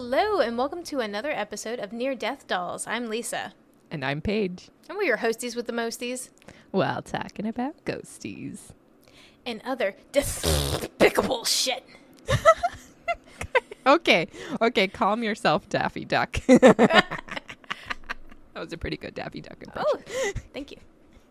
Hello, 0.00 0.38
and 0.38 0.56
welcome 0.56 0.84
to 0.84 1.00
another 1.00 1.32
episode 1.32 1.80
of 1.80 1.92
Near 1.92 2.14
Death 2.14 2.46
Dolls. 2.46 2.86
I'm 2.86 3.08
Lisa, 3.08 3.52
And 3.90 4.04
I'm 4.04 4.20
Paige. 4.20 4.68
and 4.88 4.96
we're 4.96 5.02
your 5.02 5.16
hosties 5.18 5.56
with 5.56 5.66
the 5.66 5.72
mosties 5.72 6.28
While 6.70 7.02
talking 7.02 7.44
about 7.48 7.84
ghosties. 7.84 8.60
and 9.44 9.60
other 9.64 9.96
despicable 10.12 11.44
shit. 11.44 11.84
Okay, 13.86 14.28
okay, 14.62 14.86
calm 14.86 15.24
yourself, 15.24 15.68
Daffy 15.68 16.04
Duck. 16.04 16.38
that 16.46 17.04
was 18.54 18.72
a 18.72 18.78
pretty 18.78 18.98
good 18.98 19.14
Daffy 19.14 19.40
Duck 19.40 19.56
impression. 19.60 19.90
Oh, 20.06 20.32
thank 20.52 20.70
you. 20.70 20.76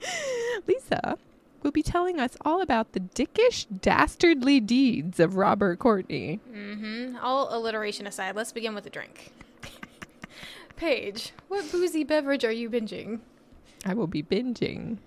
Lisa 0.68 1.18
will 1.64 1.72
be 1.72 1.84
telling 1.84 2.20
us 2.20 2.38
all 2.42 2.62
about 2.62 2.94
the 2.94 3.00
dickish, 3.00 3.66
dastardly 3.82 4.60
deeds 4.60 5.20
of 5.20 5.36
Robert 5.36 5.80
Courtney. 5.80 6.40
Mm-hmm. 6.52 7.18
All 7.22 7.56
alliteration 7.56 8.08
aside, 8.08 8.36
let's 8.36 8.52
begin 8.52 8.76
with 8.76 8.86
a 8.86 8.90
drink. 8.90 9.32
Paige, 10.76 11.32
what 11.48 11.72
boozy 11.72 12.04
beverage 12.04 12.46
are 12.46 12.52
you 12.52 12.70
binging? 12.70 13.20
I 13.86 13.94
will 13.94 14.08
be 14.08 14.24
binging 14.24 14.98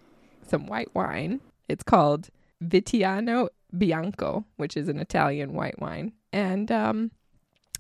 some 0.47 0.67
white 0.67 0.95
wine. 0.95 1.41
It's 1.69 1.85
called 1.85 2.29
Vitiano 2.63 3.49
Bianco, 3.77 4.45
which 4.57 4.77
is 4.77 4.89
an 4.89 4.99
Italian 4.99 5.53
white 5.53 5.81
wine. 5.81 6.13
And 6.33 6.71
um, 6.71 7.11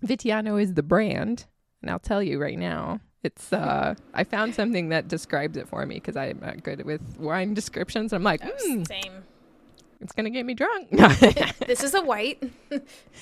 Vitiano 0.04 0.60
is 0.60 0.74
the 0.74 0.82
brand. 0.82 1.46
And 1.82 1.90
I'll 1.90 1.98
tell 1.98 2.22
you 2.22 2.40
right 2.40 2.58
now, 2.58 3.00
it's 3.22 3.52
uh, 3.52 3.94
I 4.14 4.24
found 4.24 4.54
something 4.54 4.88
that 4.90 5.08
describes 5.08 5.56
it 5.56 5.68
for 5.68 5.84
me 5.86 5.96
because 5.96 6.16
I'm 6.16 6.40
not 6.40 6.62
good 6.62 6.84
with 6.84 7.02
wine 7.18 7.54
descriptions. 7.54 8.12
I'm 8.12 8.22
like, 8.22 8.40
"Hmm, 8.42 8.84
Same. 8.84 9.24
it's 10.00 10.12
gonna 10.12 10.30
get 10.30 10.46
me 10.46 10.54
drunk. 10.54 10.88
This 11.66 11.84
is 11.84 11.94
a 11.94 12.02
white. 12.02 12.42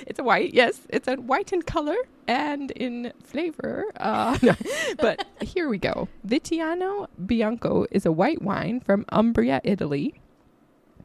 it's 0.06 0.18
a 0.18 0.22
white, 0.22 0.54
yes, 0.54 0.80
it's 0.88 1.06
a 1.08 1.16
white 1.16 1.52
in 1.52 1.62
color 1.62 1.96
and 2.26 2.70
in 2.70 3.12
flavor. 3.24 3.84
Uh, 3.98 4.38
but 4.98 5.26
here 5.42 5.68
we 5.68 5.78
go. 5.78 6.08
Vitiano 6.26 7.08
Bianco 7.26 7.86
is 7.90 8.06
a 8.06 8.12
white 8.12 8.40
wine 8.40 8.80
from 8.80 9.04
Umbria, 9.10 9.60
Italy. 9.64 10.14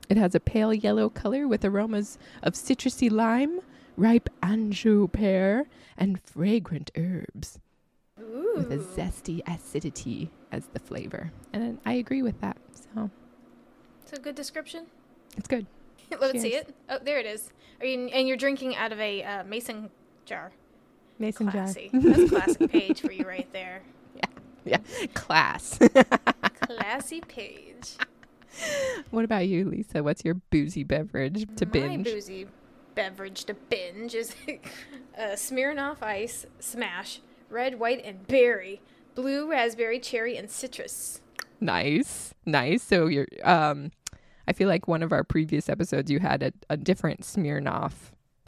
It 0.09 0.17
has 0.17 0.36
a 0.36 0.39
pale 0.39 0.73
yellow 0.73 1.09
color 1.09 1.47
with 1.47 1.66
aromas 1.66 2.17
of 2.44 2.53
citrusy 2.53 3.09
lime, 3.11 3.59
ripe 3.97 4.30
Anjou 4.41 5.08
pear, 5.09 5.66
and 5.97 6.19
fragrant 6.21 6.91
herbs, 6.95 7.59
with 8.17 8.72
a 8.72 8.75
Ooh. 8.75 8.88
zesty 8.95 9.42
acidity 9.47 10.30
as 10.52 10.67
the 10.67 10.80
flavor. 10.80 11.31
And 11.52 11.80
I 11.86 11.94
agree 11.94 12.22
with 12.22 12.39
that. 12.42 12.58
So 12.73 13.09
It's 14.03 14.14
a 14.14 14.20
good 14.22 14.36
description. 14.36 14.86
it's 15.38 15.47
good. 15.47 15.66
Let's 16.20 16.42
see 16.42 16.55
it. 16.55 16.73
Oh, 16.89 17.00
there 17.03 17.20
it 17.20 17.25
is. 17.25 17.52
Are 17.80 17.86
you, 17.86 18.08
and 18.08 18.28
you're 18.28 18.38
drinking 18.38 18.75
out 18.75 18.92
of 18.92 19.00
a 19.00 19.23
uh, 19.23 19.44
mason 19.45 19.89
jar. 20.25 20.52
Mason 21.20 21.47
jar. 21.47 21.64
Classy. 21.64 21.89
That's 21.94 22.20
a 22.20 22.28
classic 22.28 22.72
Paige 22.72 23.02
for 23.02 23.11
you 23.11 23.25
right 23.25 23.52
there. 23.53 23.81
Yeah, 24.66 24.77
Yeah. 24.95 25.08
class. 25.16 25.77
Classy 26.61 27.20
Paige. 27.22 27.98
what 29.09 29.25
about 29.25 29.48
you, 29.48 29.66
Lisa? 29.67 30.03
What's 30.03 30.23
your 30.23 30.36
boozy 30.36 30.83
beverage 30.83 31.48
to 31.58 31.66
My 31.66 31.72
binge? 31.72 32.05
boozy 32.05 32.48
beverage 32.95 33.44
to 33.45 33.55
binge 33.55 34.14
is 34.14 34.36
uh, 35.17 35.22
Smirnoff 35.33 36.02
Ice 36.04 36.45
Smash, 36.59 37.20
red, 37.53 37.80
white, 37.80 38.03
and 38.03 38.27
berry, 38.27 38.81
blue, 39.15 39.49
raspberry, 39.49 39.99
cherry, 39.99 40.36
and 40.36 40.49
citrus. 40.49 41.21
Nice, 41.61 42.33
nice. 42.45 42.83
So 42.83 43.08
you're, 43.08 43.27
um, 43.43 43.91
I 44.47 44.53
feel 44.53 44.67
like 44.67 44.87
one 44.87 45.02
of 45.03 45.14
our 45.14 45.23
previous 45.23 45.69
episodes 45.69 46.11
you 46.11 46.19
had 46.19 46.43
a, 46.43 46.52
a 46.69 46.75
different 46.75 47.21
Smirnoff 47.21 47.93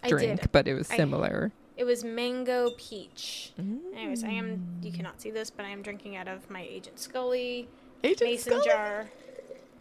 I 0.03 0.09
drink, 0.09 0.51
but 0.51 0.67
it 0.67 0.73
was 0.73 0.91
I- 0.91 0.97
similar. 0.97 1.51
It 1.77 1.83
was 1.83 2.05
mango 2.05 2.69
peach. 2.77 3.51
Anyways, 3.59 4.23
I 4.23 4.29
am. 4.29 4.79
Mm. 4.81 4.85
You 4.85 4.93
cannot 4.93 5.19
see 5.19 5.29
this, 5.29 5.49
but 5.49 5.65
I 5.65 5.69
am 5.69 5.81
drinking 5.81 6.15
out 6.15 6.29
of 6.29 6.49
my 6.49 6.61
Agent 6.61 6.97
Scully 6.99 7.67
Agent 8.01 8.29
mason 8.31 8.53
Scully? 8.53 8.65
jar. 8.65 9.09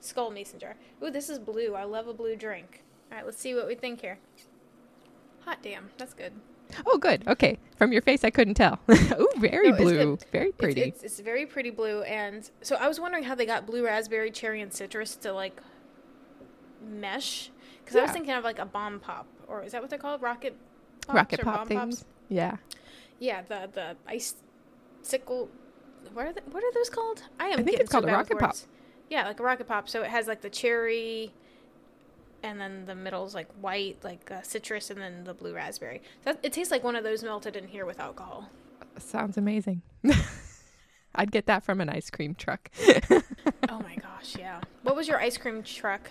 Skull 0.01 0.31
mason 0.33 0.59
jar. 0.59 0.75
Ooh, 1.05 1.11
this 1.13 1.31
is 1.31 1.39
blue. 1.39 1.75
I 1.77 1.85
love 1.85 2.09
a 2.09 2.13
blue 2.13 2.35
drink. 2.35 2.83
All 3.13 3.19
right, 3.19 3.25
let's 3.25 3.39
see 3.39 3.55
what 3.55 3.69
we 3.69 3.77
think 3.77 4.01
here. 4.01 4.19
Hot 5.45 5.59
damn, 5.63 5.91
that's 5.97 6.15
good. 6.15 6.33
Oh, 6.87 6.99
good. 6.99 7.27
Okay, 7.27 7.59
from 7.77 7.93
your 7.93 8.03
face 8.03 8.25
I 8.25 8.31
couldn't 8.31 8.55
tell. 8.55 8.79
Ooh, 8.91 9.29
very 9.39 9.71
No, 9.71 9.77
blue, 9.77 10.19
very 10.33 10.53
pretty. 10.53 10.83
It's, 10.83 11.03
it's, 11.03 11.21
very 11.21 11.47
pretty 11.47 11.71
blue, 11.71 12.03
and 12.03 12.49
so 12.63 12.77
I 12.77 12.89
was 12.89 13.01
wondering 13.01 13.25
how 13.25 13.35
they 13.35 13.47
got 13.47 13.67
blue, 13.67 13.85
raspberry, 13.85 14.31
cherry, 14.31 14.61
and 14.61 14.73
citrus 14.73 15.17
to 15.17 15.33
like 15.33 15.61
mesh. 16.87 17.51
Because 17.81 17.97
I 17.97 18.03
was 18.03 18.11
thinking 18.13 18.33
of 18.33 18.45
like 18.45 18.59
a 18.59 18.65
bomb 18.65 19.01
pop, 19.01 19.27
or 19.47 19.63
is 19.63 19.73
that 19.73 19.81
what 19.81 19.91
they're 19.91 19.99
called? 19.99 20.23
Rocket. 20.23 20.57
Pops 21.07 21.15
Rocket 21.15 21.41
pop 21.43 21.69
things. 21.69 22.01
Pops? 22.01 22.05
Yeah, 22.29 22.57
Yeah, 23.19 23.43
the 23.43 23.69
the 23.73 23.97
ice 24.07 24.35
sickle. 25.03 25.51
What 26.13 26.27
are 26.27 26.33
they, 26.33 26.41
what 26.51 26.63
are 26.63 26.73
those 26.73 26.89
called? 26.91 27.23
I 27.39 27.49
am. 27.49 27.61
I 27.61 27.63
think 27.63 27.79
it's 27.79 27.91
called 27.91 28.05
a 28.05 28.13
rocket 28.13 28.39
pop. 28.39 28.57
Yeah, 29.11 29.27
like 29.27 29.41
a 29.41 29.43
rocket 29.43 29.69
pop. 29.69 29.89
So 29.89 30.03
it 30.03 30.11
has 30.11 30.27
like 30.27 30.41
the 30.41 30.51
cherry, 30.51 31.33
and 32.45 32.61
then 32.61 32.85
the 32.87 32.95
middle's 32.95 33.35
like 33.35 33.49
white, 33.61 33.97
like 34.05 34.31
uh, 34.31 34.43
citrus, 34.43 34.91
and 34.91 35.01
then 35.01 35.25
the 35.25 35.35
blue 35.35 35.55
raspberry. 35.55 36.03
That, 36.25 36.39
it 36.43 36.53
tastes 36.53 36.71
like 36.71 36.85
one 36.85 36.95
of 36.95 37.03
those 37.03 37.23
melted 37.25 37.57
in 37.57 37.67
here 37.67 37.87
with 37.87 37.99
alcohol. 37.99 38.51
sounds 38.99 39.37
amazing. 39.37 39.83
I'd 41.17 41.31
get 41.33 41.47
that 41.47 41.65
from 41.65 41.81
an 41.81 41.89
ice 41.89 42.11
cream 42.11 42.35
truck. 42.35 42.71
Oh 43.69 43.81
my 43.81 43.97
gosh, 43.97 44.37
yeah. 44.39 44.61
What 44.83 44.95
was 44.95 45.09
your 45.09 45.19
ice 45.21 45.37
cream 45.37 45.63
truck 45.63 46.11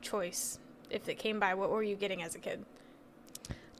choice? 0.00 0.58
If 0.90 1.08
it 1.08 1.16
came 1.18 1.38
by, 1.38 1.54
what 1.54 1.70
were 1.70 1.82
you 1.82 1.96
getting 1.96 2.22
as 2.22 2.34
a 2.34 2.38
kid? 2.38 2.64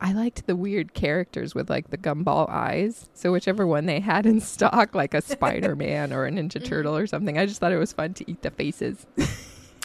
I 0.00 0.12
liked 0.12 0.46
the 0.46 0.54
weird 0.56 0.94
characters 0.94 1.54
with 1.54 1.68
like 1.68 1.90
the 1.90 1.98
gumball 1.98 2.48
eyes. 2.48 3.08
So 3.14 3.32
whichever 3.32 3.66
one 3.66 3.86
they 3.86 4.00
had 4.00 4.24
in 4.26 4.40
stock, 4.40 4.94
like 4.94 5.14
a 5.14 5.20
Spider 5.34 5.74
Man 5.74 6.12
or 6.12 6.26
a 6.26 6.30
Ninja 6.30 6.54
Mm-hmm. 6.58 6.64
Turtle 6.64 6.96
or 6.96 7.06
something, 7.06 7.38
I 7.38 7.46
just 7.46 7.60
thought 7.60 7.72
it 7.72 7.78
was 7.78 7.92
fun 7.92 8.14
to 8.14 8.30
eat 8.30 8.42
the 8.42 8.50
faces. 8.50 9.06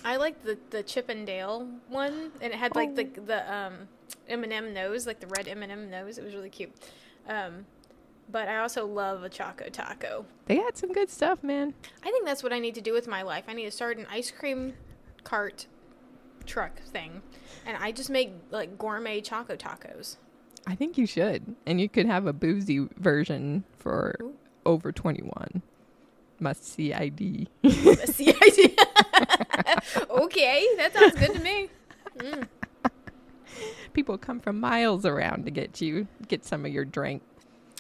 I 0.03 0.17
liked 0.17 0.43
the 0.45 0.57
the 0.69 0.83
Chip 0.83 1.09
and 1.09 1.25
Dale 1.25 1.67
one, 1.87 2.31
and 2.41 2.53
it 2.53 2.55
had 2.55 2.75
like 2.75 2.95
the 2.95 3.03
the 3.03 3.53
um 3.53 3.87
M&M 4.27 4.73
nose, 4.73 5.07
like 5.07 5.19
the 5.19 5.27
red 5.27 5.47
M&M 5.47 5.89
nose. 5.89 6.17
It 6.17 6.23
was 6.23 6.33
really 6.33 6.49
cute. 6.49 6.71
Um, 7.27 7.65
but 8.31 8.47
I 8.47 8.57
also 8.57 8.85
love 8.85 9.23
a 9.23 9.29
Choco 9.29 9.69
Taco. 9.69 10.25
They 10.45 10.57
had 10.57 10.77
some 10.77 10.93
good 10.93 11.09
stuff, 11.09 11.43
man. 11.43 11.73
I 12.03 12.11
think 12.11 12.25
that's 12.25 12.43
what 12.43 12.53
I 12.53 12.59
need 12.59 12.75
to 12.75 12.81
do 12.81 12.93
with 12.93 13.07
my 13.07 13.23
life. 13.23 13.45
I 13.47 13.53
need 13.53 13.65
to 13.65 13.71
start 13.71 13.97
an 13.97 14.05
ice 14.09 14.31
cream 14.31 14.73
cart 15.23 15.65
truck 16.45 16.79
thing, 16.81 17.21
and 17.65 17.77
I 17.77 17.91
just 17.91 18.09
make 18.09 18.31
like 18.51 18.77
gourmet 18.77 19.21
Choco 19.21 19.55
Tacos. 19.55 20.17
I 20.67 20.75
think 20.75 20.97
you 20.97 21.05
should. 21.05 21.55
And 21.65 21.81
you 21.81 21.89
could 21.89 22.05
have 22.05 22.27
a 22.27 22.33
boozy 22.33 22.87
version 22.97 23.63
for 23.79 24.15
Ooh. 24.21 24.35
over 24.65 24.91
21. 24.91 25.63
Must 26.39 26.63
see 26.63 26.93
ID. 26.93 27.47
That's 27.63 28.17
the 28.17 28.35
idea. 28.43 29.45
okay, 30.09 30.67
that 30.77 30.93
sounds 30.93 31.15
good 31.15 31.33
to 31.33 31.39
me. 31.39 31.69
Mm. 32.17 32.47
People 33.93 34.17
come 34.17 34.39
from 34.39 34.59
miles 34.59 35.05
around 35.05 35.45
to 35.45 35.51
get 35.51 35.81
you, 35.81 36.07
get 36.27 36.45
some 36.45 36.65
of 36.65 36.71
your 36.71 36.85
drink. 36.85 37.21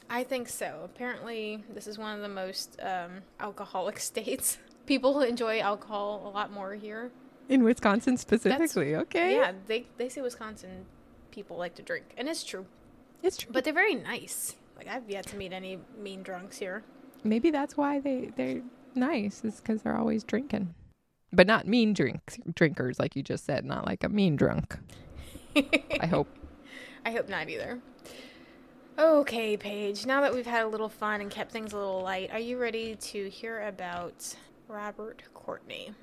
I 0.09 0.23
think 0.23 0.49
so. 0.49 0.81
Apparently, 0.83 1.63
this 1.73 1.87
is 1.87 1.97
one 1.97 2.15
of 2.15 2.21
the 2.21 2.29
most 2.29 2.79
um, 2.81 3.21
alcoholic 3.39 3.99
states. 3.99 4.57
People 4.85 5.21
enjoy 5.21 5.59
alcohol 5.59 6.23
a 6.25 6.31
lot 6.35 6.51
more 6.51 6.73
here. 6.73 7.11
In 7.47 7.63
Wisconsin 7.63 8.17
specifically, 8.17 8.95
okay? 8.95 9.35
Yeah, 9.35 9.53
they 9.67 9.87
they 9.97 10.09
say 10.09 10.21
Wisconsin 10.21 10.85
people 11.31 11.57
like 11.57 11.75
to 11.75 11.81
drink, 11.81 12.13
and 12.17 12.27
it's 12.27 12.43
true. 12.43 12.65
It's 13.23 13.37
true. 13.37 13.51
But 13.51 13.63
they're 13.63 13.73
very 13.73 13.95
nice. 13.95 14.55
Like 14.77 14.87
I've 14.87 15.09
yet 15.09 15.27
to 15.27 15.35
meet 15.35 15.51
any 15.51 15.79
mean 15.97 16.23
drunks 16.23 16.57
here. 16.57 16.83
Maybe 17.23 17.51
that's 17.51 17.75
why 17.75 17.99
they, 17.99 18.31
they're 18.35 18.61
nice, 18.95 19.43
is 19.43 19.57
because 19.57 19.81
they're 19.81 19.97
always 19.97 20.23
drinking. 20.23 20.73
But 21.31 21.47
not 21.47 21.67
mean 21.67 21.93
drinks, 21.93 22.39
drinkers, 22.55 22.99
like 22.99 23.15
you 23.15 23.21
just 23.21 23.45
said, 23.45 23.65
not 23.65 23.85
like 23.85 24.03
a 24.03 24.09
mean 24.09 24.35
drunk. 24.35 24.77
I 25.55 26.05
hope. 26.09 26.27
I 27.05 27.11
hope 27.11 27.29
not 27.29 27.49
either. 27.49 27.79
Okay, 28.97 29.55
Paige. 29.55 30.05
Now 30.05 30.21
that 30.21 30.33
we've 30.33 30.45
had 30.45 30.65
a 30.65 30.67
little 30.67 30.89
fun 30.89 31.21
and 31.21 31.31
kept 31.31 31.51
things 31.51 31.71
a 31.71 31.77
little 31.77 32.01
light, 32.01 32.31
are 32.31 32.39
you 32.39 32.57
ready 32.57 32.95
to 32.95 33.29
hear 33.29 33.61
about 33.67 34.35
Robert 34.67 35.23
Courtney? 35.33 35.93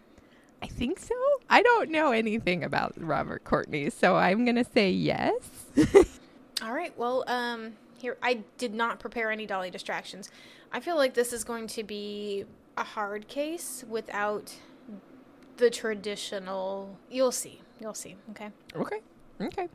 I 0.63 0.67
think 0.67 0.99
so. 0.99 1.15
I 1.51 1.63
don't 1.63 1.91
know 1.91 2.13
anything 2.13 2.65
about 2.65 2.95
Robert 2.97 3.45
Courtney, 3.45 3.91
so 3.91 4.17
I'm 4.17 4.45
going 4.45 4.57
to 4.57 4.65
say 4.65 4.91
yes. 4.91 5.67
All 6.63 6.73
right. 6.73 6.97
Well, 6.97 7.25
um, 7.27 7.75
here 7.99 8.17
I 8.23 8.41
did 8.57 8.73
not 8.73 8.99
prepare 8.99 9.31
any 9.31 9.45
dolly 9.45 9.71
distractions. 9.71 10.31
I 10.73 10.81
feel 10.81 10.97
like 10.97 11.15
this 11.15 11.33
is 11.33 11.45
going 11.45 11.67
to 11.69 11.85
be 11.85 12.47
a 12.79 12.85
hard 12.85 13.29
case 13.29 13.85
without 13.89 14.55
the 15.57 15.71
traditional. 15.71 16.97
You'll 17.11 17.33
see. 17.33 17.61
You'll 17.81 17.95
see. 17.95 18.17
Okay. 18.31 18.51
Okay. 18.75 19.01
Okay. 19.41 19.69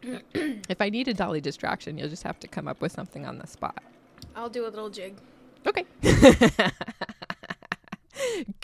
if 0.70 0.82
I 0.82 0.90
need 0.90 1.08
a 1.08 1.14
dolly 1.14 1.40
distraction, 1.42 1.98
you'll 1.98 2.10
just 2.10 2.24
have 2.24 2.40
to 2.40 2.48
come 2.48 2.68
up 2.68 2.82
with 2.82 2.92
something 2.92 3.26
on 3.26 3.38
the 3.38 3.48
spot. 3.48 3.82
I'll 4.36 4.50
do 4.50 4.66
a 4.66 4.70
little 4.70 4.90
jig. 4.90 5.16
Okay. 5.68 5.86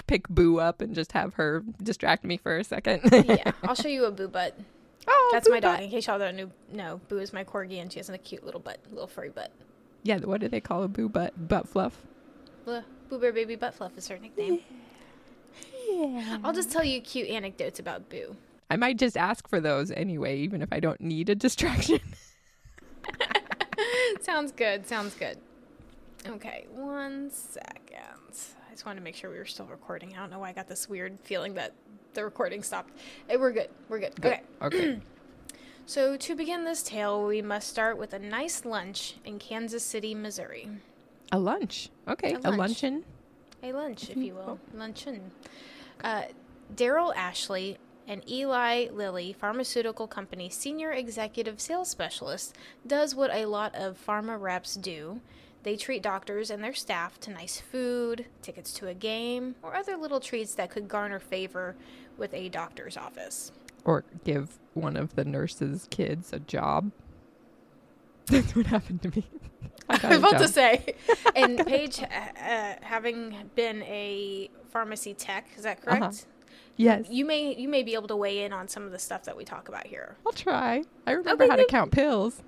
Pick 0.07 0.27
Boo 0.29 0.59
up 0.59 0.81
and 0.81 0.95
just 0.95 1.11
have 1.11 1.35
her 1.35 1.63
distract 1.83 2.23
me 2.23 2.37
for 2.37 2.57
a 2.57 2.63
second. 2.63 3.01
yeah, 3.11 3.51
I'll 3.63 3.75
show 3.75 3.87
you 3.89 4.05
a 4.05 4.11
boo 4.11 4.27
butt. 4.27 4.57
Oh, 5.07 5.29
That's 5.33 5.49
my 5.49 5.59
dog. 5.59 5.75
butt. 5.75 5.83
In 5.83 5.89
case 5.89 6.07
y'all 6.07 6.19
don't 6.19 6.35
know, 6.35 6.51
no, 6.71 7.01
Boo 7.09 7.17
is 7.19 7.33
my 7.33 7.43
corgi, 7.43 7.81
and 7.81 7.91
she 7.91 7.99
has 7.99 8.09
a 8.09 8.17
cute 8.17 8.43
little 8.45 8.59
butt, 8.59 8.79
little 8.89 9.07
furry 9.07 9.29
butt. 9.29 9.51
Yeah, 10.03 10.17
what 10.19 10.41
do 10.41 10.47
they 10.47 10.61
call 10.61 10.83
a 10.83 10.87
boo 10.87 11.09
butt 11.09 11.47
butt 11.47 11.67
fluff? 11.67 12.01
Blah. 12.65 12.81
Boo 13.09 13.19
Bear 13.19 13.31
Baby 13.31 13.55
Butt 13.55 13.73
Fluff 13.73 13.97
is 13.97 14.07
her 14.09 14.17
nickname. 14.19 14.59
Yeah. 15.87 16.37
I'll 16.43 16.53
just 16.53 16.71
tell 16.71 16.83
you 16.83 16.99
cute 17.01 17.29
anecdotes 17.29 17.79
about 17.79 18.09
Boo. 18.09 18.35
I 18.69 18.75
might 18.75 18.97
just 18.97 19.15
ask 19.15 19.47
for 19.47 19.59
those 19.61 19.91
anyway, 19.91 20.37
even 20.39 20.61
if 20.61 20.69
I 20.73 20.79
don't 20.79 20.99
need 20.99 21.29
a 21.29 21.35
distraction. 21.35 21.99
sounds 24.21 24.51
good. 24.51 24.87
Sounds 24.87 25.13
good. 25.15 25.37
Okay, 26.27 26.65
one 26.71 27.29
second. 27.31 28.03
I 28.67 28.71
just 28.71 28.85
wanted 28.85 28.99
to 28.99 29.03
make 29.03 29.15
sure 29.15 29.29
we 29.31 29.37
were 29.37 29.45
still 29.45 29.65
recording. 29.65 30.13
I 30.13 30.17
don't 30.17 30.29
know 30.31 30.39
why 30.39 30.49
I 30.49 30.53
got 30.53 30.67
this 30.67 30.89
weird 30.89 31.17
feeling 31.23 31.53
that 31.55 31.73
the 32.13 32.23
recording 32.23 32.63
stopped. 32.63 32.91
Hey, 33.27 33.37
we're 33.37 33.51
good. 33.51 33.69
We're 33.89 33.99
good. 33.99 34.13
Okay. 34.23 34.41
Okay. 34.61 34.99
So, 35.89 36.17
to 36.17 36.35
begin 36.35 36.65
this 36.65 36.83
tale, 36.83 37.25
we 37.25 37.41
must 37.41 37.69
start 37.69 37.97
with 37.97 38.11
a 38.11 38.19
nice 38.19 38.65
lunch 38.65 39.15
in 39.23 39.39
Kansas 39.39 39.85
City, 39.85 40.13
Missouri. 40.13 40.67
a 41.31 41.39
lunch. 41.39 41.87
Okay. 42.09 42.33
A 42.43 42.49
A, 42.49 42.51
luncheon. 42.51 43.05
A 43.63 43.71
lunch, 43.71 44.09
if 44.09 44.17
Mhm. 44.17 44.25
you 44.25 44.33
will. 44.33 44.59
Luncheon. 44.73 45.31
Uh, 46.03 46.23
Daryl 46.75 47.15
Ashley, 47.15 47.77
an 48.07 48.21
Eli 48.29 48.87
Lilly 48.91 49.33
Pharmaceutical 49.33 50.07
Company 50.07 50.49
senior 50.49 50.91
executive 50.91 51.59
sales 51.59 51.89
specialist, 51.89 52.55
does 52.85 53.15
what 53.15 53.31
a 53.33 53.45
lot 53.45 53.75
of 53.75 53.97
pharma 54.05 54.39
reps 54.39 54.75
do. 54.75 55.21
They 55.63 55.75
treat 55.75 56.01
doctors 56.01 56.49
and 56.49 56.63
their 56.63 56.73
staff 56.73 57.19
to 57.21 57.31
nice 57.31 57.59
food, 57.59 58.25
tickets 58.41 58.71
to 58.73 58.87
a 58.87 58.93
game, 58.93 59.55
or 59.61 59.75
other 59.75 59.97
little 59.97 60.19
treats 60.19 60.55
that 60.55 60.69
could 60.69 60.87
garner 60.87 61.19
favor 61.19 61.75
with 62.17 62.33
a 62.33 62.49
doctor's 62.49 62.95
office. 62.95 63.51
Or 63.83 64.05
give 64.23 64.57
one 64.73 64.95
of 64.95 65.15
the 65.15 65.25
nurses' 65.25 65.87
kids 65.89 66.31
a 66.31 66.39
job. 66.39 66.91
That's 68.27 68.55
what 68.55 68.67
happened 68.67 69.01
to 69.03 69.09
me. 69.09 69.25
I 69.89 69.99
I'm 70.03 70.19
about 70.23 70.37
to 70.39 70.47
say, 70.47 70.95
and 71.35 71.65
Paige, 71.65 72.01
uh, 72.01 72.05
uh, 72.05 72.73
having 72.81 73.35
been 73.55 73.83
a 73.83 74.49
pharmacy 74.69 75.13
tech, 75.13 75.47
is 75.55 75.63
that 75.63 75.81
correct? 75.81 76.01
Uh-huh. 76.03 76.11
Yes. 76.75 77.07
You 77.09 77.25
may 77.25 77.55
you 77.55 77.67
may 77.69 77.81
be 77.83 77.93
able 77.95 78.07
to 78.09 78.15
weigh 78.15 78.43
in 78.43 78.53
on 78.53 78.67
some 78.67 78.83
of 78.83 78.91
the 78.91 78.99
stuff 78.99 79.23
that 79.23 79.35
we 79.35 79.43
talk 79.45 79.67
about 79.69 79.87
here. 79.87 80.15
I'll 80.25 80.31
try. 80.33 80.83
I 81.07 81.11
remember 81.13 81.45
Okay, 81.45 81.49
how 81.49 81.55
to 81.55 81.65
count 81.65 81.91
pills. 81.91 82.41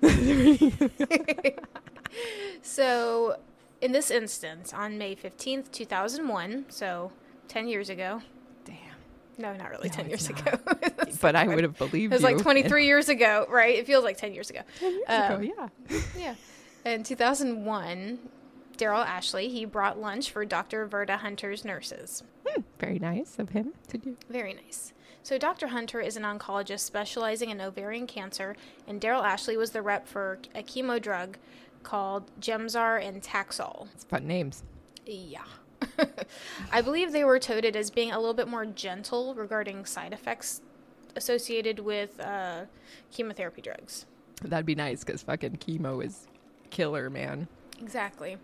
So, 2.62 3.36
in 3.80 3.92
this 3.92 4.10
instance, 4.10 4.72
on 4.72 4.98
May 4.98 5.14
15th, 5.14 5.70
2001, 5.70 6.66
so 6.68 7.12
10 7.48 7.68
years 7.68 7.88
ago. 7.88 8.20
Damn. 8.64 8.76
No, 9.38 9.54
not 9.54 9.70
really 9.70 9.88
No, 9.88 9.94
10 9.94 10.08
years 10.08 10.28
it's 10.30 10.40
ago. 10.40 10.58
But 11.20 11.36
I 11.36 11.46
would 11.46 11.62
have 11.62 11.78
believed 11.78 12.12
It 12.12 12.16
was 12.16 12.22
you. 12.22 12.28
like 12.36 12.38
23 12.42 12.84
years 12.86 13.08
ago, 13.08 13.46
right? 13.48 13.76
It 13.78 13.86
feels 13.86 14.04
like 14.04 14.16
10 14.18 14.34
years 14.34 14.50
ago. 14.50 14.60
10 14.80 14.92
years 14.92 15.04
Uh, 15.08 15.28
ago, 15.30 15.40
yeah. 15.40 15.98
Yeah. 16.18 16.34
In 16.84 17.02
2001, 17.02 18.18
Daryl 18.78 19.04
Ashley, 19.04 19.48
he 19.48 19.66
brought 19.66 20.00
lunch 20.00 20.30
for 20.30 20.46
Dr. 20.46 20.86
Verda 20.86 21.18
Hunter's 21.18 21.64
nurses. 21.64 22.22
Hmm, 22.46 22.62
very 22.78 22.98
nice 22.98 23.38
of 23.38 23.50
him 23.50 23.74
to 23.88 23.98
do. 23.98 24.16
Very 24.30 24.54
nice. 24.54 24.94
So, 25.22 25.36
Dr. 25.36 25.68
Hunter 25.68 26.00
is 26.00 26.16
an 26.16 26.22
oncologist 26.22 26.80
specializing 26.80 27.50
in 27.50 27.60
ovarian 27.60 28.06
cancer, 28.06 28.56
and 28.88 28.98
Daryl 28.98 29.22
Ashley 29.22 29.58
was 29.58 29.72
the 29.72 29.82
rep 29.82 30.08
for 30.08 30.38
a 30.54 30.62
chemo 30.62 31.00
drug 31.00 31.36
called 31.82 32.30
Gemzar 32.40 33.06
and 33.06 33.22
Taxol. 33.22 33.88
It's 33.94 34.04
fun 34.04 34.26
names. 34.26 34.62
Yeah. 35.04 35.44
I 36.72 36.80
believe 36.80 37.12
they 37.12 37.24
were 37.24 37.38
touted 37.38 37.76
as 37.76 37.90
being 37.90 38.12
a 38.12 38.18
little 38.18 38.34
bit 38.34 38.48
more 38.48 38.64
gentle 38.64 39.34
regarding 39.34 39.84
side 39.84 40.14
effects 40.14 40.62
associated 41.14 41.80
with 41.80 42.18
uh, 42.20 42.64
chemotherapy 43.12 43.60
drugs. 43.60 44.06
That'd 44.42 44.64
be 44.64 44.74
nice 44.74 45.04
because 45.04 45.22
fucking 45.22 45.58
chemo 45.58 46.02
is 46.04 46.26
killer, 46.70 47.10
man. 47.10 47.48
Exactly. 47.80 48.36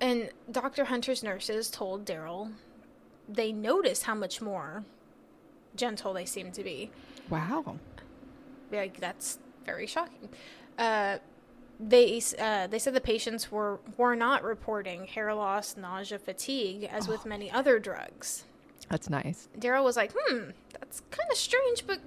And 0.00 0.30
Dr. 0.50 0.84
Hunter's 0.84 1.22
nurses 1.22 1.70
told 1.70 2.04
Daryl 2.04 2.52
they 3.28 3.52
noticed 3.52 4.04
how 4.04 4.14
much 4.14 4.40
more 4.40 4.84
gentle 5.76 6.12
they 6.12 6.24
seemed 6.24 6.54
to 6.54 6.64
be. 6.64 6.90
Wow. 7.30 7.78
Like 8.70 8.98
that's 8.98 9.38
very 9.64 9.86
shocking. 9.86 10.28
Uh, 10.78 11.18
they 11.78 12.20
uh, 12.38 12.66
they 12.66 12.78
said 12.78 12.94
the 12.94 13.00
patients 13.00 13.50
were 13.50 13.80
were 13.96 14.14
not 14.14 14.42
reporting 14.42 15.06
hair 15.06 15.34
loss, 15.34 15.76
nausea, 15.76 16.18
fatigue 16.18 16.88
as 16.90 17.08
with 17.08 17.26
many 17.26 17.50
other 17.50 17.78
drugs. 17.78 18.44
That's 18.88 19.08
nice. 19.10 19.48
Daryl 19.58 19.84
was 19.84 19.96
like, 19.96 20.12
"Hmm, 20.16 20.50
that's 20.78 21.00
kind 21.10 21.30
of 21.30 21.36
strange, 21.36 21.86
but 21.86 22.00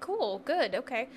cool, 0.00 0.40
good, 0.44 0.74
okay." 0.74 1.08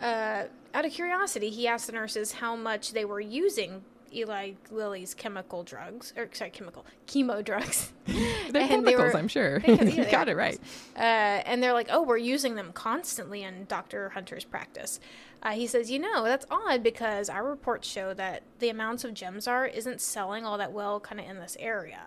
Uh, 0.00 0.44
out 0.74 0.84
of 0.84 0.92
curiosity, 0.92 1.50
he 1.50 1.66
asked 1.66 1.86
the 1.86 1.92
nurses 1.92 2.32
how 2.32 2.56
much 2.56 2.92
they 2.92 3.04
were 3.04 3.20
using 3.20 3.82
Eli 4.12 4.52
Lilly's 4.72 5.14
chemical 5.14 5.62
drugs, 5.62 6.12
or 6.16 6.28
sorry, 6.32 6.50
chemical 6.50 6.84
chemo 7.06 7.44
drugs. 7.44 7.92
They're 8.06 8.16
And 8.16 8.54
they 8.54 8.68
chemicals, 8.68 9.12
were- 9.12 9.16
I'm 9.18 9.28
sure. 9.28 9.58
they 9.66 9.92
you 9.92 10.04
got 10.10 10.28
it 10.28 10.36
right. 10.36 10.58
Uh, 10.96 11.00
and 11.46 11.62
they're 11.62 11.72
like, 11.72 11.88
oh, 11.90 12.02
we're 12.02 12.16
using 12.16 12.56
them 12.56 12.72
constantly 12.72 13.42
in 13.44 13.66
Dr. 13.66 14.08
Hunter's 14.10 14.44
practice. 14.44 14.98
Uh, 15.42 15.50
he 15.52 15.66
says, 15.66 15.90
you 15.90 15.98
know, 16.00 16.24
that's 16.24 16.44
odd 16.50 16.82
because 16.82 17.30
our 17.30 17.44
reports 17.48 17.88
show 17.88 18.12
that 18.14 18.42
the 18.58 18.68
amounts 18.68 19.04
of 19.04 19.14
Gemzar 19.14 19.72
isn't 19.72 20.00
selling 20.00 20.44
all 20.44 20.58
that 20.58 20.72
well 20.72 20.98
kind 21.00 21.20
of 21.20 21.26
in 21.28 21.38
this 21.38 21.56
area. 21.60 22.00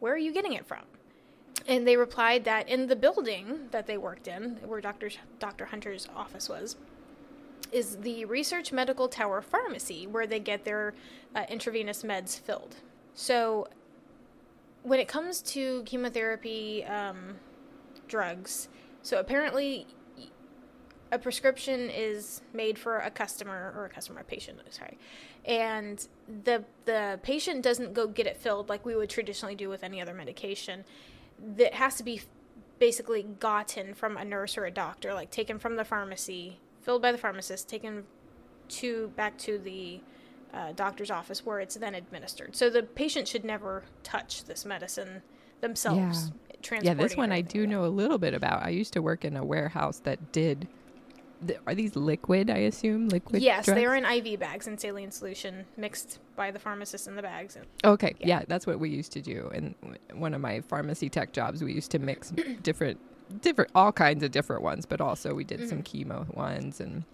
Where 0.00 0.14
are 0.14 0.18
you 0.18 0.32
getting 0.32 0.54
it 0.54 0.66
from? 0.66 0.80
And 1.68 1.86
they 1.86 1.96
replied 1.96 2.44
that 2.44 2.68
in 2.68 2.86
the 2.88 2.96
building 2.96 3.68
that 3.70 3.86
they 3.86 3.96
worked 3.98 4.26
in, 4.26 4.58
where 4.64 4.80
Dr. 4.80 5.10
Dr. 5.38 5.66
Hunter's 5.66 6.08
office 6.16 6.48
was, 6.48 6.76
is 7.72 7.96
the 7.98 8.24
Research 8.26 8.72
Medical 8.72 9.08
Tower 9.08 9.40
Pharmacy, 9.40 10.06
where 10.06 10.26
they 10.26 10.40
get 10.40 10.64
their 10.64 10.94
uh, 11.34 11.44
intravenous 11.48 12.02
meds 12.02 12.38
filled. 12.38 12.76
So, 13.14 13.68
when 14.82 15.00
it 15.00 15.08
comes 15.08 15.40
to 15.42 15.82
chemotherapy 15.84 16.84
um, 16.84 17.36
drugs, 18.08 18.68
so 19.02 19.18
apparently 19.18 19.86
a 21.12 21.18
prescription 21.18 21.90
is 21.90 22.40
made 22.54 22.78
for 22.78 22.98
a 22.98 23.10
customer 23.10 23.72
or 23.76 23.84
a 23.84 23.88
customer 23.90 24.20
a 24.20 24.24
patient 24.24 24.58
sorry 24.70 24.98
and 25.44 26.08
the 26.44 26.64
the 26.86 27.20
patient 27.22 27.62
doesn't 27.62 27.92
go 27.92 28.08
get 28.08 28.26
it 28.26 28.36
filled 28.36 28.70
like 28.70 28.84
we 28.86 28.96
would 28.96 29.10
traditionally 29.10 29.54
do 29.54 29.68
with 29.68 29.84
any 29.84 30.00
other 30.00 30.14
medication 30.14 30.84
that 31.56 31.74
has 31.74 31.96
to 31.96 32.02
be 32.02 32.22
basically 32.78 33.22
gotten 33.22 33.92
from 33.92 34.16
a 34.16 34.24
nurse 34.24 34.56
or 34.56 34.64
a 34.64 34.70
doctor 34.70 35.12
like 35.12 35.30
taken 35.30 35.58
from 35.58 35.76
the 35.76 35.84
pharmacy 35.84 36.58
filled 36.82 37.00
by 37.02 37.10
the 37.12 37.18
pharmacist 37.18 37.68
taken 37.68 38.04
to 38.68 39.08
back 39.16 39.36
to 39.38 39.58
the 39.58 40.00
uh, 40.54 40.72
doctor's 40.72 41.10
office 41.10 41.44
where 41.46 41.60
it's 41.60 41.76
then 41.76 41.94
administered 41.94 42.54
so 42.54 42.68
the 42.68 42.82
patient 42.82 43.26
should 43.26 43.44
never 43.44 43.82
touch 44.02 44.44
this 44.44 44.64
medicine 44.64 45.22
themselves 45.62 45.98
Yeah, 46.48 46.56
transporting 46.62 46.96
this 46.98 47.16
one 47.16 47.32
I 47.32 47.40
do 47.40 47.66
know 47.66 47.84
a 47.84 47.88
little 47.88 48.18
bit 48.18 48.34
about. 48.34 48.62
I 48.64 48.68
used 48.70 48.92
to 48.94 49.00
work 49.02 49.24
in 49.24 49.36
a 49.36 49.44
warehouse 49.44 50.00
that 50.00 50.32
did. 50.32 50.68
th- 51.46 51.58
Are 51.66 51.74
these 51.74 51.94
liquid? 51.96 52.50
I 52.50 52.58
assume 52.58 53.08
liquid. 53.08 53.42
yes, 53.42 53.66
they 53.66 53.72
drugs? 53.84 53.86
are 53.86 53.94
in 53.96 54.04
IV 54.04 54.40
bags 54.40 54.66
in 54.66 54.76
saline 54.76 55.10
solution 55.10 55.64
mixed 55.76 56.18
by 56.36 56.50
the 56.50 56.58
pharmacist 56.58 57.06
in 57.08 57.14
the 57.16 57.22
bags. 57.22 57.56
And 57.56 57.66
Okay, 57.84 58.14
Yeah. 58.20 58.26
yeah. 58.26 58.42
that's 58.48 58.66
what 58.66 58.78
we 58.80 58.90
used 58.90 59.12
to 59.12 59.20
do. 59.20 59.50
And 59.54 59.74
one 60.14 60.34
of 60.34 60.40
my 60.40 60.60
pharmacy 60.62 61.08
tech 61.08 61.32
jobs, 61.32 61.62
we 61.64 61.72
used 61.72 61.90
to 61.92 61.98
mix 62.00 62.30
different, 62.62 62.98
different, 63.40 63.70
all 63.74 63.92
kinds 63.92 64.22
of 64.22 64.30
different 64.30 64.62
ones, 64.62 64.86
but 64.86 65.00
also 65.00 65.34
we 65.34 65.44
did 65.44 65.68
some 65.68 65.82
Mm-hmm. 65.82 66.10
chemo 66.12 66.34
ones 66.36 66.80
and 66.80 67.04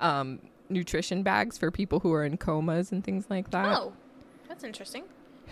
um, 0.00 0.40
nutrition 0.68 1.22
bags 1.22 1.58
for 1.58 1.70
people 1.70 2.00
who 2.00 2.12
are 2.12 2.24
in 2.24 2.36
comas 2.36 2.92
and 2.92 3.04
things 3.04 3.26
like 3.28 3.50
that. 3.50 3.76
oh, 3.78 3.92
that's 4.48 4.64
interesting. 4.64 5.04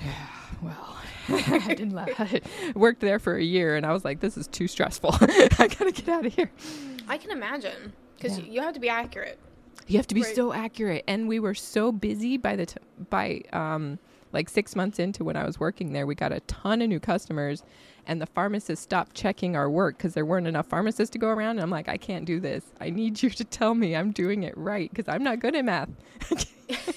Yeah, 0.03 0.13
well, 0.63 0.97
I 1.29 1.67
didn't 1.69 1.95
laugh. 1.95 2.09
I 2.19 2.41
worked 2.75 3.01
there 3.01 3.19
for 3.19 3.37
a 3.37 3.43
year, 3.43 3.77
and 3.77 3.85
I 3.85 3.93
was 3.93 4.05
like, 4.05 4.21
"This 4.21 4.37
is 4.37 4.47
too 4.47 4.69
stressful. 4.69 5.11
I 5.21 5.49
gotta 5.79 5.93
get 5.93 6.09
out 6.09 6.27
of 6.27 6.35
here." 6.35 6.51
I 7.09 7.19
can 7.19 7.31
imagine 7.31 7.93
because 8.17 8.39
Yeah. 8.39 8.45
you, 8.45 8.53
you 8.53 8.61
have 8.61 8.75
to 8.75 8.81
be 8.81 8.89
accurate. 8.89 9.39
You 9.87 9.97
have 9.99 10.07
to 10.09 10.15
be 10.15 10.23
Right. 10.23 10.35
so 10.35 10.53
accurate, 10.53 11.05
and 11.09 11.29
we 11.29 11.41
were 11.41 11.55
so 11.55 11.93
busy 11.93 12.37
by 12.37 12.57
the 12.57 12.67
t- 12.67 12.77
by 13.11 13.43
um 13.53 13.99
like 14.33 14.49
six 14.49 14.75
months 14.77 14.99
into 14.99 15.25
when 15.25 15.37
I 15.37 15.45
was 15.45 15.59
working 15.61 15.93
there, 15.93 16.07
we 16.07 16.15
got 16.15 16.33
a 16.33 16.41
ton 16.41 16.83
of 16.83 16.89
new 16.89 17.01
customers, 17.01 17.63
and 18.07 18.21
the 18.21 18.27
pharmacists 18.27 18.83
stopped 18.83 19.15
checking 19.15 19.57
our 19.57 19.69
work 19.71 19.97
because 19.99 20.15
there 20.15 20.25
weren't 20.25 20.47
enough 20.47 20.67
pharmacists 20.67 21.13
to 21.13 21.19
go 21.19 21.29
around. 21.29 21.53
And 21.53 21.61
I'm 21.61 21.71
like, 21.71 21.89
I 21.89 21.97
can't 21.97 22.25
do 22.25 22.41
this. 22.41 22.65
I 22.81 22.91
need 22.91 23.23
you 23.23 23.31
to 23.31 23.45
tell 23.45 23.75
me 23.75 23.95
I'm 23.97 24.13
doing 24.13 24.43
it 24.43 24.57
right 24.57 24.91
because 24.91 25.09
I'm 25.09 25.23
not 25.23 25.41
good 25.41 25.55
at 25.55 25.65
math. 25.65 25.91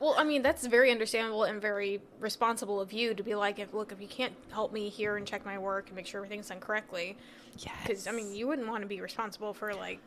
Well, 0.00 0.14
I 0.18 0.24
mean 0.24 0.42
that's 0.42 0.66
very 0.66 0.90
understandable 0.90 1.44
and 1.44 1.60
very 1.60 2.00
responsible 2.18 2.80
of 2.80 2.92
you 2.92 3.14
to 3.14 3.22
be 3.22 3.34
like, 3.36 3.58
if 3.60 3.72
look, 3.72 3.92
if 3.92 4.00
you 4.00 4.08
can't 4.08 4.32
help 4.50 4.72
me 4.72 4.88
here 4.88 5.16
and 5.16 5.24
check 5.26 5.44
my 5.44 5.58
work 5.58 5.86
and 5.86 5.96
make 5.96 6.06
sure 6.06 6.18
everything's 6.18 6.48
done 6.48 6.58
correctly, 6.60 7.16
Yes. 7.58 7.72
because 7.86 8.06
I 8.08 8.12
mean 8.12 8.34
you 8.34 8.48
wouldn't 8.48 8.66
want 8.68 8.82
to 8.82 8.88
be 8.88 9.00
responsible 9.00 9.54
for 9.54 9.72
like 9.74 10.00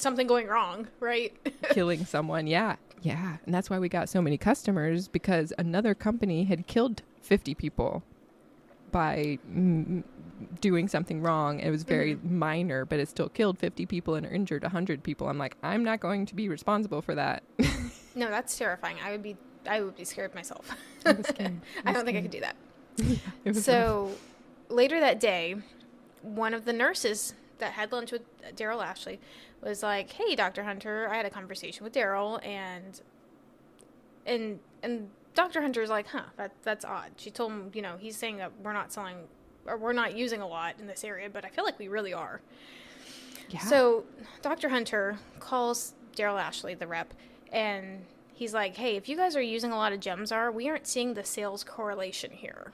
something 0.00 0.26
going 0.26 0.46
wrong, 0.46 0.88
right? 1.00 1.32
killing 1.70 2.04
someone. 2.04 2.46
Yeah. 2.46 2.76
Yeah. 3.02 3.38
And 3.46 3.54
that's 3.54 3.70
why 3.70 3.78
we 3.78 3.88
got 3.88 4.08
so 4.08 4.20
many 4.20 4.36
customers 4.36 5.08
because 5.08 5.52
another 5.58 5.94
company 5.94 6.44
had 6.44 6.66
killed 6.66 7.02
50 7.22 7.54
people 7.54 8.02
by 8.90 9.38
mm, 9.50 10.02
doing 10.60 10.88
something 10.88 11.22
wrong. 11.22 11.60
It 11.60 11.70
was 11.70 11.82
very 11.84 12.18
minor, 12.22 12.84
but 12.84 12.98
it 12.98 13.08
still 13.08 13.28
killed 13.28 13.58
50 13.58 13.86
people 13.86 14.14
and 14.14 14.26
injured 14.26 14.62
100 14.62 15.02
people. 15.02 15.28
I'm 15.28 15.38
like, 15.38 15.56
I'm 15.62 15.84
not 15.84 16.00
going 16.00 16.26
to 16.26 16.34
be 16.34 16.48
responsible 16.48 17.02
for 17.02 17.14
that. 17.14 17.42
No, 18.12 18.28
that's 18.28 18.58
terrifying. 18.58 18.96
I 19.04 19.12
would 19.12 19.22
be 19.22 19.36
I 19.68 19.82
would 19.82 19.96
be 19.96 20.04
scared 20.04 20.34
myself. 20.34 20.68
It 21.06 21.18
was 21.18 21.26
scary. 21.28 21.60
I 21.86 21.92
don't 21.92 22.04
think 22.04 22.18
I 22.18 22.22
could 22.22 22.30
do 22.32 22.40
that. 22.40 22.56
It 23.44 23.54
was 23.54 23.56
rough. 23.56 23.64
So 23.64 24.10
later 24.68 24.98
that 24.98 25.20
day, 25.20 25.54
one 26.22 26.52
of 26.52 26.64
the 26.64 26.72
nurses 26.72 27.34
that 27.58 27.72
had 27.74 27.92
lunch 27.92 28.10
with 28.10 28.22
Daryl 28.56 28.84
Ashley 28.84 29.20
was 29.62 29.82
like, 29.82 30.10
"Hey, 30.10 30.34
Dr. 30.34 30.64
Hunter, 30.64 31.08
I 31.10 31.16
had 31.16 31.26
a 31.26 31.30
conversation 31.30 31.84
with 31.84 31.92
Daryl, 31.92 32.44
and 32.44 33.00
and 34.26 34.60
and 34.82 35.10
Dr. 35.34 35.60
Hunter's 35.60 35.90
like, 35.90 36.08
huh, 36.08 36.24
that 36.36 36.52
that's 36.62 36.84
odd." 36.84 37.10
She 37.16 37.30
told 37.30 37.52
him, 37.52 37.70
you 37.74 37.82
know, 37.82 37.96
he's 37.98 38.16
saying 38.16 38.38
that 38.38 38.52
we're 38.62 38.72
not 38.72 38.92
selling 38.92 39.16
or 39.66 39.76
we're 39.76 39.92
not 39.92 40.16
using 40.16 40.40
a 40.40 40.46
lot 40.46 40.74
in 40.78 40.86
this 40.86 41.04
area, 41.04 41.28
but 41.28 41.44
I 41.44 41.48
feel 41.48 41.64
like 41.64 41.78
we 41.78 41.88
really 41.88 42.12
are. 42.12 42.40
yeah. 43.50 43.60
So 43.60 44.04
Dr. 44.42 44.68
Hunter 44.68 45.18
calls 45.38 45.94
Daryl 46.16 46.40
Ashley, 46.40 46.74
the 46.74 46.86
rep, 46.86 47.12
and 47.52 48.04
he's 48.34 48.54
like, 48.54 48.76
hey, 48.76 48.96
if 48.96 49.08
you 49.08 49.16
guys 49.16 49.36
are 49.36 49.42
using 49.42 49.70
a 49.72 49.76
lot 49.76 49.92
of 49.92 50.00
Gemzar, 50.00 50.52
we 50.52 50.68
aren't 50.68 50.86
seeing 50.86 51.14
the 51.14 51.24
sales 51.24 51.62
correlation 51.62 52.30
here. 52.30 52.72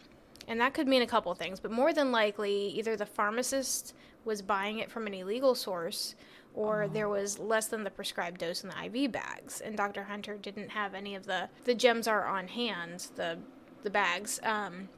And 0.48 0.60
that 0.60 0.74
could 0.74 0.86
mean 0.86 1.02
a 1.02 1.06
couple 1.06 1.32
of 1.32 1.38
things, 1.38 1.58
but 1.58 1.72
more 1.72 1.92
than 1.92 2.12
likely, 2.12 2.68
either 2.68 2.96
the 2.96 3.06
pharmacist 3.06 3.94
was 4.24 4.42
buying 4.42 4.78
it 4.78 4.90
from 4.90 5.06
an 5.06 5.14
illegal 5.14 5.54
source 5.54 6.14
or 6.56 6.88
there 6.88 7.08
was 7.08 7.38
less 7.38 7.66
than 7.66 7.84
the 7.84 7.90
prescribed 7.90 8.40
dose 8.40 8.64
in 8.64 8.70
the 8.70 9.02
IV 9.02 9.12
bags. 9.12 9.60
And 9.60 9.76
Dr. 9.76 10.04
Hunter 10.04 10.36
didn't 10.38 10.70
have 10.70 10.94
any 10.94 11.14
of 11.14 11.26
the, 11.26 11.50
the 11.64 11.74
Gemzar 11.74 12.26
on 12.28 12.48
hand, 12.48 13.08
the, 13.14 13.38
the 13.82 13.90
bags, 13.90 14.40
um, 14.42 14.88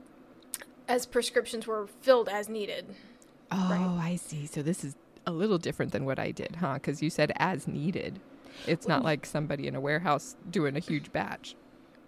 as 0.87 1.05
prescriptions 1.05 1.67
were 1.67 1.89
filled 2.01 2.29
as 2.29 2.49
needed. 2.49 2.87
Oh, 3.51 3.99
I 4.01 4.17
see. 4.17 4.47
So 4.47 4.63
this 4.63 4.85
is 4.85 4.95
a 5.27 5.33
little 5.33 5.59
different 5.59 5.93
than 5.93 6.05
what 6.05 6.19
I 6.19 6.31
did, 6.31 6.57
huh? 6.57 6.75
Because 6.75 7.03
you 7.03 7.11
said 7.11 7.33
as 7.37 7.67
needed. 7.67 8.21
It's 8.67 8.89
not 8.89 9.03
like 9.03 9.27
somebody 9.27 9.67
in 9.67 9.75
a 9.75 9.81
warehouse 9.81 10.37
doing 10.51 10.77
a 10.77 10.81
huge 10.81 11.13
batch. 11.13 11.57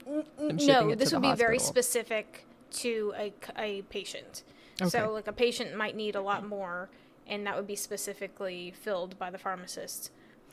N- 0.06 0.24
no, 0.38 0.94
this 0.94 1.12
would 1.12 1.22
be 1.22 1.34
very 1.34 1.58
specific 1.58 2.46
to 2.70 3.12
a, 3.16 3.32
a 3.58 3.82
patient. 3.82 4.44
Okay. 4.80 4.90
So, 4.90 5.12
like 5.12 5.26
a 5.26 5.32
patient 5.32 5.76
might 5.76 5.96
need 5.96 6.16
a 6.16 6.20
lot 6.20 6.46
more, 6.46 6.88
and 7.26 7.46
that 7.46 7.56
would 7.56 7.66
be 7.66 7.76
specifically 7.76 8.72
filled 8.82 9.18
by 9.18 9.30
the 9.30 9.38
pharmacist 9.38 10.10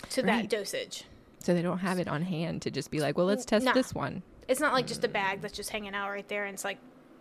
to 0.10 0.22
Right. 0.22 0.42
that 0.44 0.50
dosage. 0.50 1.04
So 1.40 1.54
they 1.54 1.62
don't 1.62 1.80
have 1.80 2.00
it 2.00 2.08
on 2.08 2.24
hand 2.24 2.62
to 2.64 2.72
just 2.72 2.92
be 2.92 3.00
like, 3.00 3.18
well, 3.18 3.26
let's 3.28 3.46
test 3.46 3.66
Nah. 3.66 3.74
this 3.74 3.94
one. 3.94 4.24
It's 4.48 4.60
not 4.60 4.74
like 4.74 4.88
just 4.88 5.04
a 5.04 5.08
bag 5.08 5.42
that's 5.42 5.56
just 5.56 5.70
hanging 5.72 5.94
out 5.96 6.10
right 6.10 6.28
there 6.28 6.46
and 6.46 6.54
it's 6.54 6.64
like 6.64 6.78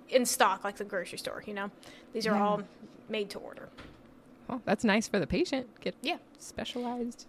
in 0.09 0.25
stock, 0.25 0.63
like 0.65 0.77
the 0.77 0.85
grocery 0.85 1.19
store, 1.19 1.43
you 1.47 1.55
know? 1.55 1.71
These 2.13 2.27
are 2.27 2.35
Yeah. 2.35 2.45
all 2.47 2.63
made 3.09 3.31
to 3.31 3.39
order. 3.39 3.69
Well, 4.49 4.63
that's 4.65 4.85
nice 4.85 5.09
for 5.09 5.19
the 5.19 5.27
patient. 5.27 5.81
Get 5.81 5.95
Yeah. 6.03 6.19
specialized. 6.39 7.27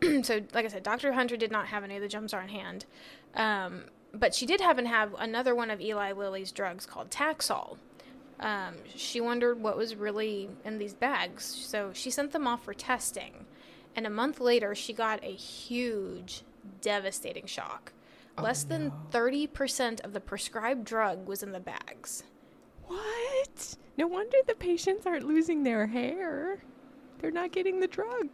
so, 0.22 0.40
like 0.54 0.64
I 0.64 0.68
said, 0.68 0.82
Dr. 0.82 1.12
Hunter 1.12 1.36
did 1.36 1.50
not 1.50 1.66
have 1.66 1.84
any 1.84 1.96
of 1.96 2.02
the 2.02 2.08
Gemzar 2.08 2.42
on 2.42 2.48
hand. 2.48 2.86
Um, 3.34 3.84
but 4.14 4.34
she 4.34 4.46
did 4.46 4.60
happen 4.60 4.84
to 4.84 4.90
have 4.90 5.14
another 5.18 5.54
one 5.54 5.70
of 5.70 5.80
Eli 5.80 6.12
Lilly's 6.12 6.52
drugs 6.52 6.86
called 6.86 7.10
Taxol. 7.10 7.76
Um, 8.40 8.74
she 8.94 9.20
wondered 9.20 9.60
what 9.60 9.76
was 9.76 9.94
really 9.94 10.50
in 10.64 10.78
these 10.78 10.94
bags. 10.94 11.44
So 11.44 11.90
she 11.92 12.10
sent 12.10 12.32
them 12.32 12.46
off 12.46 12.64
for 12.64 12.74
testing. 12.74 13.46
And 13.94 14.06
a 14.06 14.10
month 14.10 14.40
later, 14.40 14.74
she 14.74 14.92
got 14.92 15.24
a 15.24 15.32
huge, 15.32 16.42
devastating 16.80 17.46
shock. 17.46 17.92
Less 18.38 18.64
than 18.64 18.92
30% 19.12 20.04
of 20.04 20.12
the 20.12 20.20
prescribed 20.20 20.84
drug 20.84 21.26
was 21.26 21.42
in 21.42 21.52
the 21.52 21.60
bags. 21.60 22.22
What? 22.86 23.76
No 23.96 24.06
wonder 24.06 24.36
the 24.46 24.54
patients 24.54 25.06
aren't 25.06 25.26
losing 25.26 25.62
their 25.62 25.86
hair. 25.86 26.62
They're 27.18 27.30
not 27.30 27.52
getting 27.52 27.80
the 27.80 27.86
drug. 27.86 28.28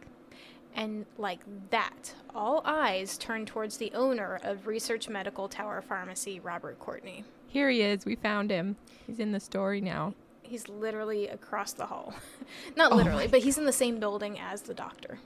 And 0.75 1.05
like 1.17 1.39
that, 1.69 2.13
all 2.35 2.61
eyes 2.65 3.17
turned 3.17 3.47
towards 3.47 3.77
the 3.77 3.93
owner 3.93 4.39
of 4.43 4.67
Research 4.67 5.07
Medical 5.07 5.47
Tower 5.47 5.81
Pharmacy, 5.81 6.39
Robert 6.39 6.79
Courtney. 6.79 7.23
Here 7.53 7.69
he 7.69 7.83
is. 7.83 8.03
We 8.03 8.15
found 8.15 8.49
him. 8.49 8.77
He's 9.05 9.19
in 9.19 9.31
the 9.31 9.39
story 9.39 9.79
now. 9.79 10.15
He's 10.41 10.67
literally 10.67 11.27
across 11.27 11.73
the 11.73 11.85
hall. 11.85 12.15
Not 12.75 12.91
Oh 12.91 12.95
literally, 12.95 13.25
my 13.25 13.31
but 13.31 13.43
he's 13.43 13.59
in 13.59 13.65
the 13.65 13.71
same 13.71 13.99
building 13.99 14.39
as 14.39 14.63
the 14.63 14.73
doctor. 14.73 15.19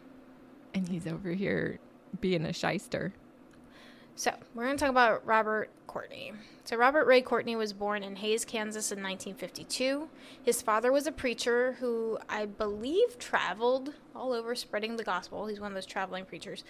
And 0.73 0.89
he's 0.89 1.07
over 1.07 1.31
here 1.31 1.79
being 2.19 2.43
a 2.43 2.51
shyster. 2.51 3.13
So, 4.15 4.33
we're 4.53 4.65
going 4.65 4.75
to 4.75 4.81
talk 4.81 4.89
about 4.89 5.25
Robert 5.25 5.69
Courtney. 5.87 6.33
So, 6.65 6.75
Robert 6.75 7.07
Ray 7.07 7.21
Courtney 7.21 7.55
was 7.55 7.71
born 7.71 8.03
in 8.03 8.17
Hays, 8.17 8.43
Kansas 8.43 8.91
in 8.91 8.97
1952. 8.97 10.09
His 10.43 10.61
father 10.61 10.91
was 10.91 11.07
a 11.07 11.13
preacher 11.13 11.77
who 11.79 12.17
I 12.27 12.45
believe 12.45 13.17
traveled 13.19 13.93
all 14.13 14.33
over 14.33 14.53
spreading 14.53 14.97
the 14.97 15.05
gospel. 15.05 15.47
He's 15.47 15.61
one 15.61 15.71
of 15.71 15.75
those 15.75 15.85
traveling 15.85 16.25
preachers. 16.25 16.65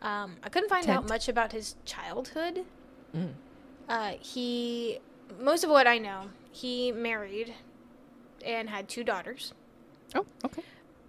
Um, 0.00 0.38
I 0.42 0.48
couldn't 0.48 0.68
find 0.68 0.88
out 0.88 1.08
much 1.08 1.28
about 1.28 1.52
his 1.52 1.76
childhood. 1.84 2.64
Mm. 3.14 3.34
Uh, 3.88 4.12
he, 4.20 4.98
most 5.40 5.64
of 5.64 5.70
what 5.70 5.86
I 5.86 5.98
know, 5.98 6.28
he 6.50 6.92
married 6.92 7.54
and 8.44 8.68
had 8.70 8.88
two 8.88 9.04
daughters. 9.04 9.52
Oh, 10.14 10.24
okay. 10.44 10.62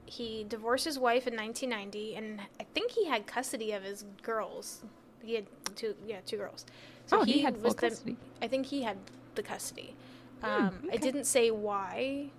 He 0.06 0.46
divorced 0.48 0.86
his 0.86 0.98
wife 0.98 1.28
in 1.28 1.36
1990, 1.36 2.16
and 2.16 2.40
I 2.60 2.66
think 2.74 2.92
he 2.92 3.06
had 3.08 3.28
custody 3.28 3.72
of 3.74 3.84
his 3.84 4.06
girls. 4.22 4.84
He 5.24 5.36
had 5.36 5.46
two, 5.76 5.96
yeah, 6.06 6.20
two 6.26 6.38
girls. 6.38 6.66
oh, 7.12 7.24
he, 7.24 7.42
had 7.42 7.56
full 7.56 7.64
was 7.66 7.76
the- 7.76 7.90
custody. 7.90 8.18
I 8.42 8.48
think 8.48 8.68
he 8.68 8.84
had 8.84 8.98
the 9.36 9.44
custody. 9.44 9.96
Hmm, 10.42 10.46
Um, 10.46 10.80
okay. 10.86 10.96
It 10.96 11.02
didn't 11.02 11.26
say 11.26 11.52
why, 11.52 12.30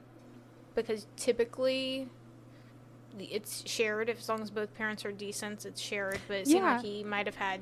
because 0.75 1.07
typically 1.17 2.09
it's 3.19 3.69
shared. 3.69 4.09
If 4.09 4.21
as 4.21 4.29
long 4.29 4.41
as 4.41 4.51
both 4.51 4.73
parents 4.75 5.05
are 5.05 5.13
decent, 5.13 5.67
it's 5.67 5.81
shared. 5.81 6.19
But 6.29 6.39
it 6.39 6.47
seemed 6.49 6.65
like 6.65 6.83
he 6.83 7.03
might 7.05 7.27
have 7.27 7.35
had 7.37 7.61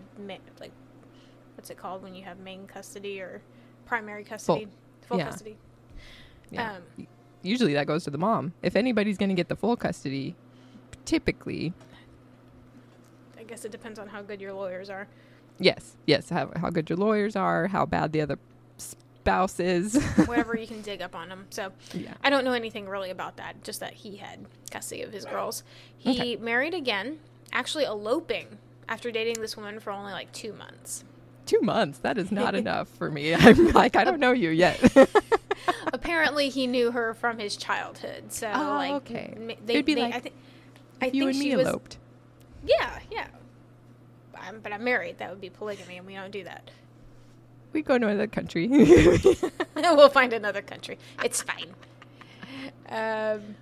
like 0.60 0.72
what's 1.56 1.70
it 1.70 1.76
called 1.76 2.02
when 2.02 2.14
you 2.14 2.24
have 2.24 2.38
main 2.38 2.66
custody 2.66 3.20
or 3.20 3.40
primary 3.86 4.24
custody, 4.24 4.68
full, 5.02 5.18
Yeah. 5.18 5.24
custody. 5.30 5.56
Yeah. 6.50 6.76
Um, 6.96 7.06
Usually 7.42 7.74
that 7.74 7.86
goes 7.86 8.02
to 8.04 8.10
the 8.10 8.18
mom. 8.18 8.54
If 8.62 8.74
anybody's 8.76 9.16
going 9.18 9.28
to 9.28 9.34
get 9.34 9.48
the 9.48 9.54
full 9.56 9.76
custody, 9.76 10.34
typically, 11.04 11.72
I 13.38 13.44
guess 13.44 13.64
it 13.64 13.70
depends 13.72 13.98
on 13.98 14.08
how 14.08 14.22
good 14.22 14.40
your 14.40 14.52
lawyers 14.52 14.90
are. 14.90 15.06
yes, 15.58 15.96
yes, 16.06 16.28
how, 16.30 16.50
how 16.56 16.70
good 16.70 16.90
your 16.90 16.96
lawyers 16.98 17.36
are, 17.36 17.68
how 17.68 17.86
bad 17.86 18.12
the 18.12 18.20
other 18.20 18.38
spouse 18.78 19.60
is. 19.60 19.94
Whatever 20.26 20.56
you 20.58 20.66
can 20.66 20.82
dig 20.82 21.00
up 21.02 21.14
on 21.14 21.28
them. 21.28 21.46
So 21.50 21.72
yeah. 21.94 22.14
I 22.24 22.30
don't 22.30 22.44
know 22.44 22.52
anything 22.52 22.88
really 22.88 23.10
about 23.10 23.36
that, 23.36 23.62
just 23.62 23.80
that 23.80 23.94
he 23.94 24.16
had 24.16 24.44
custody 24.70 25.02
of 25.02 25.12
his 25.12 25.24
girls. 25.24 25.62
He 25.96 26.10
Okay. 26.10 26.36
married 26.36 26.74
again, 26.74 27.20
actually 27.52 27.84
eloping 27.84 28.58
after 28.88 29.10
dating 29.12 29.40
this 29.40 29.56
woman 29.56 29.78
for 29.80 29.92
only 29.92 30.12
like 30.12 30.32
two 30.32 30.52
months. 30.52 31.04
Two 31.46 31.60
months. 31.62 32.00
That 32.00 32.18
is 32.18 32.30
not 32.30 32.54
enough 32.62 32.88
for 32.88 33.10
me. 33.10 33.34
I'm 33.38 33.68
like, 33.72 33.96
I 33.96 34.04
don't 34.04 34.20
know 34.20 34.32
you 34.32 34.50
yet. 34.50 34.78
Apparently, 35.92 36.48
he 36.48 36.66
knew 36.66 36.90
her 36.90 37.14
from 37.14 37.38
his 37.38 37.56
childhood. 37.56 38.32
So, 38.32 38.50
Oh, 38.52 38.60
like, 38.76 38.92
okay. 38.94 39.34
They, 39.64 39.74
It'd 39.74 39.86
be 39.86 39.94
they- 39.94 40.02
like 40.02 40.14
I 40.14 40.20
think, 40.20 40.34
I 41.00 41.06
you 41.06 41.10
think 41.12 41.24
and 41.26 41.34
she 41.36 41.48
me 41.50 41.56
was, 41.56 41.66
eloped. 41.66 41.98
Yeah, 42.64 42.98
yeah. 43.10 43.26
Um, 44.48 44.60
but 44.62 44.72
I'm 44.72 44.84
married. 44.84 45.18
That 45.18 45.30
would 45.30 45.40
be 45.40 45.50
polygamy, 45.50 45.96
and 45.96 46.06
we 46.06 46.14
don't 46.14 46.30
do 46.30 46.44
that. 46.44 46.70
We 47.72 47.82
go 47.82 47.98
to 47.98 48.06
another 48.06 48.26
country. 48.26 48.66
we'll 48.68 50.08
find 50.08 50.32
another 50.32 50.62
country. 50.62 50.98
It's 51.24 51.42
fine. 51.42 51.74
Um. 52.88 53.56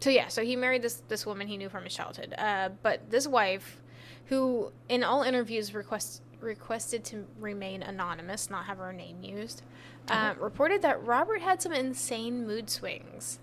So 0.00 0.10
yeah, 0.10 0.28
so 0.28 0.42
he 0.44 0.56
married 0.56 0.82
this 0.82 1.02
this 1.08 1.24
woman 1.24 1.46
he 1.48 1.56
knew 1.56 1.68
from 1.68 1.84
his 1.84 1.94
childhood. 1.94 2.34
Uh, 2.36 2.70
but 2.82 3.10
this 3.10 3.26
wife, 3.26 3.80
who 4.26 4.72
in 4.88 5.04
all 5.04 5.22
interviews 5.22 5.74
request 5.74 6.22
requested 6.40 7.04
to 7.04 7.26
remain 7.40 7.82
anonymous, 7.82 8.50
not 8.50 8.66
have 8.66 8.78
her 8.78 8.92
name 8.92 9.22
used, 9.22 9.62
uh, 10.08 10.34
reported 10.38 10.82
that 10.82 11.02
Robert 11.04 11.40
had 11.40 11.62
some 11.62 11.72
insane 11.72 12.46
mood 12.46 12.68
swings. 12.68 13.38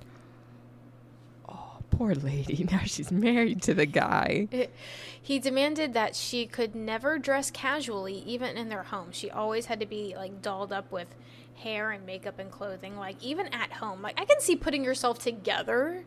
oh, 1.50 1.78
poor 1.90 2.14
lady. 2.14 2.66
Now 2.72 2.82
she's 2.86 3.12
married 3.12 3.62
to 3.64 3.74
the 3.74 3.88
guy. 3.88 4.48
He 5.20 5.40
demanded 5.40 5.94
that 5.94 6.16
she 6.16 6.46
could 6.46 6.76
never 6.76 7.18
dress 7.18 7.50
casually, 7.52 8.20
even 8.26 8.56
in 8.58 8.70
their 8.70 8.84
home. 8.84 9.12
She 9.12 9.30
always 9.32 9.66
had 9.66 9.80
to 9.80 9.86
be 9.86 10.14
like 10.16 10.42
dolled 10.42 10.72
up 10.72 10.92
with 10.92 11.08
hair 11.56 11.92
and 11.92 12.06
makeup 12.06 12.40
and 12.40 12.52
clothing, 12.52 12.98
like 12.98 13.22
even 13.24 13.48
at 13.48 13.72
home. 13.74 14.02
Like 14.02 14.20
I 14.20 14.26
can 14.26 14.40
see 14.40 14.56
putting 14.56 14.84
yourself 14.84 15.20
together. 15.20 16.04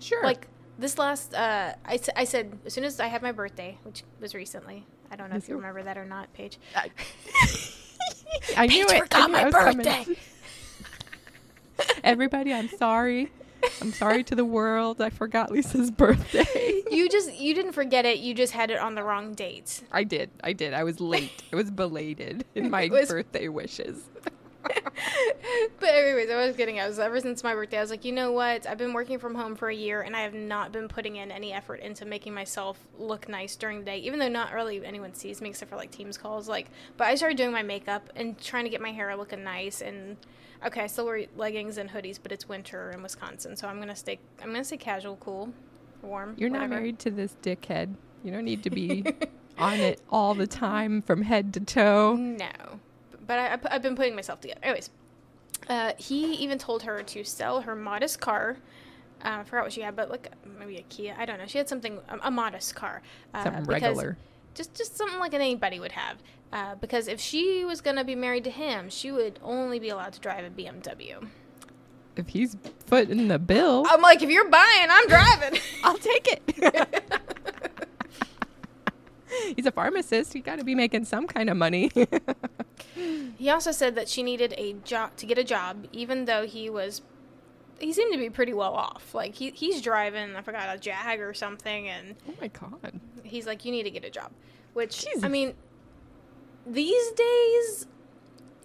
Sure. 0.00 0.22
Like 0.22 0.48
this 0.82 0.98
last, 0.98 1.32
uh, 1.34 1.72
I, 1.84 1.94
s- 1.94 2.10
I 2.14 2.24
said 2.24 2.58
as 2.66 2.74
soon 2.74 2.84
as 2.84 3.00
I 3.00 3.06
had 3.06 3.22
my 3.22 3.32
birthday, 3.32 3.78
which 3.84 4.02
was 4.20 4.34
recently. 4.34 4.84
I 5.10 5.16
don't 5.16 5.30
know 5.30 5.36
if 5.36 5.48
you 5.48 5.54
Mhm. 5.54 5.58
remember 5.58 5.82
that 5.84 5.96
or 5.96 6.04
not, 6.04 6.32
Paige. 6.34 6.58
I 8.56 8.66
knew 8.66 8.86
Paige 8.86 8.90
it. 8.90 8.96
I 8.96 8.98
forgot 9.00 9.26
knew 9.30 9.32
my 9.32 9.46
it 9.46 9.52
birthday. 9.52 10.06
Everybody, 12.04 12.52
I'm 12.52 12.68
sorry. 12.68 13.30
I'm 13.80 13.92
sorry 13.92 14.24
to 14.24 14.34
the 14.34 14.44
world. 14.44 15.00
I 15.00 15.10
forgot 15.10 15.50
Lisa's 15.52 15.90
birthday. 15.90 16.82
you 16.90 17.08
just 17.08 17.32
you 17.34 17.54
didn't 17.54 17.72
forget 17.72 18.04
it. 18.04 18.18
You 18.18 18.34
just 18.34 18.52
had 18.52 18.70
it 18.70 18.78
on 18.78 18.94
the 18.96 19.04
wrong 19.04 19.34
date. 19.34 19.82
I 19.92 20.02
did. 20.04 20.30
I 20.42 20.52
did. 20.52 20.74
I 20.74 20.82
was 20.84 21.00
late. 21.00 21.42
I 21.52 21.56
was 21.56 21.70
belated 21.70 22.44
in 22.54 22.70
my 22.76 22.88
was- 22.88 23.08
birthday 23.08 23.48
wishes. 23.48 24.02
but 25.80 25.88
anyways, 25.88 26.30
I 26.30 26.46
was 26.46 26.56
getting. 26.56 26.80
I 26.80 26.86
was 26.86 26.98
ever 26.98 27.20
since 27.20 27.42
my 27.42 27.54
birthday. 27.54 27.78
I 27.78 27.80
was 27.80 27.90
like, 27.90 28.04
you 28.04 28.12
know 28.12 28.32
what? 28.32 28.66
I've 28.66 28.78
been 28.78 28.92
working 28.92 29.18
from 29.18 29.34
home 29.34 29.54
for 29.54 29.68
a 29.68 29.74
year, 29.74 30.02
and 30.02 30.16
I 30.16 30.20
have 30.20 30.34
not 30.34 30.72
been 30.72 30.88
putting 30.88 31.16
in 31.16 31.30
any 31.30 31.52
effort 31.52 31.80
into 31.80 32.04
making 32.04 32.34
myself 32.34 32.78
look 32.98 33.28
nice 33.28 33.56
during 33.56 33.80
the 33.80 33.84
day. 33.84 33.98
Even 33.98 34.18
though 34.18 34.28
not 34.28 34.52
really 34.52 34.84
anyone 34.84 35.14
sees 35.14 35.40
me 35.40 35.50
except 35.50 35.70
for 35.70 35.76
like 35.76 35.90
Teams 35.90 36.16
calls. 36.16 36.48
Like, 36.48 36.70
but 36.96 37.08
I 37.08 37.14
started 37.14 37.36
doing 37.36 37.52
my 37.52 37.62
makeup 37.62 38.10
and 38.16 38.38
trying 38.40 38.64
to 38.64 38.70
get 38.70 38.80
my 38.80 38.92
hair 38.92 39.14
looking 39.16 39.42
nice. 39.42 39.80
And 39.80 40.16
okay, 40.64 40.82
I 40.82 40.86
still 40.86 41.06
wear 41.06 41.26
leggings 41.36 41.78
and 41.78 41.90
hoodies, 41.90 42.18
but 42.22 42.32
it's 42.32 42.48
winter 42.48 42.90
in 42.92 43.02
Wisconsin, 43.02 43.56
so 43.56 43.68
I'm 43.68 43.78
gonna 43.78 43.96
stay. 43.96 44.18
I'm 44.40 44.48
gonna 44.52 44.64
stay 44.64 44.76
casual, 44.76 45.16
cool, 45.16 45.52
warm. 46.02 46.34
You're 46.36 46.50
whatever. 46.50 46.68
not 46.68 46.76
married 46.76 46.98
to 47.00 47.10
this 47.10 47.36
dickhead. 47.42 47.94
You 48.24 48.30
don't 48.30 48.44
need 48.44 48.62
to 48.62 48.70
be 48.70 49.04
on 49.58 49.74
it 49.74 50.00
all 50.10 50.34
the 50.34 50.46
time 50.46 51.02
from 51.02 51.22
head 51.22 51.52
to 51.54 51.60
toe. 51.60 52.14
No, 52.16 52.80
but 53.26 53.38
I, 53.38 53.58
I, 53.70 53.72
have 53.72 53.82
been 53.82 53.96
putting 53.96 54.14
myself 54.14 54.40
together. 54.40 54.60
Anyways, 54.62 54.90
uh, 55.68 55.92
he 55.96 56.34
even 56.34 56.58
told 56.58 56.82
her 56.82 57.02
to 57.02 57.24
sell 57.24 57.62
her 57.62 57.74
modest 57.74 58.20
car. 58.20 58.56
Uh, 59.24 59.38
I 59.40 59.44
forgot 59.44 59.64
what 59.64 59.72
she 59.72 59.82
had, 59.82 59.94
but 59.94 60.10
like 60.10 60.32
maybe 60.58 60.76
a 60.76 60.82
Kia. 60.82 61.14
I 61.18 61.24
don't 61.24 61.38
know. 61.38 61.46
She 61.46 61.58
had 61.58 61.68
something 61.68 62.00
a, 62.08 62.18
a 62.24 62.30
modest 62.30 62.74
car. 62.74 63.02
Uh, 63.32 63.44
Something 63.44 63.64
regular. 63.64 64.16
Just 64.54 64.74
just 64.74 64.96
something 64.96 65.18
like 65.18 65.34
anybody 65.34 65.80
would 65.80 65.92
have. 65.92 66.18
Uh, 66.52 66.74
because 66.74 67.08
if 67.08 67.20
she 67.20 67.64
was 67.64 67.80
gonna 67.80 68.04
be 68.04 68.14
married 68.14 68.44
to 68.44 68.50
him, 68.50 68.90
she 68.90 69.10
would 69.10 69.38
only 69.42 69.78
be 69.78 69.88
allowed 69.88 70.12
to 70.12 70.20
drive 70.20 70.44
a 70.44 70.50
BMW. 70.50 71.26
If 72.14 72.28
he's 72.28 72.56
footing 72.86 73.28
the 73.28 73.38
bill, 73.38 73.86
I'm 73.88 74.02
like, 74.02 74.22
if 74.22 74.28
you're 74.28 74.48
buying, 74.48 74.88
I'm 74.90 75.08
driving. 75.08 75.60
I'll 75.82 75.96
take 75.96 76.28
it. 76.28 77.32
he's 79.56 79.66
a 79.66 79.72
pharmacist. 79.72 80.32
He 80.32 80.40
got 80.40 80.58
to 80.58 80.64
be 80.64 80.74
making 80.74 81.04
some 81.04 81.26
kind 81.26 81.48
of 81.50 81.56
money. 81.56 81.90
He 83.38 83.48
also 83.50 83.72
said 83.72 83.96
that 83.96 84.08
she 84.08 84.22
needed 84.22 84.54
a 84.56 84.74
job 84.84 85.16
to 85.16 85.26
get 85.26 85.36
a 85.36 85.42
job, 85.44 85.86
even 85.92 86.26
though 86.26 86.46
he 86.46 86.70
was. 86.70 87.02
He 87.80 87.92
seemed 87.92 88.12
to 88.12 88.18
be 88.18 88.30
pretty 88.30 88.52
well 88.52 88.74
off. 88.74 89.14
Like 89.14 89.34
he 89.34 89.50
he's 89.50 89.80
driving, 89.80 90.36
I 90.36 90.42
forgot 90.42 90.74
a 90.76 90.78
Jag 90.78 91.18
or 91.20 91.34
something, 91.34 91.88
and 91.88 92.14
oh 92.28 92.34
my 92.40 92.48
god. 92.48 93.00
he's 93.24 93.46
like, 93.46 93.64
"You 93.64 93.72
need 93.72 93.82
to 93.84 93.90
get 93.90 94.04
a 94.04 94.10
job," 94.10 94.30
which 94.74 95.04
I 95.22 95.28
mean, 95.28 95.54
these 96.66 97.10
days, 97.12 97.86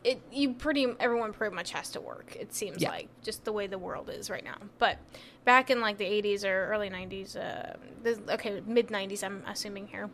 it 0.03 0.21
you 0.31 0.53
pretty 0.53 0.85
everyone 0.99 1.33
pretty 1.33 1.55
much 1.55 1.71
has 1.71 1.89
to 1.91 2.01
work. 2.01 2.35
It 2.39 2.53
seems 2.53 2.81
Yeah. 2.81 2.89
like 2.91 3.07
just 3.23 3.45
the 3.45 3.51
way 3.53 3.65
the 3.67 3.79
world 3.79 4.09
is 4.09 4.29
right 4.29 4.43
now. 4.43 4.57
But 4.77 4.99
back 5.43 5.71
in 5.71 5.81
like 5.81 5.97
the 5.97 6.05
'80s 6.05 6.43
or 6.43 6.67
early 6.71 6.89
'90s, 6.89 7.35
uh, 7.35 7.77
this, 8.03 8.19
okay, 8.29 8.61
mid 8.65 8.89
'90s, 8.89 9.23
I'm 9.23 9.43
assuming 9.47 9.87
here, 9.87 10.09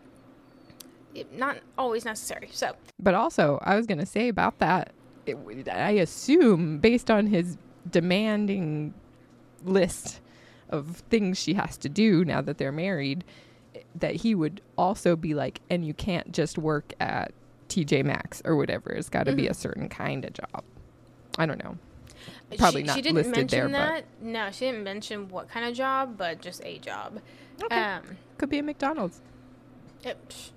not 1.34 1.58
always 1.78 2.06
necessary. 2.06 2.50
So 2.52 2.76
But 3.00 3.14
also, 3.14 3.60
I 3.64 3.76
was 3.76 3.86
going 3.86 4.00
to 4.00 4.06
say 4.06 4.28
about 4.28 4.60
that, 4.60 4.92
it, 5.26 5.38
I 5.70 5.92
assume 5.92 6.80
based 6.80 7.10
on 7.12 7.28
his 7.28 7.58
demanding 7.90 8.94
list 9.64 10.20
of 10.70 10.98
things 11.10 11.40
she 11.40 11.54
has 11.54 11.78
to 11.78 11.90
do 11.90 12.26
now 12.26 12.42
that 12.42 12.58
they're 12.58 12.72
married, 12.72 13.24
that 13.96 14.16
he 14.18 14.36
would 14.36 14.62
also 14.78 15.16
be 15.16 15.34
like, 15.34 15.62
and 15.70 15.86
you 15.86 15.94
can't 15.94 16.32
just 16.32 16.58
work 16.58 16.94
at 17.00 17.32
TJ 17.70 18.04
Maxx 18.06 18.42
or 18.46 18.56
whatever. 18.56 18.90
It's 18.92 19.10
got 19.10 19.24
to 19.26 19.34
be 19.34 19.44
Mhm. 19.44 19.50
a 19.52 19.54
certain 19.54 19.90
kind 19.90 20.26
of 20.26 20.34
job. 20.34 20.64
I 21.38 21.46
don't 21.46 21.64
know. 21.64 21.78
Probably 22.58 22.82
she, 22.82 22.88
not 22.88 22.96
she 22.96 23.02
didn't 23.02 23.16
listed 23.16 23.36
mention 23.36 23.72
there, 23.72 23.88
but- 23.88 24.06
that. 24.22 24.26
No, 24.26 24.52
she 24.52 24.66
didn't 24.66 24.84
mention 24.84 25.30
what 25.30 25.50
kind 25.50 25.66
of 25.66 25.74
job, 25.76 26.18
but 26.18 26.42
just 26.42 26.64
a 26.64 26.78
job. 26.80 27.20
Um, 27.72 28.02
Could 28.38 28.50
be 28.50 28.60
a 28.60 28.64
McDonald's. 28.64 29.22
it, 30.04 30.18
psh, 30.30 30.52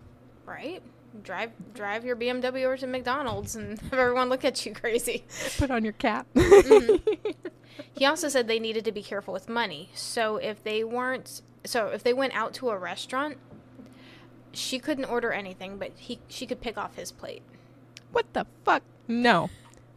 right? 0.47 0.83
Drive 1.23 1.51
drive 1.75 2.05
your 2.05 2.17
BMW 2.17 2.65
over 2.67 2.77
to 2.77 2.87
McDonald's 2.87 3.57
and 3.57 3.79
have 3.91 3.95
everyone 3.95 4.29
look 4.29 4.45
at 4.45 4.65
you 4.67 4.73
crazy. 4.75 5.25
Put 5.59 5.71
on 5.71 5.85
your 5.85 5.95
cap. 5.95 6.27
Mm-hmm. 6.37 7.31
He 7.93 8.07
also 8.07 8.29
said 8.31 8.49
they 8.49 8.59
needed 8.59 8.85
to 8.87 8.93
be 8.93 9.03
careful 9.03 9.35
with 9.35 9.49
money. 9.51 9.91
So 9.95 10.37
if 10.37 10.63
they 10.65 10.83
weren't, 10.85 11.43
so 11.65 11.89
if 11.89 12.03
they 12.03 12.15
went 12.15 12.35
out 12.35 12.55
to 12.55 12.71
a 12.71 12.79
restaurant, 12.79 13.37
she 14.53 14.79
couldn't 14.79 15.05
order 15.07 15.31
anything, 15.33 15.77
but 15.77 15.93
he 15.97 16.19
she 16.29 16.47
could 16.47 16.61
pick 16.63 16.79
off 16.79 16.97
his 16.97 17.13
plate. 17.13 17.43
what 18.13 18.33
the 18.33 18.47
fuck? 18.65 18.83
No. 19.09 19.51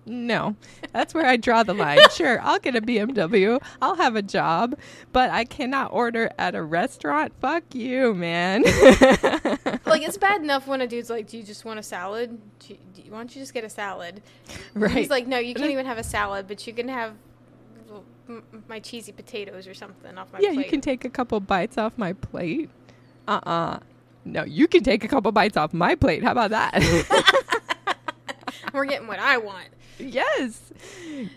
No. 0.06 0.56
That's 0.92 1.14
where 1.14 1.26
I 1.26 1.38
draw 1.38 1.64
the 1.64 1.74
line. 1.74 2.00
Sure, 2.12 2.40
I'll 2.42 2.60
get 2.60 2.76
a 2.76 2.82
BMW. 2.82 3.62
I'll 3.82 3.96
have 3.96 4.16
a 4.16 4.22
job, 4.22 4.76
but 5.14 5.30
I 5.30 5.46
cannot 5.46 5.94
order 5.94 6.32
at 6.38 6.56
a 6.56 6.64
restaurant. 6.64 7.32
Fuck 7.40 7.76
you, 7.76 8.14
man. 8.14 8.64
Like 9.89 10.02
it's 10.02 10.17
bad 10.17 10.41
enough 10.41 10.67
when 10.67 10.82
a 10.82 10.88
dude's 10.88 11.10
like, 11.10 11.28
"Do 11.28 11.38
you 11.38 11.43
just 11.43 11.65
want 11.65 11.80
a 11.80 11.84
salad? 11.84 12.39
Do 12.60 12.73
you, 12.73 12.80
do 12.93 13.02
you- 13.02 13.12
why 13.12 13.17
don't 13.17 13.36
you 13.36 13.41
just 13.41 13.54
get 13.54 13.63
a 13.63 13.69
salad?" 13.69 14.21
right. 14.73 14.91
He's 14.91 15.10
like, 15.10 15.28
"No, 15.28 15.38
you 15.39 15.54
can't 15.54 15.71
even 15.71 15.86
have 15.86 15.97
a 15.97 16.04
salad, 16.04 16.47
but 16.47 16.65
you 16.67 16.73
can 16.73 16.88
have 16.88 17.13
my 18.67 18.80
cheesy 18.80 19.12
potatoes 19.12 19.67
or 19.67 19.73
something 19.73 20.17
off 20.17 20.32
my 20.32 20.39
yeah, 20.39 20.49
plate." 20.49 20.56
Yeah, 20.58 20.63
you 20.65 20.69
can 20.69 20.82
take 20.82 21.06
a 21.06 21.10
couple 21.10 21.39
bites 21.39 21.78
off 21.78 21.93
my 21.97 22.13
plate. 22.13 22.69
Uh-uh. 23.28 23.80
No, 24.25 24.43
you 24.43 24.67
can 24.67 24.84
take 24.84 25.04
a 25.04 25.08
couple 25.08 25.32
bites 25.32 25.58
off 25.58 25.73
my 25.73 25.95
plate. 25.95 26.23
How 26.23 26.32
about 26.32 26.52
that? 26.52 26.73
We're 28.73 28.86
getting 28.86 29.08
what 29.08 29.19
I 29.19 29.38
want. 29.38 29.69
yes. 29.97 30.71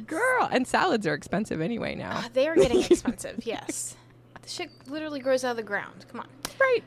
Girl, 0.06 0.48
and 0.50 0.66
salads 0.66 1.06
are 1.06 1.14
expensive 1.14 1.60
anyway 1.60 1.94
now. 1.94 2.18
Uh, 2.18 2.28
they 2.32 2.48
are 2.48 2.56
getting 2.56 2.82
expensive. 2.90 3.40
yes, 3.46 3.96
the 4.42 4.48
shit 4.48 4.70
literally 4.86 5.20
grows 5.20 5.44
out 5.44 5.52
of 5.52 5.56
the 5.56 5.62
ground. 5.62 6.04
Come 6.10 6.20
on, 6.20 6.28
right. 6.60 6.82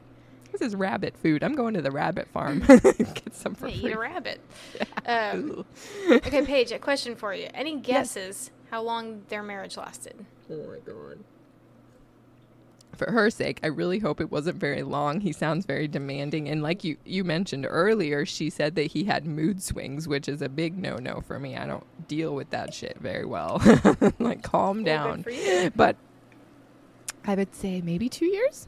This 0.58 0.70
is 0.70 0.76
rabbit 0.76 1.18
food. 1.18 1.44
I'm 1.44 1.54
going 1.54 1.74
to 1.74 1.82
the 1.82 1.92
rabbit 1.92 2.30
farm. 2.30 2.60
Get 2.68 3.34
some 3.36 3.56
for 3.56 3.68
Hey, 3.68 3.78
free. 3.80 3.90
eat 3.90 3.96
a 3.96 4.00
rabbit. 4.00 4.40
Um, 5.08 5.66
okay, 6.10 6.44
Paige, 6.44 6.72
a 6.72 6.80
question 6.80 7.16
for 7.16 7.32
you. 7.32 7.48
Any 7.54 7.76
guesses 7.80 8.50
how 8.72 8.82
long 8.82 9.22
their 9.30 9.44
marriage 9.44 9.78
lasted? 9.78 10.26
Oh 10.50 10.56
my 10.68 10.80
god. 10.80 11.20
For 12.96 13.12
her 13.12 13.30
sake, 13.30 13.60
I 13.62 13.68
really 13.68 14.00
hope 14.00 14.20
it 14.20 14.32
wasn't 14.32 14.56
very 14.58 14.82
long. 14.82 15.20
He 15.20 15.32
sounds 15.32 15.68
very 15.68 15.88
demanding, 15.88 16.50
and 16.50 16.64
like 16.64 16.84
you 16.84 16.98
you 17.06 17.24
mentioned 17.24 17.68
earlier, 17.70 18.26
she 18.26 18.50
said 18.50 18.74
that 18.76 18.94
he 18.94 19.04
had 19.04 19.28
mood 19.28 19.62
swings, 19.62 20.08
which 20.08 20.28
is 20.28 20.42
a 20.42 20.50
big 20.50 20.76
no 20.76 20.96
no 20.96 21.22
for 21.22 21.38
me. 21.40 21.56
I 21.56 21.68
don't 21.68 21.86
deal 22.08 22.34
with 22.34 22.50
that 22.50 22.74
shit 22.74 22.98
very 23.00 23.26
well. 23.26 23.62
like, 24.18 24.42
calm 24.42 24.84
down. 24.84 25.18
good 25.22 25.24
for 25.26 25.30
you. 25.30 25.72
But 25.76 25.98
I 27.26 27.36
would 27.36 27.54
say 27.54 27.80
maybe 27.82 28.10
two 28.10 28.26
years. 28.26 28.68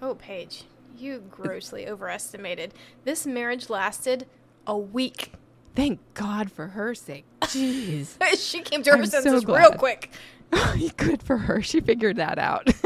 Oh, 0.00 0.14
Paige, 0.14 0.62
you 0.98 1.22
grossly 1.30 1.88
overestimated. 1.88 2.74
This 3.04 3.26
marriage 3.26 3.70
lasted 3.70 4.26
a 4.66 4.76
week. 4.76 5.32
Thank 5.74 6.00
God 6.14 6.52
for 6.52 6.68
her 6.68 6.94
sake. 6.94 7.24
Jeez. 7.42 8.16
she 8.38 8.60
came 8.62 8.82
to 8.84 8.90
her 8.90 8.96
I'm 8.96 9.06
so 9.06 9.20
senses 9.20 9.46
real 9.46 9.72
quick. 9.72 10.10
Good 10.96 11.22
for 11.22 11.36
her. 11.36 11.62
She 11.62 11.80
figured 11.80 12.16
that 12.16 12.38
out. 12.38 12.68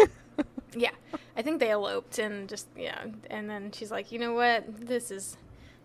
Yeah, 0.77 0.91
I 1.37 1.43
think 1.43 1.61
they 1.61 1.71
eloped 1.71 2.19
and 2.19 2.49
just 2.49 2.69
yeah, 2.77 3.07
and 3.31 3.49
then 3.49 3.73
she's 3.73 3.91
like, 3.91 4.13
you 4.13 4.19
know 4.19 4.35
what, 4.35 4.65
this 4.87 5.11
is 5.11 5.37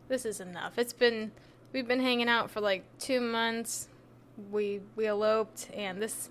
this 0.07 0.25
is 0.25 0.39
enough. 0.39 0.77
It's 0.77 0.93
been 0.93 1.31
we've 1.71 1.88
been 1.88 2.01
hanging 2.01 2.27
out 2.27 2.51
for 2.51 2.62
like 2.62 2.83
two 2.99 3.21
months. 3.21 3.88
We 4.51 4.81
we 4.95 5.07
eloped, 5.07 5.69
and 5.73 6.01
this 6.01 6.29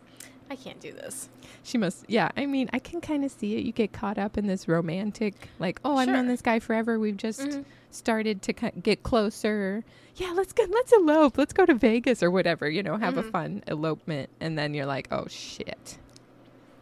I 0.52 0.56
can't 0.56 0.80
do 0.80 0.92
this. 0.92 1.30
She 1.62 1.78
must, 1.78 2.04
yeah. 2.08 2.30
I 2.36 2.44
mean, 2.44 2.68
I 2.74 2.78
can 2.78 3.00
kind 3.00 3.24
of 3.24 3.30
see 3.30 3.56
it. 3.56 3.64
You 3.64 3.72
get 3.72 3.92
caught 3.92 4.18
up 4.18 4.36
in 4.36 4.46
this 4.46 4.68
romantic, 4.68 5.48
like, 5.58 5.80
oh, 5.84 5.96
I've 5.96 6.08
known 6.08 6.26
this 6.28 6.42
guy 6.42 6.58
forever. 6.58 6.98
We've 6.98 7.16
just 7.16 7.40
Mhm. 7.40 7.64
started 7.90 8.42
to 8.42 8.52
get 8.52 9.02
closer. 9.02 9.82
Yeah, 10.16 10.32
let's 10.34 10.52
go. 10.52 10.64
Let's 10.68 10.92
elope. 10.92 11.38
Let's 11.38 11.54
go 11.54 11.64
to 11.64 11.74
Vegas 11.74 12.22
or 12.22 12.30
whatever. 12.30 12.68
You 12.68 12.82
know, 12.82 12.98
have 12.98 13.16
a 13.16 13.22
Mhm. 13.22 13.30
fun 13.32 13.62
elopement, 13.66 14.28
and 14.40 14.58
then 14.58 14.74
you're 14.74 14.84
like, 14.86 15.08
oh 15.10 15.26
shit. 15.28 15.96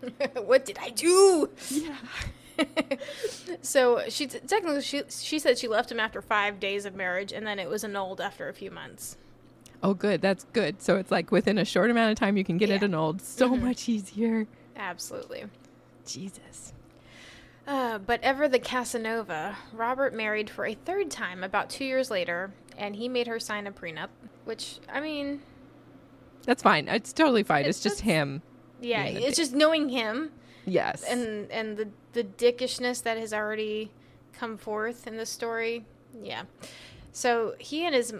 what 0.35 0.65
did 0.65 0.79
I 0.81 0.91
do? 0.91 1.49
Yeah. 1.71 1.97
so 3.63 4.03
she 4.09 4.27
t- 4.27 4.39
technically 4.41 4.83
she 4.83 5.03
she 5.09 5.39
said 5.39 5.59
she 5.59 5.69
left 5.69 5.91
him 5.93 6.01
after 6.01 6.21
five 6.21 6.59
days 6.61 6.85
of 6.85 6.95
marriage, 6.95 7.33
and 7.33 7.47
then 7.47 7.59
it 7.59 7.69
was 7.69 7.85
annulled 7.85 8.21
after 8.21 8.49
a 8.49 8.53
few 8.55 8.71
months. 8.71 9.17
Oh, 9.83 9.95
good. 9.95 10.21
That's 10.21 10.45
good. 10.53 10.83
So 10.83 10.97
it's 10.97 11.11
like 11.11 11.31
within 11.31 11.57
a 11.59 11.65
short 11.65 11.91
amount 11.91 12.13
of 12.13 12.19
time, 12.19 12.37
you 12.37 12.45
can 12.45 12.59
get 12.59 12.69
it 12.71 12.81
Yeah. 12.83 12.85
annulled. 12.85 13.23
So 13.23 13.51
Mhm. 13.51 13.63
much 13.63 13.89
easier. 13.89 14.47
Absolutely. 14.77 15.45
Jesus. 16.07 16.73
Uh, 17.67 17.99
but 17.99 18.21
ever 18.23 18.49
the 18.49 18.59
Casanova, 18.59 19.57
Robert 19.73 20.13
married 20.13 20.51
for 20.51 20.67
a 20.67 20.75
third 20.75 21.11
time 21.11 21.43
about 21.45 21.71
two 21.71 21.85
years 21.85 22.11
later, 22.11 22.53
and 22.77 22.97
he 22.97 23.09
made 23.09 23.27
her 23.27 23.39
sign 23.39 23.67
a 23.67 23.73
prenup. 23.73 24.09
Which 24.45 24.79
I 24.93 25.01
mean, 25.01 25.43
That's 26.47 26.63
fine. 26.63 26.89
It's 26.89 27.13
totally 27.13 27.43
fine. 27.43 27.65
It's, 27.67 27.77
It's 27.79 27.83
just 27.83 27.95
just- 27.97 28.05
him. 28.05 28.43
yeah, 28.81 29.05
it's 29.05 29.27
dick. 29.27 29.35
just 29.37 29.55
knowing 29.55 29.91
him 29.91 30.33
Yes. 30.67 31.05
and 31.05 31.51
and 31.53 31.77
the 31.77 31.89
the 32.13 32.25
dickishness 32.25 33.03
that 33.05 33.19
has 33.19 33.33
already 33.33 33.93
come 34.33 34.57
forth 34.57 35.07
in 35.07 35.17
the 35.17 35.27
story. 35.27 35.85
Yeah. 36.23 36.45
So 37.13 37.55
he 37.59 37.85
and 37.85 37.95
his 37.95 38.15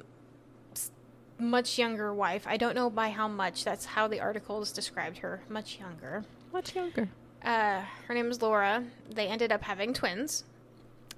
much 1.41 1.79
younger 1.79 2.13
wife, 2.15 2.45
I 2.47 2.57
don't 2.57 2.75
know 2.75 2.91
by 2.91 3.11
how 3.11 3.29
much. 3.29 3.65
That's 3.65 3.85
how 3.85 4.07
the 4.09 4.21
articles 4.21 4.73
described 4.73 5.19
her, 5.19 5.43
much 5.49 5.79
younger. 5.81 6.25
much 6.53 6.75
younger. 6.75 7.09
Uh, 7.45 7.83
her 8.07 8.15
name 8.15 8.31
is 8.31 8.43
Laura. 8.43 8.85
They 9.09 9.27
ended 9.29 9.51
up 9.53 9.63
having 9.63 9.95
twins. 9.95 10.45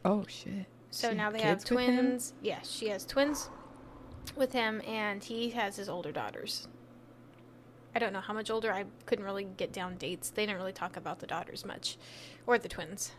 Oh 0.04 0.24
shit. 0.28 0.66
So 0.90 1.10
She 1.10 1.14
now 1.16 1.30
they 1.30 1.40
have 1.40 1.58
kids 1.58 1.70
with 1.70 1.80
him? 1.80 1.94
twins. 2.06 2.32
Yes, 2.42 2.70
she 2.70 2.88
has 2.88 3.04
twins 3.04 3.48
with 4.36 4.52
him, 4.52 4.80
and 4.86 5.22
he 5.24 5.50
has 5.50 5.76
his 5.76 5.88
older 5.88 6.12
daughters. 6.12 6.68
I 7.94 7.98
don't 7.98 8.12
know 8.12 8.20
how 8.20 8.34
much 8.34 8.50
older. 8.50 8.72
I 8.72 8.84
couldn't 9.06 9.24
really 9.24 9.44
get 9.56 9.72
down 9.72 9.96
dates. 9.96 10.30
They 10.30 10.44
didn't 10.46 10.58
really 10.58 10.72
talk 10.72 10.96
about 10.96 11.18
the 11.20 11.26
daughters 11.26 11.64
much, 11.64 11.96
or 12.46 12.58
the 12.58 12.68
twins. 12.68 13.12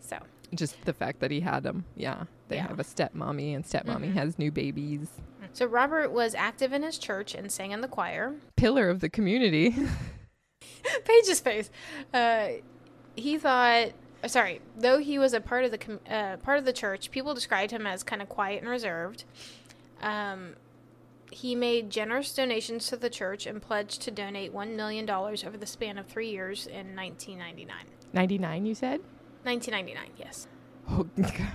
So 0.00 0.18
Just 0.54 0.82
the 0.84 0.92
fact 0.92 1.20
that 1.20 1.30
he 1.30 1.40
had 1.40 1.62
them. 1.62 1.84
Yeah. 1.96 2.24
They 2.48 2.56
Yeah. 2.56 2.68
have 2.68 2.78
a 2.78 2.84
stepmommy, 2.84 3.54
and 3.56 3.64
stepmommy 3.64 4.10
Mhm. 4.10 4.14
has 4.14 4.38
new 4.38 4.50
babies. 4.52 5.08
So 5.54 5.64
Robert 5.64 6.10
was 6.12 6.34
active 6.34 6.72
in 6.74 6.82
his 6.82 6.98
church 6.98 7.34
and 7.34 7.50
sang 7.50 7.70
in 7.72 7.80
the 7.80 7.88
choir. 7.88 8.34
Pillar 8.56 8.90
of 8.90 9.00
the 9.00 9.08
community. 9.08 9.74
Paige's 11.04 11.40
face. 11.40 11.70
Uh, 12.12 12.48
he 13.16 13.38
thought. 13.38 13.92
uh, 14.22 14.28
Sorry, 14.28 14.60
though 14.76 14.98
he 14.98 15.18
was 15.18 15.32
a 15.32 15.40
part 15.40 15.64
of 15.64 15.70
the 15.70 15.78
com- 15.78 16.00
uh, 16.10 16.36
part 16.38 16.58
of 16.58 16.64
the 16.66 16.72
church, 16.72 17.10
people 17.10 17.32
described 17.34 17.70
him 17.70 17.86
as 17.86 18.02
kind 18.02 18.20
of 18.20 18.28
quiet 18.28 18.60
and 18.60 18.68
reserved. 18.70 19.24
Um, 20.02 20.54
he 21.30 21.54
made 21.54 21.90
generous 21.90 22.34
donations 22.34 22.86
to 22.88 22.96
the 22.96 23.10
church 23.10 23.46
and 23.46 23.60
pledged 23.60 24.02
to 24.02 24.10
donate 24.10 24.52
one 24.52 24.76
million 24.76 25.06
dollars 25.06 25.42
over 25.44 25.56
the 25.56 25.66
span 25.66 25.98
of 25.98 26.06
three 26.06 26.30
years 26.30 26.66
in 26.66 26.94
1999. 26.94 27.76
99, 28.12 28.66
you 28.66 28.74
said? 28.74 29.00
1999, 29.42 30.10
yes. 30.18 30.46
Oh, 30.88 31.06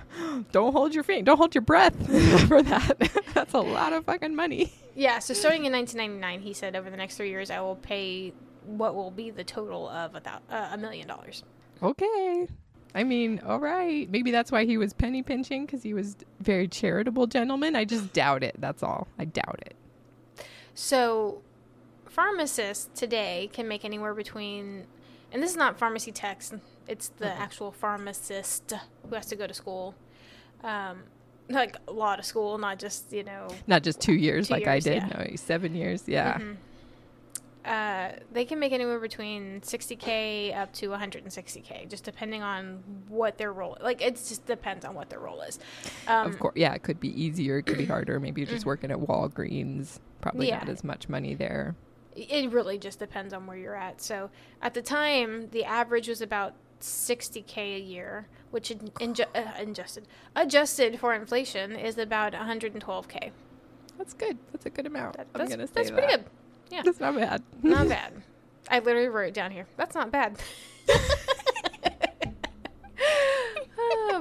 don't 0.52 0.72
hold 0.72 0.94
your 0.94 1.04
feet. 1.04 1.24
Don't 1.24 1.36
hold 1.36 1.54
your 1.54 1.62
breath 1.62 1.94
for 2.48 2.62
that. 2.62 3.22
That's 3.34 3.54
a 3.54 3.60
lot 3.60 3.92
of 3.92 4.04
fucking 4.04 4.34
money. 4.34 4.72
Yeah, 4.94 5.18
so 5.20 5.34
starting 5.34 5.64
in 5.64 5.72
1999, 5.72 6.40
he 6.40 6.52
said 6.52 6.74
over 6.76 6.90
the 6.90 6.96
next 6.96 7.16
three 7.16 7.30
years, 7.30 7.50
I 7.50 7.60
will 7.60 7.76
pay 7.76 8.32
what 8.66 8.94
will 8.94 9.10
be 9.10 9.30
the 9.30 9.44
total 9.44 9.88
of 9.88 10.14
a 10.14 10.20
thou- 10.20 10.40
uh, 10.50 10.70
a 10.72 10.78
million 10.78 11.06
dollars. 11.06 11.44
Okay. 11.82 12.48
I 12.94 13.04
mean, 13.04 13.40
all 13.46 13.60
right. 13.60 14.10
Maybe 14.10 14.30
that's 14.30 14.50
why 14.50 14.64
he 14.64 14.76
was 14.76 14.92
penny 14.92 15.22
pinching 15.22 15.64
because 15.64 15.82
he 15.82 15.94
was 15.94 16.16
very 16.40 16.66
charitable 16.66 17.28
gentleman. 17.28 17.76
I 17.76 17.84
just 17.84 18.12
doubt 18.12 18.42
it. 18.42 18.56
That's 18.58 18.82
all. 18.82 19.06
I 19.18 19.26
doubt 19.26 19.62
it. 19.64 19.76
So, 20.74 21.42
pharmacists 22.08 22.90
today 22.98 23.48
can 23.52 23.68
make 23.68 23.84
anywhere 23.84 24.14
between, 24.14 24.86
and 25.32 25.42
this 25.42 25.50
is 25.50 25.56
not 25.56 25.78
pharmacy 25.78 26.10
techs, 26.10 26.52
it's 26.90 27.08
the 27.22 27.26
Mhm. 27.26 27.38
actual 27.46 27.70
pharmacist 27.72 28.72
who 29.08 29.14
has 29.14 29.26
to 29.26 29.36
go 29.36 29.46
to 29.46 29.54
school, 29.54 29.94
um, 30.64 30.96
like 31.48 31.76
a 31.88 31.92
lot 31.92 32.18
of 32.18 32.24
school, 32.24 32.58
not 32.58 32.78
just 32.78 33.12
you 33.12 33.24
know. 33.24 33.48
Not 33.66 33.82
just 33.82 34.00
two 34.00 34.14
years 34.14 34.48
Two 34.48 34.54
like 34.54 34.66
I 34.66 34.80
did. 34.80 35.02
yeah. 35.02 35.24
No, 35.30 35.36
seven 35.36 35.74
years. 35.74 36.00
Yeah. 36.06 36.38
Mhm. 36.38 36.56
Uh, 37.62 38.12
they 38.32 38.46
can 38.46 38.58
make 38.58 38.72
anywhere 38.72 38.98
between 38.98 39.60
60k 39.60 40.54
up 40.54 40.72
to 40.72 40.88
160k, 40.88 41.86
just 41.90 42.04
depending 42.04 42.42
on 42.42 42.82
what 43.06 43.36
their 43.36 43.52
role. 43.52 43.76
Like 43.82 44.00
it 44.00 44.14
just 44.16 44.46
depends 44.46 44.82
on 44.84 44.94
what 44.94 45.10
their 45.10 45.20
role 45.20 45.42
is. 45.42 45.58
Um, 46.08 46.26
of 46.26 46.38
course. 46.38 46.54
Yeah, 46.56 46.72
it 46.72 46.82
could 46.82 46.98
be 46.98 47.10
easier. 47.22 47.58
It 47.58 47.64
could 47.66 47.76
be 47.76 47.84
harder. 47.84 48.18
Maybe 48.18 48.40
you're 48.40 48.50
just 48.50 48.64
working 48.64 48.90
at 48.90 48.96
Walgreens. 48.96 49.98
Probably 50.22 50.48
Yeah. 50.48 50.58
not 50.58 50.68
as 50.70 50.82
much 50.82 51.08
money 51.08 51.34
there. 51.34 51.76
it 52.16 52.50
really 52.50 52.76
just 52.76 52.98
depends 52.98 53.32
on 53.32 53.46
where 53.46 53.56
you're 53.56 53.76
at. 53.76 54.00
So 54.02 54.30
at 54.60 54.74
the 54.74 54.82
time, 54.82 55.48
the 55.50 55.64
average 55.64 56.08
was 56.08 56.20
about 56.20 56.54
60k 56.80 57.76
a 57.76 57.78
year, 57.80 58.26
which 58.50 58.70
in, 58.70 58.78
inju- 59.00 59.26
uh, 59.34 59.52
adjusted 59.58 60.06
adjusted 60.36 60.98
for 61.00 61.14
inflation 61.14 61.72
is 61.72 61.98
about 61.98 62.32
112k. 62.32 63.30
That's 63.98 64.14
good. 64.14 64.38
That's 64.52 64.66
a 64.66 64.70
good 64.70 64.86
amount. 64.86 65.16
That, 65.16 65.26
I'm 65.34 65.38
that's 65.40 65.50
gonna 65.50 65.66
say 65.66 65.72
that's 65.74 65.90
pretty 65.90 66.06
that. 66.08 66.24
good. 66.24 66.30
Yeah, 66.72 66.82
That's 66.84 67.00
not 67.00 67.16
bad. 67.16 67.42
not 67.62 67.88
bad. 67.90 68.12
I 68.70 68.78
literally 68.78 69.08
wrote 69.08 69.28
it 69.28 69.34
down 69.34 69.50
here. 69.50 69.66
That's 69.76 69.94
not 69.94 70.10
bad. 70.12 70.38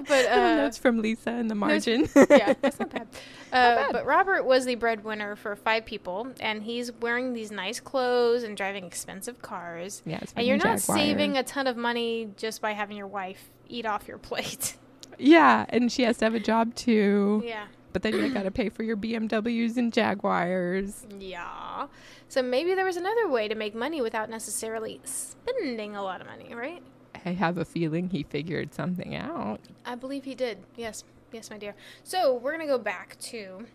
But 0.08 0.26
uh, 0.28 0.56
Notes 0.56 0.78
from 0.78 1.02
Lisa 1.02 1.32
in 1.32 1.48
the 1.48 1.56
margin. 1.56 2.08
yeah, 2.30 2.54
that's 2.62 2.80
not 2.80 2.90
bad. 2.92 3.08
Uh, 3.52 3.76
bad. 3.76 3.92
But 3.94 4.06
Robert 4.06 4.46
was 4.46 4.66
the 4.66 4.76
breadwinner 4.76 5.36
for 5.36 5.56
five 5.56 5.84
people, 5.84 6.28
and 6.40 6.62
he's 6.62 6.92
wearing 7.02 7.34
these 7.34 7.50
nice 7.52 7.80
clothes 7.80 8.44
and 8.44 8.56
driving 8.56 8.86
expensive 8.86 9.42
cars. 9.42 10.04
yeah, 10.06 10.20
it's 10.22 10.34
And 10.36 10.46
you're 10.46 10.58
not 10.58 10.78
Jaguar. 10.80 10.98
saving 11.00 11.36
a 11.38 11.42
ton 11.42 11.66
of 11.66 11.76
money 11.76 12.30
just 12.38 12.62
by 12.62 12.74
having 12.74 12.96
your 12.96 13.08
wife 13.08 13.50
eat 13.68 13.86
off 13.88 14.08
your 14.08 14.18
plate. 14.20 14.76
Yeah, 15.22 15.66
and 15.70 15.92
she 15.92 16.04
has 16.04 16.18
to 16.20 16.26
have 16.26 16.34
a 16.36 16.40
job 16.40 16.76
too. 16.76 17.44
yeah. 17.46 17.66
But 17.92 18.04
then 18.04 18.14
you 18.14 18.30
got 18.34 18.44
to 18.44 18.52
pay 18.52 18.70
for 18.70 18.84
your 18.84 18.96
BMWs 18.96 19.76
and 19.76 19.92
Jaguars. 19.92 21.06
Yeah. 21.20 21.88
So 22.30 22.42
maybe 22.42 22.74
there 22.74 22.86
was 22.86 22.96
another 22.96 23.28
way 23.28 23.48
to 23.50 23.56
make 23.56 23.76
money 23.76 24.00
without 24.02 24.30
necessarily 24.30 25.02
spending 25.04 25.96
a 25.96 26.04
lot 26.04 26.22
of 26.22 26.28
money, 26.28 26.54
right? 26.56 26.82
I 27.26 27.32
have 27.32 27.58
a 27.58 27.66
feeling 27.66 28.10
he 28.10 28.24
figured 28.24 28.74
something 28.74 29.16
out. 29.16 29.60
I 29.86 29.96
believe 29.96 30.24
he 30.26 30.36
did. 30.36 30.60
Yes. 30.76 31.04
Yes, 31.32 31.50
my 31.50 31.58
dear. 31.58 31.76
So 32.04 32.34
we're 32.34 32.56
going 32.56 32.68
to 32.68 32.74
go 32.74 32.80
back 32.80 33.18
to 33.20 33.66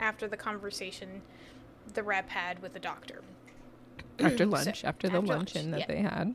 after 0.00 0.26
the 0.26 0.36
conversation 0.36 1.22
the 1.92 2.02
rep 2.02 2.30
had 2.30 2.60
with 2.62 2.72
the 2.72 2.78
doctor. 2.78 3.22
After 4.18 4.38
So, 4.44 4.44
lunch, 4.44 4.84
after 4.84 5.08
the 5.08 5.18
after 5.18 5.26
lunch, 5.26 5.54
luncheon 5.54 5.70
that 5.72 5.80
yeah. 5.80 5.86
they 5.86 6.00
had. 6.00 6.34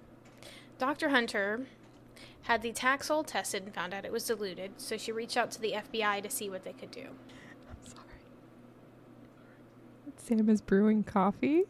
Dr. 0.77 1.09
Hunter 1.09 1.65
had 2.43 2.61
the 2.61 2.71
Taxol 2.71 3.25
tested 3.25 3.63
and 3.63 3.73
found 3.73 3.93
out 3.93 4.05
it 4.05 4.11
was 4.11 4.25
diluted, 4.25 4.71
so 4.77 4.97
she 4.97 5.11
reached 5.11 5.37
out 5.37 5.51
to 5.51 5.61
the 5.61 5.73
FBI 5.73 6.23
to 6.23 6.29
see 6.29 6.49
what 6.49 6.63
they 6.63 6.73
could 6.73 6.91
do. 6.91 7.07
I'm 7.69 7.85
sorry. 7.85 8.05
Sam 10.17 10.49
is 10.49 10.61
brewing 10.61 11.03
coffee. 11.03 11.63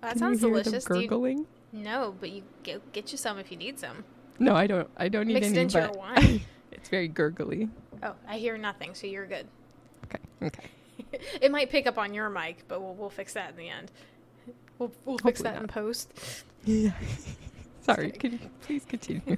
That 0.00 0.10
Can 0.10 0.18
sounds 0.18 0.40
delicious. 0.40 0.84
Do 0.84 1.00
you- 1.00 1.08
gurgling. 1.08 1.46
no, 1.72 2.14
but 2.20 2.30
you 2.30 2.42
get, 2.62 2.92
get 2.92 3.12
you 3.12 3.18
some 3.18 3.38
if 3.38 3.50
you 3.50 3.56
need 3.56 3.78
some. 3.78 4.04
No, 4.38 4.54
I 4.56 4.66
don't. 4.66 4.88
I 4.96 5.08
don't 5.08 5.26
need 5.26 5.34
Mixed 5.34 5.50
any. 5.50 5.60
into 5.60 5.78
your 5.78 5.92
wine. 5.92 6.40
it's 6.72 6.88
very 6.88 7.08
gurgly. 7.08 7.68
Oh, 8.02 8.14
I 8.26 8.38
hear 8.38 8.56
nothing, 8.58 8.94
so 8.94 9.06
you're 9.06 9.26
good. 9.26 9.46
Okay. 10.06 10.18
Okay. 10.42 11.20
it 11.40 11.52
might 11.52 11.70
pick 11.70 11.86
up 11.86 11.98
on 11.98 12.12
your 12.14 12.28
mic, 12.28 12.64
but 12.66 12.80
we'll, 12.80 12.94
we'll 12.94 13.10
fix 13.10 13.34
that 13.34 13.50
in 13.50 13.56
the 13.56 13.68
end. 13.68 13.92
We'll, 14.78 14.90
we'll 15.04 15.18
fix 15.18 15.40
Hopefully 15.40 15.50
that 15.50 15.62
in 15.62 15.68
post. 15.68 16.44
Yeah. 16.64 16.90
sorry. 17.82 18.10
Can 18.10 18.32
you 18.32 18.38
please 18.62 18.84
continue? 18.84 19.36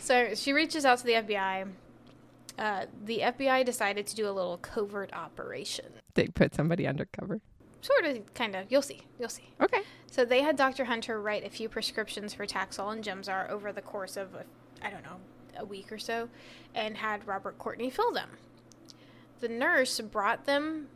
so 0.00 0.34
she 0.34 0.52
reaches 0.52 0.84
out 0.84 0.98
to 0.98 1.04
the 1.04 1.12
FBI. 1.12 1.68
Uh, 2.58 2.86
the 3.04 3.20
FBI 3.20 3.64
decided 3.64 4.06
to 4.08 4.16
do 4.16 4.28
a 4.28 4.32
little 4.32 4.58
covert 4.58 5.12
operation. 5.12 5.86
they 6.14 6.26
put 6.26 6.54
somebody 6.54 6.86
undercover. 6.86 7.40
Sort 7.80 8.04
of, 8.04 8.34
kind 8.34 8.56
of. 8.56 8.66
You'll 8.70 8.82
see. 8.82 9.02
You'll 9.18 9.28
see. 9.28 9.50
Okay. 9.60 9.82
So 10.06 10.24
they 10.24 10.42
had 10.42 10.56
Dr. 10.56 10.84
Hunter 10.86 11.20
write 11.20 11.44
a 11.44 11.50
few 11.50 11.68
prescriptions 11.68 12.34
for 12.34 12.46
Taxol 12.46 12.92
and 12.92 13.04
Gemzar 13.04 13.48
over 13.50 13.72
the 13.72 13.82
course 13.82 14.16
of, 14.16 14.34
uh, 14.34 14.38
I 14.82 14.90
don't 14.90 15.04
know, 15.04 15.16
a 15.56 15.64
week 15.64 15.92
or 15.92 15.98
so, 15.98 16.28
and 16.74 16.96
had 16.96 17.26
Robert 17.26 17.58
Courtney 17.58 17.90
fill 17.90 18.12
them. 18.12 18.30
The 19.40 19.48
nurse 19.48 20.00
brought 20.00 20.46
them, 20.46 20.88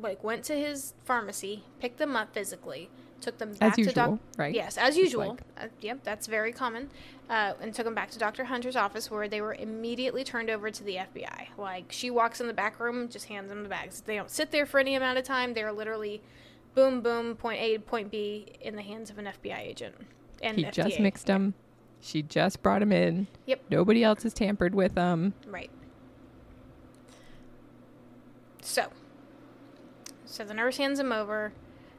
like, 0.00 0.22
went 0.22 0.44
to 0.44 0.54
his 0.54 0.94
pharmacy, 1.04 1.64
picked 1.80 1.98
them 1.98 2.16
up 2.16 2.32
physically, 2.34 2.88
took 3.20 3.38
them 3.38 3.52
back 3.54 3.70
As 3.70 3.74
to 3.76 3.80
usual, 3.82 3.94
Doc. 3.94 4.18
right? 4.36 4.54
Yes, 4.54 4.76
as 4.76 4.88
Just 4.94 4.98
usual. 4.98 5.28
like- 5.30 5.40
Uh, 5.58 5.68
yep, 5.80 6.00
that's 6.04 6.26
very 6.26 6.52
common. 6.52 6.90
Uh, 7.30 7.54
and 7.60 7.74
took 7.74 7.84
them 7.86 7.94
back 7.94 8.10
to 8.10 8.18
Dr. 8.18 8.44
Hunter's 8.44 8.76
office 8.76 9.10
where 9.10 9.26
they 9.26 9.40
were 9.40 9.54
immediately 9.54 10.22
turned 10.22 10.48
over 10.50 10.70
to 10.70 10.84
the 10.84 10.96
FBI. 10.98 11.48
Like, 11.58 11.90
she 11.90 12.10
walks 12.10 12.40
in 12.40 12.46
the 12.46 12.52
back 12.52 12.78
room, 12.78 13.08
just 13.08 13.26
hands 13.26 13.48
them 13.48 13.62
the 13.62 13.68
bags. 13.68 14.00
They 14.02 14.16
don't 14.16 14.30
sit 14.30 14.50
there 14.52 14.66
for 14.66 14.78
any 14.78 14.94
amount 14.94 15.18
of 15.18 15.24
time. 15.24 15.54
They're 15.54 15.72
literally 15.72 16.20
boom, 16.74 17.00
boom, 17.00 17.34
point 17.34 17.60
A, 17.60 17.78
point 17.78 18.10
B 18.10 18.46
in 18.60 18.76
the 18.76 18.82
hands 18.82 19.08
of 19.10 19.18
an 19.18 19.26
FBI 19.26 19.58
agent. 19.60 19.94
And 20.42 20.58
he 20.58 20.64
FDA. 20.66 20.72
just 20.84 21.00
mixed 21.00 21.26
them. 21.26 21.54
She 22.02 22.22
just 22.22 22.62
brought 22.62 22.80
them 22.80 22.92
in. 22.92 23.26
Yep. 23.46 23.62
Nobody 23.70 24.04
else 24.04 24.22
has 24.22 24.34
tampered 24.34 24.74
with 24.74 24.94
them. 24.94 25.32
Right. 25.46 25.70
So, 28.60 28.88
so 30.36 30.44
the 30.44 30.52
nurse 30.52 30.76
hands 30.76 30.98
them 30.98 31.12
over. 31.12 31.52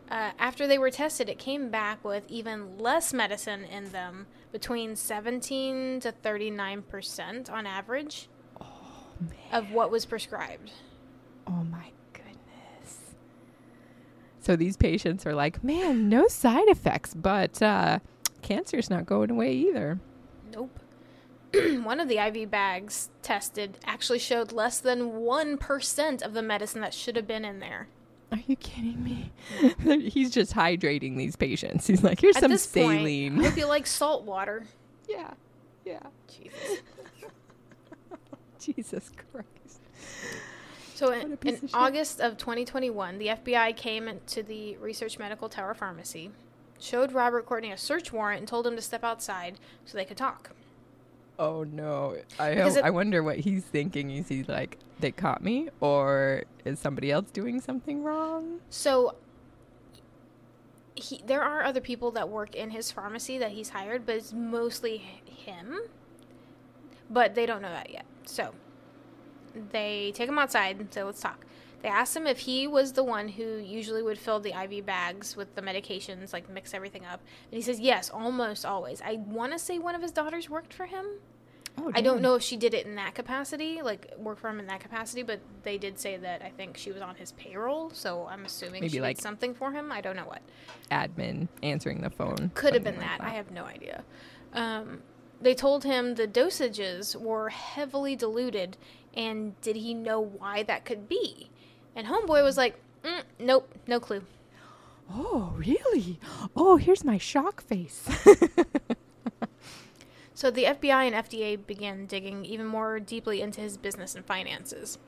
Uh, 0.10 0.32
after 0.38 0.68
they 0.68 0.78
were 0.78 0.92
tested, 0.92 1.28
it 1.28 1.40
came 1.40 1.70
back 1.70 2.04
with 2.06 2.24
even 2.30 2.78
less 2.78 3.12
medicine 3.14 3.66
in 3.66 3.92
them, 3.92 4.28
between 4.52 4.96
17 4.96 6.00
to 6.02 6.12
39 6.12 6.82
percent 6.84 7.50
on 7.50 7.66
average 7.66 8.30
of 9.52 9.72
what 9.72 9.90
was 9.90 10.06
prescribed. 10.06 10.72
Oh 11.48 11.64
my 11.64 11.92
goodness. 12.14 13.16
So 14.40 14.56
these 14.56 14.78
patients 14.78 15.26
are 15.26 15.34
like, 15.34 15.64
man, 15.64 16.08
no 16.08 16.28
side 16.28 16.68
effects, 16.68 17.16
but 17.16 17.62
uh, 17.62 18.00
cancer's 18.44 18.90
not 18.90 19.08
going 19.08 19.32
away 19.32 19.52
either. 19.52 20.00
Nope. 20.54 20.80
One 21.54 22.00
of 22.00 22.08
the 22.08 22.20
IV 22.20 22.52
bags 22.52 23.10
tested 23.24 23.80
actually 23.84 24.20
showed 24.20 24.52
less 24.52 24.80
than 24.80 25.14
1% 25.14 26.22
of 26.22 26.34
the 26.34 26.42
medicine 26.44 26.82
that 26.82 26.94
should 26.94 27.16
have 27.16 27.28
been 27.28 27.44
in 27.44 27.60
there. 27.60 27.88
Are 28.32 28.40
you 28.46 28.56
kidding 28.58 29.04
me? 29.04 29.32
He's 30.10 30.32
just 30.32 30.54
hydrating 30.54 31.16
these 31.18 31.36
patients. 31.36 31.88
He's 31.88 32.04
like, 32.04 32.20
here's 32.20 32.36
At 32.36 32.42
some 32.44 32.58
saline. 32.58 33.36
point, 33.36 33.46
I 33.46 33.50
hope 33.50 33.58
you 33.58 33.68
like 33.68 33.88
salt 33.88 34.24
water. 34.24 34.66
yeah. 35.10 35.32
Yeah. 35.86 36.00
Jesus. 36.28 36.82
Jesus 38.60 39.12
Christ. 39.32 39.80
So 40.96 41.12
in, 41.14 41.38
in 41.46 41.56
of. 41.56 41.70
August 41.74 42.20
of 42.20 42.38
2021, 42.38 43.18
the 43.20 43.28
FBI 43.28 43.76
came 43.78 44.10
to 44.28 44.44
the 44.44 44.76
Research 44.78 45.18
Medical 45.18 45.48
Tower 45.48 45.74
Pharmacy, 45.74 46.32
showed 46.80 47.14
Robert 47.14 47.46
Courtney 47.46 47.72
a 47.72 47.78
search 47.78 48.12
warrant, 48.12 48.40
and 48.40 48.48
told 48.48 48.68
him 48.68 48.76
to 48.76 48.82
step 48.82 49.04
outside 49.04 49.60
so 49.86 49.98
they 49.98 50.04
could 50.04 50.18
talk. 50.18 50.52
Oh 51.40 51.64
no. 51.64 52.18
I 52.40 52.50
it- 52.50 52.84
I 52.84 52.90
wonder 52.90 53.22
what 53.24 53.38
he's 53.40 53.64
thinking. 53.64 54.12
Is 54.12 54.28
he 54.28 54.44
like, 54.44 54.78
they 55.00 55.12
caught 55.12 55.44
me? 55.44 55.70
Or 55.80 56.44
is 56.66 56.80
somebody 56.80 57.12
else 57.12 57.30
doing 57.32 57.62
something 57.62 58.04
wrong? 58.04 58.60
So 58.70 59.16
he 60.96 61.22
there 61.26 61.44
are 61.44 61.64
other 61.64 61.82
people 61.82 62.12
that 62.12 62.28
work 62.30 62.56
in 62.56 62.72
his 62.72 62.92
pharmacy 62.92 63.38
that 63.38 63.52
he's 63.52 63.70
hired, 63.70 64.06
but 64.06 64.16
it's 64.16 64.34
mostly 64.34 64.98
him. 64.98 65.78
But 67.10 67.36
they 67.36 67.46
don't 67.46 67.62
know 67.62 67.70
that 67.72 67.92
yet. 67.92 68.06
So 68.26 68.54
they 69.72 70.12
take 70.16 70.28
him 70.30 70.38
outside 70.40 70.80
and 70.80 70.92
say, 70.94 71.04
"Let's 71.04 71.22
talk." 71.22 71.46
They 71.84 71.90
asked 71.90 72.16
him 72.16 72.26
if 72.26 72.40
he 72.40 72.68
was 72.68 72.94
the 72.94 73.04
one 73.04 73.28
who 73.28 73.58
usually 73.58 74.02
would 74.02 74.18
fill 74.18 74.40
the 74.40 74.54
IV 74.64 74.86
bags 74.86 75.36
with 75.36 75.54
the 75.56 75.62
medications, 75.62 76.34
like 76.34 76.50
mix 76.50 76.74
everything 76.74 77.06
up. 77.06 77.22
And 77.52 77.56
he 77.58 77.62
says, 77.62 77.80
"Yes, 77.80 78.10
almost 78.10 78.66
always." 78.66 79.02
I 79.02 79.16
want 79.26 79.54
to 79.54 79.60
say 79.60 79.78
one 79.78 79.94
of 79.96 80.02
his 80.02 80.12
daughters 80.12 80.50
worked 80.50 80.74
for 80.74 80.88
him. 80.88 81.06
Oh, 81.80 81.92
I 81.94 82.02
don't 82.02 82.22
know 82.22 82.34
if 82.34 82.42
she 82.42 82.58
did 82.58 82.74
it 82.74 82.88
in 82.88 82.96
that 82.96 83.14
capacity, 83.14 83.84
like 83.84 84.12
work 84.18 84.40
for 84.40 84.50
him 84.50 84.60
in 84.60 84.66
that 84.66 84.80
capacity, 84.80 85.22
but 85.22 85.40
they 85.62 85.78
did 85.78 86.00
say 86.00 86.18
that 86.18 86.42
I 86.42 86.50
think 86.50 86.76
she 86.76 86.92
was 86.92 87.04
on 87.04 87.14
his 87.14 87.34
payroll, 87.34 87.92
so 87.92 88.26
I'm 88.26 88.46
assuming 88.46 88.82
Maybe 88.82 88.94
she 88.94 89.02
like- 89.02 89.18
did 89.18 89.22
something 89.22 89.54
for 89.54 89.72
him. 89.72 89.92
I 89.92 90.02
don't 90.02 90.16
know 90.16 90.26
what. 90.26 90.42
Admin 90.90 91.48
answering 91.62 92.02
the 92.02 92.10
phone. 92.10 92.50
Could 92.56 92.74
have 92.74 92.84
been 92.84 92.98
like 92.98 93.20
that. 93.20 93.22
I 93.22 93.30
have 93.30 93.52
no 93.52 93.66
idea. 93.66 94.04
Um, 94.54 95.04
they 95.40 95.54
told 95.54 95.84
him 95.84 96.16
the 96.16 96.28
dosages 96.28 97.16
were 97.16 97.50
heavily 97.50 98.16
diluted, 98.16 98.78
and 99.14 99.60
did 99.62 99.76
he 99.76 99.94
know 99.94 100.20
why 100.20 100.64
that 100.64 100.84
could 100.84 101.08
be? 101.08 101.52
And 101.98 102.08
Homeboy 102.08 102.44
was 102.44 102.56
like, 102.56 102.80
mm, 103.04 103.24
"Nope, 103.40 103.74
no 103.88 104.00
clue." 104.00 104.24
Oh, 105.12 105.54
really? 105.58 106.20
Oh, 106.56 106.78
here's 106.78 107.04
my 107.04 107.18
shock 107.18 107.62
face. 107.62 108.08
So 110.38 110.52
the 110.52 110.66
FBI 110.66 111.12
and 111.12 111.16
FDA 111.16 111.58
began 111.66 112.06
digging 112.06 112.46
even 112.46 112.68
more 112.68 113.00
deeply 113.00 113.42
into 113.42 113.60
his 113.60 113.76
business 113.76 114.14
and 114.14 114.24
finances. 114.24 115.00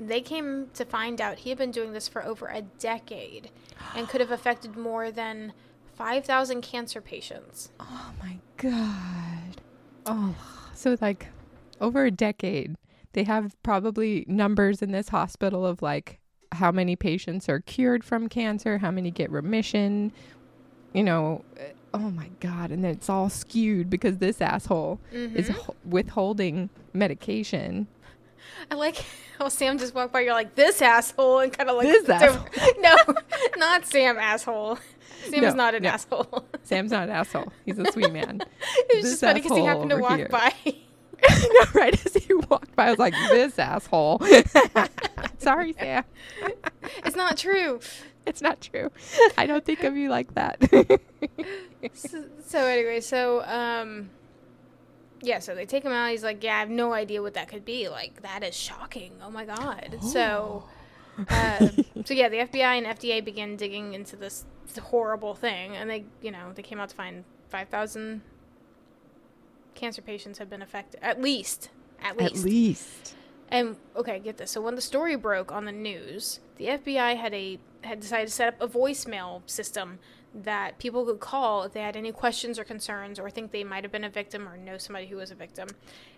They 0.00 0.20
came 0.20 0.70
to 0.74 0.84
find 0.84 1.20
out 1.20 1.38
he 1.38 1.50
had 1.50 1.58
been 1.58 1.70
doing 1.70 1.92
this 1.92 2.08
for 2.08 2.24
over 2.24 2.48
a 2.48 2.62
decade 2.62 3.52
and 3.94 4.08
could 4.08 4.20
have 4.20 4.32
affected 4.32 4.76
more 4.76 5.12
than 5.12 5.52
5,000 5.94 6.62
cancer 6.62 7.00
patients. 7.00 7.70
oh 7.78 8.12
my 8.20 8.38
god. 8.56 9.60
Oh, 10.04 10.34
so 10.74 10.96
like 11.00 11.28
over 11.80 12.04
a 12.04 12.10
decade, 12.10 12.74
they 13.12 13.24
have 13.24 13.54
probably 13.62 14.24
numbers 14.28 14.82
in 14.82 14.92
this 14.92 15.08
hospital 15.10 15.64
of 15.66 15.82
like 15.82 16.18
how 16.52 16.70
many 16.70 16.96
patients 16.96 17.48
are 17.48 17.60
cured 17.60 18.04
from 18.04 18.28
cancer, 18.28 18.78
how 18.78 18.90
many 18.90 19.10
get 19.10 19.30
remission. 19.30 20.12
You 20.92 21.02
know, 21.04 21.44
uh, 21.58 21.62
oh 21.94 22.10
my 22.10 22.28
god, 22.40 22.70
and 22.70 22.84
then 22.84 22.90
it's 22.90 23.08
all 23.08 23.30
skewed 23.30 23.88
because 23.88 24.18
this 24.18 24.40
asshole 24.42 25.00
is 25.10 25.48
Mhm. 25.48 25.52
ho- 25.54 25.74
withholding 25.84 26.68
medication. 26.92 27.86
I 28.70 28.74
like 28.74 29.02
how 29.38 29.48
Sam 29.48 29.78
just 29.78 29.94
walked 29.94 30.12
by. 30.12 30.20
You're 30.20 30.34
like, 30.34 30.54
this 30.54 30.82
asshole, 30.82 31.38
and 31.40 31.52
kind 31.52 31.70
of 31.70 31.76
like, 31.76 31.86
This 31.86 32.08
asshole. 32.08 32.46
no, 32.80 32.96
not 33.56 33.86
Sam, 33.86 34.18
asshole. 34.18 34.78
Sam 35.30 35.44
is 35.44 35.54
not 35.54 35.74
an 35.74 35.84
no. 35.84 35.90
asshole. 35.90 36.44
Sam's 36.62 36.90
not 36.90 37.04
an 37.04 37.10
asshole. 37.10 37.52
He's 37.64 37.78
a 37.78 37.90
sweet 37.92 38.12
man. 38.12 38.42
it 38.62 38.96
was 38.96 39.02
This 39.04 39.12
just 39.12 39.20
funny 39.22 39.40
because 39.40 39.56
he 39.56 39.64
happened 39.64 39.90
to 39.90 39.96
walk 39.98 40.18
here. 40.18 40.28
by. 40.28 40.52
Know, 41.42 41.64
right 41.74 42.06
as 42.06 42.14
he 42.14 42.34
walked 42.34 42.74
by, 42.76 42.86
I 42.86 42.90
was 42.90 42.98
like, 42.98 43.14
"This 43.30 43.58
asshole." 43.58 44.22
Sorry, 45.38 45.72
Sam. 45.74 46.04
it's 47.04 47.16
not 47.16 47.36
true. 47.36 47.80
It's 48.26 48.40
not 48.40 48.60
true. 48.60 48.90
I 49.36 49.46
don't 49.46 49.64
think 49.64 49.82
of 49.82 49.96
you 49.96 50.08
like 50.08 50.34
that. 50.34 50.58
so, 51.94 52.24
so 52.46 52.66
anyway, 52.66 53.00
so 53.00 53.42
um, 53.44 54.10
yeah, 55.20 55.38
so 55.40 55.54
they 55.54 55.66
take 55.66 55.84
him 55.84 55.92
out. 55.92 56.10
He's 56.10 56.22
like, 56.22 56.42
yeah, 56.42 56.56
I 56.56 56.60
have 56.60 56.70
no 56.70 56.92
idea 56.92 57.22
what 57.22 57.34
that 57.34 57.48
could 57.48 57.64
be. 57.64 57.88
Like 57.88 58.22
that 58.22 58.42
is 58.42 58.56
shocking. 58.56 59.12
Oh 59.22 59.30
my 59.30 59.44
god. 59.44 59.98
So, 60.02 60.64
uh, 61.28 61.68
so 62.04 62.14
yeah, 62.14 62.28
the 62.28 62.38
FBI 62.38 62.78
and 62.78 62.86
FDA 62.86 63.24
began 63.24 63.56
digging 63.56 63.94
into 63.94 64.16
this 64.16 64.44
horrible 64.80 65.34
thing, 65.34 65.76
and 65.76 65.90
they, 65.90 66.04
you 66.22 66.30
know, 66.30 66.52
they 66.54 66.62
came 66.62 66.80
out 66.80 66.88
to 66.88 66.96
find 66.96 67.24
five 67.48 67.68
thousand 67.68 68.22
cancer 69.74 70.02
patients 70.02 70.38
have 70.38 70.50
been 70.50 70.62
affected, 70.62 71.00
at 71.02 71.20
least, 71.20 71.70
at 72.00 72.16
least. 72.16 72.36
At 72.36 72.44
least. 72.44 73.14
And 73.48 73.76
okay, 73.96 74.18
get 74.18 74.38
this. 74.38 74.50
So 74.50 74.60
when 74.60 74.76
the 74.76 74.80
story 74.80 75.14
broke 75.16 75.52
on 75.52 75.66
the 75.66 75.72
news, 75.72 76.40
the 76.56 76.66
FBI 76.66 77.16
had 77.16 77.34
a 77.34 77.58
had 77.84 78.00
decided 78.00 78.28
to 78.28 78.32
set 78.32 78.48
up 78.48 78.62
a 78.62 78.68
voicemail 78.68 79.42
system 79.46 79.98
that 80.34 80.78
people 80.78 81.04
could 81.04 81.20
call 81.20 81.64
if 81.64 81.72
they 81.72 81.80
had 81.80 81.96
any 81.96 82.12
questions 82.12 82.58
or 82.58 82.64
concerns 82.64 83.18
or 83.18 83.28
think 83.28 83.50
they 83.50 83.64
might 83.64 83.84
have 83.84 83.92
been 83.92 84.04
a 84.04 84.08
victim 84.08 84.48
or 84.48 84.56
know 84.56 84.78
somebody 84.78 85.06
who 85.06 85.16
was 85.16 85.30
a 85.30 85.34
victim. 85.34 85.68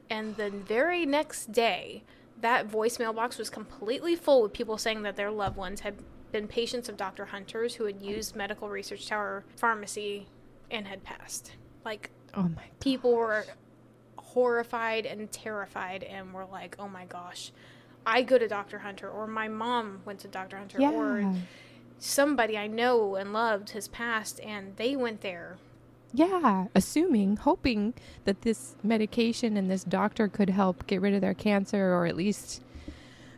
And 0.09 0.37
the 0.37 0.51
very 0.51 1.05
next 1.07 1.53
day, 1.53 2.05
that 2.41 2.69
voicemail 2.69 3.15
box 3.15 3.39
was 3.39 3.51
completely 3.51 4.15
full 4.15 4.43
with 4.43 4.53
people 4.53 4.79
saying 4.79 5.03
that 5.03 5.17
their 5.17 5.31
loved 5.31 5.57
ones 5.57 5.81
had 5.81 5.97
been 6.31 6.47
patients 6.47 6.89
of 6.89 6.97
Dr. 6.97 7.27
Hunter's 7.27 7.75
who 7.75 7.85
had 7.85 8.03
used 8.03 8.37
Medical 8.37 8.69
Research 8.69 9.07
Tower 9.09 9.45
Pharmacy 9.57 10.27
and 10.71 10.87
had 10.87 11.03
passed. 11.03 11.53
Like 11.85 12.11
Oh 12.37 12.43
my 12.43 12.49
god. 12.49 12.61
people 12.81 13.15
were 13.15 13.45
horrified 14.17 15.07
and 15.07 15.31
terrified 15.31 16.03
and 16.03 16.33
were 16.33 16.45
like, 16.47 16.77
"Oh 16.79 16.89
my 16.89 17.05
gosh, 17.05 17.53
I 18.07 18.23
go 18.23 18.39
to 18.39 18.49
Dr. 18.49 18.79
Hunter 18.81 19.09
or 19.09 19.27
my 19.27 19.49
mom 19.49 20.01
went 20.05 20.21
to 20.21 20.29
Dr. 20.29 20.57
Hunter 20.59 20.79
Yeah. 20.81 20.91
or 20.93 21.35
somebody 21.99 22.59
I 22.59 22.67
know 22.67 23.15
and 23.15 23.33
loved 23.33 23.71
has 23.71 23.89
passed 23.89 24.41
and 24.41 24.77
they 24.77 24.97
went 24.97 25.21
there." 25.21 25.57
Yeah, 26.13 26.67
assuming, 26.77 27.37
hoping 27.39 27.95
that 28.25 28.43
this 28.43 28.77
medication 28.85 29.57
and 29.57 29.69
this 29.69 29.83
doctor 29.83 30.29
could 30.29 30.51
help 30.51 30.87
get 30.87 31.01
rid 31.01 31.13
of 31.15 31.21
their 31.21 31.35
cancer 31.35 31.93
or 31.93 32.07
at 32.07 32.17
least 32.17 32.63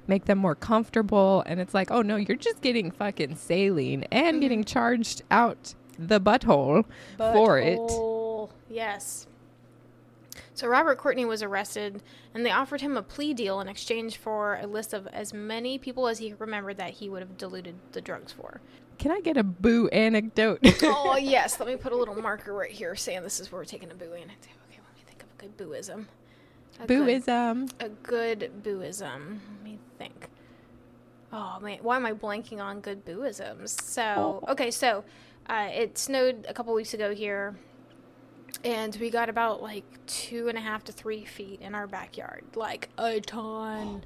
make 0.06 0.26
them 0.26 0.37
more 0.38 0.54
comfortable. 0.54 1.42
And 1.46 1.59
it's 1.59 1.72
like, 1.72 1.90
oh 1.90 2.02
no, 2.02 2.16
you're 2.16 2.37
just 2.37 2.61
getting 2.61 2.90
fucking 2.90 3.37
saline 3.37 4.04
and 4.12 4.37
Mhm. 4.37 4.40
getting 4.42 4.64
charged 4.64 5.22
out 5.30 5.74
the 5.98 6.20
butthole 6.20 6.85
for 7.16 7.59
it. 7.59 7.80
Yes. 8.68 9.26
So 10.55 10.66
Robert 10.68 10.98
Courtney 10.98 11.24
was 11.24 11.42
arrested, 11.42 12.02
and 12.35 12.44
they 12.44 12.50
offered 12.50 12.81
him 12.81 12.96
a 12.96 13.02
plea 13.02 13.33
deal 13.35 13.61
in 13.61 13.68
exchange 13.68 14.16
for 14.18 14.59
a 14.61 14.66
list 14.66 14.92
of 14.92 15.07
as 15.09 15.33
many 15.33 15.79
people 15.79 16.09
as 16.09 16.18
he 16.18 16.35
remembered 16.38 16.76
that 16.79 16.90
he 16.90 17.09
would 17.09 17.20
have 17.20 17.37
diluted 17.38 17.74
the 17.92 18.00
drugs 18.00 18.33
for. 18.33 18.61
Can 18.98 19.11
I 19.11 19.20
get 19.20 19.37
a 19.37 19.42
boo 19.42 19.88
anecdote? 19.88 20.61
oh 20.83 21.16
yes, 21.20 21.59
let 21.61 21.68
me 21.68 21.76
put 21.76 21.92
a 21.92 21.96
little 21.96 22.14
marker 22.20 22.52
right 22.52 22.70
here 22.70 22.94
saying 22.94 23.22
this 23.22 23.40
is 23.40 23.50
where 23.52 23.61
we're 23.61 23.64
taking 23.66 23.90
a 23.90 23.94
boo 23.94 24.12
anecdote. 24.12 24.57
Okay, 24.70 24.81
let 24.87 24.94
me 24.94 25.02
think 25.07 25.22
of 25.22 25.29
a 25.38 25.42
good 25.42 25.57
booism. 25.57 26.07
A 26.81 26.87
good- 26.87 27.07
Booism. 27.24 27.70
a 27.81 27.88
good 27.88 28.50
booism. 28.62 29.38
Let 29.55 29.64
me 29.64 29.79
think. 29.98 30.29
Oh 31.33 31.59
man, 31.61 31.79
why 31.83 31.96
am 31.96 32.07
I 32.07 32.12
blanking 32.12 32.61
on 32.62 32.81
good 32.81 33.05
booisms? 33.05 33.81
So 33.81 34.42
okay, 34.48 34.70
so 34.70 35.05
uh, 35.48 35.68
it 35.72 35.98
snowed 35.98 36.46
a 36.48 36.55
couple 36.55 36.72
weeks 36.74 36.94
ago 36.94 37.14
here, 37.14 37.57
and 38.64 38.97
we 39.01 39.11
got 39.11 39.29
about 39.29 39.62
like 39.62 39.85
two 40.07 40.49
and 40.49 40.59
a 40.59 40.61
half 40.61 40.85
to 40.85 40.92
three 40.92 41.25
feet 41.25 41.61
in 41.61 41.75
our 41.75 41.87
backyard, 41.87 42.45
like 42.55 42.88
a 42.99 43.21
ton, 43.21 44.05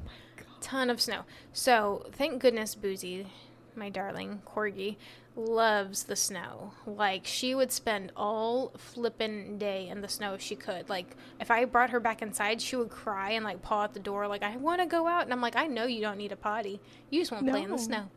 ton 0.61 0.91
of 0.91 1.01
snow. 1.01 1.23
So 1.53 2.07
thank 2.13 2.41
goodness, 2.41 2.75
Boozy, 2.75 3.27
my 3.75 3.89
darling 3.89 4.43
corgi, 4.47 4.97
loves 5.37 6.05
the 6.05 6.17
snow. 6.17 6.73
Like 6.87 7.23
she 7.25 7.55
would 7.55 7.73
spend 7.73 8.13
all 8.17 8.73
flippin' 8.77 9.59
day 9.59 9.89
in 9.89 10.01
the 10.01 10.09
snow 10.09 10.35
if 10.35 10.41
she 10.41 10.57
could. 10.57 10.89
Like 10.89 11.17
if 11.41 11.51
I 11.51 11.65
brought 11.65 11.91
her 11.91 12.01
back 12.01 12.23
inside, 12.23 12.61
she 12.61 12.77
would 12.77 12.91
cry 12.91 13.31
and 13.33 13.45
like 13.45 13.63
paw 13.63 13.85
at 13.85 13.95
the 13.95 14.01
door, 14.01 14.27
like 14.29 14.43
I 14.43 14.57
want 14.57 14.81
to 14.81 14.87
go 14.87 15.07
out. 15.07 15.25
And 15.25 15.33
I'm 15.33 15.41
like, 15.41 15.57
I 15.57 15.67
know 15.67 15.87
you 15.87 16.01
don't 16.01 16.19
need 16.19 16.33
a 16.33 16.37
potty. 16.37 16.81
You 17.11 17.21
just 17.21 17.33
want 17.33 17.47
to 17.47 17.53
play 17.53 17.63
in 17.63 17.71
the 17.71 17.79
snow. 17.79 18.09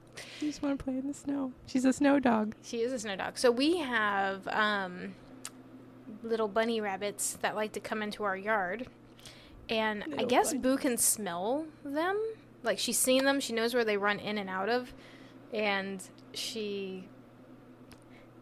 You 0.41 0.49
just 0.49 0.61
want 0.61 0.77
to 0.77 0.83
play 0.83 0.97
in 0.97 1.07
the 1.07 1.13
snow. 1.13 1.51
She's 1.65 1.85
a 1.85 1.93
snow 1.93 2.19
dog. 2.19 2.55
She 2.63 2.81
is 2.81 2.91
a 2.93 2.99
snow 2.99 3.15
dog. 3.15 3.37
So 3.37 3.49
we 3.49 3.77
have 3.77 4.47
um, 4.49 5.15
little 6.23 6.47
bunny 6.47 6.81
rabbits 6.81 7.37
that 7.41 7.55
like 7.55 7.73
to 7.73 7.79
come 7.79 8.01
into 8.01 8.23
our 8.23 8.37
yard. 8.37 8.87
And 9.69 10.03
I 10.17 10.23
guess 10.23 10.47
bunnies. 10.47 10.61
Boo 10.61 10.77
can 10.77 10.97
smell 10.97 11.65
them. 11.83 12.19
Like 12.63 12.79
she's 12.79 12.97
seen 12.97 13.25
them. 13.25 13.39
She 13.39 13.53
knows 13.53 13.73
where 13.73 13.85
they 13.85 13.97
run 13.97 14.19
in 14.19 14.37
and 14.37 14.49
out 14.49 14.69
of. 14.69 14.93
And 15.53 16.01
she 16.33 17.07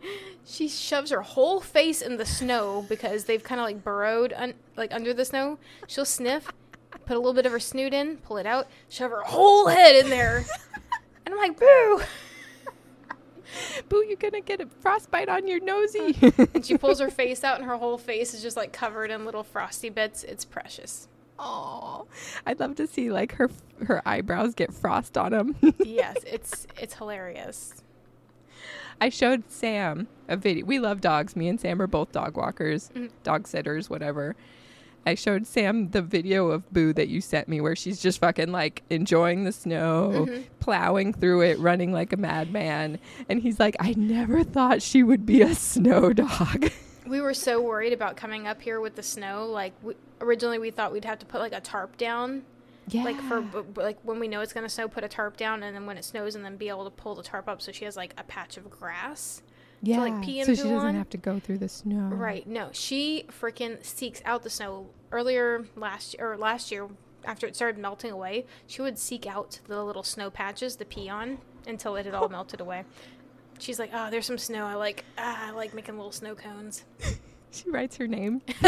she 0.46 0.68
shoves 0.68 1.12
her 1.12 1.22
whole 1.22 1.60
face 1.62 2.02
in 2.02 2.18
the 2.18 2.26
snow 2.26 2.86
because 2.88 3.26
they've 3.26 3.44
kind 3.44 3.60
of 3.60 3.66
like 3.66 3.84
burrowed 3.84 4.34
un- 4.34 4.54
like 4.78 4.94
under 4.94 5.14
the 5.14 5.26
snow. 5.26 5.60
She'll 5.88 6.06
sniff, 6.06 6.52
put 7.06 7.16
a 7.16 7.20
little 7.20 7.34
bit 7.34 7.46
of 7.46 7.52
her 7.52 7.60
snoot 7.60 7.94
in, 7.94 8.18
pull 8.18 8.38
it 8.38 8.46
out, 8.46 8.68
shove 8.90 9.12
her 9.12 9.22
whole 9.22 9.68
head 9.68 9.96
in 9.96 10.10
there. 10.10 10.46
And 11.24 11.36
I'm 11.36 11.40
like, 11.40 11.60
Boo! 11.60 12.02
Boo, 13.90 14.04
you're 14.08 14.16
gonna 14.18 14.42
get 14.42 14.62
a 14.62 14.66
frostbite 14.80 15.30
on 15.30 15.48
your 15.48 15.60
nosy. 15.60 16.16
And 16.54 16.66
she 16.66 16.78
pulls 16.78 17.00
her 17.00 17.10
face 17.10 17.44
out, 17.44 17.58
and 17.60 17.66
her 17.68 17.78
whole 17.78 17.98
face 17.98 18.34
is 18.34 18.42
just 18.42 18.58
like 18.58 18.72
covered 18.74 19.12
in 19.12 19.26
little 19.26 19.44
frosty 19.44 19.90
bits. 19.90 20.24
It's 20.24 20.46
precious. 20.46 21.08
Oh, 21.40 22.06
I'd 22.46 22.60
love 22.60 22.76
to 22.76 22.86
see 22.88 23.10
like 23.12 23.34
her 23.36 23.50
her 23.88 24.02
eyebrows 24.08 24.54
get 24.54 24.74
frost 24.74 25.18
on 25.18 25.32
them. 25.32 25.56
Yes, 25.84 26.18
it's 26.26 26.68
it's 26.80 26.94
hilarious. 26.96 27.84
I 29.00 29.10
showed 29.10 29.50
Sam 29.50 30.08
a 30.28 30.38
video. 30.38 30.66
We 30.66 30.78
love 30.80 31.02
dogs. 31.02 31.36
Me 31.36 31.48
and 31.48 31.60
Sam 31.60 31.82
are 31.82 31.88
both 31.88 32.12
dog 32.12 32.38
walkers, 32.38 32.92
Mhm. 32.96 33.10
dog 33.24 33.48
sitters, 33.48 33.90
whatever. 33.90 34.36
I 35.06 35.16
showed 35.16 35.48
Sam 35.48 35.90
the 35.90 36.02
video 36.02 36.50
of 36.52 36.72
Boo 36.72 36.94
that 36.94 37.08
you 37.08 37.22
sent 37.22 37.48
me 37.48 37.60
where 37.60 37.76
she's 37.76 38.00
just 38.02 38.20
fucking 38.20 38.52
like 38.52 38.84
enjoying 38.90 39.44
the 39.46 39.52
snow, 39.52 40.26
Mhm. 40.28 40.44
plowing 40.60 41.14
through 41.14 41.42
it, 41.42 41.58
running 41.60 41.92
like 41.92 42.14
a 42.14 42.18
madman. 42.18 43.00
And 43.28 43.42
he's 43.42 43.60
like, 43.60 43.76
I 43.80 43.94
never 43.98 44.44
thought 44.44 44.82
she 44.82 45.02
would 45.02 45.26
be 45.26 45.42
a 45.42 45.56
snow 45.56 46.14
dog. 46.14 46.70
We 47.08 47.20
were 47.20 47.34
so 47.34 47.60
worried 47.62 47.94
about 47.94 48.16
coming 48.16 48.46
up 48.48 48.62
here 48.62 48.80
with 48.80 48.96
the 48.96 49.04
snow. 49.04 49.46
Like 49.48 49.74
we, 49.82 49.96
originally, 50.22 50.60
we 50.60 50.70
thought 50.70 50.94
we'd 50.94 51.06
have 51.06 51.20
to 51.20 51.26
put 51.26 51.42
like 51.42 51.52
a 51.54 51.60
tarp 51.60 51.98
down, 51.98 52.44
yeah. 52.88 53.04
like 53.04 53.20
for 53.22 53.44
like 53.76 53.98
when 54.04 54.20
we 54.20 54.28
know 54.28 54.42
it's 54.42 54.54
gonna 54.54 54.70
snow, 54.70 54.88
put 54.88 55.04
a 55.04 55.10
tarp 55.10 55.36
down, 55.36 55.64
and 55.64 55.76
then 55.76 55.86
when 55.88 55.98
it 55.98 56.06
snows, 56.06 56.36
and 56.36 56.46
then 56.46 56.58
be 56.58 56.70
able 56.70 56.84
to 56.86 56.92
pull 56.92 57.16
the 57.16 57.24
tarp 57.24 57.50
up 57.50 57.60
so 57.62 57.72
she 57.72 57.86
has 57.86 57.98
like 57.98 58.14
a 58.20 58.24
patch 58.24 58.56
of 58.56 58.70
grass. 58.70 59.42
Yeah. 59.82 60.00
like, 60.00 60.22
pee 60.22 60.44
so 60.44 60.54
she 60.54 60.64
doesn't 60.64 60.78
on? 60.78 60.96
have 60.96 61.10
to 61.10 61.18
go 61.18 61.40
through 61.40 61.58
the 61.60 61.70
snow. 61.70 62.10
Right? 62.16 62.46
No, 62.48 62.70
she 62.72 63.26
freaking 63.30 63.84
seeks 63.84 64.22
out 64.26 64.44
the 64.44 64.50
snow. 64.50 64.90
Earlier 65.12 65.66
last 65.76 66.16
or 66.20 66.38
last 66.38 66.72
year, 66.72 66.88
after 67.26 67.46
it 67.46 67.56
started 67.56 67.80
melting 67.80 68.12
away, 68.12 68.46
she 68.66 68.82
would 68.82 68.98
seek 68.98 69.28
out 69.28 69.60
the 69.68 69.84
little 69.84 70.04
snow 70.04 70.30
patches 70.30 70.76
to 70.78 70.86
pee 70.86 71.10
on 71.10 71.40
until 71.68 71.96
it 71.96 72.06
had 72.06 72.16
all 72.16 72.30
melted 72.30 72.62
away. 72.62 72.86
She's 73.60 73.78
like, 73.78 73.92
"Oh, 73.94 74.10
there's 74.10 74.26
some 74.26 74.38
snow. 74.38 74.66
I 74.66 74.76
like, 74.76 75.04
ah, 75.18 75.50
I 75.50 75.52
like 75.52 75.74
making 75.74 75.98
little 75.98 76.12
snow 76.12 76.36
cones." 76.36 76.86
She 77.52 77.70
writes 77.70 77.98
her 77.98 78.08
name 78.08 78.42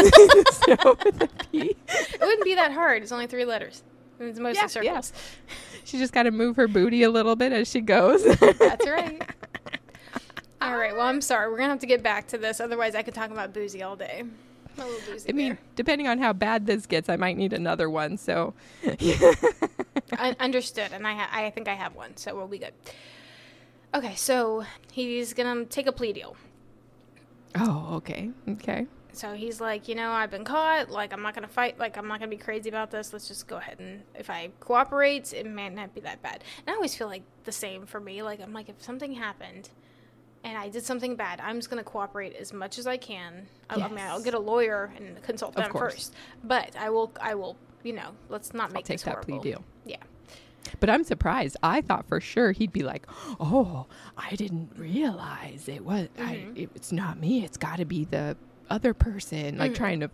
snow 0.50 0.96
with 1.04 1.22
a 1.22 1.28
P. 1.50 1.74
It 1.88 2.20
wouldn't 2.20 2.44
be 2.44 2.54
that 2.54 2.72
hard. 2.72 3.02
It's 3.02 3.12
only 3.12 3.26
three 3.26 3.46
letters. 3.46 3.82
It's 4.20 4.38
mostly 4.38 4.84
Yeah, 4.84 4.94
yeah. 4.94 5.00
She 5.84 5.98
just 5.98 6.12
got 6.12 6.24
to 6.24 6.30
move 6.30 6.56
her 6.56 6.68
booty 6.68 7.02
a 7.02 7.10
little 7.10 7.34
bit 7.34 7.52
as 7.52 7.68
she 7.70 7.80
goes. 7.80 8.22
That's 8.24 8.86
right. 8.86 9.22
All 10.64 10.78
right. 10.78 10.92
Well, 10.96 11.06
I'm 11.06 11.20
sorry. 11.20 11.50
We're 11.50 11.58
gonna 11.58 11.70
have 11.70 11.80
to 11.80 11.86
get 11.86 12.02
back 12.02 12.26
to 12.28 12.38
this. 12.38 12.58
Otherwise, 12.58 12.94
I 12.94 13.02
could 13.02 13.12
talk 13.14 13.30
about 13.30 13.52
boozy 13.52 13.82
all 13.82 13.96
day. 13.96 14.22
My 14.78 14.84
little 14.84 15.00
boozy 15.06 15.28
I 15.28 15.32
mean, 15.32 15.48
bear. 15.50 15.58
depending 15.76 16.08
on 16.08 16.18
how 16.18 16.32
bad 16.32 16.66
this 16.66 16.86
gets, 16.86 17.08
I 17.10 17.16
might 17.16 17.36
need 17.36 17.52
another 17.52 17.90
one. 17.90 18.16
So, 18.16 18.54
Un- 20.18 20.36
understood. 20.40 20.90
And 20.92 21.06
I, 21.06 21.12
ha- 21.14 21.28
I 21.30 21.50
think 21.50 21.68
I 21.68 21.74
have 21.74 21.94
one, 21.94 22.16
so 22.16 22.34
we'll 22.34 22.48
be 22.48 22.58
good. 22.58 22.72
Okay, 23.94 24.14
so 24.14 24.64
he's 24.90 25.34
gonna 25.34 25.66
take 25.66 25.86
a 25.86 25.92
plea 25.92 26.12
deal. 26.14 26.34
oh, 27.56 27.96
okay, 27.96 28.30
okay. 28.48 28.86
So 29.12 29.34
he's 29.34 29.60
like, 29.60 29.86
you 29.86 29.94
know, 29.94 30.10
I've 30.10 30.30
been 30.32 30.44
caught. 30.44 30.90
Like, 30.90 31.12
I'm 31.12 31.22
not 31.22 31.34
gonna 31.34 31.46
fight. 31.46 31.78
Like, 31.78 31.96
I'm 31.98 32.08
not 32.08 32.18
gonna 32.18 32.30
be 32.30 32.36
crazy 32.38 32.68
about 32.70 32.90
this. 32.90 33.12
Let's 33.12 33.28
just 33.28 33.46
go 33.46 33.58
ahead 33.58 33.78
and 33.78 34.02
if 34.14 34.28
I 34.30 34.48
cooperate, 34.60 35.32
it 35.32 35.46
may 35.46 35.68
not 35.68 35.94
be 35.94 36.00
that 36.00 36.22
bad. 36.22 36.42
And 36.66 36.72
I 36.72 36.74
always 36.74 36.96
feel 36.96 37.06
like 37.06 37.22
the 37.44 37.52
same 37.52 37.86
for 37.86 38.00
me. 38.00 38.22
Like, 38.22 38.40
I'm 38.40 38.52
like, 38.52 38.68
if 38.70 38.82
something 38.82 39.12
happened 39.12 39.68
and 40.44 40.56
I 40.56 40.68
did 40.68 40.84
something 40.84 41.16
bad, 41.16 41.40
I'm 41.40 41.56
just 41.56 41.70
gonna 41.70 41.82
cooperate 41.82 42.34
as 42.36 42.52
much 42.52 42.78
as 42.78 42.86
I 42.86 42.96
can. 42.96 43.46
I, 43.68 43.74
I 43.80 43.88
mean, 43.88 43.98
I'll 43.98 44.22
get 44.22 44.34
a 44.34 44.38
lawyer 44.38 44.92
and 44.96 45.20
consult 45.22 45.54
them 45.54 45.72
first. 45.72 46.14
But 46.44 46.76
I 46.76 46.90
will, 46.90 47.10
I 47.20 47.34
will, 47.34 47.56
you 47.82 47.94
know, 47.94 48.10
let's 48.28 48.54
not 48.54 48.68
I'll 48.68 48.74
make 48.74 48.84
take 48.84 48.98
this 48.98 49.02
that 49.04 49.22
plea 49.22 49.38
deal. 49.40 49.64
Yeah. 49.84 49.96
But 50.80 50.88
I'm 50.90 51.04
surprised. 51.04 51.56
I 51.62 51.80
thought 51.82 52.06
for 52.08 52.20
sure 52.20 52.52
he'd 52.52 52.72
be 52.72 52.82
like, 52.82 53.06
"Oh, 53.38 53.86
I 54.16 54.34
didn't 54.34 54.70
realize 54.76 55.68
it 55.68 55.84
was. 55.84 56.08
I, 56.18 56.36
Mhm. 56.36 56.56
it, 56.56 56.70
it's 56.74 56.90
not 56.92 57.18
me. 57.20 57.44
It's 57.44 57.56
got 57.58 57.76
to 57.76 57.84
be 57.84 58.04
the 58.04 58.36
other 58.70 58.94
person." 58.94 59.58
Like 59.58 59.72
Mhm. 59.72 59.76
trying 59.76 60.00
to 60.00 60.10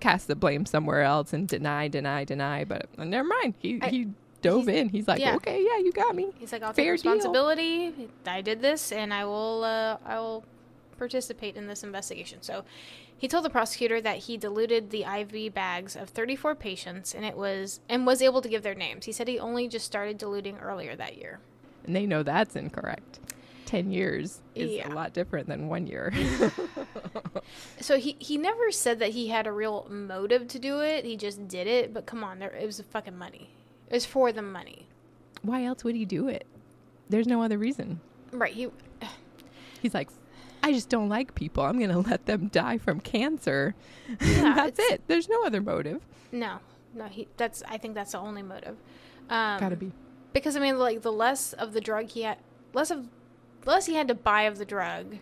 cast 0.00 0.26
the 0.26 0.34
blame 0.36 0.64
somewhere 0.64 1.02
else 1.02 1.32
and 1.34 1.46
deny, 1.46 1.88
deny, 1.88 2.24
deny. 2.24 2.64
But 2.64 2.86
uh, 2.98 3.04
never 3.04 3.28
mind. 3.28 3.54
He 3.58 3.78
I- 3.82 3.88
he 3.90 4.08
dove 4.42 4.66
he's- 4.66 4.76
in. 4.78 4.88
He's 4.88 5.08
like, 5.08 5.20
yeah. 5.20 5.36
"Okay, 5.36 5.62
yeah, 5.62 5.78
you 5.78 5.92
got 5.92 6.14
me." 6.14 6.30
He's 6.38 6.52
like, 6.52 6.62
I'll 6.62 6.72
Fair 6.72 6.94
take 6.96 7.02
deal. 7.02 7.12
responsibility. 7.12 8.08
I 8.26 8.40
did 8.40 8.60
this, 8.62 8.92
and 8.92 9.12
I 9.14 9.24
will, 9.24 9.64
uh, 9.64 9.96
I 10.04 10.18
will 10.20 10.44
participate 10.98 11.56
in 11.56 11.66
this 11.66 11.82
investigation. 11.82 12.42
So, 12.42 12.64
he 13.16 13.28
told 13.28 13.44
the 13.44 13.50
prosecutor 13.50 14.00
that 14.00 14.18
he 14.18 14.36
diluted 14.38 14.90
the 14.90 15.04
IV 15.04 15.52
bags 15.54 15.94
of 15.96 16.08
34 16.08 16.54
patients, 16.54 17.14
and 17.14 17.24
it 17.24 17.36
was 17.36 17.80
and 17.88 18.06
was 18.06 18.22
able 18.22 18.40
to 18.42 18.48
give 18.48 18.62
their 18.62 18.74
names. 18.74 19.04
He 19.06 19.12
said 19.12 19.28
he 19.28 19.38
only 19.38 19.68
just 19.68 19.84
started 19.86 20.16
diluting 20.18 20.58
earlier 20.58 20.96
that 20.96 21.16
year. 21.18 21.40
And 21.84 21.94
they 21.96 22.06
know 22.06 22.22
that's 22.22 22.56
incorrect. 22.56 23.18
Ten 23.66 23.90
years 23.92 24.40
is 24.54 24.70
Yeah. 24.72 24.92
a 24.92 24.94
lot 24.94 25.12
different 25.12 25.46
than 25.48 25.68
one 25.68 25.86
year. 25.86 26.12
So 27.80 27.98
he 27.98 28.16
he 28.18 28.36
never 28.36 28.70
said 28.70 28.98
that 29.00 29.10
he 29.10 29.28
had 29.28 29.46
a 29.46 29.52
real 29.52 29.86
motive 29.90 30.46
to 30.48 30.58
do 30.58 30.80
it. 30.80 31.04
He 31.04 31.16
just 31.16 31.48
did 31.48 31.66
it. 31.66 31.92
But 31.94 32.06
come 32.06 32.22
on, 32.22 32.38
there 32.38 32.50
it 32.54 32.66
was 32.66 32.80
fucking 32.90 33.16
money. 33.16 33.50
Was 33.90 34.06
for 34.06 34.32
the 34.32 34.42
money, 34.42 34.86
Why 35.42 35.64
else 35.64 35.82
would 35.84 35.96
he 35.96 36.04
do 36.04 36.28
it? 36.28 36.46
There's 37.08 37.26
no 37.26 37.42
other 37.42 37.58
reason. 37.58 38.00
right? 38.32 38.52
He 38.52 38.68
He's 39.82 39.94
like, 39.94 40.10
I 40.62 40.72
just 40.72 40.88
don't 40.90 41.08
like 41.08 41.34
people. 41.34 41.64
I'm 41.64 41.78
going 41.78 41.90
to 42.04 42.08
let 42.10 42.26
them 42.26 42.48
die 42.48 42.78
from 42.78 43.00
cancer. 43.00 43.74
Yeah, 44.20 44.54
that's 44.54 44.78
it. 44.80 45.02
There's 45.06 45.28
no 45.28 45.44
other 45.44 45.60
motive. 45.60 46.02
no 46.32 46.58
no 46.94 47.04
he 47.06 47.28
that's 47.36 47.62
I 47.68 47.78
think 47.78 47.94
that's 47.94 48.12
the 48.12 48.18
only 48.18 48.42
motive. 48.42 48.76
Um, 49.28 49.60
Gotta 49.60 49.76
be. 49.76 49.92
because 50.32 50.56
I 50.56 50.60
mean, 50.60 50.78
like 50.78 51.02
the 51.02 51.12
less 51.12 51.52
of 51.52 51.72
the 51.72 51.80
drug 51.80 52.06
he 52.08 52.22
had, 52.22 52.38
less 52.74 52.90
of, 52.90 53.06
less 53.64 53.86
he 53.86 53.94
had 53.94 54.08
to 54.08 54.14
buy 54.14 54.42
of 54.42 54.58
the 54.58 54.64
drug, 54.64 55.18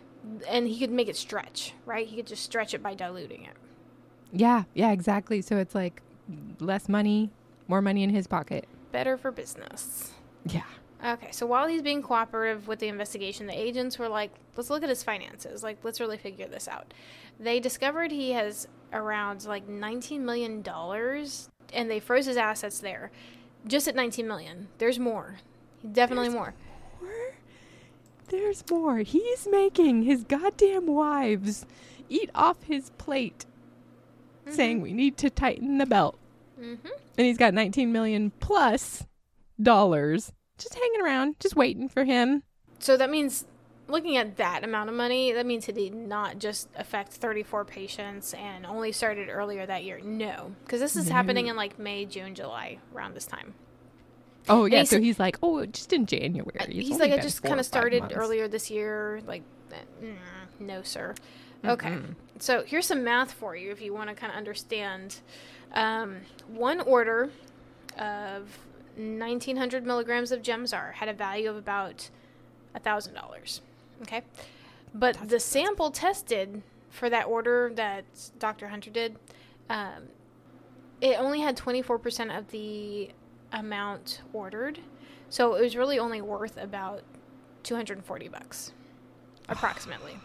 and 0.47 0.67
he 0.67 0.79
could 0.79 0.89
make 0.91 1.07
it 1.07 1.15
stretch, 1.15 1.73
right? 1.85 2.07
He 2.07 2.15
could 2.15 2.25
just 2.27 2.41
stretch 2.43 2.73
it 2.73 2.81
by 2.81 2.95
diluting 2.95 3.43
it. 3.45 3.53
Yeah, 4.33 4.63
yeah, 4.73 4.91
exactly. 4.91 5.41
So 5.43 5.57
it's 5.57 5.75
like 5.75 6.01
less 6.59 6.89
money, 6.89 7.29
more 7.69 7.81
money 7.81 8.03
in 8.03 8.09
his 8.09 8.27
pocket. 8.27 8.67
Better 8.91 9.15
for 9.15 9.31
business. 9.31 10.11
Yeah. 10.45 10.63
Okay, 11.05 11.29
so 11.31 11.45
while 11.45 11.67
he's 11.67 11.81
being 11.81 12.01
cooperative 12.01 12.67
with 12.67 12.79
the 12.79 12.89
investigation, 12.89 13.47
the 13.47 13.57
agents 13.57 13.97
were 13.97 14.09
like, 14.09 14.31
let's 14.57 14.69
look 14.69 14.83
at 14.83 14.89
his 14.89 15.01
finances. 15.01 15.63
Like, 15.63 15.77
let's 15.83 16.01
really 16.01 16.17
figure 16.17 16.47
this 16.47 16.67
out. 16.67 16.93
They 17.39 17.61
discovered 17.61 18.11
he 18.11 18.31
has 18.31 18.67
around 18.91 19.45
like 19.45 19.65
$19 19.67 20.19
million, 20.19 20.61
and 21.73 21.89
they 21.89 21.99
froze 22.01 22.25
his 22.25 22.35
assets 22.35 22.79
there. 22.79 23.11
Just 23.65 23.87
at 23.87 23.95
19 23.95 24.27
million. 24.27 24.67
There's 24.77 24.99
more. 24.99 25.37
Definitely 25.89 26.27
There's 26.27 26.35
more. 26.35 26.53
More? 27.01 27.35
There's 28.27 28.63
more. 28.69 28.97
He's 28.99 29.47
making 29.49 30.03
his 30.03 30.25
goddamn 30.25 30.87
wives 30.87 31.65
eat 32.09 32.29
off 32.35 32.63
his 32.63 32.89
plate, 32.97 33.45
mm-hmm. 34.45 34.55
saying 34.55 34.81
we 34.81 34.91
need 34.91 35.15
to 35.17 35.29
tighten 35.29 35.77
the 35.77 35.85
belt. 35.85 36.18
Mm-hmm. 36.59 36.87
And 37.17 37.27
he's 37.27 37.37
got 37.37 37.53
19 37.53 37.91
million 37.91 38.31
plus 38.39 39.05
dollars 39.61 40.31
just 40.57 40.75
hanging 40.75 41.01
around, 41.01 41.39
just 41.39 41.55
waiting 41.55 41.87
for 41.89 42.03
him. 42.03 42.43
So 42.79 42.97
that 42.97 43.09
means, 43.09 43.45
looking 43.87 44.17
at 44.17 44.37
that 44.37 44.63
amount 44.63 44.89
of 44.89 44.95
money, 44.95 45.31
that 45.31 45.45
means 45.45 45.67
it 45.67 45.75
did 45.75 45.93
not 45.93 46.37
just 46.37 46.69
affect 46.75 47.13
34 47.13 47.65
patients 47.65 48.33
and 48.33 48.65
only 48.65 48.91
started 48.91 49.29
earlier 49.29 49.65
that 49.65 49.83
year. 49.83 49.99
No, 50.03 50.53
because 50.63 50.79
this 50.79 50.95
is 50.95 51.09
happening 51.09 51.47
in 51.47 51.55
like 51.55 51.79
May, 51.79 52.05
June, 52.05 52.35
July, 52.35 52.79
around 52.93 53.15
this 53.15 53.25
time. 53.25 53.53
Oh, 54.47 54.65
yeah. 54.65 54.79
he 54.79 54.85
So 54.85 54.99
he's 54.99 55.19
like, 55.19 55.37
oh, 55.43 55.65
just 55.65 55.93
in 55.93 56.05
January. 56.05 56.59
Uh, 56.59 56.65
It's 56.67 56.87
He's 56.87 56.99
like, 56.99 57.11
I 57.11 57.17
just 57.19 57.43
kind 57.43 57.59
of 57.59 57.65
started 57.65 58.01
months." 58.03 58.15
earlier 58.15 58.47
this 58.47 58.71
year. 58.71 59.21
Like, 59.27 59.43
uh, 59.71 59.75
mm, 60.03 60.15
no, 60.59 60.81
sir. 60.81 61.13
Okay. 61.65 61.89
Mm-mm. 61.89 62.15
So 62.39 62.63
here's 62.65 62.85
some 62.85 63.03
math 63.03 63.33
for 63.33 63.55
you 63.55 63.71
if 63.71 63.81
you 63.81 63.93
want 63.93 64.09
to 64.09 64.15
kind 64.15 64.31
of 64.31 64.37
understand. 64.37 65.17
Um, 65.73 66.17
one 66.47 66.79
order 66.81 67.29
of 67.97 68.57
1900 68.95 69.85
milligrams 69.85 70.31
of 70.31 70.41
Gemzar 70.41 70.93
had 70.93 71.09
a 71.09 71.13
value 71.13 71.49
of 71.49 71.55
about 71.57 72.09
$1,000. 72.75 73.59
Okay. 74.03 74.21
But 74.93 75.15
That's 75.15 75.29
the 75.29 75.39
sample 75.39 75.91
tested 75.91 76.61
for 76.89 77.09
that 77.09 77.27
order 77.27 77.71
that 77.75 78.05
Dr. 78.39 78.67
Hunter 78.67 78.89
did, 78.89 79.17
um, 79.69 80.07
it 81.01 81.19
only 81.19 81.41
had 81.41 81.55
24% 81.55 82.37
of 82.37 82.49
the 82.51 83.09
amount 83.53 84.21
ordered. 84.33 84.79
So 85.29 85.55
it 85.55 85.61
was 85.61 85.75
really 85.75 85.99
only 85.99 86.21
worth 86.21 86.57
about 86.57 87.03
240 87.63 88.27
bucks, 88.29 88.71
approximately. 89.49 90.17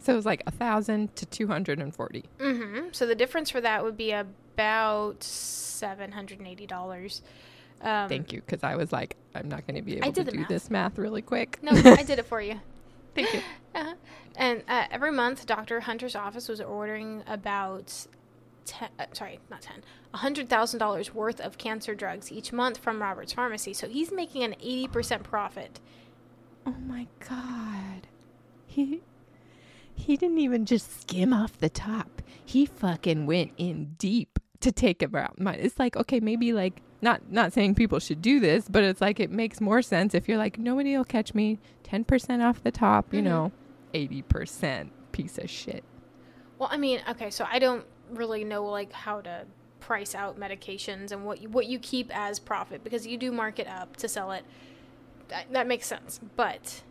So 0.00 0.12
it 0.12 0.16
was 0.16 0.26
like 0.26 0.42
a 0.46 0.50
thousand 0.50 1.14
to 1.16 1.26
two 1.26 1.48
hundred 1.48 1.80
and 1.80 1.94
forty. 1.94 2.24
Mm-hmm. 2.38 2.88
So 2.92 3.06
the 3.06 3.14
difference 3.14 3.50
for 3.50 3.60
that 3.60 3.84
would 3.84 3.96
be 3.96 4.12
about 4.12 5.22
seven 5.22 6.12
hundred 6.12 6.38
and 6.38 6.48
eighty 6.48 6.66
dollars. 6.66 7.22
Um, 7.80 8.08
Thank 8.08 8.32
you, 8.32 8.40
because 8.40 8.64
I 8.64 8.74
was 8.74 8.92
like, 8.92 9.16
I'm 9.34 9.48
not 9.48 9.66
going 9.66 9.76
to 9.76 9.82
be 9.82 9.98
able 9.98 10.12
to 10.12 10.24
do 10.24 10.38
math. 10.40 10.48
this 10.48 10.68
math 10.70 10.98
really 10.98 11.22
quick. 11.22 11.58
No, 11.62 11.70
I 11.72 12.02
did 12.02 12.18
it 12.18 12.26
for 12.26 12.40
you. 12.40 12.60
Thank 13.14 13.32
you. 13.34 13.40
Uh-huh. 13.74 13.94
And 14.34 14.64
uh, 14.66 14.86
every 14.90 15.12
month, 15.12 15.46
Dr. 15.46 15.80
Hunter's 15.80 16.16
office 16.16 16.48
was 16.48 16.60
ordering 16.60 17.22
about 17.28 18.06
ten, 18.64 18.88
uh, 18.98 19.04
sorry, 19.12 19.38
not 19.50 19.60
ten, 19.60 19.84
hundred 20.12 20.48
thousand 20.48 20.80
dollars 20.80 21.14
worth 21.14 21.38
of 21.40 21.58
cancer 21.58 21.94
drugs 21.94 22.32
each 22.32 22.52
month 22.52 22.78
from 22.78 23.00
Robert's 23.00 23.34
Pharmacy. 23.34 23.72
So 23.74 23.88
he's 23.88 24.10
making 24.10 24.42
an 24.42 24.54
eighty 24.54 24.88
percent 24.88 25.22
profit. 25.22 25.78
Oh 26.66 26.74
my 26.86 27.06
god. 27.28 28.08
He 28.66 29.02
he 29.98 30.16
didn't 30.16 30.38
even 30.38 30.64
just 30.64 31.00
skim 31.02 31.32
off 31.32 31.58
the 31.58 31.68
top. 31.68 32.22
He 32.44 32.64
fucking 32.66 33.26
went 33.26 33.52
in 33.58 33.94
deep 33.98 34.38
to 34.60 34.72
take 34.72 35.02
about 35.02 35.38
my 35.38 35.54
it's 35.54 35.78
like 35.78 35.96
okay, 35.96 36.20
maybe 36.20 36.52
like 36.52 36.80
not 37.02 37.30
not 37.30 37.52
saying 37.52 37.74
people 37.74 37.98
should 37.98 38.22
do 38.22 38.40
this, 38.40 38.66
but 38.68 38.82
it's 38.84 39.00
like 39.00 39.20
it 39.20 39.30
makes 39.30 39.60
more 39.60 39.82
sense 39.82 40.14
if 40.14 40.28
you're 40.28 40.38
like 40.38 40.58
nobody 40.58 40.96
will 40.96 41.04
catch 41.04 41.34
me 41.34 41.58
10% 41.84 42.42
off 42.44 42.62
the 42.62 42.70
top, 42.72 43.12
you 43.14 43.20
Mhm. 43.20 43.24
know, 43.24 43.52
80% 43.94 44.90
piece 45.12 45.38
of 45.38 45.48
shit. 45.50 45.84
Well, 46.58 46.68
I 46.72 46.76
mean, 46.76 47.00
okay, 47.08 47.30
so 47.30 47.46
I 47.50 47.58
don't 47.58 47.84
really 48.10 48.44
know 48.44 48.64
like 48.64 48.92
how 48.92 49.20
to 49.20 49.46
price 49.80 50.14
out 50.14 50.38
medications 50.38 51.12
and 51.12 51.24
what 51.24 51.40
you, 51.40 51.48
what 51.48 51.66
you 51.66 51.78
keep 51.78 52.10
as 52.16 52.38
profit 52.38 52.82
because 52.84 53.06
you 53.06 53.16
do 53.16 53.30
mark 53.32 53.58
it 53.58 53.68
up 53.68 53.96
to 53.96 54.08
sell 54.08 54.32
it. 54.32 54.44
That, 55.28 55.52
that 55.52 55.66
makes 55.66 55.86
sense, 55.86 56.20
but 56.36 56.82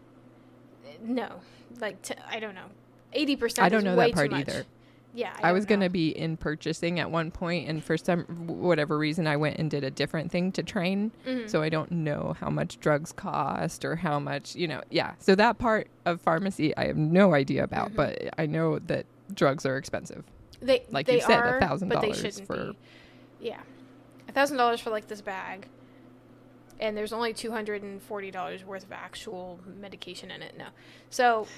no, 1.03 1.41
like 1.81 2.01
t- 2.01 2.13
I 2.29 2.39
don't 2.39 2.55
know, 2.55 2.67
eighty 3.13 3.35
percent. 3.35 3.65
I 3.65 3.69
don't 3.69 3.83
know 3.83 3.95
that 3.95 4.13
part 4.13 4.33
either. 4.33 4.65
Yeah, 5.13 5.33
I, 5.41 5.49
I 5.49 5.51
was 5.51 5.65
going 5.65 5.79
to 5.79 5.89
be 5.89 6.09
in 6.09 6.37
purchasing 6.37 6.99
at 6.99 7.09
one 7.09 7.31
point, 7.31 7.67
and 7.67 7.83
for 7.83 7.97
some 7.97 8.23
whatever 8.45 8.99
reason, 8.99 9.25
I 9.25 9.35
went 9.35 9.57
and 9.57 9.71
did 9.71 9.83
a 9.83 9.89
different 9.89 10.31
thing 10.31 10.51
to 10.51 10.61
train. 10.61 11.11
Mhm. 11.25 11.49
So 11.49 11.63
I 11.63 11.69
don't 11.69 11.91
know 11.91 12.35
how 12.39 12.51
much 12.51 12.79
drugs 12.79 13.13
cost 13.13 13.83
or 13.83 13.95
how 13.95 14.19
much, 14.19 14.55
you 14.55 14.67
know, 14.67 14.83
yeah. 14.91 15.13
So 15.17 15.33
that 15.33 15.57
part 15.57 15.87
of 16.05 16.21
pharmacy, 16.21 16.75
I 16.77 16.85
have 16.85 16.97
no 16.97 17.33
idea 17.33 17.63
about, 17.63 17.93
Mhm. 17.93 17.95
but 17.95 18.29
I 18.37 18.45
know 18.45 18.77
that 18.79 19.07
drugs 19.33 19.65
are 19.65 19.77
expensive. 19.77 20.23
They 20.61 20.83
like 20.91 21.07
they 21.07 21.15
you 21.15 21.21
said, 21.21 21.39
are, 21.39 21.59
$1,000 21.61 21.89
but 21.89 22.01
they 22.01 22.13
shouldn't 22.13 22.45
for- 22.45 22.73
be. 22.73 22.77
Yeah, 23.39 23.61
a 24.27 24.31
thousand 24.33 24.57
dollars 24.57 24.81
for 24.81 24.91
like 24.91 25.07
this 25.07 25.21
bag, 25.21 25.67
and 26.79 26.95
there's 26.95 27.13
only 27.13 27.33
two 27.33 27.49
hundred 27.51 27.81
and 27.81 27.99
forty 28.03 28.29
dollars 28.29 28.63
worth 28.63 28.83
of 28.83 28.91
actual 28.91 29.59
medication 29.79 30.29
in 30.29 30.43
it. 30.43 30.55
No, 30.59 30.67
so. 31.09 31.47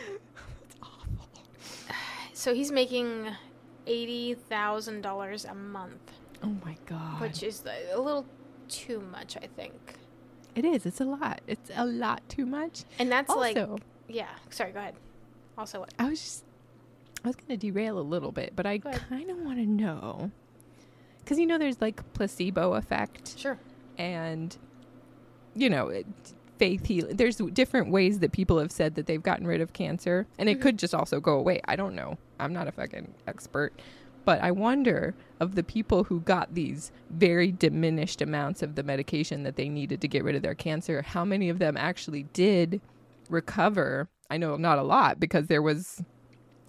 so 2.33 2.53
he's 2.53 2.71
making 2.71 3.27
eighty 3.87 4.33
thousand 4.35 5.01
dollars 5.01 5.45
a 5.45 5.53
month, 5.55 6.11
Oh 6.43 6.55
my 6.65 6.75
god. 6.85 7.21
which 7.21 7.43
is 7.43 7.63
a 7.65 7.97
little 7.99 8.25
too 8.67 8.99
much, 9.11 9.35
I 9.37 9.47
think. 9.55 9.73
it 10.55 10.65
is. 10.65 10.85
It's 10.85 11.01
a 11.01 11.05
lot. 11.05 11.41
It's 11.47 11.71
a 11.75 11.85
lot 11.85 12.21
too 12.29 12.45
much. 12.45 12.83
And 12.99 13.11
that's 13.11 13.29
also, 13.29 13.39
like, 13.41 13.81
yeah. 14.07 14.27
Sorry, 14.49 14.71
go 14.71 14.79
ahead. 14.79 14.95
Also, 15.57 15.79
what? 15.81 15.93
I 15.99 16.07
was 16.09 16.19
just, 16.21 16.43
I 17.23 17.27
was 17.29 17.35
going 17.35 17.47
to 17.49 17.57
derail 17.57 17.97
a 17.99 18.01
little 18.01 18.31
bit, 18.31 18.53
but 18.55 18.65
I 18.65 18.77
kind 18.77 19.29
of 19.29 19.37
want 19.39 19.57
to 19.57 19.65
know. 19.65 20.31
Because, 21.19 21.37
you 21.39 21.45
know, 21.45 21.57
there's 21.57 21.81
like 21.81 22.01
placebo 22.13 22.73
effect 22.73 23.37
Sure. 23.37 23.57
and, 23.97 24.55
you 25.55 25.69
know, 25.69 25.87
it, 25.89 26.05
faith 26.59 26.85
healing. 26.85 27.15
There's 27.15 27.37
different 27.37 27.89
ways 27.89 28.19
that 28.19 28.31
people 28.31 28.59
have 28.59 28.71
said 28.71 28.95
that 28.95 29.05
they've 29.07 29.23
gotten 29.23 29.47
rid 29.47 29.61
of 29.61 29.73
cancer, 29.73 30.27
and 30.37 30.47
it 30.49 30.59
Mhm. 30.59 30.61
could 30.61 30.77
just 30.79 30.93
also 30.93 31.19
go 31.19 31.33
away. 31.39 31.61
I 31.65 31.75
don't 31.75 31.95
know. 31.95 32.17
I'm 32.39 32.53
not 32.53 32.67
a 32.67 32.71
fucking 32.71 33.13
expert. 33.27 33.73
But 34.25 34.43
I 34.43 34.51
wonder 34.51 35.15
of 35.39 35.55
the 35.55 35.63
people 35.63 36.03
who 36.03 36.19
got 36.19 36.53
these 36.53 36.91
very 37.09 37.51
diminished 37.51 38.21
amounts 38.21 38.61
of 38.61 38.75
the 38.75 38.83
medication 38.83 39.43
that 39.43 39.55
they 39.55 39.69
needed 39.69 40.01
to 40.01 40.07
get 40.07 40.23
rid 40.23 40.35
of 40.35 40.41
their 40.43 40.53
cancer, 40.53 41.01
how 41.01 41.25
many 41.25 41.49
of 41.49 41.57
them 41.57 41.75
actually 41.77 42.23
did 42.33 42.81
recover? 43.29 44.07
I 44.29 44.37
know 44.37 44.55
not 44.57 44.77
a 44.77 44.83
lot 44.83 45.19
because 45.19 45.47
there 45.47 45.61
was 45.61 46.03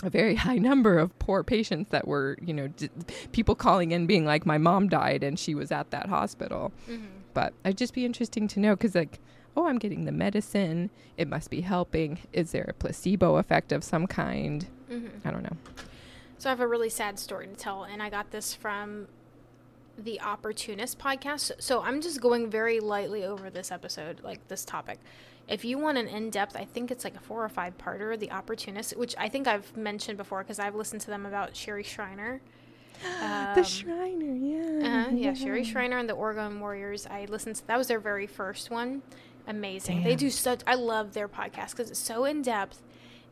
a 0.02 0.08
very 0.10 0.36
high 0.36 0.56
number 0.70 0.98
of 0.98 1.18
poor 1.18 1.42
patients 1.42 1.90
that 1.90 2.06
were, 2.08 2.38
you 2.40 2.54
know, 2.54 2.68
d- 2.68 2.88
people 3.32 3.54
calling 3.54 3.90
in 3.90 4.06
being 4.06 4.24
like, 4.24 4.46
my 4.46 4.56
mom 4.56 4.88
died 4.88 5.22
and 5.22 5.38
she 5.38 5.54
was 5.54 5.70
at 5.70 5.90
that 5.90 6.06
hospital. 6.06 6.72
Mm-hmm. 6.88 7.04
But 7.34 7.52
it'd 7.64 7.76
just 7.78 7.94
be 7.94 8.04
interesting 8.04 8.48
to 8.48 8.60
know 8.60 8.74
because, 8.74 8.94
like, 8.94 9.18
oh, 9.56 9.66
I'm 9.66 9.78
getting 9.78 10.04
the 10.04 10.12
medicine. 10.12 10.90
It 11.16 11.28
must 11.28 11.50
be 11.50 11.60
helping. 11.62 12.18
Is 12.32 12.52
there 12.52 12.66
a 12.68 12.72
placebo 12.74 13.36
effect 13.36 13.72
of 13.72 13.82
some 13.84 14.06
kind? 14.06 14.66
Mm-hmm. 14.90 15.26
I 15.26 15.30
don't 15.30 15.42
know. 15.42 15.56
So 16.38 16.48
I 16.48 16.52
have 16.52 16.60
a 16.60 16.66
really 16.66 16.88
sad 16.88 17.18
story 17.18 17.46
to 17.46 17.54
tell, 17.54 17.84
and 17.84 18.02
I 18.02 18.08
got 18.08 18.30
this 18.30 18.54
from 18.54 19.08
the 19.98 20.20
Opportunist 20.20 20.98
podcast. 20.98 21.52
So 21.58 21.82
I'm 21.82 22.00
just 22.00 22.20
going 22.20 22.50
very 22.50 22.80
lightly 22.80 23.24
over 23.24 23.50
this 23.50 23.70
episode, 23.70 24.20
like 24.22 24.46
this 24.48 24.64
topic. 24.64 24.98
If 25.48 25.64
you 25.64 25.78
want 25.78 25.98
an 25.98 26.06
in 26.06 26.30
depth, 26.30 26.56
I 26.56 26.64
think 26.64 26.90
it's 26.90 27.04
like 27.04 27.16
a 27.16 27.20
four 27.20 27.44
or 27.44 27.48
five 27.48 27.76
parter, 27.76 28.18
The 28.18 28.30
Opportunist, 28.30 28.96
which 28.96 29.14
I 29.18 29.28
think 29.28 29.46
I've 29.48 29.76
mentioned 29.76 30.16
before 30.16 30.42
because 30.42 30.58
I've 30.60 30.76
listened 30.76 31.00
to 31.02 31.08
them 31.08 31.26
about 31.26 31.56
Sherry 31.56 31.82
Shriner. 31.82 32.40
the 33.18 33.58
Um, 33.58 33.64
Shriner, 33.64 34.34
yeah. 34.34 34.86
Uh-huh, 35.06 35.10
yeah, 35.14 35.34
Sherry 35.34 35.64
Shriner 35.64 35.98
and 35.98 36.08
the 36.08 36.14
Orgone 36.16 36.60
Warriors. 36.60 37.06
I 37.06 37.24
listened 37.26 37.56
to 37.56 37.66
that 37.66 37.76
was 37.76 37.88
their 37.88 37.98
very 38.00 38.26
first 38.28 38.70
one. 38.70 39.02
Amazing. 39.50 40.04
They 40.04 40.14
do 40.14 40.30
such. 40.30 40.60
I 40.64 40.76
love 40.76 41.12
their 41.12 41.28
podcast 41.28 41.72
because 41.72 41.90
it's 41.90 41.98
so 41.98 42.24
in 42.24 42.40
depth, 42.40 42.82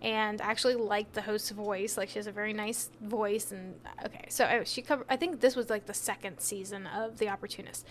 and 0.02 0.40
I 0.40 0.46
actually 0.46 0.74
like 0.74 1.12
the 1.12 1.22
host's 1.22 1.50
voice. 1.50 1.96
Like 1.96 2.08
she 2.08 2.18
has 2.18 2.26
a 2.26 2.32
very 2.32 2.52
nice 2.52 2.90
voice. 3.00 3.52
And 3.52 3.76
uh, 3.86 4.06
okay, 4.06 4.24
so 4.28 4.44
I, 4.44 4.64
she 4.64 4.82
covered. 4.82 5.06
I 5.08 5.16
think 5.16 5.40
this 5.40 5.54
was 5.54 5.70
like 5.70 5.86
the 5.86 5.94
second 5.94 6.40
season 6.40 6.88
of 6.88 7.18
The 7.18 7.28
Opportunist, 7.28 7.86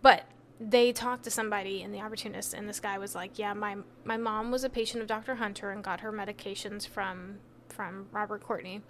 but 0.00 0.24
they 0.58 0.92
talked 0.92 1.24
to 1.24 1.30
somebody 1.30 1.82
in 1.82 1.92
The 1.92 2.00
Opportunist, 2.00 2.54
and 2.54 2.66
this 2.66 2.80
guy 2.80 2.96
was 2.96 3.14
like, 3.14 3.38
"Yeah, 3.38 3.52
my 3.52 3.76
my 4.04 4.16
mom 4.16 4.50
was 4.50 4.64
a 4.64 4.70
patient 4.70 5.02
of 5.02 5.06
Dr. 5.06 5.34
Hunter 5.34 5.70
and 5.70 5.84
got 5.84 6.00
her 6.00 6.10
medications 6.10 6.88
from 6.88 7.38
from 7.68 8.06
Robert 8.12 8.42
Courtney, 8.42 8.80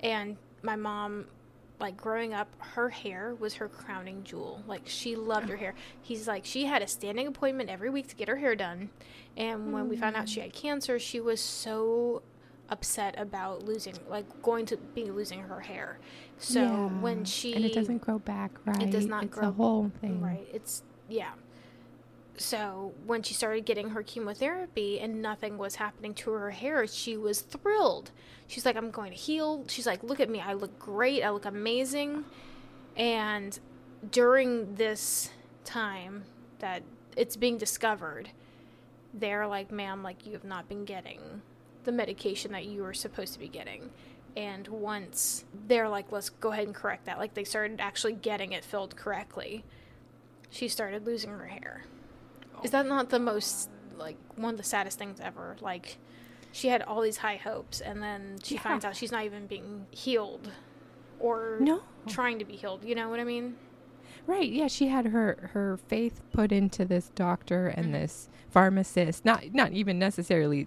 and 0.00 0.36
my 0.62 0.74
mom." 0.74 1.26
Like 1.80 1.96
growing 1.96 2.34
up 2.34 2.48
her 2.58 2.88
hair 2.90 3.34
was 3.38 3.54
her 3.54 3.68
crowning 3.68 4.22
jewel 4.22 4.62
like 4.66 4.82
she 4.84 5.16
loved 5.16 5.48
her 5.48 5.56
hair 5.56 5.74
he's 6.02 6.28
like 6.28 6.44
she 6.44 6.64
had 6.66 6.82
a 6.82 6.86
standing 6.86 7.26
appointment 7.26 7.70
every 7.70 7.90
week 7.90 8.06
to 8.08 8.14
get 8.14 8.28
her 8.28 8.36
hair 8.36 8.54
done 8.54 8.90
and 9.36 9.72
when 9.72 9.88
we 9.88 9.96
found 9.96 10.14
out 10.16 10.28
she 10.28 10.40
had 10.40 10.52
cancer 10.52 10.98
she 10.98 11.20
was 11.20 11.40
so 11.40 12.22
upset 12.68 13.18
about 13.18 13.64
losing 13.64 13.94
like 14.08 14.24
going 14.42 14.64
to 14.66 14.76
be 14.76 15.04
losing 15.10 15.40
her 15.40 15.60
hair 15.60 15.98
so 16.38 16.60
Yeah. 16.60 16.86
when 17.00 17.24
she 17.24 17.54
and 17.54 17.64
it 17.64 17.72
doesn't 17.74 17.98
grow 17.98 18.18
back 18.18 18.52
right. 18.64 18.82
It 18.82 18.90
does 18.90 19.06
not 19.06 19.22
grow. 19.22 19.26
it's 19.28 19.38
grow- 19.38 19.48
a 19.48 19.52
whole 19.52 19.92
thing. 20.00 20.20
Right. 20.20 20.46
It's 20.52 20.82
yeah. 21.08 21.30
So 22.40 22.94
when 23.04 23.22
she 23.22 23.34
started 23.34 23.66
getting 23.66 23.90
her 23.90 24.02
chemotherapy 24.02 24.98
and 24.98 25.20
nothing 25.20 25.58
was 25.58 25.74
happening 25.74 26.14
to 26.14 26.30
her 26.30 26.50
hair, 26.50 26.86
she 26.86 27.18
was 27.18 27.42
thrilled. 27.42 28.12
She's 28.46 28.64
like, 28.64 28.76
I'm 28.76 28.90
going 28.90 29.10
to 29.10 29.16
heal. 29.16 29.62
She's 29.68 29.86
like, 29.86 30.02
look 30.02 30.20
at 30.20 30.30
me. 30.30 30.40
I 30.40 30.54
look 30.54 30.78
great. 30.78 31.22
I 31.22 31.28
look 31.28 31.44
amazing. 31.44 32.24
And 32.96 33.58
during 34.10 34.74
this 34.76 35.28
time 35.66 36.24
that 36.60 36.82
it's 37.14 37.36
being 37.36 37.58
discovered, 37.58 38.30
they're 39.12 39.46
like, 39.46 39.70
ma'am, 39.70 40.02
like 40.02 40.26
you 40.26 40.32
have 40.32 40.44
not 40.44 40.66
been 40.66 40.86
getting 40.86 41.20
the 41.84 41.92
medication 41.92 42.52
that 42.52 42.64
you 42.64 42.82
were 42.82 42.94
supposed 42.94 43.34
to 43.34 43.38
be 43.38 43.48
getting. 43.48 43.90
And 44.34 44.66
once 44.66 45.44
they're 45.68 45.90
like, 45.90 46.10
let's 46.10 46.30
go 46.30 46.52
ahead 46.52 46.64
and 46.64 46.74
correct 46.74 47.04
that, 47.04 47.18
like 47.18 47.34
they 47.34 47.44
started 47.44 47.82
actually 47.82 48.14
getting 48.14 48.52
it 48.52 48.64
filled 48.64 48.96
correctly, 48.96 49.62
she 50.48 50.68
started 50.68 51.04
losing 51.04 51.28
her 51.28 51.46
hair. 51.46 51.84
Is 52.64 52.70
that 52.72 52.86
not 52.86 53.10
the 53.10 53.18
most, 53.18 53.70
like, 53.96 54.16
one 54.36 54.54
of 54.54 54.58
the 54.58 54.64
saddest 54.64 54.98
things 54.98 55.20
ever? 55.20 55.56
Like, 55.60 55.98
she 56.52 56.68
had 56.68 56.82
all 56.82 57.00
these 57.00 57.18
high 57.18 57.36
hopes, 57.36 57.80
and 57.80 58.02
then 58.02 58.38
she 58.42 58.56
Yeah. 58.56 58.62
finds 58.62 58.84
out 58.84 58.96
she's 58.96 59.12
not 59.12 59.24
even 59.24 59.46
being 59.46 59.86
healed 59.90 60.50
or 61.18 61.58
No. 61.60 61.82
trying 62.06 62.38
to 62.38 62.44
be 62.44 62.56
healed. 62.56 62.84
You 62.84 62.94
know 62.94 63.08
what 63.08 63.20
I 63.20 63.24
mean? 63.24 63.56
Right. 64.26 64.50
Yeah, 64.50 64.66
she 64.66 64.88
had 64.88 65.06
her 65.06 65.50
her 65.54 65.76
faith 65.88 66.20
put 66.32 66.52
into 66.52 66.84
this 66.84 67.08
doctor 67.14 67.68
and 67.68 67.86
Mhm. 67.86 67.92
this 67.92 68.28
pharmacist. 68.50 69.24
Not 69.24 69.54
not 69.54 69.72
even 69.72 69.98
necessarily 69.98 70.66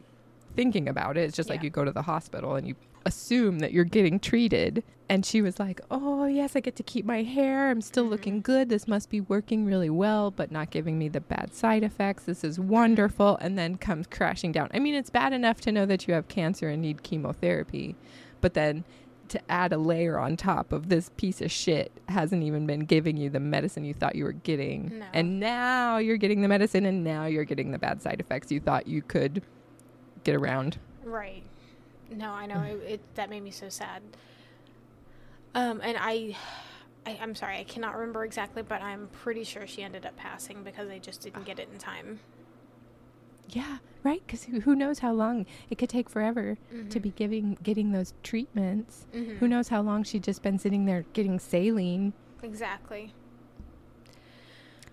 thinking 0.56 0.88
about 0.88 1.18
it. 1.18 1.22
It's 1.22 1.36
just 1.36 1.50
like 1.50 1.64
you 1.64 1.70
go 1.70 1.84
to 1.84 1.92
the 1.92 2.04
hospital 2.04 2.56
and 2.56 2.68
you 2.68 2.76
assume 3.06 3.60
that 3.60 3.72
you're 3.74 3.84
getting 3.84 4.20
treated. 4.20 4.84
And 5.14 5.24
she 5.24 5.44
was 5.44 5.60
like, 5.60 5.80
"Oh, 5.92 6.26
yes, 6.26 6.56
I 6.56 6.60
get 6.60 6.76
to 6.78 6.82
keep 6.84 7.06
my 7.06 7.22
hair. 7.22 7.70
I'm 7.70 7.82
still 7.82 8.06
Mhm. 8.08 8.10
looking 8.10 8.42
good. 8.42 8.70
This 8.70 8.88
must 8.88 9.12
be 9.12 9.22
working 9.22 9.64
really 9.64 9.90
well, 9.92 10.32
but 10.32 10.52
not 10.52 10.72
giving 10.72 10.98
me 10.98 11.08
the 11.08 11.22
bad 11.22 11.54
side 11.54 11.84
effects. 11.84 12.24
This 12.24 12.44
is 12.44 12.60
wonderful." 12.60 13.38
And 13.40 13.56
then 13.56 13.78
comes 13.78 14.08
crashing 14.08 14.52
down. 14.52 14.70
I 14.74 14.80
mean, 14.80 14.96
it's 14.96 15.12
bad 15.12 15.32
enough 15.32 15.62
to 15.62 15.72
know 15.72 15.86
that 15.86 16.08
you 16.08 16.16
have 16.16 16.28
cancer 16.30 16.68
and 16.68 16.82
need 16.82 17.04
chemotherapy, 17.04 17.96
but 18.42 18.56
then 18.56 18.86
to 19.28 19.40
add 19.52 19.72
a 19.72 19.78
layer 19.78 20.18
on 20.18 20.36
top 20.36 20.72
of 20.74 20.90
this 20.90 21.10
piece 21.16 21.42
of 21.42 21.52
shit 21.52 21.92
hasn't 22.10 22.42
even 22.42 22.66
been 22.66 22.82
giving 22.82 23.16
you 23.16 23.30
the 23.30 23.40
medicine 23.40 23.86
you 23.86 23.94
thought 23.94 24.16
you 24.16 24.24
were 24.24 24.32
getting. 24.34 24.98
No. 24.98 25.06
And 25.14 25.40
now 25.40 25.98
you're 25.98 26.18
getting 26.18 26.42
the 26.42 26.48
medicine 26.48 26.86
and 26.88 27.04
now 27.04 27.26
you're 27.28 27.46
getting 27.46 27.70
the 27.70 27.78
bad 27.80 28.02
side 28.02 28.20
effects 28.20 28.52
you 28.52 28.60
thought 28.60 28.88
you 28.88 29.04
could 29.04 29.44
get 30.24 30.34
around. 30.36 30.78
Right. 31.04 31.44
No, 32.10 32.32
I 32.32 32.48
know. 32.48 32.62
it, 32.64 32.94
it 32.94 33.02
that 33.14 33.30
made 33.30 33.44
me 33.44 33.52
so 33.52 33.70
sad. 33.70 34.02
Um, 35.56 35.82
and 35.84 35.98
I, 36.00 36.36
I, 37.06 37.18
I'm 37.22 37.36
sorry, 37.36 37.58
I 37.58 37.64
cannot 37.64 37.96
remember 37.96 38.24
exactly, 38.24 38.64
but 38.64 38.82
I'm 38.82 39.08
pretty 39.12 39.44
sure 39.44 39.68
she 39.68 39.84
ended 39.84 40.06
up 40.06 40.16
passing 40.16 40.64
because 40.64 40.88
they 40.88 41.00
just 41.00 41.22
didn't 41.22 41.46
get 41.46 41.60
it 41.60 41.68
in 41.72 41.78
time. 41.78 42.20
Yeah, 43.50 43.78
right? 44.04 44.22
Because 44.26 44.46
who, 44.46 44.62
who 44.62 44.74
knows 44.76 45.00
how 45.00 45.12
long 45.14 45.46
it 45.70 45.78
could 45.78 45.90
take 45.90 46.10
forever 46.10 46.58
to 46.90 47.00
be 47.00 47.10
giving 47.12 47.58
getting 47.62 47.92
those 47.92 48.14
treatments. 48.24 49.06
Mhm. 49.14 49.38
Who 49.38 49.48
knows 49.50 49.68
how 49.68 49.82
long 49.82 50.04
she'd 50.04 50.24
just 50.24 50.42
been 50.42 50.58
sitting 50.58 50.86
there 50.86 51.06
getting 51.14 51.38
saline. 51.40 52.14
exactly. 52.42 53.14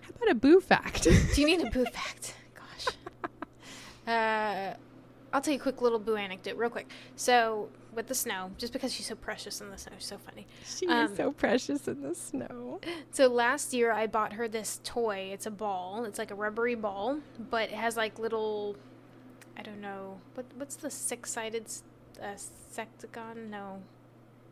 How 0.01 0.09
about 0.15 0.29
a 0.31 0.35
boo 0.35 0.59
fact? 0.59 1.03
Do 1.03 1.41
you 1.41 1.47
need 1.47 1.61
a 1.61 1.71
boo 1.71 1.85
fact? 1.93 2.35
Gosh. 2.53 2.87
Uh, 4.05 4.75
I'll 5.33 5.41
tell 5.41 5.53
you 5.53 5.59
a 5.59 5.63
quick 5.63 5.81
little 5.81 5.97
boo 5.99 6.17
anecdote, 6.17 6.57
real 6.57 6.69
quick. 6.69 6.89
So 7.15 7.69
with 7.93 8.07
the 8.07 8.15
snow, 8.15 8.51
just 8.57 8.71
because 8.73 8.93
she's 8.93 9.05
so 9.07 9.15
precious 9.15 9.59
in 9.61 9.69
the 9.69 9.77
snow, 9.77 9.93
she's 9.97 10.07
so 10.07 10.17
funny. 10.17 10.47
she 10.65 10.87
Um, 10.87 11.11
is 11.11 11.17
so 11.17 11.31
precious 11.31 11.87
in 11.87 12.01
the 12.01 12.15
snow. 12.15 12.79
So 13.11 13.27
last 13.27 13.73
year 13.73 13.91
I 13.91 14.07
bought 14.07 14.33
her 14.33 14.47
this 14.47 14.79
toy. 14.83 15.29
It's 15.33 15.45
a 15.45 15.51
ball. 15.51 16.05
It's 16.05 16.17
like 16.17 16.31
a 16.31 16.35
rubbery 16.35 16.75
ball, 16.75 17.19
but 17.49 17.63
it 17.69 17.75
has 17.75 17.97
like 17.97 18.17
little, 18.17 18.77
I 19.57 19.61
don't 19.61 19.81
know 19.81 20.19
what 20.35 20.45
what's 20.55 20.75
the 20.77 20.89
six 20.89 21.31
sided 21.31 21.65
uh, 22.21 22.35
sectagon? 22.73 23.49
No, 23.49 23.81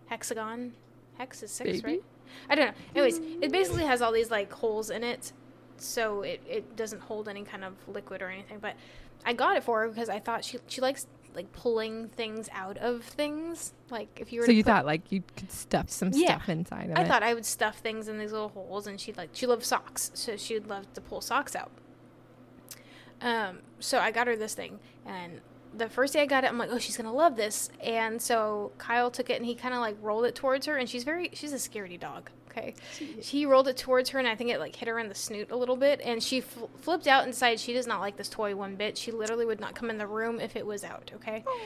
hexagon, 0.08 0.74
Hex 1.18 1.44
is 1.44 1.52
six, 1.52 1.70
Maybe. 1.84 1.84
right? 1.84 2.04
I 2.50 2.56
don't 2.56 2.68
know. 2.68 2.74
Anyways, 2.96 3.20
it 3.42 3.52
basically 3.52 3.84
has 3.84 4.02
all 4.02 4.12
these 4.12 4.30
like 4.32 4.52
holes 4.52 4.90
in 4.90 5.04
it, 5.04 5.32
so 5.78 6.22
it, 6.22 6.42
it 6.48 6.76
doesn't 6.76 7.02
hold 7.02 7.28
any 7.28 7.44
kind 7.44 7.64
of 7.64 7.74
liquid 7.88 8.22
or 8.22 8.30
anything. 8.30 8.60
But 8.60 8.76
I 9.26 9.34
got 9.34 9.58
it 9.58 9.64
for 9.64 9.82
her 9.82 9.88
because 9.90 10.10
I 10.10 10.20
thought 10.20 10.46
she 10.46 10.60
she 10.68 10.80
likes 10.82 11.08
like 11.36 11.51
pulling 11.53 12.09
things 12.09 12.49
out 12.51 12.77
of 12.77 13.03
things. 13.03 13.73
Like 13.89 14.19
if 14.19 14.32
you 14.34 14.41
were 14.41 14.45
So 14.45 14.51
you 14.51 14.63
put- 14.63 14.69
thought 14.71 14.86
like 14.86 15.11
you 15.11 15.23
could 15.36 15.51
stuff 15.51 15.89
some 15.89 16.11
Yeah. 16.13 16.36
stuff 16.38 16.49
inside 16.49 16.86
of 16.86 16.91
it? 16.91 16.97
I 16.97 17.03
it. 17.03 17.07
thought 17.07 17.23
I 17.23 17.34
would 17.34 17.45
stuff 17.45 17.77
things 17.80 18.07
in 18.07 18.17
these 18.17 18.32
little 18.32 18.49
holes, 18.49 18.88
and 18.88 18.99
she'd 18.99 19.17
like 19.17 19.30
she 19.34 19.45
loved 19.45 19.63
socks, 19.63 20.11
so 20.13 20.36
she'd 20.38 20.67
love 20.67 20.91
to 20.93 21.01
pull 21.01 21.21
socks 21.21 21.55
out. 21.55 21.71
Um, 23.21 23.59
so 23.80 23.99
I 23.99 24.11
got 24.11 24.27
her 24.27 24.36
this 24.36 24.53
thing, 24.53 24.80
and 25.05 25.41
the 25.75 25.89
first 25.89 26.13
day 26.13 26.21
I 26.21 26.25
got 26.25 26.43
it, 26.43 26.47
I'm 26.47 26.57
like, 26.57 26.69
oh, 26.71 26.80
she's 26.80 26.97
gonna 26.97 27.13
love 27.13 27.36
this. 27.36 27.69
And 27.84 28.21
so 28.21 28.71
Kyle 28.77 29.11
took 29.11 29.30
it 29.30 29.36
and 29.36 29.45
he 29.45 29.53
kind 29.55 29.73
of 29.73 29.82
like 29.82 29.97
rolled 30.01 30.25
it 30.25 30.36
towards 30.36 30.65
her, 30.65 30.77
and 30.77 30.89
she's 30.89 31.03
very 31.03 31.30
she's 31.34 31.53
a 31.53 31.57
scaredy 31.57 31.99
dog. 31.99 32.30
Okay, 32.50 32.74
he 33.22 33.45
rolled 33.45 33.68
it 33.68 33.78
towards 33.78 34.10
her, 34.10 34.20
and 34.20 34.28
I 34.28 34.36
think 34.36 34.50
it 34.50 34.60
like 34.60 34.76
hit 34.76 34.88
her 34.88 35.00
in 35.00 35.08
the 35.08 35.16
snoot 35.16 35.52
a 35.52 35.56
little 35.56 35.76
bit, 35.76 36.02
and 36.04 36.22
she 36.22 36.41
fl- 36.41 36.66
flipped 36.82 37.08
out 37.08 37.24
and 37.24 37.32
decided 37.32 37.60
she 37.60 37.74
does 37.74 37.88
not 37.88 38.00
like 38.00 38.18
this 38.18 38.30
toy 38.30 38.56
one 38.56 38.76
bit. 38.76 38.97
She 38.97 39.12
literally 39.12 39.45
would 39.45 39.60
not 39.60 39.76
come 39.76 39.89
in 39.89 39.97
the 39.97 40.08
room 40.08 40.39
if 40.39 40.56
it 40.56 40.66
was 40.66 40.84
out. 40.84 41.12
Okay. 41.16 41.43
Oh. 41.47 41.60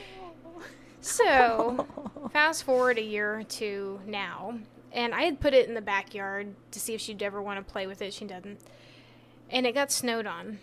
So, 1.01 1.85
fast 2.33 2.63
forward 2.63 2.97
a 2.97 3.03
year 3.03 3.39
or 3.39 3.43
two 3.43 3.99
now, 4.05 4.57
and 4.91 5.13
I 5.13 5.23
had 5.23 5.39
put 5.39 5.53
it 5.53 5.67
in 5.67 5.73
the 5.73 5.81
backyard 5.81 6.55
to 6.71 6.79
see 6.79 6.93
if 6.93 7.01
she'd 7.01 7.21
ever 7.23 7.41
want 7.41 7.65
to 7.65 7.71
play 7.71 7.87
with 7.87 8.01
it. 8.01 8.13
She 8.13 8.25
doesn't. 8.25 8.59
And 9.49 9.65
it 9.65 9.73
got 9.73 9.91
snowed 9.91 10.25
on, 10.25 10.59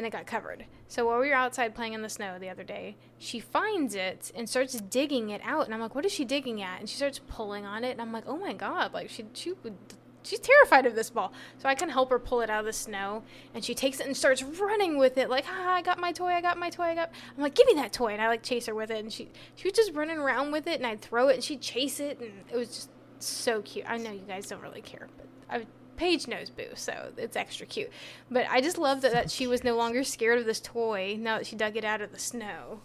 and 0.00 0.06
it 0.06 0.12
got 0.12 0.26
covered. 0.26 0.64
So 0.88 1.04
while 1.04 1.20
we 1.20 1.28
were 1.28 1.34
outside 1.34 1.74
playing 1.74 1.92
in 1.92 2.00
the 2.00 2.08
snow 2.08 2.38
the 2.38 2.48
other 2.48 2.64
day, 2.64 2.96
she 3.18 3.38
finds 3.38 3.94
it 3.94 4.32
and 4.34 4.48
starts 4.48 4.80
digging 4.80 5.28
it 5.28 5.42
out. 5.44 5.66
And 5.66 5.74
I'm 5.74 5.80
like, 5.80 5.94
"What 5.94 6.06
is 6.06 6.12
she 6.12 6.24
digging 6.24 6.62
at?" 6.62 6.80
And 6.80 6.88
she 6.88 6.96
starts 6.96 7.20
pulling 7.28 7.66
on 7.66 7.84
it, 7.84 7.90
and 7.90 8.00
I'm 8.00 8.10
like, 8.10 8.24
"Oh 8.26 8.38
my 8.38 8.54
god!" 8.54 8.94
Like 8.94 9.10
she 9.10 9.26
she 9.34 9.52
would. 9.62 9.76
She's 10.22 10.40
terrified 10.40 10.86
of 10.86 10.94
this 10.94 11.10
ball, 11.10 11.32
so 11.58 11.68
I 11.68 11.74
can 11.74 11.90
help 11.90 12.08
her 12.08 12.18
pull 12.18 12.40
it 12.40 12.48
out 12.48 12.60
of 12.60 12.64
the 12.66 12.72
snow. 12.72 13.22
And 13.54 13.62
she 13.62 13.74
takes 13.74 14.00
it 14.00 14.06
and 14.06 14.16
starts 14.16 14.42
running 14.42 14.96
with 14.96 15.18
it, 15.18 15.28
like, 15.28 15.44
"Ah, 15.46 15.74
I 15.74 15.82
got 15.82 15.98
my 15.98 16.12
toy! 16.12 16.28
I 16.28 16.40
got 16.40 16.56
my 16.56 16.70
toy! 16.70 16.84
I 16.84 16.94
got." 16.94 17.10
I'm 17.36 17.42
like, 17.42 17.54
"Give 17.54 17.66
me 17.66 17.74
that 17.74 17.92
toy!" 17.92 18.12
And 18.14 18.22
I 18.22 18.28
like 18.28 18.42
chase 18.42 18.64
her 18.66 18.74
with 18.74 18.90
it, 18.90 19.00
and 19.00 19.12
she 19.12 19.28
she 19.54 19.68
was 19.68 19.74
just 19.74 19.92
running 19.92 20.16
around 20.16 20.50
with 20.50 20.66
it, 20.66 20.78
and 20.78 20.86
I'd 20.86 21.02
throw 21.02 21.28
it, 21.28 21.34
and 21.34 21.44
she'd 21.44 21.60
chase 21.60 22.00
it, 22.00 22.18
and 22.20 22.32
it 22.50 22.56
was 22.56 22.68
just 22.68 22.90
so 23.18 23.60
cute. 23.60 23.84
I 23.86 23.98
know 23.98 24.12
you 24.12 24.24
guys 24.26 24.46
don't 24.46 24.62
really 24.62 24.80
care, 24.80 25.08
but 25.18 25.26
I 25.50 25.66
Paige 26.00 26.26
knows 26.28 26.48
Boo, 26.48 26.64
so 26.76 27.12
it's 27.18 27.36
extra 27.36 27.66
cute. 27.66 27.90
But 28.30 28.46
I 28.48 28.62
just 28.62 28.78
love 28.78 29.02
that, 29.02 29.12
that 29.12 29.30
she 29.30 29.46
was 29.46 29.62
no 29.62 29.76
longer 29.76 30.02
scared 30.02 30.38
of 30.38 30.46
this 30.46 30.58
toy 30.58 31.18
now 31.20 31.36
that 31.36 31.46
she 31.46 31.56
dug 31.56 31.76
it 31.76 31.84
out 31.84 32.00
of 32.00 32.10
the 32.10 32.18
snow. 32.18 32.80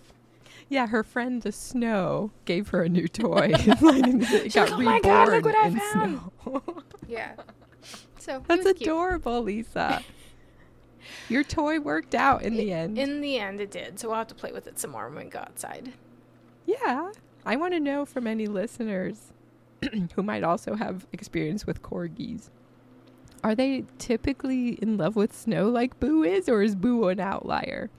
Yeah, 0.67 0.87
her 0.87 1.01
friend 1.01 1.41
the 1.41 1.53
snow 1.53 2.31
gave 2.43 2.67
her 2.69 2.83
a 2.83 2.89
new 2.89 3.07
toy. 3.07 3.51
it 3.55 4.53
got 4.53 4.69
like, 4.69 4.73
"Oh 4.73 4.81
my 4.81 4.99
God, 4.99 5.29
look 5.29 5.45
what 5.45 5.55
I 5.55 5.67
in 5.67 5.77
found." 5.79 6.31
snow. 6.43 6.61
Yeah. 7.07 7.35
So 8.19 8.43
That's 8.47 8.65
adorable, 8.65 9.43
Lisa. 9.43 10.03
Your 11.29 11.43
toy 11.45 11.79
worked 11.79 12.15
out 12.15 12.41
in 12.41 12.57
the 12.57 12.73
end. 12.73 12.97
In 12.97 13.21
the 13.21 13.39
end, 13.39 13.61
it 13.61 13.71
did. 13.71 13.97
So 13.97 14.09
we'll 14.09 14.17
have 14.17 14.27
to 14.27 14.35
play 14.35 14.51
with 14.51 14.67
it 14.67 14.77
some 14.77 14.91
more 14.91 15.07
when 15.07 15.23
we 15.23 15.29
go 15.31 15.39
outside. 15.39 15.93
yeah. 16.65 17.11
I 17.45 17.55
want 17.55 17.73
to 17.75 17.79
know 17.79 18.03
from 18.05 18.27
any 18.27 18.47
listeners 18.47 19.31
who 20.15 20.23
might 20.23 20.43
also 20.43 20.75
have 20.75 21.07
experience 21.13 21.65
with 21.65 21.81
corgis. 21.81 22.49
Are 23.43 23.55
they 23.55 23.83
typically 23.99 24.69
in 24.81 24.97
love 24.97 25.15
with 25.15 25.35
snow 25.35 25.69
like 25.69 25.99
Boo 25.99 26.23
is, 26.23 26.49
or 26.49 26.61
is 26.63 26.75
Boo 26.75 27.07
an 27.09 27.19
outlier? 27.19 27.89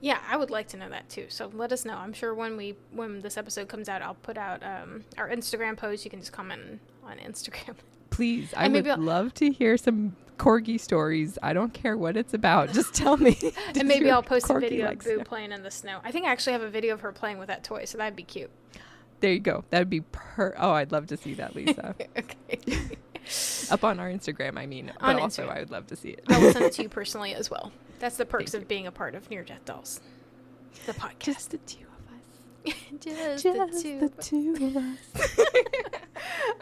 Yeah, 0.00 0.18
I 0.28 0.36
would 0.36 0.50
like 0.50 0.68
to 0.68 0.76
know 0.76 0.88
that 0.90 1.08
too. 1.08 1.26
So 1.28 1.50
let 1.52 1.72
us 1.72 1.84
know. 1.84 1.96
I'm 1.96 2.12
sure 2.12 2.32
when 2.34 2.56
we 2.56 2.76
when 2.92 3.20
this 3.20 3.36
episode 3.36 3.68
comes 3.68 3.88
out, 3.88 4.00
I'll 4.00 4.14
put 4.14 4.38
out 4.38 4.62
um, 4.62 5.04
our 5.16 5.28
Instagram 5.28 5.76
post. 5.76 6.04
You 6.04 6.10
can 6.10 6.20
just 6.20 6.32
comment 6.32 6.80
on 7.04 7.18
Instagram. 7.18 7.74
Please, 8.10 8.54
I 8.56 8.68
would 8.68 8.86
I'll- 8.88 8.96
love 8.98 9.34
to 9.34 9.50
hear 9.50 9.76
some 9.76 10.16
corgi 10.38 10.78
stories. 10.80 11.36
I 11.42 11.52
don't 11.52 11.74
care 11.74 11.96
what 11.96 12.16
it's 12.16 12.32
about. 12.32 12.72
Just 12.72 12.94
tell 12.94 13.16
me. 13.16 13.36
And 13.78 13.86
maybe 13.88 14.08
I'll 14.10 14.22
post 14.22 14.48
a 14.50 14.58
video 14.58 14.86
like 14.86 14.98
of 15.00 15.04
Boo 15.04 15.14
snow? 15.16 15.24
playing 15.24 15.50
in 15.52 15.62
the 15.64 15.70
snow. 15.70 15.98
I 16.04 16.12
think 16.12 16.26
I 16.26 16.30
actually 16.32 16.52
have 16.52 16.62
a 16.62 16.70
video 16.70 16.94
of 16.94 17.00
her 17.00 17.10
playing 17.12 17.38
with 17.38 17.48
that 17.48 17.64
toy, 17.64 17.84
so 17.84 17.98
that'd 17.98 18.14
be 18.16 18.22
cute. 18.22 18.50
There 19.20 19.32
you 19.32 19.40
go. 19.40 19.64
That'd 19.70 19.90
be 19.90 20.00
per. 20.00 20.54
Oh, 20.56 20.70
I'd 20.70 20.92
love 20.92 21.08
to 21.08 21.16
see 21.16 21.34
that, 21.34 21.56
Lisa. 21.56 21.96
okay. 22.16 22.88
Up 23.70 23.84
on 23.84 24.00
our 24.00 24.08
Instagram, 24.08 24.56
I 24.58 24.66
mean. 24.66 24.92
But 25.00 25.16
On 25.16 25.20
also, 25.20 25.46
I 25.48 25.60
would 25.60 25.70
love 25.70 25.86
to 25.88 25.96
see 25.96 26.10
it. 26.10 26.24
I 26.28 26.38
will 26.38 26.52
send 26.52 26.64
it 26.66 26.72
to 26.74 26.82
you 26.82 26.88
personally 27.00 27.34
as 27.34 27.50
well. 27.50 27.72
That's 27.98 28.16
the 28.16 28.26
perks 28.26 28.52
Thank 28.52 28.62
of 28.62 28.68
being 28.68 28.86
a 28.86 28.92
part 28.92 29.14
of 29.14 29.28
Near 29.30 29.42
Death 29.42 29.64
Dolls, 29.64 30.00
the 30.86 30.92
podcast. 30.92 31.18
Just 31.18 31.50
the 31.50 31.58
two 31.58 31.84
of 31.84 32.72
us. 32.72 32.76
Just, 33.00 33.42
Just 33.42 33.82
the 33.82 33.98
the 33.98 34.22
two. 34.22 34.54
two 34.54 34.66
of 34.66 34.76
us. 34.76 35.46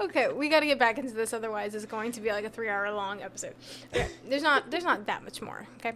okay, 0.01 0.33
we 0.33 0.49
got 0.49 0.61
to 0.61 0.67
get 0.67 0.79
back 0.79 0.99
into 0.99 1.15
this. 1.15 1.33
Otherwise, 1.33 1.75
it's 1.75 1.85
going 1.87 2.13
to 2.13 2.21
be 2.21 2.31
like 2.31 2.45
a 2.45 2.51
three-hour 2.51 2.91
long 2.93 3.23
episode. 3.23 3.55
Okay, 3.95 4.09
there's 4.29 4.43
not 4.43 4.71
there's 4.71 4.85
not 4.85 5.07
that 5.07 5.23
much 5.25 5.43
more. 5.43 5.67
Okay, 5.79 5.93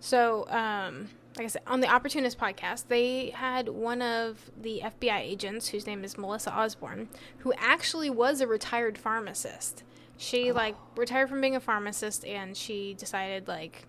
so 0.00 0.48
um, 0.48 1.08
like 1.36 1.44
I 1.44 1.48
said, 1.48 1.62
on 1.66 1.80
the 1.80 1.88
Opportunist 1.88 2.38
podcast, 2.38 2.84
they 2.88 3.30
had 3.30 3.68
one 3.68 4.02
of 4.02 4.50
the 4.60 4.82
FBI 4.84 5.18
agents 5.20 5.68
whose 5.68 5.86
name 5.86 6.04
is 6.04 6.16
Melissa 6.18 6.52
Osborne, 6.52 7.08
who 7.38 7.52
actually 7.56 8.10
was 8.10 8.40
a 8.40 8.46
retired 8.46 8.98
pharmacist. 8.98 9.82
She 10.18 10.52
like 10.52 10.76
retired 10.96 11.28
from 11.28 11.40
being 11.40 11.56
a 11.56 11.60
pharmacist, 11.60 12.24
and 12.24 12.56
she 12.56 12.94
decided 12.94 13.48
like, 13.48 13.86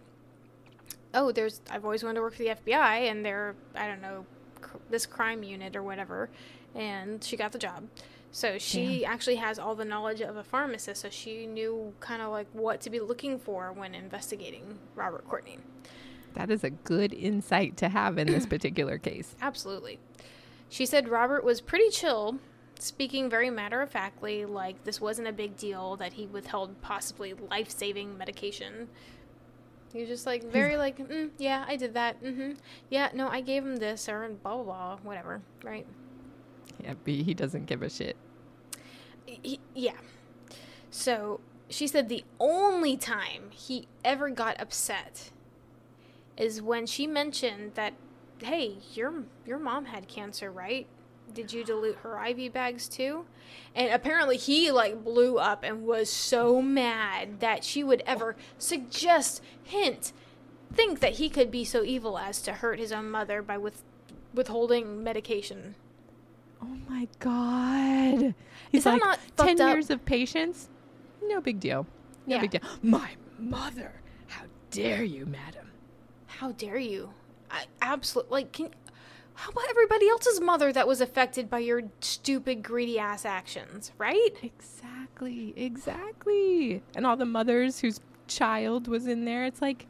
oh, 1.13 1.31
there's 1.31 1.59
I've 1.69 1.83
always 1.83 2.03
wanted 2.03 2.15
to 2.15 2.21
work 2.21 2.33
for 2.35 2.43
the 2.43 2.49
FBI, 2.49 3.09
and 3.09 3.25
they're 3.25 3.55
I 3.75 3.87
don't 3.87 4.01
know 4.01 4.25
cr- 4.61 4.77
this 4.89 5.05
crime 5.05 5.43
unit 5.43 5.75
or 5.75 5.83
whatever, 5.83 6.29
and 6.75 7.23
she 7.23 7.35
got 7.35 7.51
the 7.51 7.57
job. 7.57 7.83
So 8.31 8.59
she 8.59 9.03
actually 9.05 9.37
has 9.37 9.57
all 9.57 9.73
the 9.73 9.85
knowledge 9.85 10.21
of 10.21 10.37
a 10.37 10.43
pharmacist, 10.43 11.01
so 11.01 11.09
she 11.09 11.47
knew 11.47 11.93
kind 11.99 12.21
of 12.21 12.29
like 12.31 12.45
what 12.53 12.79
to 12.81 12.91
be 12.91 12.99
looking 12.99 13.39
for 13.39 13.73
when 13.73 13.95
investigating 13.95 14.77
Robert 14.95 15.27
Courtney. 15.27 15.57
That 16.35 16.51
is 16.51 16.63
a 16.63 16.69
good 16.69 17.11
insight 17.11 17.75
to 17.77 17.89
have 17.89 18.19
in 18.19 18.27
this 18.27 18.45
particular 18.45 18.99
case. 18.99 19.35
Absolutely. 19.41 19.97
She 20.69 20.85
said 20.85 21.09
Robert 21.09 21.43
was 21.43 21.59
pretty 21.59 21.89
chill, 21.89 22.37
speaking 22.79 23.29
very 23.29 23.49
matter 23.49 23.81
of 23.81 23.91
factly, 23.91 24.45
like 24.45 24.83
this 24.83 24.99
wasn't 24.99 25.27
a 25.27 25.33
big 25.33 25.55
deal 25.57 25.95
that 25.97 26.13
he 26.13 26.25
withheld 26.25 26.81
possibly 26.81 27.33
life 27.33 27.69
saving 27.69 28.17
medication. 28.17 28.87
He 29.93 29.99
was 30.01 30.09
just 30.09 30.25
like 30.25 30.43
very 30.43 30.77
like, 30.77 30.97
mm, 30.97 31.29
yeah, 31.37 31.65
I 31.67 31.75
did 31.75 31.93
that. 31.95 32.23
Mm-hmm. 32.23 32.53
Yeah, 32.89 33.09
no, 33.13 33.27
I 33.27 33.41
gave 33.41 33.63
him 33.63 33.77
this 33.77 34.07
or 34.07 34.27
blah 34.29 34.55
blah 34.55 34.63
blah, 34.63 34.97
whatever, 35.03 35.41
right? 35.63 35.85
Yeah, 36.83 36.93
B, 37.03 37.23
he 37.23 37.33
doesn't 37.33 37.65
give 37.65 37.81
a 37.81 37.89
shit. 37.89 38.15
He, 39.25 39.59
yeah. 39.75 39.97
So 40.89 41.39
she 41.69 41.87
said 41.87 42.09
the 42.09 42.23
only 42.39 42.97
time 42.97 43.51
he 43.51 43.87
ever 44.03 44.29
got 44.29 44.59
upset 44.59 45.31
is 46.37 46.61
when 46.61 46.85
she 46.85 47.05
mentioned 47.05 47.73
that, 47.75 47.93
hey, 48.41 48.77
your 48.93 49.25
your 49.45 49.59
mom 49.59 49.85
had 49.85 50.07
cancer, 50.07 50.51
right? 50.51 50.87
Did 51.33 51.53
you 51.53 51.63
dilute 51.63 51.97
her 52.03 52.23
IV 52.25 52.53
bags 52.53 52.87
too? 52.87 53.25
And 53.75 53.91
apparently 53.93 54.37
he 54.37 54.71
like 54.71 55.03
blew 55.03 55.37
up 55.37 55.63
and 55.63 55.83
was 55.85 56.09
so 56.09 56.61
mad 56.61 57.39
that 57.39 57.63
she 57.63 57.83
would 57.83 58.03
ever 58.05 58.35
suggest, 58.57 59.41
hint, 59.63 60.11
think 60.73 60.99
that 60.99 61.13
he 61.13 61.29
could 61.29 61.49
be 61.51 61.63
so 61.65 61.83
evil 61.83 62.17
as 62.17 62.41
to 62.43 62.53
hurt 62.53 62.79
his 62.79 62.91
own 62.91 63.09
mother 63.09 63.41
by 63.41 63.57
with 63.57 63.83
withholding 64.33 65.03
medication. 65.03 65.75
Oh 66.61 66.77
my 66.87 67.07
god. 67.19 68.33
He's 68.71 68.79
Is 68.79 68.83
that 68.83 68.93
like, 68.93 69.01
not 69.01 69.19
10 69.37 69.47
fucked 69.47 69.59
up? 69.61 69.73
years 69.73 69.89
of 69.89 70.03
patients? 70.05 70.69
No 71.23 71.41
big 71.41 71.59
deal. 71.59 71.87
No 72.27 72.35
Yeah. 72.35 72.41
big 72.41 72.51
deal. 72.51 72.61
My 72.83 73.11
mother. 73.39 73.93
How 74.27 74.43
dare 74.71 75.03
you, 75.03 75.25
madam? 75.25 75.71
How 76.27 76.51
dare 76.51 76.77
you? 76.77 77.11
I 77.49 77.65
absolutely 77.81 78.31
like. 78.31 78.51
Can 78.51 78.69
how 79.39 79.49
about 79.51 79.69
everybody 79.69 80.09
else's 80.09 80.41
mother 80.41 80.73
that 80.73 80.85
was 80.87 80.99
affected 80.99 81.49
by 81.49 81.59
your 81.59 81.83
stupid, 82.01 82.61
greedy 82.61 82.99
ass 82.99 83.23
actions, 83.23 83.91
right? 83.97 84.31
Exactly. 84.43 85.53
Exactly. 85.55 86.81
And 86.95 87.05
all 87.05 87.15
the 87.15 87.25
mothers 87.25 87.79
whose 87.79 88.01
child 88.27 88.87
was 88.89 89.07
in 89.07 89.23
there, 89.25 89.45
it's 89.45 89.61
like, 89.61 89.85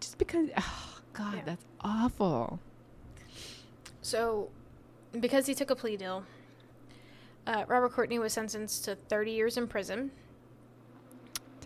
just 0.00 0.18
because. 0.18 0.48
Oh, 0.56 0.98
God, 1.12 1.34
Yeah. 1.36 1.42
that's 1.46 1.64
awful. 1.80 2.60
So, 4.02 4.50
because 5.18 5.46
he 5.46 5.54
took 5.54 5.70
a 5.70 5.76
plea 5.76 5.96
deal, 5.96 6.24
uh, 7.46 7.64
Robert 7.68 7.92
Courtney 7.92 8.18
was 8.18 8.32
sentenced 8.32 8.84
to 8.84 8.94
30 8.94 9.30
years 9.32 9.56
in 9.56 9.66
prison. 9.66 10.10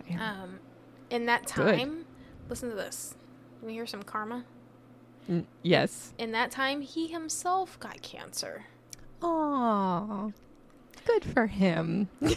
Damn. 0.08 0.20
Um, 0.20 0.58
in 1.10 1.26
that 1.26 1.52
Good. 1.54 1.78
time, 1.78 2.04
listen 2.48 2.70
to 2.70 2.76
this. 2.76 3.14
Can 3.58 3.68
we 3.68 3.74
hear 3.74 3.86
some 3.86 4.02
karma? 4.02 4.44
Yes. 5.62 6.12
In 6.18 6.32
that 6.32 6.50
time, 6.50 6.80
he 6.80 7.08
himself 7.08 7.78
got 7.80 8.00
cancer. 8.02 8.64
Aw. 9.22 10.30
Good 11.06 11.24
for 11.24 11.46
him. 11.46 12.08
he 12.20 12.36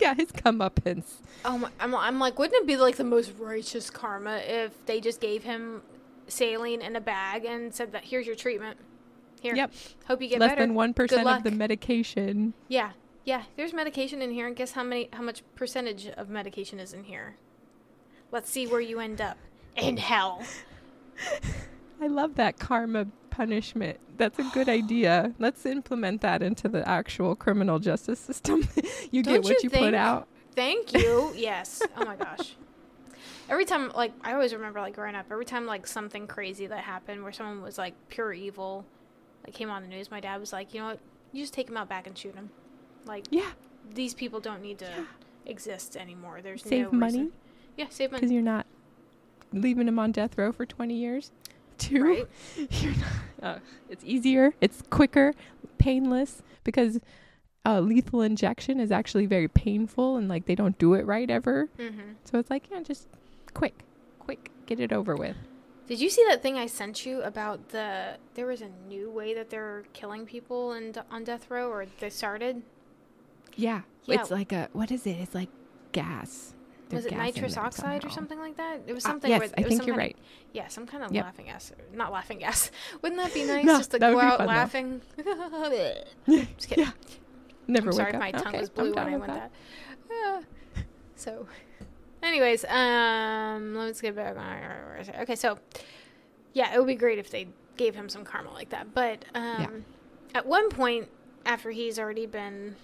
got 0.00 0.16
his 0.16 0.30
comeuppance. 0.32 1.14
Oh 1.44 1.58
my, 1.58 1.68
um, 1.68 1.72
I'm, 1.80 1.94
I'm 1.94 2.18
like, 2.18 2.38
wouldn't 2.38 2.62
it 2.62 2.66
be 2.66 2.76
like 2.76 2.96
the 2.96 3.04
most 3.04 3.32
righteous 3.38 3.90
karma 3.90 4.36
if 4.38 4.84
they 4.86 5.00
just 5.00 5.20
gave 5.20 5.42
him 5.44 5.82
saline 6.26 6.82
in 6.82 6.96
a 6.96 7.00
bag 7.00 7.44
and 7.44 7.74
said 7.74 7.92
that 7.92 8.04
here's 8.04 8.26
your 8.26 8.36
treatment. 8.36 8.78
Here, 9.40 9.54
Yep. 9.54 9.72
hope 10.06 10.22
you 10.22 10.28
get 10.28 10.40
Less 10.40 10.52
better. 10.52 10.62
than 10.66 10.74
1% 10.74 11.36
of 11.36 11.42
the 11.44 11.50
medication. 11.50 12.54
Yeah, 12.68 12.92
Yeah, 13.24 13.42
there's 13.56 13.72
medication 13.72 14.20
in 14.22 14.30
here, 14.32 14.46
and 14.46 14.54
guess 14.56 14.72
how 14.72 14.82
many, 14.82 15.08
how 15.12 15.22
much 15.22 15.42
percentage 15.54 16.06
of 16.08 16.28
medication 16.28 16.78
is 16.78 16.92
in 16.92 17.04
here? 17.04 17.36
Let's 18.32 18.50
see 18.50 18.66
where 18.66 18.80
you 18.80 19.00
end 19.00 19.20
up. 19.20 19.38
In 19.76 19.96
hell. 19.96 20.42
I 22.04 22.08
love 22.08 22.34
that 22.34 22.58
karma 22.58 23.06
punishment. 23.30 23.98
That's 24.18 24.38
a 24.38 24.42
good 24.52 24.68
idea. 24.68 25.32
Let's 25.38 25.64
implement 25.64 26.20
that 26.20 26.42
into 26.42 26.68
the 26.68 26.86
actual 26.86 27.34
criminal 27.34 27.78
justice 27.78 28.20
system. 28.20 28.68
you 29.10 29.22
Don't 29.22 29.36
get 29.36 29.44
what 29.44 29.62
you 29.62 29.70
you, 29.72 29.78
put 29.78 29.94
out. 29.94 30.28
Thank 30.54 30.92
you. 30.92 31.32
yes. 31.36 31.80
Oh 31.96 32.04
my 32.04 32.16
gosh. 32.16 32.56
Every 33.48 33.64
time, 33.64 33.90
like, 33.94 34.12
I 34.22 34.34
always 34.34 34.52
remember, 34.52 34.80
like, 34.80 34.94
growing 34.94 35.14
up, 35.14 35.26
every 35.30 35.46
time, 35.46 35.64
like, 35.66 35.86
something 35.86 36.26
crazy 36.26 36.66
that 36.66 36.80
happened 36.84 37.22
where 37.22 37.32
someone 37.32 37.62
was, 37.62 37.78
like, 37.78 37.94
pure 38.10 38.34
evil, 38.34 38.84
like, 39.44 39.54
came 39.54 39.70
on 39.70 39.82
the 39.82 39.88
news, 39.88 40.10
my 40.10 40.20
dad 40.20 40.38
was 40.40 40.52
like, 40.52 40.74
you 40.74 40.80
know 40.80 40.88
what? 40.88 40.98
You 41.32 41.42
just 41.42 41.54
take 41.54 41.68
him 41.68 41.76
out 41.76 41.88
back 41.88 42.06
and 42.06 42.16
shoot 42.16 42.34
him. 42.34 42.50
Like, 43.06 43.24
Yeah, 43.30 43.50
these 43.94 44.12
people 44.12 44.40
don't 44.40 44.62
need 44.62 44.78
to 44.78 44.90
exist 45.46 45.96
anymore. 45.96 46.40
There's 46.42 46.62
save 46.62 46.92
no 46.92 46.98
money 46.98 47.18
reason. 47.18 47.32
Yeah, 47.76 47.86
save 47.88 48.12
money. 48.12 48.20
because 48.20 48.32
you're 48.32 48.42
not 48.42 48.66
leaving 49.52 49.86
them 49.86 49.98
on 49.98 50.12
death 50.12 50.36
row 50.36 50.52
for 50.52 50.66
20 50.66 50.94
years. 50.94 51.30
Two, 51.78 52.04
Right? 52.04 52.28
you're 52.70 52.92
not. 52.92 53.12
Uh, 53.42 53.58
it's 53.88 54.04
easier. 54.04 54.54
It's 54.60 54.82
quicker, 54.90 55.34
painless 55.78 56.42
because 56.64 56.98
uh, 57.66 57.80
lethal 57.80 58.22
injection 58.22 58.80
is 58.80 58.90
actually 58.92 59.26
very 59.26 59.48
painful 59.48 60.16
and 60.16 60.28
like 60.28 60.46
they 60.46 60.54
don't 60.54 60.78
do 60.78 60.94
it 60.94 61.04
right 61.06 61.28
ever. 61.30 61.68
Mm-hmm. 61.78 62.12
So 62.24 62.38
it's 62.38 62.50
like 62.50 62.68
yeah, 62.70 62.80
just 62.80 63.08
quick, 63.54 63.84
quick, 64.18 64.50
get 64.66 64.80
it 64.80 64.92
over 64.92 65.14
with. 65.16 65.36
Did 65.86 66.00
you 66.00 66.08
see 66.08 66.24
that 66.28 66.40
thing 66.42 66.56
I 66.56 66.64
sent 66.66 67.04
you 67.04 67.20
about 67.22 67.68
the? 67.68 68.16
There 68.34 68.46
was 68.46 68.62
a 68.62 68.70
new 68.88 69.10
way 69.10 69.34
that 69.34 69.50
they're 69.50 69.84
killing 69.92 70.24
people 70.24 70.72
and 70.72 70.96
on 71.10 71.24
death 71.24 71.50
row, 71.50 71.68
or 71.70 71.84
they 72.00 72.08
started. 72.08 72.62
Yeah, 73.56 73.82
Yeah. 74.04 74.20
it's 74.20 74.30
like 74.30 74.52
a 74.52 74.68
what 74.72 74.90
is 74.90 75.06
it? 75.06 75.18
It's 75.20 75.34
like 75.34 75.50
gas. 75.92 76.53
Was 76.90 77.06
it 77.06 77.12
nitrous 77.16 77.56
oxide 77.56 78.04
or 78.04 78.10
something 78.10 78.38
like 78.38 78.56
that? 78.56 78.80
It 78.86 78.92
was 78.92 79.04
Uh, 79.04 79.08
something. 79.08 79.30
yes, 79.30 79.40
where, 79.40 79.50
I 79.56 79.62
think 79.62 79.86
you're 79.86 79.96
right. 79.96 80.14
Of, 80.14 80.20
yeah, 80.52 80.68
some 80.68 80.86
kind 80.86 81.02
of 81.02 81.12
Yep. 81.12 81.24
laughing 81.24 81.46
gas. 81.46 81.72
Not 81.92 82.12
laughing 82.12 82.38
gas. 82.38 82.70
Wouldn't 83.02 83.20
that 83.20 83.32
be 83.34 83.44
nice 83.46 83.64
No, 83.64 83.78
just 83.78 83.90
to 83.92 83.98
go 83.98 84.18
out 84.20 84.38
fun, 84.38 84.46
laughing? 84.46 85.00
just 86.26 86.68
kidding. 86.68 86.84
Yeah. 86.84 86.90
Never 87.66 87.88
I'm 87.90 87.92
sorry 87.96 88.12
if 88.12 88.18
my 88.18 88.30
up. 88.30 88.42
tongue 88.42 88.48
Okay, 88.48 88.60
was 88.60 88.68
blue 88.70 88.92
when 88.92 89.06
I 89.08 89.16
went 89.16 89.26
that. 89.32 89.50
Ah. 90.12 90.40
so, 91.16 91.46
anyways, 92.22 92.64
um, 92.66 93.74
let's 93.74 94.00
get 94.00 94.14
back 94.14 94.36
on. 94.36 94.44
where 94.44 94.98
is 95.00 95.08
it? 95.08 95.14
Okay, 95.22 95.34
so 95.36 95.58
yeah, 96.52 96.74
it 96.74 96.78
would 96.78 96.86
be 96.86 96.94
great 96.94 97.18
if 97.18 97.30
they 97.30 97.48
gave 97.76 97.94
him 97.94 98.08
some 98.08 98.22
karma 98.24 98.52
like 98.52 98.68
that. 98.68 98.92
But 98.94 99.24
um, 99.34 99.84
at 100.34 100.44
one 100.46 100.68
point, 100.68 101.08
after 101.46 101.70
he's 101.70 101.98
already 101.98 102.26
been 102.26 102.76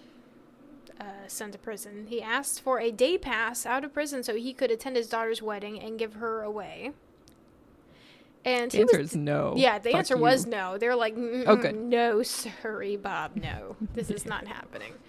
uh, 1.01 1.05
sent 1.26 1.53
to 1.55 1.59
prison, 1.59 2.07
he 2.09 2.20
asked 2.22 2.61
for 2.61 2.78
a 2.78 2.90
day 2.90 3.16
pass 3.18 3.64
out 3.66 3.84
of 3.84 3.92
prison 3.94 4.22
so 4.22 4.34
he 4.36 4.53
could 4.53 4.70
attend 4.70 4.96
his 4.96 5.09
daughter's 5.09 5.40
wedding 5.42 5.80
and 5.80 5.98
give 5.98 6.14
her 6.14 6.42
away. 6.42 6.92
And 8.44 8.70
The 8.70 8.78
he 8.78 8.84
was 8.84 8.94
is 8.94 9.16
no. 9.16 9.55
yeah, 9.57 9.78
the 9.78 9.90
Fuck 9.90 9.98
answer 9.98 10.16
you. 10.16 10.22
was 10.22 10.46
no. 10.46 10.78
They're 10.78 10.96
like, 10.96 11.14
"Mm, 11.16 11.44
Oh, 11.46 11.57
good. 11.57 11.74
no, 11.76 12.22
sorry, 12.22 12.96
Bob, 12.96 13.36
no, 13.36 13.76
this 13.94 14.11
is 14.11 14.24
not 14.26 14.46
happening. 14.46 14.92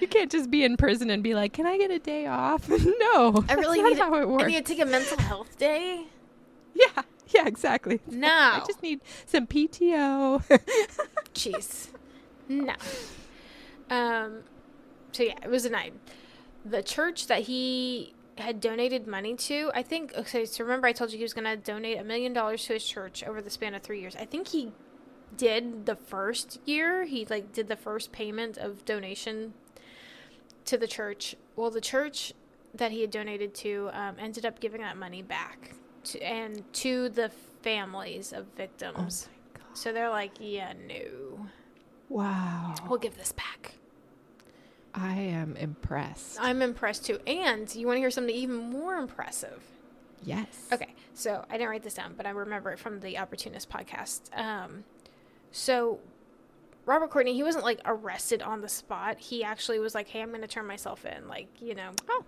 You 0.00 0.06
can't 0.06 0.30
just 0.30 0.48
be 0.48 0.62
in 0.62 0.76
prison 0.76 1.10
and 1.10 1.24
be 1.24 1.34
like, 1.34 1.52
"Can 1.52 1.66
I 1.66 1.76
get 1.76 1.90
a 1.90 1.98
day 1.98 2.26
off?" 2.28 2.68
no, 2.68 3.44
I 3.48 3.54
really 3.54 3.78
that's 3.82 3.94
need 3.94 3.98
not 3.98 4.10
how 4.10 4.14
it 4.20 4.28
works. 4.28 4.44
I 4.44 4.46
need 4.46 4.64
to 4.64 4.72
take 4.74 4.80
a 4.80 4.86
mental 4.86 5.18
health 5.18 5.58
day. 5.58 6.04
yeah, 6.74 7.02
yeah, 7.30 7.48
exactly. 7.48 7.98
No, 8.06 8.28
I 8.28 8.62
just 8.64 8.80
need 8.80 9.00
some 9.26 9.48
PTO. 9.48 10.40
jeez, 11.34 11.88
no. 12.48 12.74
Um, 13.90 14.44
so 15.12 15.22
yeah, 15.22 15.34
it 15.42 15.50
was 15.50 15.64
a 15.64 15.70
night. 15.70 15.94
The 16.64 16.82
church 16.82 17.26
that 17.28 17.42
he 17.42 18.14
had 18.36 18.60
donated 18.60 19.06
money 19.06 19.34
to, 19.34 19.70
I 19.74 19.82
think. 19.82 20.12
Okay, 20.16 20.44
so 20.44 20.64
remember 20.64 20.86
I 20.86 20.92
told 20.92 21.10
you 21.12 21.18
he 21.18 21.24
was 21.24 21.34
going 21.34 21.44
to 21.44 21.56
donate 21.56 21.98
a 21.98 22.04
million 22.04 22.32
dollars 22.32 22.64
to 22.66 22.74
his 22.74 22.84
church 22.84 23.24
over 23.24 23.42
the 23.42 23.50
span 23.50 23.74
of 23.74 23.82
three 23.82 24.00
years. 24.00 24.16
I 24.16 24.24
think 24.24 24.48
he 24.48 24.72
did 25.36 25.86
the 25.86 25.96
first 25.96 26.60
year. 26.64 27.04
He 27.04 27.26
like 27.26 27.52
did 27.52 27.68
the 27.68 27.76
first 27.76 28.12
payment 28.12 28.56
of 28.58 28.84
donation 28.84 29.54
to 30.64 30.76
the 30.78 30.86
church. 30.86 31.34
Well, 31.56 31.70
the 31.70 31.80
church 31.80 32.32
that 32.74 32.92
he 32.92 33.00
had 33.00 33.10
donated 33.10 33.54
to 33.56 33.90
um, 33.92 34.16
ended 34.18 34.44
up 34.44 34.60
giving 34.60 34.82
that 34.82 34.96
money 34.96 35.22
back 35.22 35.74
to, 36.04 36.20
and 36.20 36.62
to 36.74 37.08
the 37.08 37.30
families 37.62 38.32
of 38.32 38.46
victims. 38.56 39.28
So 39.74 39.92
they're 39.92 40.10
like, 40.10 40.32
yeah, 40.40 40.72
no, 40.86 41.48
wow, 42.08 42.74
we'll 42.88 42.98
give 42.98 43.16
this 43.16 43.32
back. 43.32 43.74
I 44.98 45.14
am 45.14 45.56
impressed. 45.56 46.38
I'm 46.40 46.60
impressed 46.62 47.06
too. 47.06 47.18
And 47.26 47.72
you 47.74 47.86
want 47.86 47.96
to 47.96 48.00
hear 48.00 48.10
something 48.10 48.34
even 48.34 48.56
more 48.56 48.94
impressive? 48.96 49.62
yes. 50.24 50.68
Okay, 50.72 50.94
so 51.14 51.44
I 51.48 51.52
didn't 51.56 51.68
write 51.70 51.84
this 51.84 51.94
down, 51.94 52.14
but 52.16 52.26
I 52.26 52.30
remember 52.30 52.70
it 52.72 52.78
from 52.78 52.98
the 53.00 53.18
Opportunist 53.18 53.70
podcast. 53.70 54.36
Um, 54.36 54.82
so 55.52 56.00
Robert 56.86 57.10
Courtney, 57.10 57.34
he 57.34 57.42
wasn't 57.44 57.64
like 57.64 57.80
arrested 57.84 58.42
on 58.42 58.60
the 58.60 58.68
spot. 58.68 59.18
He 59.20 59.44
actually 59.44 59.78
was 59.78 59.94
like, 59.94 60.08
"Hey, 60.08 60.20
I'm 60.22 60.30
going 60.30 60.40
to 60.40 60.48
turn 60.48 60.66
myself 60.66 61.04
in. 61.06 61.28
Like, 61.28 61.46
you 61.60 61.74
know, 61.74 61.90
Oh. 62.08 62.24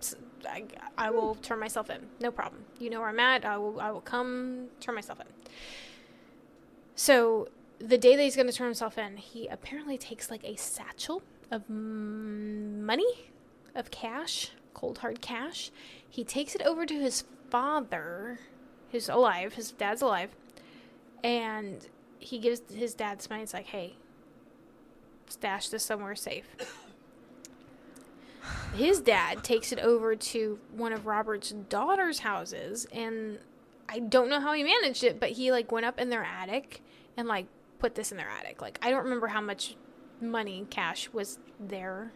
I, 0.47 0.63
I 0.97 1.09
will 1.09 1.35
turn 1.35 1.59
myself 1.59 1.89
in. 1.89 1.99
No 2.21 2.31
problem. 2.31 2.63
You 2.79 2.89
know 2.89 2.99
where 3.01 3.09
I'm 3.09 3.19
at. 3.19 3.43
I 3.43 3.57
will. 3.57 3.79
I 3.81 3.91
will 3.91 4.01
come 4.01 4.67
turn 4.79 4.95
myself 4.95 5.19
in." 5.19 5.27
So 6.95 7.47
the 7.79 7.97
day 7.97 8.15
that 8.15 8.21
he's 8.21 8.35
going 8.35 8.47
to 8.47 8.53
turn 8.53 8.67
himself 8.67 8.97
in, 8.97 9.17
he 9.17 9.47
apparently 9.47 9.97
takes 9.97 10.29
like 10.29 10.43
a 10.43 10.55
satchel 10.55 11.21
of 11.51 11.69
money, 11.69 13.29
of 13.75 13.91
cash, 13.91 14.51
cold 14.73 14.99
hard 14.99 15.21
cash. 15.21 15.69
He 16.09 16.23
takes 16.23 16.55
it 16.55 16.61
over 16.63 16.85
to 16.85 16.99
his 16.99 17.25
father, 17.49 18.39
who's 18.91 19.09
alive. 19.09 19.53
His 19.53 19.71
dad's 19.71 20.01
alive, 20.01 20.31
and 21.23 21.87
he 22.19 22.39
gives 22.39 22.61
his 22.73 22.93
dad 22.93 23.19
this 23.19 23.29
money. 23.29 23.43
It's 23.43 23.53
like, 23.53 23.67
hey, 23.67 23.95
stash 25.27 25.69
this 25.69 25.83
somewhere 25.83 26.15
safe. 26.15 26.47
His 28.75 29.01
dad 29.01 29.43
takes 29.43 29.71
it 29.71 29.79
over 29.79 30.15
to 30.15 30.59
one 30.71 30.93
of 30.93 31.05
Robert's 31.05 31.51
daughter's 31.51 32.19
houses, 32.19 32.87
and 32.91 33.39
I 33.89 33.99
don't 33.99 34.29
know 34.29 34.39
how 34.39 34.53
he 34.53 34.63
managed 34.63 35.03
it, 35.03 35.19
but 35.19 35.31
he 35.31 35.51
like 35.51 35.71
went 35.71 35.85
up 35.85 35.99
in 35.99 36.09
their 36.09 36.23
attic 36.23 36.81
and 37.17 37.27
like 37.27 37.47
put 37.79 37.95
this 37.95 38.11
in 38.11 38.17
their 38.17 38.29
attic. 38.29 38.61
Like 38.61 38.79
I 38.81 38.89
don't 38.89 39.03
remember 39.03 39.27
how 39.27 39.41
much 39.41 39.75
money 40.21 40.65
cash 40.69 41.09
was 41.11 41.39
there, 41.59 42.11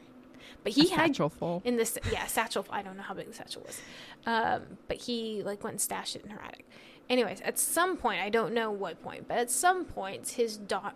but 0.63 0.73
he 0.73 0.87
a 0.87 0.95
had 0.95 1.07
satchel 1.07 1.29
full. 1.29 1.61
in 1.65 1.77
this 1.77 1.97
yeah 2.11 2.25
satchel. 2.27 2.65
I 2.69 2.81
don't 2.81 2.97
know 2.97 3.03
how 3.03 3.13
big 3.13 3.27
the 3.27 3.33
satchel 3.33 3.63
was, 3.65 3.81
um, 4.25 4.61
but 4.87 4.97
he 4.97 5.41
like 5.43 5.63
went 5.63 5.75
and 5.75 5.81
stashed 5.81 6.15
it 6.15 6.23
in 6.23 6.31
her 6.31 6.41
attic. 6.41 6.67
Anyways, 7.09 7.41
at 7.41 7.59
some 7.59 7.97
point, 7.97 8.21
I 8.21 8.29
don't 8.29 8.53
know 8.53 8.71
what 8.71 9.01
point, 9.03 9.27
but 9.27 9.37
at 9.37 9.51
some 9.51 9.85
point, 9.85 10.29
his 10.29 10.57
daughter, 10.57 10.95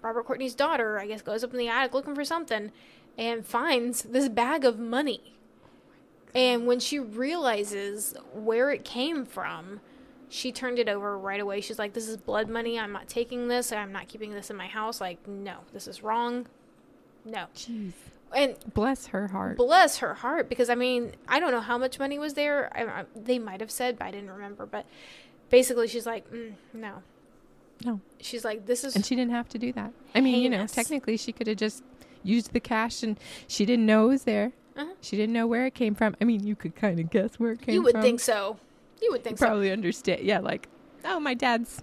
Robert 0.00 0.24
Courtney's 0.24 0.54
daughter, 0.54 0.98
I 1.00 1.06
guess, 1.06 1.22
goes 1.22 1.42
up 1.42 1.52
in 1.52 1.58
the 1.58 1.68
attic 1.68 1.94
looking 1.94 2.14
for 2.14 2.24
something, 2.24 2.70
and 3.18 3.44
finds 3.44 4.02
this 4.02 4.28
bag 4.28 4.64
of 4.64 4.78
money. 4.78 5.34
And 6.34 6.66
when 6.66 6.80
she 6.80 6.98
realizes 6.98 8.14
where 8.32 8.70
it 8.70 8.84
came 8.84 9.26
from, 9.26 9.80
she 10.32 10.50
turned 10.50 10.78
it 10.78 10.88
over 10.88 11.18
right 11.18 11.40
away. 11.40 11.60
She's 11.60 11.78
like, 11.78 11.92
"This 11.92 12.08
is 12.08 12.16
blood 12.16 12.48
money. 12.48 12.78
I'm 12.78 12.90
not 12.92 13.06
taking 13.06 13.48
this. 13.48 13.70
I'm 13.70 13.92
not 13.92 14.08
keeping 14.08 14.32
this 14.32 14.48
in 14.50 14.56
my 14.56 14.66
house. 14.66 15.00
Like, 15.00 15.28
no, 15.28 15.58
this 15.72 15.86
is 15.86 16.02
wrong. 16.02 16.46
No." 17.24 17.46
Jeez. 17.54 17.92
And 18.34 18.56
Bless 18.72 19.08
her 19.08 19.28
heart. 19.28 19.58
bless 19.58 19.98
her 19.98 20.14
heart 20.14 20.48
because 20.48 20.70
I 20.70 20.74
mean 20.74 21.12
I 21.28 21.38
don't 21.38 21.50
know 21.52 21.60
how 21.60 21.76
much 21.76 21.98
money 21.98 22.18
was 22.18 22.32
there. 22.32 22.70
I, 22.74 23.00
I, 23.00 23.04
they 23.14 23.38
might 23.38 23.60
have 23.60 23.70
said, 23.70 23.98
but 23.98 24.06
I 24.06 24.10
didn't 24.10 24.30
remember. 24.30 24.64
But 24.64 24.86
basically, 25.50 25.86
she's 25.86 26.06
like, 26.06 26.30
mm, 26.32 26.54
no. 26.72 27.02
No. 27.84 28.00
She's 28.20 28.42
like, 28.42 28.64
this 28.64 28.84
is 28.84 28.96
And 28.96 29.04
she 29.04 29.14
didn't 29.16 29.32
have 29.32 29.50
to 29.50 29.58
do 29.58 29.70
that. 29.74 29.92
I 30.14 30.22
mean, 30.22 30.40
you 30.40 30.48
know, 30.48 30.66
technically 30.66 31.18
she 31.18 31.32
could 31.32 31.46
have 31.46 31.58
just 31.58 31.82
used 32.22 32.54
the 32.54 32.60
cash 32.60 33.02
and 33.02 33.18
she 33.48 33.66
didn't 33.66 33.84
know 33.84 34.06
it 34.06 34.08
was 34.08 34.24
there. 34.24 34.52
Uh-huh. 34.76 34.92
She 35.02 35.16
didn't 35.18 35.34
know 35.34 35.46
where 35.46 35.66
it 35.66 35.74
came 35.74 35.94
from. 35.94 36.16
I 36.18 36.24
mean, 36.24 36.46
you 36.46 36.56
could 36.56 36.74
kind 36.74 36.98
of 37.00 37.10
guess 37.10 37.38
where 37.38 37.52
it 37.52 37.58
came 37.58 37.66
from. 37.66 37.74
you 37.74 37.82
would 37.82 38.00
think 38.00 38.20
so. 38.20 38.56
You 39.02 39.10
would 39.12 39.24
think 39.24 39.38
so. 39.38 39.46
Probably 39.46 39.70
understand. 39.72 40.22
Yeah, 40.22 40.38
like, 40.38 40.68
oh, 41.04 41.18
my 41.20 41.34
dad's 41.34 41.82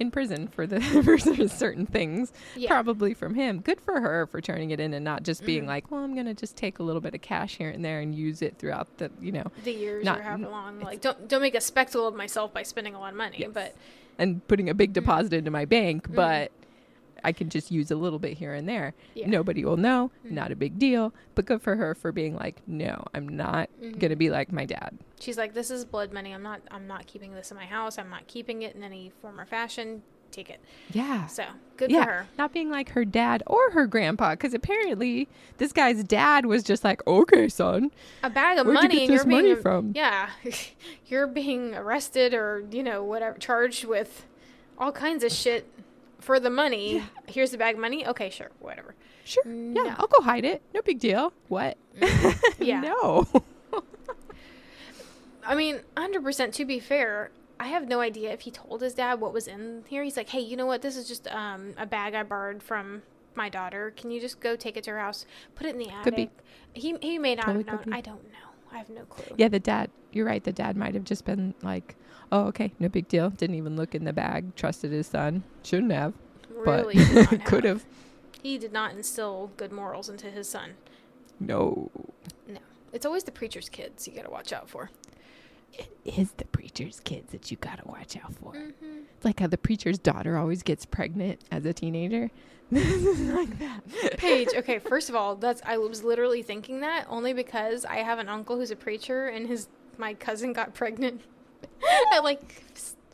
in 0.00 0.10
prison 0.10 0.48
for 0.48 0.66
the 0.66 0.80
for 1.04 1.18
certain 1.48 1.86
things. 1.86 2.32
Yeah. 2.56 2.68
Probably 2.70 3.12
from 3.14 3.34
him. 3.34 3.60
Good 3.60 3.80
for 3.80 4.00
her 4.00 4.26
for 4.26 4.40
turning 4.40 4.70
it 4.70 4.80
in 4.80 4.94
and 4.94 5.04
not 5.04 5.22
just 5.22 5.44
being 5.44 5.64
Mhm. 5.64 5.68
like, 5.68 5.90
well, 5.90 6.02
I'm 6.02 6.14
gonna 6.14 6.34
just 6.34 6.56
take 6.56 6.78
a 6.78 6.82
little 6.82 7.00
bit 7.02 7.14
of 7.14 7.20
cash 7.20 7.56
here 7.56 7.68
and 7.68 7.84
there 7.84 8.00
and 8.00 8.14
use 8.14 8.40
it 8.42 8.56
throughout 8.58 8.88
the, 8.98 9.10
you 9.20 9.32
know, 9.32 9.44
the 9.64 9.72
years 9.72 10.04
Not- 10.04 10.20
or 10.20 10.22
however 10.22 10.48
long. 10.48 10.80
Like, 10.80 11.00
don't 11.02 11.28
don't 11.28 11.42
make 11.42 11.54
a 11.54 11.60
spectacle 11.60 12.06
of 12.08 12.14
myself 12.14 12.52
by 12.54 12.62
spending 12.62 12.94
a 12.94 12.98
lot 13.00 13.10
of 13.12 13.16
money. 13.18 13.36
Yes. 13.40 13.50
But 13.52 13.74
and 14.18 14.46
putting 14.48 14.68
a 14.70 14.74
big 14.74 14.92
deposit 14.92 15.32
into 15.32 15.50
my 15.50 15.64
bank, 15.66 16.08
Mhm. 16.10 16.14
but 16.14 16.52
I 17.24 17.32
can 17.32 17.48
just 17.50 17.70
use 17.70 17.90
a 17.90 17.96
little 17.96 18.18
bit 18.18 18.36
here 18.38 18.54
and 18.54 18.68
there. 18.68 18.94
yeah. 19.14 19.26
Nobody 19.28 19.64
will 19.64 19.76
know. 19.76 20.10
Mhm. 20.26 20.30
Not 20.32 20.52
a 20.52 20.56
big 20.56 20.78
deal. 20.78 21.12
But 21.34 21.46
good 21.46 21.62
for 21.62 21.76
her 21.76 21.94
for 21.94 22.12
being 22.12 22.36
like, 22.36 22.56
no, 22.66 23.04
I'm 23.14 23.28
not 23.28 23.68
Mhm. 23.82 23.98
gonna 23.98 24.16
be 24.16 24.30
like 24.30 24.52
my 24.52 24.64
dad. 24.64 24.98
She's 25.20 25.38
like, 25.38 25.54
this 25.54 25.70
is 25.70 25.84
blood 25.84 26.12
money. 26.12 26.32
I'm 26.34 26.42
not 26.42 26.60
I'm 26.70 26.86
not 26.86 27.06
keeping 27.06 27.32
this 27.34 27.50
in 27.50 27.56
my 27.56 27.66
house. 27.66 27.98
I'm 27.98 28.10
not 28.10 28.26
keeping 28.26 28.62
it 28.62 28.74
in 28.74 28.82
any 28.82 29.12
form 29.20 29.38
or 29.40 29.44
fashion. 29.46 30.02
take 30.32 30.48
it. 30.48 30.60
Yeah. 30.94 31.26
So 31.26 31.44
good 31.76 31.90
yeah, 31.90 32.04
for 32.06 32.10
her. 32.10 32.26
not 32.38 32.54
being 32.54 32.70
like 32.70 32.88
her 32.92 33.04
dad 33.04 33.42
or 33.46 33.72
her 33.72 33.86
grandpa, 33.86 34.30
because 34.30 34.54
apparently 34.54 35.28
this 35.58 35.72
guy's 35.74 36.02
dad 36.04 36.46
was 36.46 36.62
just 36.62 36.84
like, 36.84 37.06
"Okay, 37.06 37.50
son, 37.50 37.90
A 38.22 38.30
bag 38.30 38.56
of 38.56 38.66
you 38.66 38.72
money, 38.72 39.02
and 39.02 39.10
this 39.12 39.16
you're 39.16 39.24
being 39.26 39.42
money 39.50 39.54
from? 39.54 39.92
yeah, 39.94 40.30
you're 41.06 41.26
being 41.26 41.74
arrested 41.74 42.32
or 42.32 42.64
you 42.70 42.82
know 42.82 43.04
whatever, 43.04 43.36
charged 43.36 43.84
with 43.84 44.24
all 44.78 44.90
kinds 44.90 45.22
of 45.22 45.32
shit 45.32 45.66
for 46.22 46.40
the 46.40 46.50
money. 46.50 47.02
Here's 47.26 47.50
the 47.50 47.58
bag 47.58 47.74
of 47.74 47.80
money. 47.80 48.06
Okay, 48.06 48.30
sure, 48.30 48.50
whatever. 48.60 48.94
sure, 49.24 49.44
No. 49.44 49.84
yeah, 49.84 49.96
I'll 49.98 50.06
go 50.06 50.22
hide 50.22 50.44
it. 50.44 50.62
No 50.74 50.80
big 50.82 50.98
deal. 50.98 51.32
What? 51.48 51.76
Yeah. 52.58 52.80
no. 52.80 53.26
I 55.44 55.54
mean, 55.56 55.80
100% 55.96 56.52
to 56.52 56.64
be 56.64 56.78
fair, 56.78 57.30
I 57.58 57.66
have 57.66 57.88
no 57.88 58.00
idea 58.00 58.30
if 58.32 58.42
he 58.42 58.50
told 58.50 58.80
his 58.80 58.94
dad 58.94 59.20
what 59.20 59.32
was 59.32 59.48
in 59.48 59.84
here. 59.88 60.04
He's 60.04 60.16
like, 60.16 60.28
hey, 60.28 60.40
you 60.40 60.56
know 60.56 60.66
what? 60.66 60.82
This 60.82 60.96
is 60.96 61.08
just 61.08 61.26
um, 61.28 61.74
a 61.76 61.86
bag 61.86 62.14
I 62.14 62.22
borrowed 62.22 62.62
from 62.62 63.02
my 63.34 63.48
daughter. 63.48 63.92
Can 63.96 64.10
you 64.10 64.20
just 64.20 64.38
go 64.40 64.54
take 64.54 64.76
it 64.76 64.84
to 64.84 64.90
her 64.92 65.00
house? 65.00 65.26
Put 65.56 65.66
it 65.66 65.70
in 65.70 65.78
the 65.78 65.88
attic. 65.90 66.04
Could 66.04 66.14
be. 66.16 66.30
He, 66.74 66.96
he 67.02 67.18
may 67.18 67.34
not 67.34 67.46
Totally 67.46 67.64
have 67.68 67.86
known. 67.86 67.94
I 67.94 68.00
don't 68.00 68.24
know. 68.24 68.38
I 68.72 68.78
have 68.78 68.88
no 68.88 69.02
clue. 69.04 69.34
yeah, 69.36 69.48
the 69.48 69.60
dad. 69.60 69.90
You're 70.12 70.26
right. 70.26 70.42
The 70.42 70.52
dad 70.52 70.76
might 70.76 70.94
have 70.94 71.04
just 71.04 71.24
been 71.24 71.54
like, 71.62 71.96
"Oh, 72.32 72.46
okay, 72.46 72.72
no 72.80 72.88
big 72.88 73.06
deal." 73.06 73.30
Didn't 73.30 73.54
even 73.54 73.76
look 73.76 73.94
in 73.94 74.04
the 74.04 74.12
bag. 74.12 74.56
Trusted 74.56 74.90
his 74.90 75.06
son. 75.06 75.44
Shouldn't 75.62 75.92
have, 75.92 76.14
but 76.64 76.86
Really 76.86 77.38
could 77.44 77.62
have. 77.62 77.84
He 78.42 78.58
did 78.58 78.72
not 78.72 78.92
instill 78.92 79.52
good 79.56 79.70
morals 79.70 80.08
into 80.08 80.26
his 80.26 80.48
son. 80.48 80.72
No. 81.38 81.90
No. 82.48 82.58
It's 82.92 83.06
always 83.06 83.22
the 83.22 83.32
preacher's 83.32 83.68
kids 83.68 84.08
you 84.08 84.14
got 84.14 84.24
to 84.24 84.30
watch 84.30 84.52
out 84.52 84.68
for. 84.68 84.90
It 85.72 85.88
is 86.04 86.32
the 86.32 86.44
preacher's 86.44 87.00
kids 87.00 87.32
that 87.32 87.50
you 87.50 87.56
gotta 87.56 87.86
watch 87.86 88.16
out 88.16 88.34
for. 88.34 88.52
Mm-hmm. 88.52 89.00
Like 89.22 89.40
how 89.40 89.46
the 89.46 89.56
preacher's 89.58 89.98
daughter 89.98 90.36
always 90.36 90.62
gets 90.62 90.84
pregnant 90.84 91.40
as 91.50 91.64
a 91.64 91.72
teenager. 91.72 92.30
Like 92.72 93.58
that. 93.58 93.82
Paige, 94.16 94.48
okay, 94.56 94.78
first 94.90 95.10
of 95.10 95.14
all, 95.14 95.36
that's 95.36 95.60
I 95.64 95.76
was 95.76 96.02
literally 96.04 96.42
thinking 96.42 96.80
that 96.80 97.06
only 97.08 97.34
because 97.34 97.84
I 97.84 97.96
have 97.96 98.18
an 98.18 98.28
uncle 98.30 98.56
who's 98.56 98.70
a 98.70 98.76
preacher 98.76 99.28
and 99.28 99.46
his 99.46 99.68
my 99.98 100.14
cousin 100.14 100.54
got 100.54 100.72
pregnant 100.72 101.20
at 102.12 102.24
like 102.24 102.62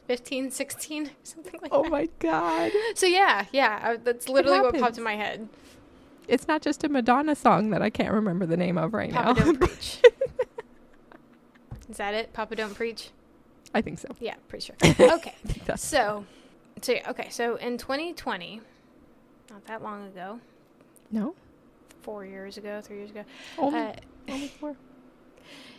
15, 0.06 0.50
16, 0.50 1.06
or 1.06 1.10
something 1.22 1.58
like 1.62 1.70
Oh 1.72 1.82
that. 1.82 1.88
Oh 1.88 1.90
my 1.90 2.08
god. 2.18 2.72
So 2.94 3.06
yeah, 3.06 3.44
yeah, 3.52 3.80
I, 3.82 3.96
that's 3.96 4.28
literally 4.28 4.60
what 4.60 4.78
popped 4.78 4.98
in 4.98 5.04
my 5.04 5.16
head. 5.16 5.48
It's 6.26 6.46
not 6.46 6.60
just 6.60 6.84
a 6.84 6.88
Madonna 6.88 7.34
song 7.34 7.70
that 7.70 7.80
I 7.82 7.88
can't 7.90 8.12
remember 8.12 8.44
the 8.46 8.56
name 8.56 8.76
of 8.76 8.92
right 8.92 9.10
Papa 9.12 9.40
now. 9.40 9.44
don't 9.46 9.60
preach. 9.60 10.00
Is 11.88 11.96
that 11.96 12.12
it? 12.14 12.32
Papa 12.34 12.54
don't 12.54 12.74
preach? 12.74 13.10
I 13.74 13.80
think 13.80 13.98
so. 13.98 14.08
Yeah, 14.20 14.34
pretty 14.48 14.64
sure. 14.66 14.76
Okay. 15.16 15.34
So, 15.76 16.24
so 16.82 16.92
yeah, 16.92 17.10
okay. 17.10 17.28
So 17.30 17.56
in 17.56 17.78
2020, 17.78 18.60
not 19.50 19.64
that 19.66 19.82
long 19.82 20.06
ago, 20.06 20.40
no? 21.10 21.34
four 22.02 22.24
years 22.24 22.56
ago, 22.56 22.80
three 22.82 22.98
years 22.98 23.10
ago, 23.10 23.24
Only, 23.58 23.78
uh, 23.80 23.92
only 24.28 24.48
four. 24.48 24.76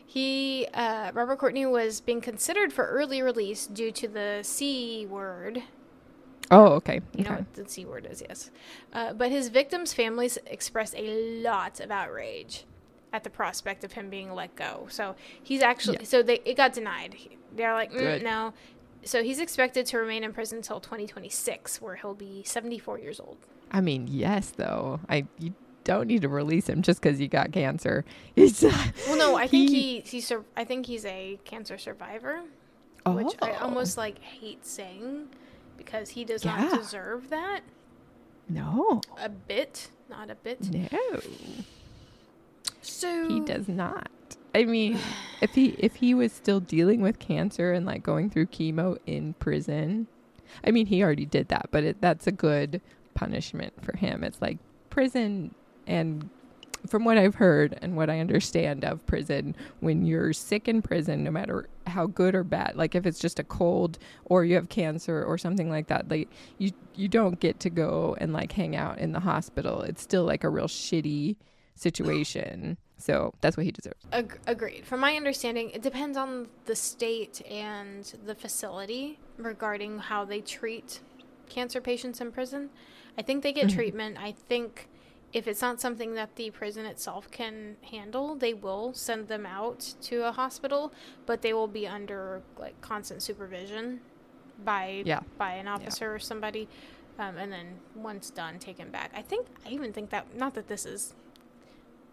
He 0.09 0.65
uh, 0.73 1.11
Robert 1.13 1.37
Courtney 1.37 1.67
was 1.67 2.01
being 2.01 2.19
considered 2.19 2.73
for 2.73 2.83
early 2.87 3.21
release 3.21 3.67
due 3.67 3.91
to 3.91 4.07
the 4.07 4.39
C 4.41 5.05
word. 5.05 5.61
Oh, 6.49 6.73
okay. 6.77 7.01
You 7.15 7.25
know 7.25 7.33
what 7.33 7.53
the 7.53 7.69
C 7.69 7.85
word 7.85 8.07
is, 8.09 8.23
yes. 8.27 8.49
Uh, 8.91 9.13
but 9.13 9.29
his 9.29 9.49
victims' 9.49 9.93
families 9.93 10.39
expressed 10.47 10.95
a 10.97 11.43
lot 11.43 11.79
of 11.79 11.91
outrage 11.91 12.65
at 13.13 13.23
the 13.23 13.29
prospect 13.29 13.83
of 13.83 13.91
him 13.91 14.09
being 14.09 14.33
let 14.33 14.55
go. 14.55 14.87
So 14.89 15.15
he's 15.43 15.61
actually 15.61 15.97
Yeah. 15.99 16.05
so 16.05 16.23
they 16.23 16.39
it 16.43 16.57
got 16.57 16.73
denied. 16.73 17.15
They're 17.55 17.73
like, 17.73 17.91
mm, 17.91 18.23
no. 18.23 18.53
So 19.03 19.21
he's 19.21 19.39
expected 19.39 19.85
to 19.87 19.99
remain 19.99 20.23
in 20.23 20.33
prison 20.33 20.57
until 20.57 20.79
2026, 20.79 21.79
where 21.83 21.97
he'll 21.97 22.15
be 22.15 22.41
74 22.43 22.97
years 22.97 23.19
old. 23.19 23.37
I 23.71 23.79
mean, 23.81 24.07
yes, 24.09 24.49
though. 24.49 25.01
I 25.07 25.27
you 25.37 25.53
don't 25.83 26.07
need 26.07 26.21
to 26.21 26.29
release 26.29 26.67
him 26.67 26.81
just 26.81 27.01
because 27.01 27.17
he 27.17 27.27
got 27.27 27.51
cancer. 27.51 28.05
He's 28.35 28.61
Well, 28.61 29.17
no, 29.17 29.35
I 29.35 29.47
think 29.47 29.69
He- 29.69 29.75
he 29.75 29.99
he's 30.01 30.27
sur- 30.27 30.45
I 30.55 30.63
think 30.63 30.85
he's 30.85 31.05
a 31.05 31.39
cancer 31.45 31.77
survivor, 31.77 32.41
oh, 33.05 33.13
which 33.13 33.33
I 33.41 33.53
almost 33.53 33.97
oh. 33.97 34.01
like 34.01 34.19
hate 34.19 34.65
saying 34.65 35.27
because 35.77 36.09
he 36.09 36.25
does 36.25 36.43
not 36.43 36.77
deserve 36.77 37.29
that 37.29 37.61
no, 38.49 39.01
a 39.21 39.29
bit, 39.29 39.89
not 40.09 40.29
a 40.31 40.35
bit. 40.35 40.59
no. 40.73 41.21
So 42.81 43.27
He 43.29 43.39
does 43.41 43.67
not. 43.67 44.09
I 44.55 44.65
mean, 44.65 44.97
if 45.41 45.53
he 45.53 45.75
if 45.77 45.95
he 45.95 46.13
was 46.13 46.33
still 46.33 46.59
dealing 46.59 47.01
with 47.01 47.19
cancer 47.19 47.71
and 47.71 47.85
like 47.85 48.01
going 48.01 48.29
through 48.29 48.47
chemo 48.47 48.97
in 49.05 49.33
prison, 49.35 50.07
I 50.65 50.71
mean, 50.71 50.87
he 50.87 51.03
already 51.03 51.25
did 51.25 51.49
that, 51.49 51.69
but 51.71 51.83
it, 51.83 52.01
that's 52.01 52.25
a 52.25 52.31
good 52.31 52.81
punishment 53.13 53.73
for 53.83 53.95
him. 53.95 54.23
It's 54.23 54.41
like 54.41 54.57
prison 54.89 55.53
and 55.89 56.29
from 56.87 57.03
what 57.03 57.17
I've 57.17 57.35
heard 57.35 57.77
and 57.81 57.97
what 57.97 58.09
I 58.09 58.19
understand 58.21 58.85
of 58.85 59.05
prison, 59.05 59.53
when 59.81 60.05
you're 60.05 60.31
sick 60.31 60.69
in 60.69 60.81
prison, 60.81 61.25
no 61.25 61.31
matter 61.31 61.67
how 61.87 62.05
good 62.05 62.33
or 62.35 62.43
bad, 62.45 62.77
like 62.77 62.95
if 62.95 63.05
it's 63.05 63.19
just 63.19 63.37
a 63.37 63.43
cold 63.43 63.99
or 64.25 64.45
you 64.45 64.55
have 64.55 64.69
cancer 64.69 65.21
or 65.21 65.37
something 65.37 65.69
like 65.69 65.87
that, 65.87 66.09
like 66.09 66.29
you 66.57 66.71
you 66.95 67.09
don't 67.09 67.39
get 67.41 67.59
to 67.61 67.69
go 67.69 68.15
and 68.21 68.31
like 68.31 68.53
hang 68.53 68.77
out 68.77 68.97
in 68.99 69.11
the 69.11 69.19
hospital. 69.19 69.81
It's 69.81 70.01
still 70.01 70.23
like 70.23 70.45
a 70.45 70.49
real 70.49 70.67
shitty 70.67 71.35
situation. 71.75 72.77
So 72.97 73.33
that's 73.41 73.55
what 73.57 73.65
he 73.65 73.71
deserves. 73.71 74.05
Ag- 74.11 74.39
agreed. 74.47 74.85
From 74.85 74.99
my 74.99 75.15
understanding, 75.15 75.69
it 75.71 75.81
depends 75.81 76.17
on 76.17 76.47
the 76.65 76.75
state 76.75 77.41
and 77.49 78.03
the 78.25 78.35
facility 78.35 79.19
regarding 79.37 79.99
how 79.99 80.25
they 80.25 80.41
treat 80.41 80.99
cancer 81.47 81.79
patients 81.81 82.19
in 82.21 82.31
prison. 82.31 82.69
I 83.17 83.21
think 83.21 83.43
they 83.43 83.53
get 83.53 83.67
Mhm. 83.67 83.73
treatment. 83.73 84.17
I 84.19 84.33
think 84.33 84.87
if 85.33 85.47
it's 85.47 85.61
not 85.61 85.79
something 85.79 86.13
that 86.15 86.35
the 86.35 86.49
prison 86.51 86.85
itself 86.85 87.29
can 87.31 87.77
handle, 87.91 88.35
they 88.35 88.53
will 88.53 88.93
send 88.93 89.27
them 89.27 89.45
out 89.45 89.93
to 90.01 90.25
a 90.27 90.31
hospital, 90.31 90.91
but 91.25 91.41
they 91.41 91.53
will 91.53 91.67
be 91.67 91.85
under 91.87 92.41
like 92.57 92.79
constant 92.81 93.21
supervision 93.21 94.01
by 94.65 95.03
Yeah. 95.05 95.21
by 95.37 95.53
an 95.53 95.67
officer 95.67 96.13
or 96.13 96.19
somebody. 96.19 96.67
Um, 97.19 97.37
and 97.37 97.51
then 97.51 97.79
once 97.95 98.29
done, 98.29 98.59
taken 98.59 98.89
back. 98.91 99.11
I 99.13 99.21
think 99.21 99.47
I 99.65 99.69
even 99.69 99.91
think 99.93 100.09
that 100.11 100.35
not 100.35 100.53
that 100.55 100.67
this 100.67 100.85
is 100.85 101.13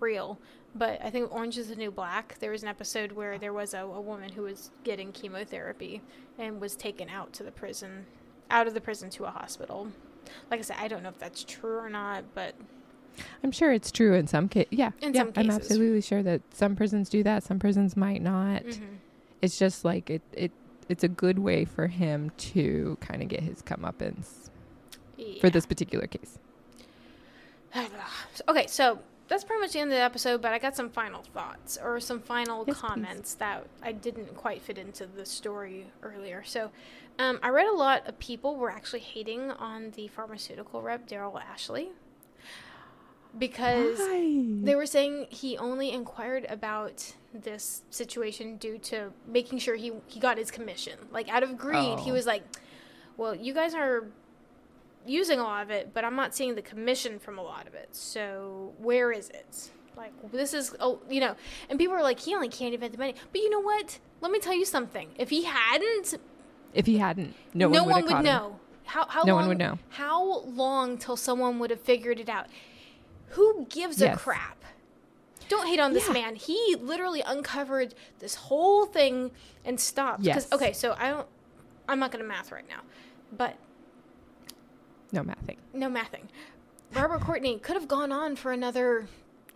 real, 0.00 0.38
but 0.74 1.00
I 1.02 1.10
think 1.10 1.32
Orange 1.32 1.56
is 1.58 1.68
the 1.68 1.76
New 1.76 1.90
Black. 1.90 2.36
There 2.40 2.50
was 2.50 2.62
an 2.62 2.68
episode 2.68 3.12
where 3.12 3.38
there 3.38 3.52
was 3.52 3.72
a, 3.72 3.78
a 3.80 4.00
woman 4.00 4.30
who 4.32 4.42
was 4.42 4.70
getting 4.84 5.12
chemotherapy 5.12 6.02
and 6.38 6.60
was 6.60 6.76
taken 6.76 7.08
out 7.08 7.32
to 7.34 7.42
the 7.42 7.52
prison, 7.52 8.04
out 8.50 8.66
of 8.66 8.74
the 8.74 8.80
prison 8.80 9.08
to 9.10 9.24
a 9.24 9.30
hospital. 9.30 9.88
Like 10.50 10.58
I 10.60 10.62
said, 10.64 10.76
I 10.78 10.88
don't 10.88 11.02
know 11.02 11.08
if 11.08 11.18
that's 11.18 11.44
true 11.44 11.78
or 11.78 11.88
not, 11.88 12.24
but 12.34 12.54
I'm 13.42 13.52
sure 13.52 13.72
it's 13.72 13.90
true 13.90 14.14
in 14.14 14.26
some 14.26 14.48
cases. 14.48 14.68
Yeah, 14.72 14.90
In 15.00 15.14
yeah, 15.14 15.22
some 15.22 15.32
I'm 15.36 15.50
absolutely 15.50 16.00
sure 16.00 16.22
that 16.22 16.42
some 16.52 16.76
prisons 16.76 17.08
do 17.08 17.22
that. 17.22 17.42
Some 17.42 17.58
prisons 17.58 17.96
might 17.96 18.22
not. 18.22 18.62
mhm. 18.64 18.96
It's 19.42 19.58
just 19.58 19.84
like 19.84 20.10
it. 20.10 20.22
It 20.32 20.52
it's 20.88 21.02
a 21.04 21.08
good 21.08 21.38
way 21.40 21.64
for 21.64 21.88
him 21.88 22.30
to 22.38 22.96
kind 23.00 23.20
of 23.22 23.28
get 23.28 23.40
his 23.42 23.60
comeuppance 23.62 24.50
for 25.40 25.50
this 25.50 25.66
particular 25.66 26.06
case. 26.06 26.38
okay, 28.48 28.66
so 28.66 28.98
that's 29.28 29.44
pretty 29.44 29.60
much 29.60 29.72
the 29.72 29.80
end 29.80 29.90
of 29.90 29.96
the 29.96 30.02
episode, 30.02 30.40
but 30.40 30.52
I 30.52 30.58
got 30.58 30.76
some 30.76 30.88
final 30.88 31.22
thoughts 31.22 31.78
or 31.82 31.98
some 32.00 32.20
final 32.20 32.64
Yes, 32.66 32.78
please. 32.78 32.88
comments 32.88 33.34
that 33.34 33.66
I 33.82 33.92
didn't 33.92 34.34
quite 34.36 34.62
fit 34.62 34.78
into 34.78 35.06
the 35.06 35.26
story 35.26 35.86
earlier. 36.02 36.42
So 36.44 36.70
um, 37.18 37.38
I 37.42 37.48
read 37.48 37.66
a 37.66 37.72
lot 37.76 38.06
of 38.06 38.18
people 38.18 38.56
were 38.56 38.70
actually 38.70 39.00
hating 39.00 39.50
on 39.50 39.90
the 39.96 40.06
pharmaceutical 40.08 40.80
rep, 40.82 41.08
Daryl 41.08 41.40
Ashley, 41.40 41.88
because 43.38 43.98
Why? 43.98 44.44
they 44.62 44.74
were 44.74 44.86
saying 44.86 45.26
he 45.30 45.56
only 45.58 45.90
inquired 45.90 46.46
about 46.48 47.14
this 47.34 47.82
situation 47.90 48.56
due 48.56 48.78
to 48.78 49.12
making 49.26 49.58
sure 49.58 49.76
he, 49.76 49.92
he 50.06 50.18
got 50.20 50.38
his 50.38 50.50
commission. 50.50 50.94
Like, 51.10 51.28
out 51.28 51.42
of 51.42 51.56
greed, 51.56 52.00
he 52.00 52.10
Oh. 52.10 52.14
was 52.14 52.26
like, 52.26 52.42
well, 53.16 53.34
you 53.34 53.52
guys 53.54 53.74
are 53.74 54.04
using 55.06 55.38
a 55.38 55.42
lot 55.42 55.62
of 55.62 55.70
it, 55.70 55.92
but 55.94 56.04
I'm 56.04 56.16
not 56.16 56.34
seeing 56.34 56.54
the 56.54 56.62
commission 56.62 57.18
from 57.18 57.38
a 57.38 57.42
lot 57.42 57.66
of 57.66 57.74
it. 57.74 57.88
So 57.92 58.72
where 58.78 59.12
is 59.12 59.28
it? 59.30 59.70
Like 59.96 60.12
this 60.30 60.52
is, 60.52 60.74
oh, 60.80 61.00
you 61.08 61.20
know, 61.20 61.36
and 61.70 61.78
people 61.78 61.94
are 61.94 62.02
like, 62.02 62.20
he 62.20 62.34
only 62.34 62.48
can't 62.48 62.74
invent 62.74 62.92
the 62.92 62.98
money. 62.98 63.14
But 63.32 63.40
you 63.40 63.48
know 63.48 63.60
what? 63.60 63.98
Let 64.20 64.30
me 64.30 64.38
tell 64.40 64.52
you 64.54 64.66
something. 64.66 65.08
If 65.16 65.30
he 65.30 65.44
hadn't, 65.44 66.18
if 66.74 66.84
he 66.84 66.98
hadn't, 66.98 67.34
no, 67.54 67.68
no, 67.68 67.84
one 67.84 67.86
would, 67.86 67.92
one 67.92 68.02
would 68.02 68.10
caught 68.10 68.18
him. 68.18 68.24
know. 68.24 68.60
How 68.84 69.06
how 69.08 69.22
No 69.24 69.32
long 69.34 69.42
one 69.42 69.48
would 69.48 69.58
know. 69.58 69.78
How 69.90 70.40
long 70.40 70.98
till 70.98 71.16
someone 71.16 71.58
would 71.60 71.70
have 71.70 71.80
figured 71.80 72.20
it 72.20 72.28
out? 72.28 72.46
Who 73.36 73.66
gives 73.68 74.00
a 74.02 74.14
crap? 74.16 74.64
Don't 75.48 75.66
hate 75.66 75.78
on 75.78 75.92
this 75.92 76.06
Yeah. 76.08 76.12
man. 76.14 76.34
He 76.36 76.76
literally 76.80 77.20
uncovered 77.20 77.94
this 78.18 78.34
whole 78.34 78.84
thing 78.86 79.30
and 79.64 79.78
stopped. 79.78 80.22
Yes. 80.22 80.50
Okay, 80.52 80.72
so 80.72 80.94
I 80.98 81.10
don't. 81.10 81.28
I'm 81.88 81.98
not 82.00 82.10
going 82.10 82.22
to 82.22 82.28
math 82.28 82.50
right 82.50 82.68
now, 82.68 82.80
but 83.36 83.56
No 85.12 85.22
mathing. 85.22 85.56
no 85.72 85.88
mathing. 85.88 86.24
Robert 86.94 87.20
Courtney 87.20 87.58
could 87.58 87.74
have 87.76 87.86
gone 87.88 88.10
on 88.10 88.34
for 88.36 88.50
another 88.52 89.06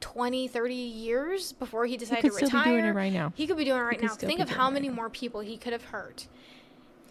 20, 0.01 0.47
30 0.47 0.75
years 0.75 1.53
before 1.53 1.87
he 1.87 1.97
decided 1.97 2.23
to 2.23 2.29
retire. 2.29 2.39
He 2.39 2.41
could 2.41 2.41
to 2.41 2.47
still 2.47 2.59
retire. 2.61 2.73
be 2.77 2.81
doing 2.83 2.91
it 2.91 2.95
right 2.97 3.13
now. 3.13 3.33
He 3.35 3.47
could 3.47 3.57
be 3.57 3.65
doing 3.65 3.79
it 3.81 3.85
right 3.85 4.01
now. 4.01 4.09
Think 4.15 4.41
of 4.41 4.49
how 4.51 4.71
many 4.71 4.89
right 4.89 4.95
now. 4.95 5.03
more 5.03 5.11
people 5.11 5.41
he 5.41 5.57
could 5.57 5.73
have 5.73 5.85
hurt 5.87 6.29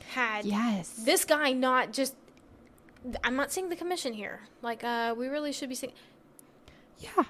had 0.09 0.45
Yes. 0.45 0.89
this 1.03 1.25
guy 1.25 1.51
not 1.51 1.91
just 1.93 2.15
I'm 3.23 3.35
not 3.35 3.51
seeing 3.51 3.69
the 3.69 3.75
commission 3.77 4.13
here. 4.13 4.41
Like, 4.61 4.83
uh, 4.83 5.15
we 5.17 5.27
really 5.29 5.51
should 5.53 5.69
be 5.69 5.75
seeing. 5.75 5.93
Yeah. 6.99 7.23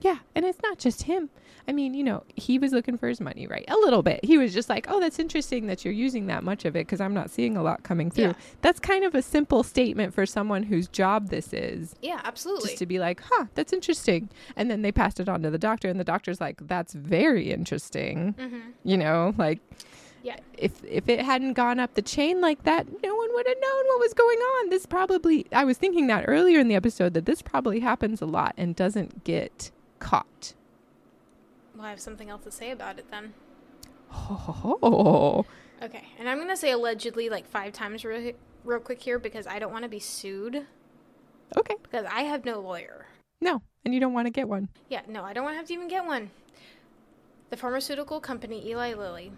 Yeah. 0.00 0.18
And 0.34 0.44
it's 0.44 0.62
not 0.62 0.78
just 0.78 1.02
him. 1.02 1.30
I 1.66 1.72
mean, 1.72 1.92
you 1.92 2.02
know, 2.02 2.22
he 2.34 2.58
was 2.58 2.72
looking 2.72 2.96
for 2.96 3.08
his 3.08 3.20
money, 3.20 3.46
right? 3.46 3.66
A 3.68 3.74
little 3.74 4.02
bit. 4.02 4.24
He 4.24 4.38
was 4.38 4.54
just 4.54 4.70
like, 4.70 4.86
oh, 4.88 5.00
that's 5.00 5.18
interesting 5.18 5.66
that 5.66 5.84
you're 5.84 5.92
using 5.92 6.26
that 6.28 6.42
much 6.42 6.64
of 6.64 6.74
it 6.76 6.86
because 6.86 6.98
I'm 6.98 7.12
not 7.12 7.28
seeing 7.28 7.58
a 7.58 7.62
lot 7.62 7.82
coming 7.82 8.10
through. 8.10 8.28
Yeah. 8.28 8.32
That's 8.62 8.80
kind 8.80 9.04
of 9.04 9.14
a 9.14 9.20
simple 9.20 9.62
statement 9.62 10.14
for 10.14 10.24
someone 10.24 10.62
whose 10.62 10.88
job 10.88 11.28
this 11.28 11.52
is. 11.52 11.94
Yeah, 12.00 12.22
absolutely. 12.24 12.68
Just 12.68 12.78
to 12.78 12.86
be 12.86 12.98
like, 12.98 13.20
huh, 13.22 13.46
that's 13.54 13.74
interesting. 13.74 14.30
And 14.56 14.70
then 14.70 14.80
they 14.80 14.92
passed 14.92 15.20
it 15.20 15.28
on 15.28 15.42
to 15.42 15.50
the 15.50 15.58
doctor, 15.58 15.88
and 15.88 16.00
the 16.00 16.04
doctor's 16.04 16.40
like, 16.40 16.66
that's 16.66 16.94
very 16.94 17.52
interesting. 17.52 18.34
mm-hmm. 18.38 18.60
You 18.84 18.96
know, 18.96 19.34
like, 19.36 19.60
Yeah. 20.22 20.36
if 20.56 20.82
if 20.84 21.08
it 21.08 21.20
hadn't 21.20 21.52
gone 21.52 21.78
up 21.78 21.94
the 21.94 22.02
chain 22.02 22.40
like 22.40 22.64
that, 22.64 22.86
no 23.02 23.14
one 23.14 23.28
would 23.34 23.46
have 23.46 23.56
known 23.60 23.86
what 23.86 24.00
was 24.00 24.14
going 24.14 24.38
on. 24.38 24.70
This 24.70 24.84
probably 24.86 25.46
I 25.52 25.64
was 25.64 25.78
thinking 25.78 26.06
that 26.08 26.24
earlier 26.26 26.58
in 26.58 26.68
the 26.68 26.74
episode 26.74 27.14
that 27.14 27.24
this 27.26 27.40
probably 27.42 27.80
happens 27.80 28.20
a 28.20 28.26
lot 28.26 28.54
and 28.56 28.74
doesn't 28.74 29.24
get 29.24 29.70
caught. 30.00 30.54
Well, 31.76 31.86
I 31.86 31.90
have 31.90 32.00
something 32.00 32.28
else 32.28 32.44
to 32.44 32.50
say 32.50 32.70
about 32.72 32.98
it 32.98 33.10
then. 33.10 33.34
Oh, 34.12 35.44
Okay, 35.80 36.08
and 36.18 36.28
I'm 36.28 36.38
gonna 36.38 36.56
say 36.56 36.72
allegedly 36.72 37.28
like 37.28 37.46
five 37.46 37.72
times 37.72 38.04
real, 38.04 38.32
real 38.64 38.80
quick 38.80 39.00
here 39.00 39.18
because 39.18 39.46
I 39.46 39.58
don't 39.60 39.72
want 39.72 39.84
to 39.84 39.88
be 39.88 40.00
sued 40.00 40.66
okay. 41.56 41.76
because 41.82 42.04
I 42.10 42.22
have 42.22 42.44
no 42.44 42.60
lawyer. 42.60 43.06
No, 43.40 43.62
and 43.84 43.94
you 43.94 44.00
don't 44.00 44.12
want 44.12 44.26
to 44.26 44.30
get 44.32 44.48
one. 44.48 44.68
Yeah, 44.88 45.02
no, 45.06 45.22
I 45.22 45.32
don't 45.32 45.44
want 45.44 45.54
to 45.54 45.58
have 45.58 45.68
to 45.68 45.74
even 45.74 45.86
get 45.86 46.04
one. 46.04 46.30
The 47.50 47.56
pharmaceutical 47.56 48.18
company 48.20 48.68
Eli 48.68 48.94
Lilly, 48.94 49.30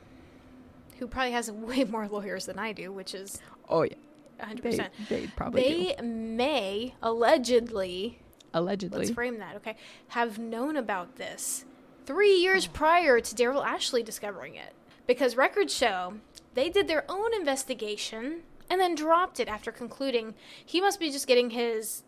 who 1.00 1.08
probably 1.08 1.32
has 1.32 1.50
way 1.50 1.82
more 1.82 2.06
lawyers 2.06 2.46
than 2.46 2.58
I 2.58 2.72
do, 2.72 2.92
which 2.92 3.14
is 3.14 3.40
Oh 3.68 3.82
yeah, 3.82 3.94
100%. 4.40 4.62
they 4.62 4.90
they 5.08 5.26
probably 5.28 5.62
do. 5.62 5.68
they 5.68 6.02
may 6.02 6.94
allegedly 7.02 8.20
allegedly. 8.52 8.98
let's 8.98 9.10
frame 9.10 9.38
that 9.38 9.56
okay 9.56 9.76
have 10.08 10.38
known 10.38 10.76
about 10.76 11.16
this 11.16 11.64
three 12.04 12.34
years 12.36 12.66
oh. 12.66 12.70
prior 12.72 13.20
to 13.20 13.34
daryl 13.34 13.64
ashley 13.64 14.02
discovering 14.02 14.56
it 14.56 14.74
because 15.06 15.36
records 15.36 15.72
show 15.74 16.14
they 16.54 16.68
did 16.68 16.88
their 16.88 17.04
own 17.08 17.32
investigation 17.34 18.40
and 18.68 18.80
then 18.80 18.94
dropped 18.94 19.38
it 19.38 19.48
after 19.48 19.70
concluding 19.70 20.34
he 20.64 20.80
must 20.80 20.98
be 20.98 21.10
just 21.10 21.26
getting 21.26 21.50
his 21.50 22.02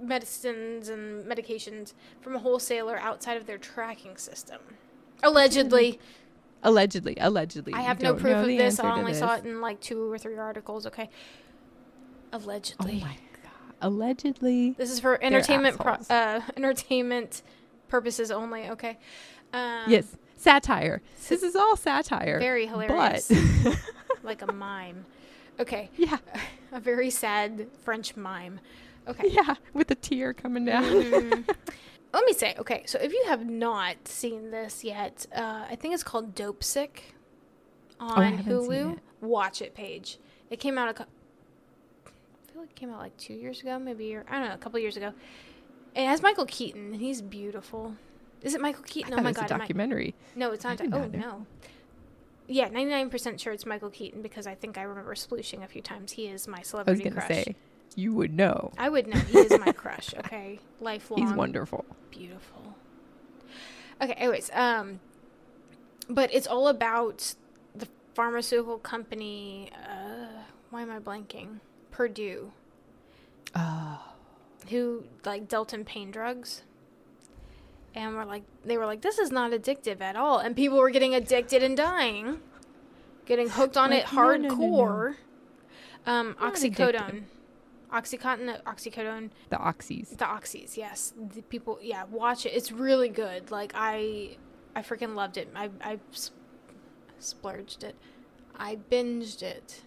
medicines 0.00 0.88
and 0.88 1.24
medications 1.26 1.92
from 2.20 2.34
a 2.34 2.38
wholesaler 2.38 2.98
outside 2.98 3.36
of 3.36 3.46
their 3.46 3.58
tracking 3.58 4.16
system 4.16 4.60
allegedly 5.22 5.92
hmm. 5.92 6.02
Allegedly, 6.62 7.16
allegedly. 7.20 7.72
i 7.74 7.80
have 7.82 8.02
no 8.02 8.14
proof 8.14 8.36
of 8.36 8.46
this 8.46 8.80
i 8.80 8.90
only 8.90 9.14
saw 9.14 9.34
it 9.36 9.44
in 9.44 9.60
like 9.60 9.80
two 9.80 10.10
or 10.10 10.18
three 10.18 10.36
articles 10.36 10.86
okay 10.86 11.08
Allegedly. 12.32 13.00
Oh 13.02 13.06
my 13.06 13.16
god! 13.42 13.74
Allegedly, 13.80 14.72
This 14.72 14.90
is 14.90 15.00
for 15.00 15.22
entertainment 15.22 15.78
pro- 15.78 15.96
uh, 16.10 16.40
entertainment 16.56 17.42
purposes 17.88 18.30
only. 18.30 18.68
Okay. 18.70 18.98
Um, 19.52 19.84
yes, 19.86 20.16
satire. 20.36 21.00
This 21.28 21.42
is 21.42 21.56
all 21.56 21.76
satire. 21.76 22.38
Very 22.38 22.66
hilarious. 22.66 23.30
But 23.64 23.78
like 24.22 24.42
a 24.42 24.52
mime. 24.52 25.06
Okay. 25.58 25.90
yeah, 25.96 26.18
A 26.72 26.80
very 26.80 27.10
sad 27.10 27.66
French 27.82 28.16
mime. 28.16 28.60
Okay. 29.06 29.28
yeah, 29.30 29.54
with 29.72 29.90
a 29.90 29.94
tear 29.94 30.34
coming 30.34 30.66
down. 30.66 30.84
Mm. 30.84 31.56
Let 32.12 32.24
me 32.24 32.32
say, 32.32 32.54
okay, 32.58 32.84
so 32.86 32.98
if 32.98 33.12
you 33.12 33.24
have 33.28 33.44
not 33.46 34.08
seen 34.08 34.50
this 34.50 34.82
yet, 34.82 35.26
uh, 35.34 35.66
I 35.70 35.76
think 35.76 35.92
it's 35.94 36.02
called 36.02 36.34
Dopesick 36.34 37.00
on 38.00 38.18
Oh, 38.18 38.22
haven't 38.22 38.44
seen 38.44 38.70
Hulu. 38.70 38.92
it. 38.94 38.98
Watch 39.20 39.60
it, 39.62 39.74
Paige. 39.74 40.18
It 40.50 40.58
came 40.58 40.78
out 40.78 40.88
a 40.88 41.02
I 41.02 42.52
feel 42.52 42.62
like 42.62 42.70
it 42.70 42.76
came 42.76 42.90
out 42.90 42.98
like 42.98 43.16
two 43.18 43.34
years 43.34 43.60
ago, 43.60 43.78
maybe 43.78 44.04
a 44.04 44.08
year, 44.08 44.24
I 44.28 44.38
don't 44.38 44.48
know, 44.48 44.54
a 44.54 44.58
couple 44.58 44.78
years 44.80 44.96
ago. 44.96 45.12
It 45.94 46.06
has 46.06 46.22
Michael 46.22 46.46
Keaton, 46.46 46.92
and 46.94 47.00
he's 47.00 47.20
beautiful. 47.20 47.94
Is 48.42 48.54
it 48.54 48.60
Michael 48.60 48.84
Keaton? 48.84 49.12
oh 49.14 49.22
my 49.22 49.32
god, 49.32 49.50
a 49.50 49.54
am 49.54 49.60
I- 49.60 49.64
documentary. 49.64 50.14
no, 50.34 50.52
it's 50.52 50.64
I 50.64 50.70
not. 50.76 50.80
oh 50.82 50.86
know. 50.86 51.06
no. 51.08 51.46
Yeah, 52.46 52.68
ninety 52.68 52.90
nine 52.90 53.10
percent 53.10 53.38
sure 53.40 53.52
it's 53.52 53.66
Michael 53.66 53.90
Keaton 53.90 54.22
because 54.22 54.46
I 54.46 54.54
think 54.54 54.78
I 54.78 54.82
remember 54.82 55.14
splooshing 55.14 55.62
a 55.62 55.68
few 55.68 55.82
times. 55.82 56.12
He 56.12 56.26
is 56.28 56.48
my 56.48 56.56
I 56.56 56.60
was 56.60 56.68
celebrity 56.68 57.02
gonna 57.04 57.16
crush. 57.16 57.28
say, 57.28 57.56
you 57.98 58.14
would 58.14 58.32
know. 58.32 58.70
I 58.78 58.88
would 58.88 59.08
know 59.08 59.18
he 59.18 59.38
is 59.38 59.50
my 59.58 59.72
crush. 59.72 60.14
Okay, 60.18 60.60
lifelong. 60.80 61.20
He's 61.20 61.32
wonderful. 61.32 61.84
Beautiful. 62.10 62.76
Okay. 64.00 64.12
Anyways, 64.12 64.50
um, 64.54 65.00
but 66.08 66.32
it's 66.32 66.46
all 66.46 66.68
about 66.68 67.34
the 67.74 67.88
pharmaceutical 68.14 68.78
company. 68.78 69.70
Uh, 69.74 70.42
why 70.70 70.82
am 70.82 70.90
I 70.92 71.00
blanking? 71.00 71.58
Purdue, 71.90 72.52
Oh, 73.56 74.00
who 74.70 75.04
like 75.24 75.48
dealt 75.48 75.74
in 75.74 75.84
pain 75.84 76.10
drugs. 76.12 76.62
And 77.94 78.14
we're 78.14 78.24
like, 78.26 78.44
they 78.64 78.76
were 78.78 78.86
like, 78.86 79.00
this 79.00 79.18
is 79.18 79.32
not 79.32 79.50
addictive 79.50 80.00
at 80.00 80.14
all. 80.14 80.38
And 80.38 80.54
people 80.54 80.78
were 80.78 80.90
getting 80.90 81.14
addicted 81.16 81.64
and 81.64 81.76
dying, 81.76 82.38
getting 83.26 83.48
hooked 83.48 83.76
on 83.76 83.90
Like, 83.90 84.04
it 84.04 84.12
no, 84.12 84.22
no, 84.22 84.36
no, 84.36 84.48
no. 84.48 84.54
hardcore. 84.54 85.14
Um, 86.06 86.36
oxycodone, 86.40 87.22
oxycontin, 87.92 88.62
oxycodone, 88.64 89.30
the 89.50 89.56
oxys. 89.56 90.10
the 90.16 90.24
oxys. 90.24 90.76
Yes, 90.76 91.12
the 91.34 91.42
people. 91.42 91.78
Yeah, 91.82 92.04
watch 92.10 92.46
it. 92.46 92.50
It's 92.50 92.72
really 92.72 93.08
good. 93.08 93.50
Like 93.50 93.72
I, 93.74 94.36
I 94.74 94.82
freaking 94.82 95.14
loved 95.14 95.36
it. 95.36 95.48
I, 95.54 95.70
I 95.80 95.98
splurged 97.18 97.84
it. 97.84 97.96
I 98.56 98.76
binged 98.90 99.42
it. 99.42 99.82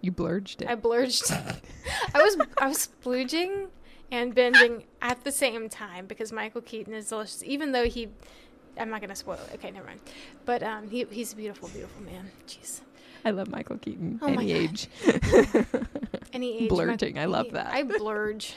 You 0.00 0.12
blurged 0.12 0.62
it. 0.62 0.68
I 0.68 0.76
blurged. 0.76 1.30
I 2.14 2.22
was 2.22 2.36
I 2.58 2.68
was 2.68 2.88
splooging 2.88 3.68
and 4.10 4.34
binging 4.34 4.84
at 5.02 5.24
the 5.24 5.32
same 5.32 5.68
time 5.68 6.06
because 6.06 6.32
Michael 6.32 6.60
Keaton 6.60 6.94
is 6.94 7.08
delicious. 7.08 7.42
Even 7.44 7.72
though 7.72 7.84
he, 7.84 8.08
I'm 8.78 8.90
not 8.90 9.00
gonna 9.00 9.16
spoil 9.16 9.38
it. 9.48 9.54
Okay, 9.54 9.70
never 9.70 9.86
mind. 9.86 10.00
But 10.44 10.62
um, 10.62 10.88
he 10.90 11.06
he's 11.10 11.32
a 11.32 11.36
beautiful, 11.36 11.68
beautiful 11.68 12.02
man. 12.02 12.30
Jeez. 12.46 12.80
I 13.26 13.30
love 13.30 13.50
Michael 13.50 13.78
Keaton. 13.78 14.20
Oh 14.22 14.26
Any 14.28 14.52
age. 14.52 14.88
Any 16.32 16.58
age. 16.60 16.70
Blurging, 16.70 17.18
I 17.18 17.24
love 17.24 17.50
that. 17.50 17.72
I 17.72 17.82
blurge. 17.82 18.54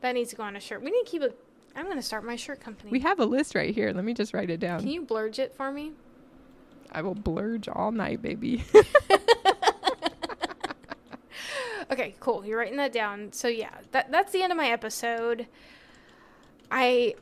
That 0.00 0.12
needs 0.12 0.30
to 0.30 0.36
go 0.36 0.42
on 0.42 0.56
a 0.56 0.60
shirt. 0.60 0.82
We 0.82 0.90
need 0.90 1.04
to 1.04 1.10
keep 1.10 1.20
a. 1.22 1.30
I'm 1.76 1.86
gonna 1.86 2.00
start 2.00 2.24
my 2.24 2.34
shirt 2.34 2.60
company. 2.60 2.90
we 2.90 3.00
have 3.00 3.20
a 3.20 3.26
list 3.26 3.54
right 3.54 3.74
here. 3.74 3.92
Let 3.92 4.04
me 4.04 4.14
just 4.14 4.32
write 4.32 4.48
it 4.48 4.58
down. 4.58 4.80
Can 4.80 4.88
you 4.88 5.02
blurge 5.02 5.38
it 5.38 5.54
for 5.54 5.70
me? 5.70 5.92
I 6.90 7.02
will 7.02 7.14
blurge 7.14 7.68
all 7.72 7.92
night, 7.92 8.22
baby. 8.22 8.64
Okay, 11.92 12.14
cool. 12.20 12.46
You're 12.46 12.56
writing 12.58 12.76
that 12.76 12.92
down. 12.92 13.32
So 13.32 13.48
yeah, 13.48 13.74
that 13.90 14.12
that's 14.12 14.30
the 14.30 14.42
end 14.42 14.52
of 14.52 14.56
my 14.56 14.68
episode. 14.68 15.48
I 16.70 17.16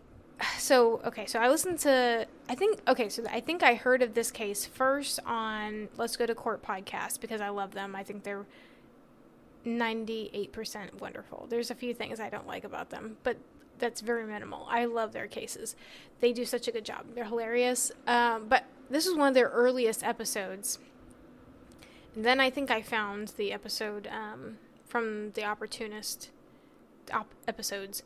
so 0.58 1.00
okay, 1.04 1.26
so 1.26 1.38
I 1.38 1.48
listened 1.48 1.78
to 1.80 2.26
I 2.48 2.54
think 2.54 2.80
okay, 2.88 3.08
so 3.08 3.24
I 3.30 3.40
think 3.40 3.62
I 3.62 3.74
heard 3.74 4.02
of 4.02 4.14
this 4.14 4.30
case 4.30 4.64
first 4.64 5.20
on 5.26 5.88
Let's 5.96 6.16
Go 6.16 6.26
to 6.26 6.34
Court 6.34 6.62
podcast 6.62 7.20
because 7.20 7.40
I 7.40 7.48
love 7.48 7.72
them. 7.72 7.96
I 7.96 8.02
think 8.02 8.22
they're 8.24 8.46
98% 9.66 11.00
wonderful. 11.00 11.46
There's 11.48 11.70
a 11.70 11.74
few 11.74 11.92
things 11.92 12.20
I 12.20 12.30
don't 12.30 12.46
like 12.46 12.64
about 12.64 12.90
them, 12.90 13.16
but 13.22 13.36
that's 13.78 14.00
very 14.00 14.26
minimal. 14.26 14.66
I 14.70 14.84
love 14.86 15.12
their 15.12 15.26
cases. 15.26 15.76
They 16.20 16.32
do 16.32 16.44
such 16.44 16.68
a 16.68 16.72
good 16.72 16.84
job. 16.84 17.06
They're 17.14 17.24
hilarious. 17.24 17.92
Um, 18.06 18.46
but 18.48 18.64
this 18.90 19.06
is 19.06 19.14
one 19.14 19.28
of 19.28 19.34
their 19.34 19.48
earliest 19.48 20.02
episodes. 20.02 20.78
And 22.14 22.24
then 22.24 22.40
I 22.40 22.50
think 22.50 22.70
I 22.70 22.82
found 22.82 23.28
the 23.36 23.52
episode 23.52 24.08
um, 24.08 24.58
from 24.86 25.32
the 25.32 25.44
Opportunist 25.44 26.30
op- 27.12 27.34
episodes. 27.46 28.02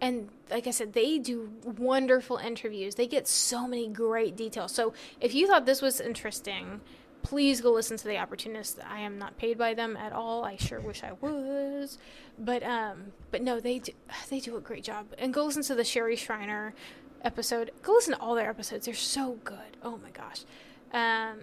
And 0.00 0.28
like 0.50 0.66
I 0.66 0.70
said, 0.70 0.92
they 0.92 1.18
do 1.18 1.50
wonderful 1.64 2.36
interviews. 2.36 2.94
They 2.94 3.06
get 3.08 3.26
so 3.26 3.66
many 3.66 3.88
great 3.88 4.36
details. 4.36 4.72
So 4.72 4.92
if 5.20 5.34
you 5.34 5.46
thought 5.48 5.66
this 5.66 5.82
was 5.82 6.00
interesting, 6.00 6.80
please 7.22 7.60
go 7.60 7.72
listen 7.72 7.96
to 7.96 8.04
the 8.06 8.16
Opportunist. 8.16 8.78
I 8.88 9.00
am 9.00 9.18
not 9.18 9.36
paid 9.38 9.58
by 9.58 9.74
them 9.74 9.96
at 9.96 10.12
all. 10.12 10.44
I 10.44 10.56
sure 10.56 10.80
wish 10.80 11.02
I 11.02 11.12
was, 11.20 11.98
but 12.38 12.62
um, 12.62 13.06
but 13.32 13.42
no, 13.42 13.58
they 13.58 13.80
do 13.80 13.92
they 14.30 14.38
do 14.40 14.56
a 14.56 14.60
great 14.60 14.84
job. 14.84 15.06
And 15.18 15.34
go 15.34 15.44
listen 15.46 15.62
to 15.64 15.74
the 15.74 15.84
Sherry 15.84 16.14
Shriner 16.16 16.74
episode. 17.22 17.72
Go 17.82 17.92
listen 17.94 18.14
to 18.14 18.20
all 18.20 18.36
their 18.36 18.48
episodes. 18.50 18.86
They're 18.86 18.94
so 18.94 19.38
good. 19.42 19.76
Oh 19.82 19.98
my 19.98 20.10
gosh. 20.10 20.44
Um, 20.92 21.40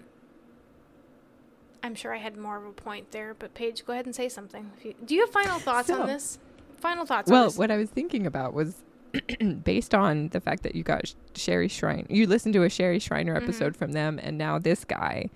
I'm 1.84 1.94
sure 1.94 2.16
I 2.16 2.18
had 2.18 2.36
more 2.38 2.58
of 2.58 2.66
a 2.66 2.72
point 2.72 3.12
there, 3.12 3.36
but 3.38 3.54
Paige, 3.54 3.86
go 3.86 3.94
ahead 3.94 4.06
and 4.06 4.16
say 4.16 4.28
something. 4.30 4.72
If 4.78 4.86
you, 4.86 4.96
do 5.06 5.14
you 5.14 5.22
have 5.22 5.30
final 5.30 5.60
thoughts 5.68 5.90
So- 5.90 6.02
on 6.02 6.08
this? 6.08 6.40
Final 6.86 7.06
thoughts 7.08 7.32
well, 7.32 7.50
what 7.52 7.72
I 7.72 7.78
was 7.78 7.90
thinking 7.90 8.28
about 8.28 8.54
was 8.54 8.76
based 9.64 9.96
on 9.96 10.28
the 10.30 10.40
fact 10.40 10.62
that 10.62 10.76
you 10.76 10.84
got 10.84 11.16
Sherry 11.34 11.68
Shriner, 11.68 12.06
you 12.10 12.28
listened 12.28 12.54
to 12.54 12.62
a 12.62 12.70
Sherry 12.70 13.00
Shriner 13.00 13.34
Mhm. 13.34 13.42
episode 13.44 13.76
from 13.76 13.94
them, 13.94 14.20
and 14.22 14.38
now 14.38 14.60
this 14.60 14.86
guy, 14.86 15.32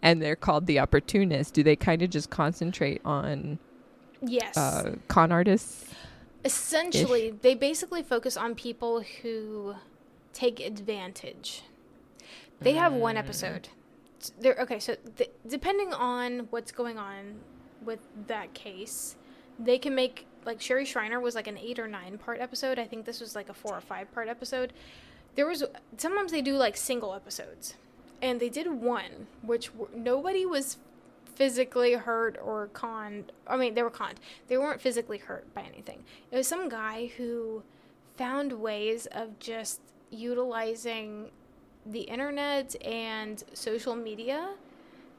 and 0.00 0.22
they're 0.22 0.36
called 0.36 0.66
the 0.66 0.78
Opportunist. 0.78 1.54
Do 1.54 1.64
they 1.64 1.74
kind 1.74 2.02
of 2.02 2.10
just 2.10 2.30
concentrate 2.30 3.00
on 3.04 3.58
yes. 4.20 4.56
uh, 4.56 4.94
con 5.08 5.32
artists? 5.32 5.86
Essentially, 6.44 7.32
they 7.42 7.56
basically 7.56 8.04
focus 8.04 8.36
on 8.36 8.54
people 8.54 9.00
who 9.22 9.74
take 10.32 10.60
advantage. 10.60 11.64
They 12.60 12.74
have 12.74 12.92
one 12.92 13.16
Mm. 13.16 13.18
episode. 13.18 13.68
They're, 14.38 14.54
okay, 14.60 14.78
so 14.78 14.94
th- 15.16 15.30
depending 15.48 15.92
on 15.92 16.46
what's 16.50 16.70
going 16.70 16.96
on 16.96 17.40
with 17.84 17.98
that 18.28 18.54
case, 18.54 19.16
they 19.58 19.78
can 19.78 19.96
make 19.96 20.26
like 20.44 20.60
Sherry 20.60 20.84
Shriner 20.84 21.20
was 21.20 21.34
like 21.34 21.46
an 21.46 21.58
eight 21.58 21.78
or 21.78 21.88
nine 21.88 22.18
part 22.18 22.40
episode. 22.40 22.78
I 22.78 22.84
think 22.84 23.04
this 23.04 23.20
was 23.20 23.34
like 23.34 23.48
a 23.48 23.54
four 23.54 23.76
or 23.76 23.80
five 23.80 24.12
part 24.12 24.28
episode. 24.28 24.72
There 25.34 25.46
was 25.46 25.64
sometimes 25.96 26.32
they 26.32 26.42
do 26.42 26.56
like 26.56 26.76
single 26.76 27.14
episodes, 27.14 27.74
and 28.20 28.40
they 28.40 28.48
did 28.48 28.68
one 28.70 29.26
which 29.42 29.72
w- 29.72 29.88
nobody 29.94 30.44
was 30.44 30.78
physically 31.34 31.94
hurt 31.94 32.38
or 32.42 32.68
conned. 32.68 33.32
I 33.46 33.56
mean, 33.56 33.74
they 33.74 33.82
were 33.82 33.90
conned. 33.90 34.20
They 34.48 34.58
weren't 34.58 34.80
physically 34.80 35.18
hurt 35.18 35.52
by 35.54 35.62
anything. 35.62 36.04
It 36.30 36.36
was 36.36 36.46
some 36.46 36.68
guy 36.68 37.10
who 37.16 37.62
found 38.16 38.52
ways 38.52 39.06
of 39.06 39.38
just 39.38 39.80
utilizing 40.10 41.30
the 41.86 42.02
internet 42.02 42.76
and 42.84 43.42
social 43.54 43.96
media 43.96 44.54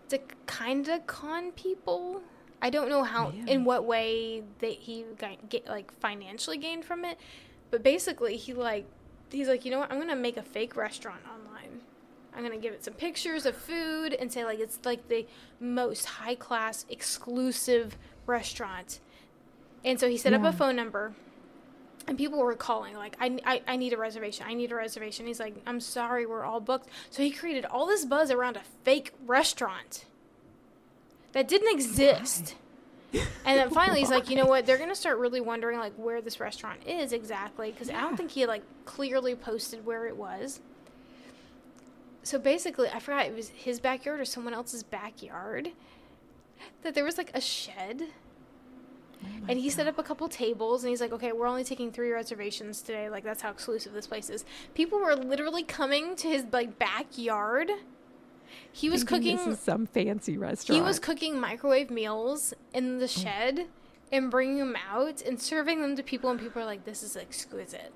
to 0.09 0.19
kind 0.45 0.87
of 0.87 1.05
con 1.07 1.51
people. 1.51 2.21
I 2.63 2.69
don't 2.69 2.87
know 2.87 3.03
how, 3.03 3.29
Man. 3.29 3.49
in 3.49 3.65
what 3.65 3.83
way 3.83 4.41
that 4.59 4.71
he 4.71 5.03
got, 5.17 5.49
get 5.49 5.67
like 5.67 5.91
financially 5.99 6.57
gained 6.57 6.85
from 6.85 7.03
it, 7.03 7.19
but 7.69 7.83
basically 7.83 8.37
he 8.37 8.53
like, 8.53 8.85
he's 9.29 9.49
like, 9.49 9.65
you 9.65 9.71
know 9.71 9.79
what? 9.79 9.91
I'm 9.91 9.99
gonna 9.99 10.15
make 10.15 10.37
a 10.37 10.41
fake 10.41 10.77
restaurant 10.77 11.19
online. 11.25 11.81
I'm 12.33 12.41
gonna 12.41 12.57
give 12.57 12.73
it 12.73 12.85
some 12.85 12.93
pictures 12.93 13.45
of 13.45 13.57
food 13.57 14.13
and 14.13 14.31
say 14.31 14.45
like 14.45 14.59
it's 14.59 14.79
like 14.85 15.09
the 15.09 15.27
most 15.59 16.05
high 16.05 16.35
class 16.35 16.85
exclusive 16.89 17.97
restaurant. 18.25 19.01
And 19.83 19.99
so 19.99 20.07
he 20.07 20.15
set 20.15 20.33
up 20.33 20.43
a 20.45 20.53
phone 20.53 20.77
number 20.77 21.13
and 22.07 22.17
people 22.17 22.39
were 22.39 22.55
calling 22.55 22.95
like 22.95 23.17
I, 23.19 23.39
I, 23.45 23.61
I 23.67 23.75
need 23.75 23.93
a 23.93 23.97
reservation 23.97 24.45
i 24.47 24.53
need 24.53 24.71
a 24.71 24.75
reservation 24.75 25.25
he's 25.25 25.39
like 25.39 25.55
i'm 25.65 25.79
sorry 25.79 26.25
we're 26.25 26.43
all 26.43 26.59
booked 26.59 26.89
so 27.09 27.23
he 27.23 27.31
created 27.31 27.65
all 27.65 27.85
this 27.85 28.03
buzz 28.03 28.29
around 28.29 28.57
a 28.57 28.61
fake 28.83 29.13
restaurant 29.25 30.05
that 31.33 31.47
didn't 31.47 31.73
exist 31.73 32.55
and 33.13 33.59
then 33.59 33.69
finally 33.69 33.99
he's 33.99 34.09
like 34.09 34.29
you 34.29 34.35
know 34.35 34.45
what 34.45 34.65
they're 34.65 34.77
gonna 34.77 34.95
start 34.95 35.17
really 35.17 35.41
wondering 35.41 35.77
like 35.77 35.93
where 35.95 36.21
this 36.21 36.39
restaurant 36.39 36.79
is 36.87 37.13
exactly 37.13 37.71
because 37.71 37.89
i 37.89 38.01
don't 38.01 38.17
think 38.17 38.31
he 38.31 38.45
like 38.45 38.63
clearly 38.85 39.35
posted 39.35 39.85
where 39.85 40.07
it 40.07 40.15
was 40.15 40.61
so 42.23 42.39
basically 42.39 42.89
i 42.89 42.99
forgot 42.99 43.25
it 43.25 43.35
was 43.35 43.49
his 43.49 43.79
backyard 43.79 44.19
or 44.19 44.25
someone 44.25 44.53
else's 44.53 44.81
backyard 44.83 45.69
that 46.81 46.95
there 46.95 47.03
was 47.03 47.17
like 47.17 47.29
a 47.33 47.41
shed 47.41 48.01
oh 48.01 49.27
and 49.47 49.59
he 49.59 49.69
set 49.69 49.87
up 49.87 49.99
a 49.99 50.03
couple 50.03 50.27
tables 50.27 50.83
and 50.83 50.89
he's 50.89 51.01
like, 51.01 51.13
okay, 51.13 51.31
we're 51.31 51.47
only 51.47 51.63
taking 51.63 51.91
three 51.91 52.11
reservations 52.11 52.81
today. 52.81 53.09
Like, 53.09 53.23
that's 53.23 53.41
how 53.41 53.51
exclusive 53.51 53.93
this 53.93 54.07
place 54.07 54.29
is. 54.29 54.43
People 54.73 54.99
were 54.99 55.15
literally 55.15 55.63
coming 55.63 56.15
to 56.17 56.27
his, 56.27 56.45
like, 56.51 56.77
backyard. 56.77 57.71
He 58.75 58.89
was 58.89 59.03
cooking. 59.03 59.37
This 59.37 59.47
is 59.47 59.59
some 59.59 59.85
fancy 59.85 60.37
restaurant. 60.37 60.75
He 60.81 60.85
was 60.85 60.99
cooking 60.99 61.39
microwave 61.39 61.89
meals 61.91 62.53
in 62.73 62.97
the 62.97 63.07
shed 63.07 63.67
and 64.11 64.29
bringing 64.31 64.57
them 64.57 64.75
out 64.91 65.21
and 65.21 65.39
serving 65.39 65.81
them 65.81 65.95
to 65.95 66.03
people, 66.03 66.29
and 66.31 66.39
people 66.39 66.61
are 66.61 66.65
like, 66.65 66.83
"This 66.83 67.03
is 67.03 67.15
exquisite." 67.15 67.93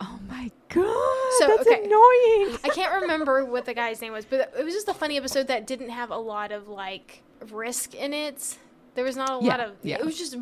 Oh 0.00 0.18
my 0.28 0.50
god, 0.68 1.32
So, 1.38 1.46
that's 1.48 1.66
okay. 1.68 1.84
annoying. 1.84 2.58
I 2.64 2.70
can't 2.74 3.02
remember 3.02 3.44
what 3.44 3.64
the 3.66 3.74
guy's 3.74 4.00
name 4.00 4.12
was, 4.12 4.24
but 4.24 4.52
it 4.58 4.64
was 4.64 4.74
just 4.74 4.88
a 4.88 4.94
funny 4.94 5.16
episode 5.16 5.46
that 5.46 5.66
didn't 5.66 5.90
have 5.90 6.10
a 6.10 6.16
lot 6.16 6.50
of 6.52 6.68
like 6.68 7.22
risk 7.50 7.94
in 7.94 8.12
it. 8.12 8.58
There 8.94 9.04
was 9.04 9.16
not 9.16 9.30
a 9.30 9.38
lot 9.38 9.60
of. 9.60 9.76
yeah. 9.82 9.96
It 9.98 10.04
was 10.04 10.18
just. 10.18 10.34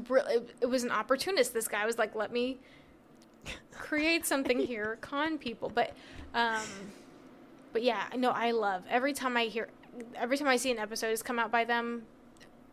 it 0.60 0.66
was 0.68 0.82
an 0.82 0.90
opportunist. 0.90 1.52
This 1.54 1.68
guy 1.68 1.86
was 1.86 1.96
like, 1.98 2.14
"Let 2.16 2.32
me 2.32 2.58
create 3.70 4.26
something 4.26 4.58
here, 4.66 4.98
con 5.00 5.38
people." 5.38 5.68
But, 5.68 5.94
um, 6.34 6.60
but 7.72 7.82
yeah, 7.82 8.04
no, 8.16 8.30
I 8.30 8.50
love 8.52 8.84
every 8.88 9.12
time 9.12 9.36
I 9.36 9.44
hear, 9.44 9.68
every 10.14 10.36
time 10.38 10.48
I 10.48 10.56
see 10.56 10.70
an 10.70 10.78
episode 10.78 11.10
has 11.10 11.22
come 11.22 11.38
out 11.38 11.50
by 11.50 11.64
them, 11.64 12.02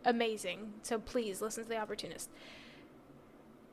amazing. 0.04 0.72
So 0.82 0.98
please 0.98 1.40
listen 1.42 1.64
to 1.64 1.68
the 1.68 1.78
opportunist. 1.78 2.30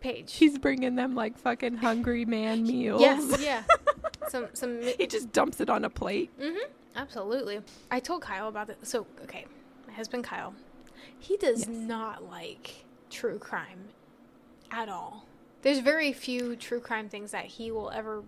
Paige. 0.02 0.34
He's 0.36 0.58
bringing 0.60 0.96
them 0.96 1.16
like 1.16 1.38
fucking 1.38 1.78
hungry 1.78 2.26
man 2.26 2.64
meals. 2.68 3.02
Yes, 3.02 3.42
yeah. 3.42 3.64
Some 4.30 4.48
some 4.54 4.82
he 4.82 5.06
just 5.08 5.32
dumps 5.32 5.62
it 5.62 5.70
on 5.70 5.86
a 5.86 5.90
plate. 5.90 6.32
Mm-hmm. 6.40 6.70
Absolutely. 6.96 7.60
I 7.92 8.00
told 8.00 8.22
Kyle 8.22 8.48
about 8.48 8.70
it. 8.70 8.78
So, 8.84 9.06
okay, 9.24 9.46
my 9.88 9.94
husband 9.94 10.24
Kyle, 10.24 10.54
he 11.20 11.38
does 11.38 11.60
Yes. 11.62 11.68
not 11.70 12.24
like 12.30 12.86
true 13.10 13.38
crime 13.38 13.80
at 14.72 14.90
all. 14.90 15.26
There's 15.62 15.80
very 15.80 16.12
few 16.14 16.56
true 16.56 16.80
crime 16.80 17.08
things 17.10 17.32
that 17.32 17.46
he 17.46 17.72
will 17.72 17.92
ever 17.92 18.24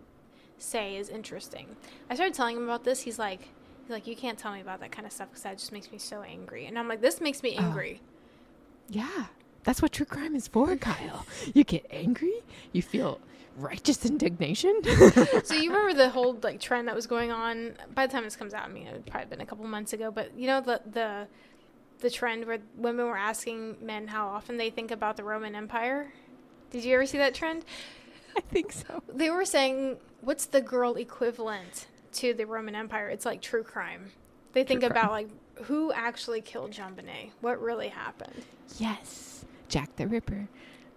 say 0.57 0.97
is 0.97 1.09
interesting. 1.09 1.75
I 2.09 2.15
started 2.15 2.33
telling 2.33 2.57
him 2.57 2.63
about 2.63 2.83
this. 2.83 3.01
He's 3.01 3.19
like, 3.19 3.41
he's 3.83 3.89
like, 3.91 4.07
you 4.07 4.15
can't 4.15 4.37
tell 4.37 4.51
me 4.53 4.61
about 4.61 4.79
that 4.81 4.91
kind 4.91 5.05
of 5.05 5.11
stuff 5.13 5.29
because 5.29 5.43
that 5.43 5.57
just 5.57 5.71
makes 5.71 5.91
me 5.91 5.97
so 5.97 6.21
angry. 6.21 6.65
And 6.65 6.77
I'm 6.77 6.87
like, 6.87 7.01
this 7.01 7.21
makes 7.21 7.43
me 7.43 7.55
Oh. 7.57 7.63
angry. 7.63 8.01
Yeah, 8.89 9.25
that's 9.63 9.81
what 9.81 9.91
true 9.91 10.05
crime 10.05 10.35
is 10.35 10.47
for, 10.47 10.75
Kyle. 10.77 11.25
You 11.53 11.63
get 11.63 11.85
angry, 11.91 12.41
you 12.71 12.81
feel 12.81 13.19
righteous 13.57 14.05
indignation. 14.05 14.81
so 15.43 15.55
you 15.55 15.71
remember 15.71 15.93
the 15.97 16.09
whole 16.09 16.37
like 16.43 16.59
trend 16.59 16.87
that 16.87 16.95
was 16.95 17.07
going 17.07 17.31
on 17.31 17.73
by 17.93 18.05
the 18.05 18.11
time 18.13 18.23
this 18.23 18.35
comes 18.35 18.53
out 18.53 18.63
i 18.63 18.67
mean 18.67 18.85
it 18.85 18.93
would 18.93 19.05
probably 19.07 19.27
been 19.27 19.41
a 19.41 19.45
couple 19.47 19.65
months 19.65 19.93
ago 19.93 20.11
but 20.11 20.31
you 20.37 20.45
know 20.45 20.61
the 20.61 20.79
the 20.91 21.27
the 22.01 22.09
trend 22.11 22.45
where 22.45 22.59
women 22.75 23.07
were 23.07 23.17
asking 23.17 23.75
men 23.81 24.07
how 24.07 24.27
often 24.27 24.57
they 24.57 24.69
think 24.69 24.91
about 24.91 25.17
the 25.17 25.23
roman 25.23 25.55
empire 25.55 26.13
did 26.69 26.83
you 26.85 26.93
ever 26.93 27.07
see 27.07 27.17
that 27.17 27.33
trend 27.33 27.65
I 28.37 28.41
think 28.41 28.71
so. 28.71 29.01
they 29.11 29.31
were 29.31 29.43
saying 29.45 29.97
what's 30.21 30.45
the 30.45 30.61
girl 30.61 30.95
equivalent 30.95 31.87
to 32.11 32.33
the 32.33 32.45
roman 32.45 32.75
empire 32.75 33.09
it's 33.09 33.25
like 33.25 33.41
true 33.41 33.63
crime 33.63 34.11
they 34.53 34.63
think 34.63 34.81
True 34.81 34.89
crime. 34.89 35.03
about 35.05 35.11
like 35.11 35.27
who 35.65 35.91
actually 35.91 36.41
killed 36.41 36.71
JonBenét? 36.71 37.31
What 37.41 37.59
really 37.61 37.87
happened? 37.89 38.43
Yes, 38.77 39.43
Jack 39.69 39.95
the 39.95 40.07
Ripper. 40.07 40.47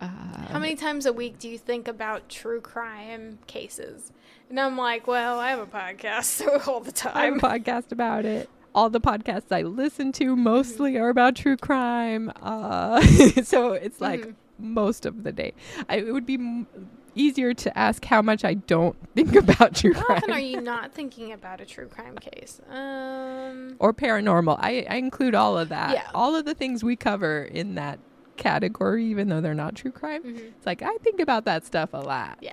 Uh, 0.00 0.06
How 0.06 0.58
many 0.58 0.76
times 0.76 1.04
a 1.06 1.12
week 1.14 1.38
do 1.38 1.48
you 1.48 1.56
think 1.58 1.88
about 1.88 2.28
true 2.28 2.60
crime 2.60 3.38
cases? 3.46 4.12
And 4.50 4.58
I'm 4.60 4.76
like, 4.78 5.06
well, 5.06 5.38
I 5.38 5.48
have 5.50 5.58
a 5.60 5.66
podcast, 5.66 6.24
so 6.24 6.60
all 6.72 6.80
the 6.80 6.92
time. 6.92 7.12
I 7.14 7.24
have 7.26 7.36
a 7.36 7.38
podcast 7.38 7.90
about 7.92 8.24
it. 8.26 8.48
All 8.74 8.88
the 8.90 9.00
podcasts 9.00 9.50
I 9.50 9.62
listen 9.62 10.12
to 10.12 10.36
mostly 10.36 10.96
are 10.98 11.08
about 11.08 11.36
true 11.36 11.56
crime. 11.56 12.30
Uh, 12.42 13.00
so 13.42 13.72
it's 13.72 14.00
like 14.00 14.20
Mhm. 14.26 14.34
most 14.58 15.04
of 15.06 15.22
the 15.24 15.32
day. 15.32 15.54
I, 15.88 15.96
it 15.96 16.12
would 16.12 16.26
be 16.26 16.34
m- 16.34 16.66
easier 17.14 17.54
to 17.54 17.78
ask 17.78 18.04
how 18.04 18.22
much 18.22 18.44
I 18.44 18.54
don't 18.54 18.96
think 19.14 19.34
about 19.36 19.74
true 19.76 19.92
How 19.94 20.02
crime 20.04 20.16
often 20.18 20.30
are 20.32 20.38
you 20.40 20.60
not 20.60 20.92
thinking 20.92 21.32
about 21.32 21.60
a 21.60 21.66
true 21.66 21.86
crime 21.88 22.16
case? 22.18 22.60
Um, 22.70 23.76
or 23.78 23.92
paranormal. 23.92 24.58
I, 24.60 24.86
I 24.88 24.96
include 24.96 25.34
all 25.34 25.58
of 25.58 25.68
that. 25.70 25.92
Yeah. 25.94 26.10
All 26.14 26.34
of 26.36 26.44
the 26.44 26.54
things 26.54 26.82
we 26.84 26.96
cover 26.96 27.42
in 27.42 27.74
that 27.76 27.98
category, 28.36 29.04
even 29.06 29.28
though 29.28 29.40
they're 29.40 29.54
not 29.54 29.74
true 29.74 29.90
crime. 29.92 30.22
mhm. 30.22 30.38
It's 30.38 30.66
like 30.66 30.82
I 30.82 30.96
think 30.98 31.20
about 31.20 31.44
that 31.44 31.64
stuff 31.66 31.90
a 31.92 31.98
lot. 31.98 32.38
Yeah. 32.40 32.52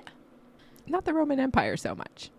Not 0.86 1.04
the 1.04 1.14
Roman 1.14 1.38
Empire 1.40 1.76
so 1.76 1.94
much. 1.94 2.30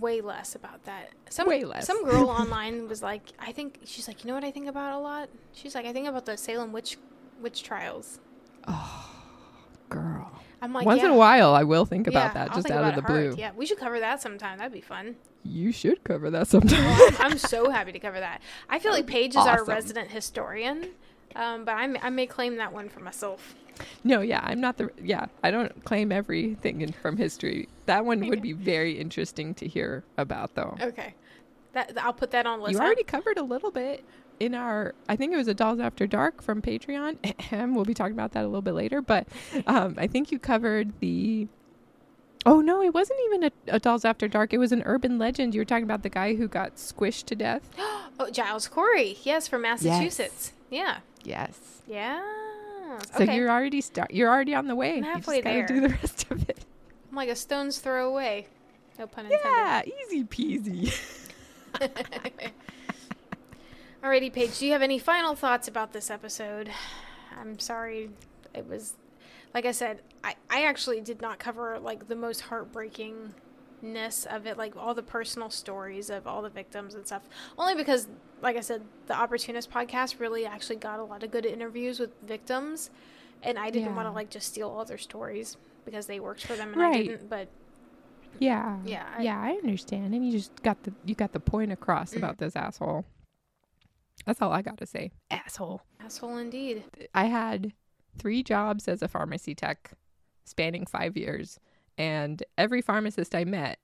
way 0.00 0.20
less 0.22 0.54
about 0.54 0.84
that. 0.84 1.10
Some, 1.28 1.46
Way 1.48 1.64
less. 1.64 1.86
Some 1.86 2.04
girl 2.04 2.28
online 2.40 2.88
was 2.88 3.02
like, 3.02 3.22
I 3.38 3.52
think 3.52 3.80
she's 3.84 4.08
like, 4.08 4.24
you 4.24 4.28
know 4.28 4.34
what 4.34 4.44
I 4.44 4.50
think 4.50 4.66
about 4.68 4.92
a 4.94 4.98
lot? 4.98 5.28
She's 5.52 5.74
like, 5.74 5.84
I 5.86 5.92
think 5.92 6.08
about 6.08 6.24
the 6.26 6.36
Salem 6.36 6.72
witch 6.72 6.96
witch 7.40 7.62
trials. 7.62 8.20
Oh, 8.66 9.10
girl. 9.90 10.32
I'm 10.64 10.72
like, 10.72 10.86
Once 10.86 11.00
yeah, 11.00 11.08
in 11.08 11.12
a 11.12 11.16
while, 11.16 11.54
I 11.54 11.62
will 11.62 11.84
think 11.84 12.06
yeah, 12.06 12.10
about 12.12 12.34
that 12.34 12.48
I'll 12.48 12.56
just 12.56 12.70
out 12.70 12.84
of 12.84 12.94
the 12.94 13.02
blue. 13.02 13.26
hard. 13.26 13.38
Yeah, 13.38 13.50
we 13.54 13.66
should 13.66 13.78
cover 13.78 14.00
that 14.00 14.22
sometime. 14.22 14.56
That'd 14.56 14.72
be 14.72 14.80
fun. 14.80 15.16
You 15.44 15.72
should 15.72 16.02
cover 16.04 16.30
that 16.30 16.48
sometime. 16.48 16.80
I'm, 16.82 17.32
I'm 17.32 17.38
so 17.38 17.70
happy 17.70 17.92
to 17.92 17.98
cover 17.98 18.18
that. 18.18 18.40
I 18.70 18.78
feel 18.78 18.92
like 18.98 19.06
Paige 19.06 19.36
is 19.36 19.46
our 19.46 19.62
resident 19.64 20.10
historian, 20.10 20.88
um, 21.36 21.66
but 21.66 21.72
I 21.72 21.86
may, 21.86 22.00
I 22.00 22.08
may 22.08 22.26
claim 22.26 22.56
that 22.56 22.72
one 22.72 22.88
for 22.88 23.00
myself. 23.00 23.54
no, 24.04 24.22
yeah, 24.22 24.40
I'm 24.42 24.60
not 24.60 24.78
the. 24.78 24.90
Yeah, 25.02 25.26
I 25.42 25.50
don't 25.50 25.84
claim 25.84 26.10
everything 26.10 26.80
in, 26.80 26.92
from 26.92 27.18
history. 27.18 27.68
That 27.84 28.06
one 28.06 28.26
would 28.28 28.40
be 28.40 28.54
very 28.54 28.98
interesting 28.98 29.52
to 29.56 29.68
hear 29.68 30.02
about, 30.16 30.54
though. 30.54 30.78
Okay, 30.80 31.12
that 31.74 31.92
I'll 32.00 32.14
put 32.14 32.30
that 32.30 32.46
on 32.46 32.62
list. 32.62 32.72
You 32.72 32.78
already 32.78 33.04
covered 33.04 33.36
a 33.36 33.42
little 33.42 33.70
bit 33.70 34.02
in 34.40 34.54
our. 34.54 34.94
I 35.08 35.16
think 35.16 35.32
it 35.32 35.36
was 35.36 35.48
a 35.48 35.54
Dolls 35.54 35.80
After 35.80 36.06
Dark 36.06 36.42
from 36.42 36.60
Patreon. 36.62 37.16
we'll 37.74 37.84
be 37.84 37.94
talking 37.94 38.14
about 38.14 38.32
that 38.32 38.42
a 38.42 38.46
little 38.46 38.62
bit 38.62 38.74
later, 38.74 39.00
but 39.02 39.26
um, 39.66 39.94
I 39.98 40.06
think 40.06 40.30
you 40.32 40.38
covered 40.38 40.92
the. 41.00 41.48
Oh 42.46 42.60
no, 42.60 42.82
it 42.82 42.92
wasn't 42.92 43.20
even 43.26 43.44
a, 43.44 43.50
a 43.68 43.78
Dolls 43.80 44.04
After 44.04 44.28
Dark. 44.28 44.52
It 44.52 44.58
was 44.58 44.70
an 44.72 44.82
urban 44.84 45.18
legend. 45.18 45.54
You 45.54 45.60
were 45.62 45.64
talking 45.64 45.84
about 45.84 46.02
the 46.02 46.10
guy 46.10 46.34
who 46.34 46.46
got 46.46 46.76
squished 46.76 47.24
to 47.26 47.34
death. 47.34 47.68
Oh, 48.16 48.30
Giles 48.30 48.68
Corey, 48.68 49.18
yes, 49.24 49.48
from 49.48 49.62
Massachusetts. 49.62 50.52
Yeah, 50.70 50.98
Yes. 51.24 51.58
yeah. 51.88 52.22
So 53.16 53.24
okay. 53.24 53.34
you're 53.34 53.50
already 53.50 53.80
start. 53.80 54.12
You're 54.12 54.30
already 54.30 54.54
on 54.54 54.68
the 54.68 54.76
way. 54.76 54.98
I'm 54.98 54.98
you 54.98 55.10
halfway 55.10 55.42
just 55.42 55.44
gotta 55.44 55.56
there. 55.56 55.66
do 55.66 55.80
the 55.80 55.88
rest 55.88 56.30
of 56.30 56.48
it. 56.48 56.64
I'm 57.10 57.16
like 57.16 57.28
a 57.28 57.34
stone's 57.34 57.78
throw 57.78 58.08
away. 58.08 58.46
No 59.00 59.08
pun 59.08 59.24
intended. 59.24 59.44
Yeah, 59.44 59.82
easy 60.06 60.22
peasy. 60.22 60.94
Alrighty, 64.04 64.32
Paige. 64.32 64.58
Do 64.58 64.66
you 64.66 64.72
have 64.72 64.82
any 64.82 64.98
final 64.98 65.34
thoughts 65.34 65.66
about 65.66 65.92
this 65.92 66.10
episode? 66.10 66.70
I'm 67.40 67.58
sorry, 67.58 68.10
it 68.52 68.68
was, 68.68 68.94
like 69.54 69.64
I 69.64 69.72
said, 69.72 70.02
I 70.22 70.34
I 70.50 70.64
actually 70.64 71.00
did 71.00 71.22
not 71.22 71.38
cover 71.38 71.78
like 71.78 72.06
the 72.08 72.14
most 72.14 72.42
heartbreakingness 72.44 74.26
of 74.26 74.46
it, 74.46 74.58
like 74.58 74.76
all 74.76 74.94
the 74.94 75.02
personal 75.02 75.48
stories 75.48 76.10
of 76.10 76.26
all 76.26 76.42
the 76.42 76.50
victims 76.50 76.94
and 76.94 77.06
stuff. 77.06 77.22
Only 77.58 77.74
because, 77.74 78.06
like 78.42 78.56
I 78.56 78.60
said, 78.60 78.82
the 79.06 79.14
Opportunist 79.16 79.70
podcast 79.70 80.20
really 80.20 80.44
actually 80.44 80.76
got 80.76 81.00
a 81.00 81.04
lot 81.04 81.22
of 81.22 81.30
good 81.30 81.46
interviews 81.46 81.98
with 81.98 82.10
victims. 82.22 82.90
and 83.42 83.58
I 83.58 83.68
didn't 83.68 83.94
want 83.94 84.08
to 84.08 84.12
like 84.12 84.30
just 84.30 84.48
steal 84.48 84.70
all 84.70 84.86
their 84.86 84.96
stories 84.96 85.58
because 85.84 86.06
they 86.06 86.18
worked 86.18 86.46
for 86.46 86.54
them 86.56 86.72
and 86.72 86.80
I 86.80 86.88
Right. 86.88 87.08
didn't. 87.08 87.28
But 87.28 87.48
Yeah. 88.38 88.78
Yeah, 88.86 89.04
I- 89.18 89.22
yeah, 89.22 89.38
I 89.38 89.50
understand. 89.50 90.14
And 90.14 90.24
you 90.24 90.32
just 90.32 90.62
got 90.62 90.82
the 90.84 90.94
you 91.04 91.14
got 91.14 91.32
the 91.32 91.40
point 91.40 91.70
across 91.70 92.14
Mhm. 92.14 92.18
about 92.18 92.38
this 92.38 92.56
asshole. 92.56 93.04
That's 94.26 94.40
all 94.40 94.52
I 94.52 94.62
got 94.62 94.78
to 94.78 94.86
say. 94.86 95.10
Asshole. 95.30 95.82
asshole 96.00 96.36
indeed. 96.38 96.84
I 97.14 97.24
had 97.26 97.72
three 98.18 98.42
jobs 98.42 98.88
as 98.88 99.02
a 99.02 99.08
pharmacy 99.08 99.54
tech 99.54 99.92
spanning 100.44 100.86
5 100.86 101.16
years 101.16 101.58
and 101.98 102.42
every 102.58 102.80
pharmacist 102.82 103.34
I 103.34 103.44
met 103.44 103.78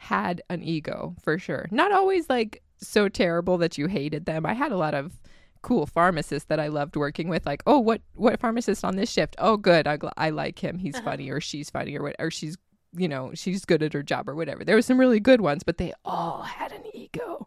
had 0.00 0.42
an 0.50 0.62
ego 0.62 1.14
for 1.22 1.38
sure. 1.38 1.66
Not 1.70 1.92
always 1.92 2.28
like 2.28 2.62
so 2.78 3.08
terrible 3.08 3.56
that 3.58 3.78
you 3.78 3.86
hated 3.86 4.26
them. 4.26 4.44
I 4.44 4.52
had 4.52 4.72
a 4.72 4.76
lot 4.76 4.94
of 4.94 5.18
cool 5.62 5.86
pharmacists 5.86 6.46
that 6.48 6.60
I 6.60 6.68
loved 6.68 6.96
working 6.96 7.28
with 7.28 7.46
like, 7.46 7.62
"Oh, 7.66 7.78
what 7.80 8.02
what 8.14 8.38
pharmacist 8.38 8.84
on 8.84 8.96
this 8.96 9.10
shift? 9.10 9.34
Oh, 9.38 9.56
good. 9.56 9.86
I, 9.86 9.98
I 10.16 10.30
like 10.30 10.58
him. 10.62 10.78
He's 10.78 10.94
Uh-huh. 10.96 11.04
funny 11.04 11.30
or 11.30 11.40
she's 11.40 11.70
funny 11.70 11.96
or 11.96 12.02
what 12.02 12.16
or 12.18 12.30
she's 12.30 12.56
you 12.96 13.08
know, 13.08 13.30
she's 13.34 13.64
good 13.66 13.82
at 13.82 13.92
her 13.92 14.02
job 14.02 14.28
or 14.28 14.34
whatever. 14.34 14.64
There 14.64 14.76
were 14.76 14.80
some 14.82 14.98
really 14.98 15.20
good 15.20 15.40
ones, 15.40 15.62
but 15.62 15.76
they 15.76 15.92
all 16.04 16.42
had 16.42 16.72
an 16.72 16.82
ego. 16.94 17.46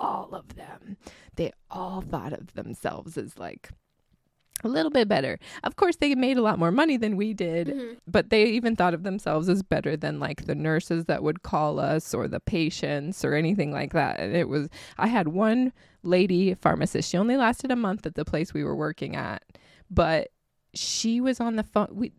All 0.00 0.32
of 0.34 0.54
them. 0.54 0.96
They 1.34 1.52
all 1.70 2.00
thought 2.00 2.32
of 2.32 2.54
themselves 2.54 3.18
as 3.18 3.36
like 3.36 3.70
a 4.64 4.68
little 4.68 4.90
bit 4.90 5.08
better. 5.08 5.38
Of 5.64 5.76
course, 5.76 5.96
they 5.96 6.14
made 6.14 6.36
a 6.36 6.42
lot 6.42 6.58
more 6.58 6.72
money 6.72 6.96
than 6.96 7.16
we 7.16 7.32
did, 7.34 7.68
Mhm. 7.68 7.96
but 8.08 8.30
they 8.30 8.44
even 8.46 8.74
thought 8.76 8.94
of 8.94 9.02
themselves 9.04 9.48
as 9.48 9.62
better 9.62 9.96
than 9.96 10.18
like 10.18 10.46
the 10.46 10.54
nurses 10.54 11.04
that 11.06 11.22
would 11.22 11.42
call 11.42 11.78
us 11.78 12.12
or 12.14 12.26
the 12.28 12.40
patients 12.40 13.24
or 13.24 13.34
anything 13.34 13.70
like 13.72 13.92
that. 13.92 14.18
And 14.18 14.34
it 14.34 14.48
was, 14.48 14.68
I 14.96 15.08
had 15.08 15.28
one 15.28 15.72
lady 16.02 16.54
pharmacist. 16.54 17.10
She 17.10 17.16
only 17.16 17.36
lasted 17.36 17.70
a 17.70 17.76
month 17.76 18.04
at 18.06 18.14
the 18.16 18.24
place 18.24 18.52
we 18.54 18.64
were 18.64 18.74
working 18.76 19.14
at, 19.14 19.42
but 19.90 20.28
she 20.74 21.20
was 21.20 21.40
on 21.40 21.54
the 21.56 21.62
phone. 21.64 21.88
We, 21.92 22.12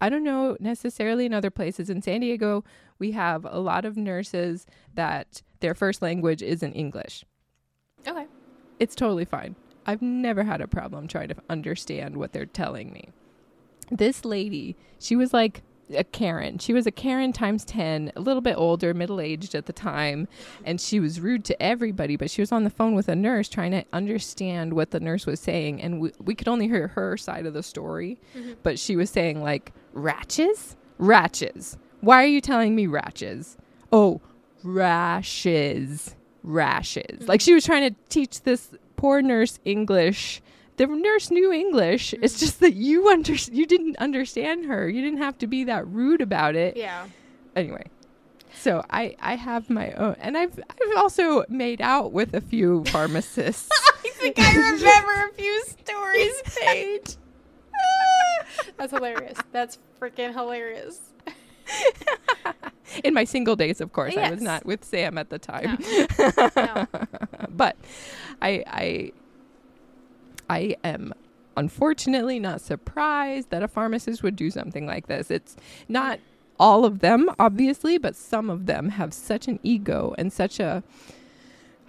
I 0.00 0.08
don't 0.10 0.24
know 0.24 0.56
necessarily 0.60 1.26
in 1.26 1.32
other 1.34 1.50
places. 1.50 1.88
In 1.90 2.02
San 2.02 2.20
Diego, 2.20 2.62
we 2.98 3.12
have 3.12 3.46
a 3.48 3.58
lot 3.58 3.84
of 3.84 3.96
nurses 3.96 4.66
that 4.94 5.42
their 5.60 5.74
first 5.74 6.02
language 6.02 6.42
isn't 6.42 6.72
English. 6.74 7.24
Okay. 8.06 8.26
It's 8.78 8.94
totally 8.94 9.24
fine. 9.24 9.56
I've 9.86 10.02
never 10.02 10.44
had 10.44 10.60
a 10.60 10.68
problem 10.68 11.08
trying 11.08 11.28
to 11.28 11.36
understand 11.48 12.16
what 12.16 12.32
they're 12.32 12.46
telling 12.46 12.92
me. 12.92 13.08
This 13.90 14.24
lady, 14.24 14.76
she 14.98 15.16
was 15.16 15.32
like 15.32 15.62
a 15.96 16.04
Karen. 16.04 16.58
She 16.58 16.74
was 16.74 16.86
a 16.86 16.90
Karen 16.90 17.32
times 17.32 17.64
10, 17.64 18.12
a 18.14 18.20
little 18.20 18.42
bit 18.42 18.54
older, 18.58 18.92
middle 18.92 19.18
aged 19.20 19.54
at 19.54 19.64
the 19.64 19.72
time, 19.72 20.28
and 20.62 20.78
she 20.78 21.00
was 21.00 21.18
rude 21.20 21.46
to 21.46 21.60
everybody, 21.62 22.14
but 22.16 22.30
she 22.30 22.42
was 22.42 22.52
on 22.52 22.64
the 22.64 22.70
phone 22.70 22.94
with 22.94 23.08
a 23.08 23.16
nurse 23.16 23.48
trying 23.48 23.70
to 23.70 23.84
understand 23.94 24.74
what 24.74 24.90
the 24.90 25.00
nurse 25.00 25.24
was 25.24 25.40
saying, 25.40 25.80
and 25.80 25.98
we, 26.00 26.12
we 26.22 26.34
could 26.34 26.48
only 26.48 26.68
hear 26.68 26.88
her 26.88 27.16
side 27.16 27.46
of 27.46 27.54
the 27.54 27.62
story, 27.62 28.20
Mhm. 28.36 28.56
but 28.62 28.78
she 28.78 28.94
was 28.96 29.08
saying, 29.08 29.40
like, 29.42 29.72
ratches? 29.94 30.76
Ratches. 30.98 31.78
Why 32.02 32.22
are 32.22 32.26
you 32.28 32.42
telling 32.42 32.74
me 32.76 32.86
ratches? 32.86 33.56
Oh, 33.90 34.20
rashes. 34.62 36.14
Rashes. 36.42 37.28
Like 37.28 37.40
she 37.40 37.50
mm-hmm. 37.50 37.56
was 37.56 37.64
trying 37.64 37.90
to 37.90 37.96
teach 38.08 38.42
this 38.42 38.70
poor 38.96 39.22
nurse 39.22 39.58
English. 39.64 40.42
The 40.76 40.86
nurse 40.86 41.30
knew 41.30 41.52
English. 41.52 42.14
It's 42.14 42.34
mm-hmm. 42.34 42.40
just 42.40 42.60
that 42.60 42.74
you 42.74 43.08
under 43.08 43.34
you 43.34 43.66
didn't 43.66 43.96
understand 43.98 44.66
her. 44.66 44.88
You 44.88 45.02
didn't 45.02 45.18
have 45.18 45.38
to 45.38 45.46
be 45.46 45.64
that 45.64 45.86
rude 45.88 46.20
about 46.20 46.56
it. 46.56 46.76
Yeah. 46.76 47.06
Anyway. 47.56 47.84
So 48.54 48.84
I 48.90 49.14
I 49.20 49.36
have 49.36 49.70
my 49.70 49.92
own 49.92 50.16
and 50.20 50.36
I've 50.36 50.58
I've 50.58 50.96
also 50.96 51.44
made 51.48 51.80
out 51.80 52.12
with 52.12 52.34
a 52.34 52.40
few 52.40 52.84
pharmacists. 52.86 53.68
I 54.04 54.10
think 54.10 54.38
I 54.38 54.54
remember 54.54 55.30
a 55.30 55.34
few 55.34 55.64
stories, 55.64 56.42
Paige. 56.60 57.16
That's 58.76 58.92
hilarious. 58.92 59.38
That's 59.52 59.78
freaking 60.00 60.32
hilarious. 60.32 61.07
In 63.04 63.14
my 63.14 63.24
single 63.24 63.54
days, 63.56 63.80
of 63.80 63.92
course. 63.92 64.16
I 64.16 64.30
was 64.30 64.40
not 64.40 64.64
with 64.64 64.84
Sam 64.84 65.18
at 65.18 65.30
the 65.30 65.38
time. 65.38 65.78
No. 66.56 66.86
but 67.50 67.76
I 68.42 68.64
I 68.66 69.12
I 70.48 70.76
am 70.82 71.12
unfortunately 71.56 72.38
not 72.38 72.60
surprised 72.60 73.50
that 73.50 73.62
a 73.62 73.68
pharmacist 73.68 74.22
would 74.22 74.36
do 74.36 74.50
something 74.50 74.86
like 74.86 75.06
this. 75.06 75.30
It's 75.30 75.56
not 75.88 76.18
all 76.58 76.84
of 76.84 77.00
them, 77.00 77.30
obviously, 77.38 77.98
but 77.98 78.16
some 78.16 78.50
of 78.50 78.66
them 78.66 78.90
have 78.90 79.12
such 79.12 79.46
an 79.48 79.60
ego 79.62 80.14
and 80.18 80.32
such 80.32 80.58
a 80.58 80.82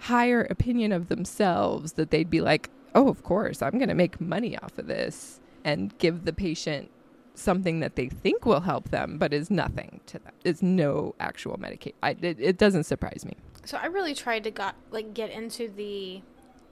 higher 0.00 0.42
opinion 0.44 0.92
of 0.92 1.08
themselves 1.08 1.94
that 1.94 2.10
they'd 2.10 2.30
be 2.30 2.40
like, 2.40 2.70
"Oh, 2.94 3.08
of 3.08 3.22
course, 3.22 3.62
I'm 3.62 3.72
going 3.78 3.88
to 3.88 3.94
make 3.94 4.20
money 4.20 4.56
off 4.58 4.78
of 4.78 4.86
this 4.86 5.40
and 5.64 5.96
give 5.98 6.24
the 6.24 6.32
patient 6.32 6.90
something 7.34 7.80
that 7.80 7.96
they 7.96 8.08
think 8.08 8.44
will 8.44 8.60
help 8.60 8.90
them, 8.90 9.18
but 9.18 9.32
is 9.32 9.50
nothing 9.50 10.00
to 10.06 10.18
them. 10.18 10.32
It's 10.44 10.62
no 10.62 11.14
actual 11.20 11.56
medication. 11.58 11.96
It, 12.02 12.38
it 12.40 12.58
doesn't 12.58 12.84
surprise 12.84 13.24
me. 13.24 13.36
So 13.64 13.78
I 13.78 13.86
really 13.86 14.14
tried 14.14 14.44
to 14.44 14.50
got 14.50 14.74
like 14.90 15.14
get 15.14 15.30
into 15.30 15.68
the 15.68 16.22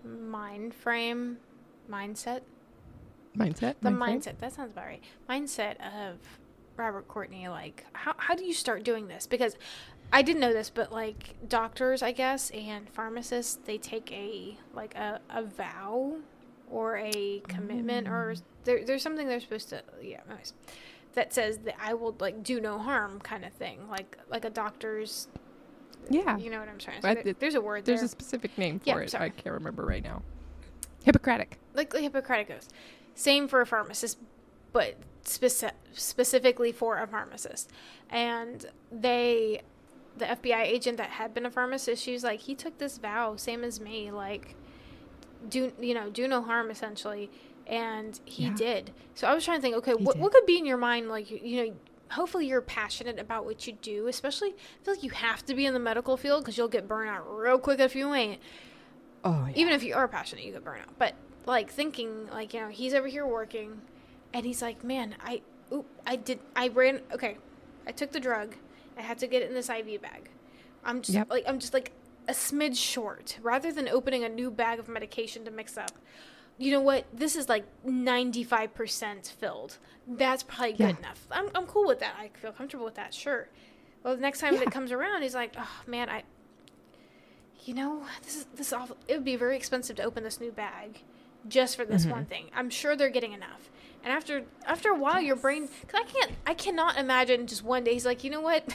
mind 0.04 0.74
frame 0.74 1.38
mindset. 1.90 2.42
Mindset. 3.36 3.76
The 3.80 3.90
Mind 3.90 4.22
mindset. 4.22 4.24
frame? 4.24 4.36
That 4.40 4.52
sounds 4.54 4.72
about 4.72 4.86
right. 4.86 5.02
Mindset 5.28 5.76
of 5.80 6.18
Robert 6.76 7.06
Courtney. 7.08 7.48
Like, 7.48 7.84
how 7.92 8.14
how 8.16 8.34
do 8.34 8.44
you 8.44 8.54
start 8.54 8.82
doing 8.84 9.08
this? 9.08 9.26
Because 9.26 9.56
I 10.12 10.22
didn't 10.22 10.40
know 10.40 10.52
this, 10.52 10.70
but 10.70 10.92
like 10.92 11.36
doctors, 11.46 12.02
I 12.02 12.12
guess, 12.12 12.50
and 12.50 12.88
pharmacists, 12.88 13.58
they 13.64 13.78
take 13.78 14.10
a 14.12 14.56
like 14.74 14.94
a, 14.94 15.20
a 15.30 15.42
vow 15.42 16.16
or 16.70 16.96
a 16.98 17.42
commitment, 17.48 18.08
or 18.08 18.34
mm. 18.36 18.42
there, 18.64 18.84
there's 18.84 19.02
something 19.02 19.28
they're 19.28 19.40
supposed 19.40 19.68
to. 19.70 19.82
Yeah, 20.02 20.20
nice. 20.28 20.52
That 21.14 21.32
says 21.32 21.58
that 21.58 21.74
I 21.82 21.94
will 21.94 22.14
like 22.20 22.42
do 22.42 22.60
no 22.60 22.78
harm, 22.78 23.20
kind 23.20 23.44
of 23.44 23.52
thing. 23.52 23.88
Like 23.88 24.18
like 24.28 24.44
a 24.44 24.50
doctor's. 24.50 25.28
Yeah. 26.10 26.38
You 26.38 26.50
know 26.50 26.60
what 26.60 26.68
I'm 26.68 26.78
trying 26.78 27.00
to 27.00 27.02
say? 27.02 27.22
There- 27.22 27.34
there's 27.38 27.54
a 27.54 27.60
word 27.60 27.84
There's 27.84 28.00
there. 28.00 28.06
a 28.06 28.08
specific 28.08 28.56
name 28.56 28.80
Yeah, 28.84 28.94
for 28.94 29.02
it. 29.02 29.10
sorry. 29.10 29.26
I 29.26 29.28
can't 29.30 29.54
remember 29.54 29.84
right 29.84 30.02
now. 30.02 30.22
Hippocratic. 31.04 31.58
like 31.74 31.90
the 31.90 32.00
Hippocratic 32.00 32.50
Oath. 32.50 32.68
Same 33.14 33.46
for 33.48 33.60
a 33.60 33.66
pharmacist, 33.66 34.18
but 34.72 34.96
speci- 35.24 35.72
specifically 35.92 36.72
for 36.72 36.98
a 36.98 37.06
pharmacist. 37.06 37.70
And 38.10 38.64
they, 38.90 39.62
the 40.16 40.24
FBI 40.26 40.62
agent 40.62 40.96
that 40.98 41.10
had 41.10 41.34
been 41.34 41.46
a 41.46 41.50
pharmacist, 41.50 42.02
she 42.02 42.12
was 42.12 42.24
like, 42.24 42.40
he 42.40 42.54
took 42.54 42.78
this 42.78 42.98
vow, 42.98 43.36
same 43.36 43.64
as 43.64 43.80
me, 43.80 44.10
like, 44.10 44.54
do 45.48 45.72
you 45.80 45.94
know, 45.94 46.10
do 46.10 46.26
no 46.28 46.42
harm, 46.42 46.70
essentially. 46.70 47.30
And 47.66 48.18
he 48.24 48.44
Yeah. 48.44 48.54
did. 48.54 48.92
So 49.14 49.26
I 49.28 49.34
was 49.34 49.44
trying 49.44 49.58
to 49.58 49.62
think, 49.62 49.76
okay, 49.76 49.92
He 49.96 50.02
what 50.04 50.14
did. 50.16 50.22
what 50.22 50.32
could 50.32 50.46
be 50.46 50.56
in 50.58 50.64
your 50.66 50.78
mind, 50.78 51.08
like, 51.08 51.30
you, 51.30 51.38
you 51.42 51.66
know. 51.66 51.74
Hopefully 52.12 52.46
you're 52.46 52.62
passionate 52.62 53.18
about 53.18 53.44
what 53.44 53.66
you 53.66 53.74
do, 53.74 54.06
especially 54.06 54.48
I 54.48 54.84
feel 54.84 54.94
like 54.94 55.02
you 55.02 55.10
have 55.10 55.44
to 55.44 55.54
be 55.54 55.66
in 55.66 55.74
the 55.74 55.78
medical 55.78 56.16
field 56.16 56.42
because 56.42 56.56
you'll 56.56 56.66
get 56.66 56.88
burned 56.88 57.10
out 57.10 57.26
real 57.30 57.58
quick 57.58 57.80
if 57.80 57.94
you 57.94 58.14
ain't 58.14 58.40
Oh, 59.24 59.44
yeah. 59.46 59.52
even 59.56 59.74
if 59.74 59.82
you 59.82 59.94
are 59.94 60.08
passionate, 60.08 60.42
you 60.46 60.52
get 60.52 60.64
burn 60.64 60.78
out. 60.80 60.98
But 60.98 61.14
like 61.44 61.70
thinking, 61.70 62.28
like 62.30 62.54
you 62.54 62.60
know, 62.60 62.68
he's 62.68 62.94
over 62.94 63.08
here 63.08 63.26
working, 63.26 63.82
and 64.32 64.46
he's 64.46 64.62
like, 64.62 64.82
man, 64.82 65.16
I, 65.22 65.42
oop, 65.70 65.84
I 66.06 66.16
did, 66.16 66.38
I 66.56 66.68
ran. 66.68 67.02
Okay, 67.12 67.36
I 67.86 67.92
took 67.92 68.10
the 68.12 68.20
drug. 68.20 68.54
I 68.96 69.02
had 69.02 69.18
to 69.18 69.26
get 69.26 69.42
it 69.42 69.48
in 69.50 69.54
this 69.54 69.68
IV 69.68 70.00
bag. 70.00 70.30
I'm 70.84 71.02
just 71.02 71.14
Yep. 71.14 71.28
like, 71.28 71.44
I'm 71.46 71.58
just 71.58 71.74
like 71.74 71.92
a 72.28 72.32
smidge 72.32 72.76
short. 72.76 73.38
Rather 73.42 73.72
than 73.72 73.88
opening 73.88 74.22
a 74.24 74.28
new 74.28 74.50
bag 74.50 74.78
of 74.78 74.88
medication 74.88 75.44
to 75.46 75.50
mix 75.50 75.76
up, 75.78 75.92
you 76.58 76.70
know 76.70 76.80
what? 76.80 77.06
This 77.12 77.36
is 77.36 77.48
like 77.48 77.64
95% 77.86 79.30
filled. 79.32 79.78
That's 80.06 80.42
probably 80.42 80.72
good 80.72 80.80
Yeah. 80.80 80.98
enough. 80.98 81.26
I'm, 81.30 81.48
I'm 81.54 81.66
cool 81.66 81.86
with 81.86 82.00
that. 82.00 82.14
I 82.18 82.30
feel 82.38 82.52
comfortable 82.52 82.84
with 82.84 82.96
that. 82.96 83.14
Sure. 83.14 83.48
Well, 84.02 84.14
the 84.16 84.20
next 84.22 84.40
time 84.40 84.54
Yeah. 84.54 84.62
it 84.62 84.70
comes 84.70 84.92
around, 84.92 85.22
he's 85.22 85.34
like, 85.34 85.54
oh 85.58 85.80
man, 85.86 86.08
I, 86.08 86.22
you 87.64 87.74
know, 87.74 88.02
this 88.22 88.36
is 88.36 88.46
this 88.54 88.68
is 88.68 88.72
awful. 88.72 88.96
It 89.08 89.14
would 89.14 89.24
be 89.24 89.36
very 89.36 89.56
expensive 89.56 89.96
to 89.96 90.02
open 90.02 90.22
this 90.24 90.40
new 90.40 90.50
bag 90.52 91.00
just 91.48 91.76
for 91.76 91.84
this 91.84 92.06
Mhm. 92.06 92.10
one 92.10 92.24
thing. 92.26 92.50
I'm 92.54 92.70
sure 92.70 92.96
they're 92.96 93.10
getting 93.10 93.32
enough. 93.32 93.70
And 94.04 94.12
after 94.12 94.44
after 94.66 94.90
a 94.90 94.94
while, 94.94 95.20
your 95.20 95.36
brain, 95.36 95.68
cause 95.68 95.94
I 95.94 96.04
can't, 96.04 96.32
I 96.46 96.54
cannot 96.54 96.96
imagine 96.98 97.46
just 97.46 97.62
one 97.64 97.84
day 97.84 97.92
he's 97.94 98.06
like, 98.06 98.22
you 98.24 98.30
know 98.30 98.40
what, 98.40 98.74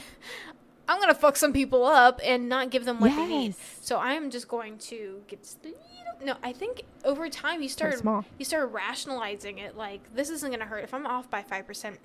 I'm 0.88 1.00
gonna 1.00 1.14
fuck 1.14 1.36
some 1.36 1.52
people 1.52 1.84
up 1.84 2.20
and 2.22 2.48
not 2.48 2.70
give 2.70 2.84
them 2.84 3.00
what 3.00 3.14
they 3.14 3.26
need. 3.26 3.54
So 3.80 3.98
I'm 3.98 4.30
just 4.30 4.48
going 4.48 4.78
to 4.78 5.22
get. 5.28 5.42
just 5.42 5.58
a 5.64 5.68
little- 5.68 5.80
No, 6.24 6.34
I 6.42 6.52
think 6.52 6.82
over 7.04 7.28
time 7.28 7.60
he 7.60 7.68
started 7.68 7.98
small. 8.00 8.24
he 8.38 8.44
started 8.44 8.66
rationalizing 8.68 9.58
it. 9.58 9.76
Like 9.76 10.14
this 10.14 10.28
isn't 10.30 10.50
gonna 10.50 10.66
hurt 10.66 10.84
if 10.84 10.92
I'm 10.94 11.06
off 11.06 11.30
by 11.30 11.42
five 11.42 11.66
percent. 11.66 11.98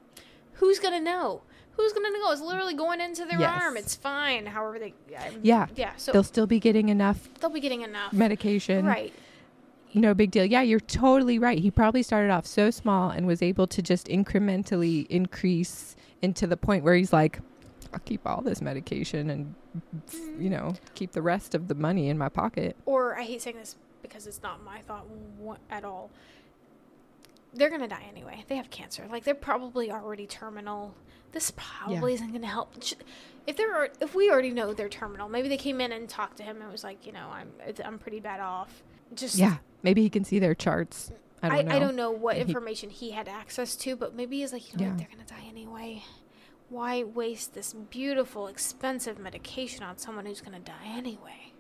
Who's 0.54 0.80
gonna 0.80 1.00
know? 1.02 1.42
Who's 1.74 1.94
gonna 1.94 2.10
know? 2.12 2.32
It's 2.32 2.42
literally 2.42 2.74
going 2.74 3.00
into 3.00 3.24
their 3.26 3.40
Yes. 3.40 3.62
arm. 3.62 3.78
It's 3.78 3.96
fine. 3.96 4.46
However 4.46 4.80
they. 4.80 4.94
Yeah. 5.44 5.68
Yeah. 5.76 5.92
So 5.98 6.12
They'll 6.12 6.24
still 6.24 6.48
be 6.48 6.60
getting 6.60 6.90
enough 6.90 7.30
they'll 7.40 7.50
be 7.50 7.62
getting 7.62 7.82
enough. 7.82 8.12
medication. 8.14 8.86
Right. 8.86 9.14
No 9.94 10.14
big 10.14 10.30
deal. 10.32 10.46
Yeah, 10.46 10.62
you're 10.62 10.80
totally 10.80 11.40
right. 11.40 11.58
He 11.58 11.72
probably 11.72 12.04
started 12.04 12.30
off 12.32 12.46
so 12.46 12.70
small 12.70 13.10
and 13.10 13.26
was 13.26 13.42
able 13.42 13.66
to 13.68 13.82
just 13.82 14.08
incrementally 14.08 15.08
increase 15.08 15.96
into 16.22 16.46
the 16.46 16.58
point 16.58 16.84
where 16.84 16.94
he's 16.96 17.12
like, 17.12 17.40
I'll 17.94 18.00
keep 18.00 18.26
all 18.28 18.42
this 18.42 18.62
medication 18.62 19.30
and, 19.30 19.56
you 20.40 20.50
mm. 20.50 20.52
know, 20.52 20.74
keep 20.96 21.12
the 21.12 21.22
rest 21.22 21.56
of 21.56 21.68
the 21.68 21.76
money 21.76 22.10
in 22.10 22.18
my 22.18 22.30
pocket. 22.30 22.76
Or 22.86 23.18
I 23.18 23.24
hate 23.24 23.42
saying 23.42 23.58
this 23.58 23.76
because 24.02 24.28
it's 24.28 24.42
not 24.42 24.64
my 24.64 24.80
thought 24.82 25.06
at 25.70 25.84
all. 25.84 26.10
they're 27.54 27.70
gonna 27.70 27.88
die 27.88 28.06
anyway. 28.10 28.44
They 28.48 28.56
have 28.56 28.70
cancer. 28.70 29.06
Like 29.10 29.24
they're 29.24 29.34
probably 29.36 29.92
already 29.92 30.28
terminal. 30.28 30.96
This 31.32 31.52
probably 31.56 32.14
isn't 32.14 32.32
gonna 32.32 32.48
help. 32.48 32.76
If 33.48 33.58
they're 33.58 33.90
if 34.00 34.14
we 34.16 34.30
already 34.30 34.52
know 34.52 34.74
they're 34.74 34.90
terminal, 34.90 35.30
maybe 35.30 35.50
they 35.50 35.58
came 35.58 35.82
in 35.82 35.92
and 35.92 36.08
talked 36.08 36.38
to 36.38 36.44
him 36.44 36.62
and 36.62 36.72
was 36.72 36.84
like, 36.84 37.06
you 37.06 37.12
know, 37.12 37.28
I'm 37.32 37.52
I'm 37.84 37.98
pretty 38.00 38.20
bad 38.20 38.40
off. 38.40 38.84
Just 39.14 39.36
Yeah. 39.36 39.58
Maybe 39.82 40.02
he 40.02 40.10
can 40.10 40.24
see 40.24 40.40
their 40.40 40.56
charts. 40.56 41.12
I 41.42 41.48
I, 41.48 41.50
don't 41.50 41.66
know. 41.68 41.76
I 41.76 41.80
don't 41.80 41.96
know 41.96 42.12
what 42.12 42.36
And 42.36 42.46
he- 42.46 42.52
information 42.52 42.90
he 42.90 43.12
had 43.12 43.28
access 43.28 43.76
to, 43.78 43.96
but 43.96 44.14
maybe 44.14 44.40
he's 44.40 44.54
like, 44.54 44.72
you 44.72 44.78
know 44.78 44.86
Yeah. 44.86 44.90
what, 44.92 44.98
they're 45.00 45.08
gonna 45.12 45.24
die 45.24 45.48
anyway. 45.48 46.04
Why 46.70 47.04
waste 47.04 47.54
this 47.56 47.74
beautiful, 47.74 48.48
expensive 48.48 49.18
medication 49.20 49.84
on 49.84 49.98
someone 49.98 50.26
who's 50.26 50.42
gonna 50.42 50.60
die 50.60 50.86
anyway? 50.86 51.54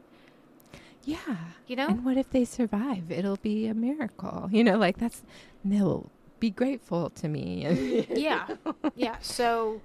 Yeah. 1.03 1.37
You 1.67 1.75
know? 1.75 1.87
And 1.87 2.05
what 2.05 2.17
if 2.17 2.29
they 2.29 2.45
survive? 2.45 3.09
It'll 3.11 3.37
be 3.37 3.67
a 3.67 3.73
miracle. 3.73 4.49
You 4.51 4.63
know, 4.63 4.77
like 4.77 4.97
that's 4.97 5.23
they'll 5.65 6.11
be 6.39 6.49
grateful 6.49 7.09
to 7.09 7.27
me. 7.27 8.05
yeah 8.15 8.47
yeah 8.95 9.17
so 9.19 9.81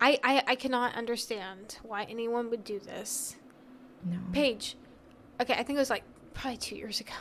I, 0.00 0.18
I 0.24 0.42
i 0.46 0.54
cannot 0.54 0.94
understand 0.94 1.76
why 1.82 2.04
anyone 2.04 2.48
would 2.48 2.64
do 2.64 2.78
this 2.78 3.36
no. 4.02 4.16
paige 4.32 4.76
okay 5.42 5.52
i 5.52 5.62
think 5.62 5.76
it 5.76 5.80
was 5.80 5.90
like 5.90 6.04
probably 6.32 6.56
two 6.56 6.74
years 6.76 7.00
ago 7.00 7.12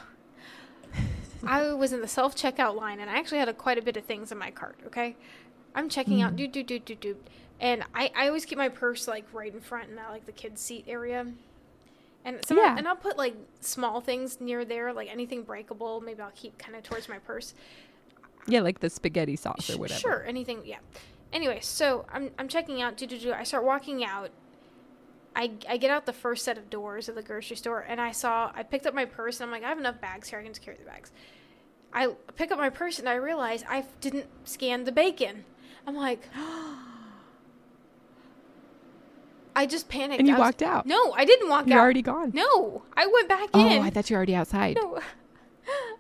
i 1.46 1.74
was 1.74 1.92
in 1.92 2.00
the 2.00 2.08
self-checkout 2.08 2.74
line 2.76 3.02
and 3.02 3.10
i 3.10 3.18
actually 3.18 3.40
had 3.40 3.50
a, 3.50 3.54
quite 3.54 3.78
a 3.78 3.82
bit 3.82 3.98
of 3.98 4.06
things 4.06 4.32
in 4.32 4.38
my 4.38 4.50
cart 4.50 4.78
okay 4.86 5.18
i'm 5.76 5.90
checking 5.90 6.22
out 6.22 6.34
Mm. 6.34 6.38
do 6.38 6.48
do 6.48 6.64
do 6.64 6.80
do 6.80 6.96
do 6.96 7.18
and 7.60 7.84
I, 7.94 8.12
I 8.16 8.28
always 8.28 8.46
keep 8.46 8.58
my 8.58 8.70
purse 8.70 9.08
like 9.08 9.26
right 9.34 9.54
in 9.54 9.60
front 9.62 9.90
in 9.90 9.96
that 9.98 10.10
like 10.12 10.26
the 10.26 10.32
kids 10.32 10.62
seat 10.62 10.86
area 10.88 11.26
and 12.26 12.46
some 12.46 12.58
Yeah. 12.58 12.76
and 12.78 12.88
i'll 12.88 12.96
put 12.96 13.18
like 13.18 13.36
small 13.62 14.02
things 14.02 14.40
near 14.42 14.66
there 14.66 14.92
like 14.94 15.10
anything 15.12 15.44
breakable 15.44 16.02
maybe 16.02 16.22
i'll 16.22 16.32
keep 16.36 16.58
kind 16.58 16.76
of 16.76 16.84
towards 16.84 17.08
my 17.10 17.20
purse 17.20 17.54
Yeah, 18.48 18.62
like 18.62 18.80
the 18.80 18.90
spaghetti 18.90 19.36
sauce 19.36 19.70
or 19.70 19.78
whatever. 19.78 20.00
Sure, 20.00 20.24
anything. 20.26 20.62
Yeah. 20.66 20.80
Anyway, 21.32 21.60
so 21.62 22.06
I'm 22.12 22.32
I'm 22.40 22.48
checking 22.48 22.82
out. 22.82 22.98
Do 22.98 23.06
do 23.06 23.18
do. 23.20 23.32
I 23.32 23.44
start 23.44 23.64
walking 23.64 24.04
out. 24.04 24.32
I 25.36 25.52
I 25.68 25.78
get 25.78 25.92
out 25.92 26.06
the 26.08 26.14
first 26.14 26.44
set 26.46 26.58
of 26.58 26.70
doors 26.70 27.08
of 27.10 27.14
the 27.16 27.22
grocery 27.22 27.58
store, 27.58 27.86
and 27.88 28.02
I 28.02 28.12
saw 28.12 28.52
I 28.56 28.64
picked 28.64 28.88
up 28.88 28.96
my 28.96 29.06
purse, 29.06 29.40
and 29.40 29.46
I'm 29.48 29.52
like, 29.52 29.64
I 29.64 29.70
have 29.70 29.78
enough 29.78 30.02
bags 30.02 30.30
here. 30.30 30.40
I 30.40 30.44
can 30.44 30.52
just 30.54 30.64
carry 30.64 30.78
the 30.78 30.86
bags. 30.86 31.12
I 31.94 32.08
pick 32.36 32.50
up 32.52 32.58
my 32.58 32.70
purse, 32.72 32.98
and 32.98 33.08
I 33.08 33.16
realize 33.16 33.64
I 33.70 33.86
didn't 34.02 34.26
scan 34.46 34.86
the 34.86 34.92
bacon. 34.92 35.44
I'm 35.86 35.96
like. 35.96 36.28
Oh, 36.36 36.89
I 39.56 39.66
just 39.66 39.90
panicked. 39.90 40.20
And 40.20 40.28
you 40.28 40.36
was- 40.36 40.40
walked 40.40 40.62
out. 40.62 40.86
No, 40.86 41.12
I 41.14 41.26
didn't 41.26 41.50
walk 41.50 41.62
out. 41.62 41.68
You're 41.68 41.80
already 41.80 42.02
gone. 42.02 42.32
No, 42.34 42.84
I 42.96 43.08
went 43.08 43.28
back 43.28 43.50
Oh, 43.54 43.60
in. 43.68 43.82
Oh, 43.82 43.86
I 43.86 43.90
thought 43.90 44.10
you 44.10 44.16
were 44.16 44.18
already 44.20 44.36
outside. 44.36 44.78
No. 44.82 45.00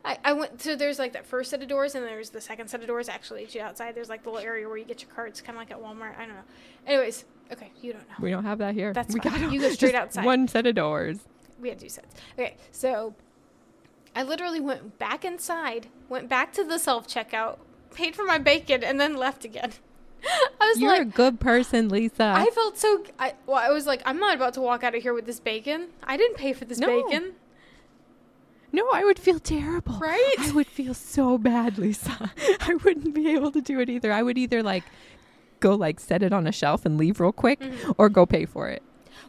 I, 0.05 0.17
I 0.23 0.33
went 0.33 0.61
so 0.61 0.75
there's 0.75 0.97
like 0.97 1.13
that 1.13 1.27
first 1.27 1.51
set 1.51 1.61
of 1.61 1.67
doors 1.67 1.93
and 1.93 2.03
there's 2.03 2.31
the 2.31 2.41
second 2.41 2.69
set 2.69 2.81
of 2.81 2.87
doors 2.87 3.07
actually 3.07 3.45
to 3.47 3.59
outside 3.59 3.93
there's 3.93 4.09
like 4.09 4.23
the 4.23 4.31
little 4.31 4.43
area 4.43 4.67
where 4.67 4.77
you 4.77 4.85
get 4.85 5.03
your 5.03 5.11
carts 5.11 5.41
kind 5.41 5.55
of 5.55 5.61
like 5.61 5.69
at 5.69 5.77
Walmart 5.79 6.17
I 6.17 6.25
don't 6.25 6.29
know 6.35 6.41
anyways 6.87 7.25
okay 7.51 7.69
you 7.79 7.93
don't 7.93 8.07
know 8.09 8.15
We 8.19 8.31
don't 8.31 8.45
have 8.45 8.57
that 8.59 8.73
here. 8.73 8.93
That's 8.93 9.13
we 9.13 9.19
fine. 9.19 9.39
got 9.41 9.51
You 9.51 9.59
go 9.61 9.69
straight 9.69 9.93
outside. 9.93 10.25
One 10.25 10.47
set 10.47 10.65
of 10.65 10.73
doors. 10.73 11.19
we 11.59 11.69
had 11.69 11.77
two 11.79 11.89
sets 11.89 12.15
okay 12.33 12.55
so 12.71 13.13
I 14.15 14.23
literally 14.23 14.59
went 14.59 14.97
back 14.97 15.23
inside 15.23 15.85
went 16.07 16.27
back 16.29 16.51
to 16.53 16.63
the 16.63 16.79
self 16.79 17.07
checkout 17.07 17.59
paid 17.93 18.15
for 18.15 18.23
my 18.25 18.39
bacon 18.39 18.83
and 18.83 18.99
then 18.99 19.15
left 19.17 19.45
again 19.45 19.73
I 20.61 20.67
was 20.67 20.79
You're 20.79 20.91
like 20.91 21.01
a 21.01 21.05
good 21.05 21.39
person, 21.39 21.89
Lisa. 21.89 22.33
I 22.35 22.49
felt 22.53 22.77
so 22.77 23.03
I 23.17 23.33
well 23.45 23.57
I 23.57 23.69
was 23.69 23.85
like 23.87 24.01
I'm 24.05 24.19
not 24.19 24.35
about 24.35 24.53
to 24.55 24.61
walk 24.61 24.83
out 24.83 24.95
of 24.95 25.01
here 25.01 25.13
with 25.13 25.25
this 25.25 25.39
bacon 25.39 25.87
I 26.03 26.17
didn't 26.17 26.37
pay 26.37 26.53
for 26.53 26.65
this 26.65 26.79
No. 26.79 26.87
bacon 26.87 27.33
no, 28.71 28.87
I 28.93 29.03
would 29.03 29.17
feel 29.17 29.39
terrible. 29.39 29.97
Right? 29.97 30.35
I 30.37 30.51
would 30.51 30.67
feel 30.67 30.93
so 30.93 31.39
bad, 31.39 31.79
Lisa. 31.79 32.31
I 32.59 32.75
wouldn't 32.83 33.15
be 33.15 33.31
able 33.33 33.51
to 33.53 33.61
do 33.61 33.79
it 33.79 33.89
either. 33.89 34.11
I 34.13 34.21
would 34.21 34.37
either 34.37 34.61
like 34.61 34.83
go 35.59 35.73
like 35.73 35.99
set 35.99 36.21
it 36.21 36.31
on 36.31 36.45
a 36.45 36.51
shelf 36.51 36.85
and 36.85 36.95
leave 36.97 37.19
real 37.19 37.31
quick 37.31 37.59
Mhm. 37.59 37.95
or 37.97 38.09
go 38.09 38.25
pay 38.27 38.45
for 38.45 38.69
it. 38.69 38.83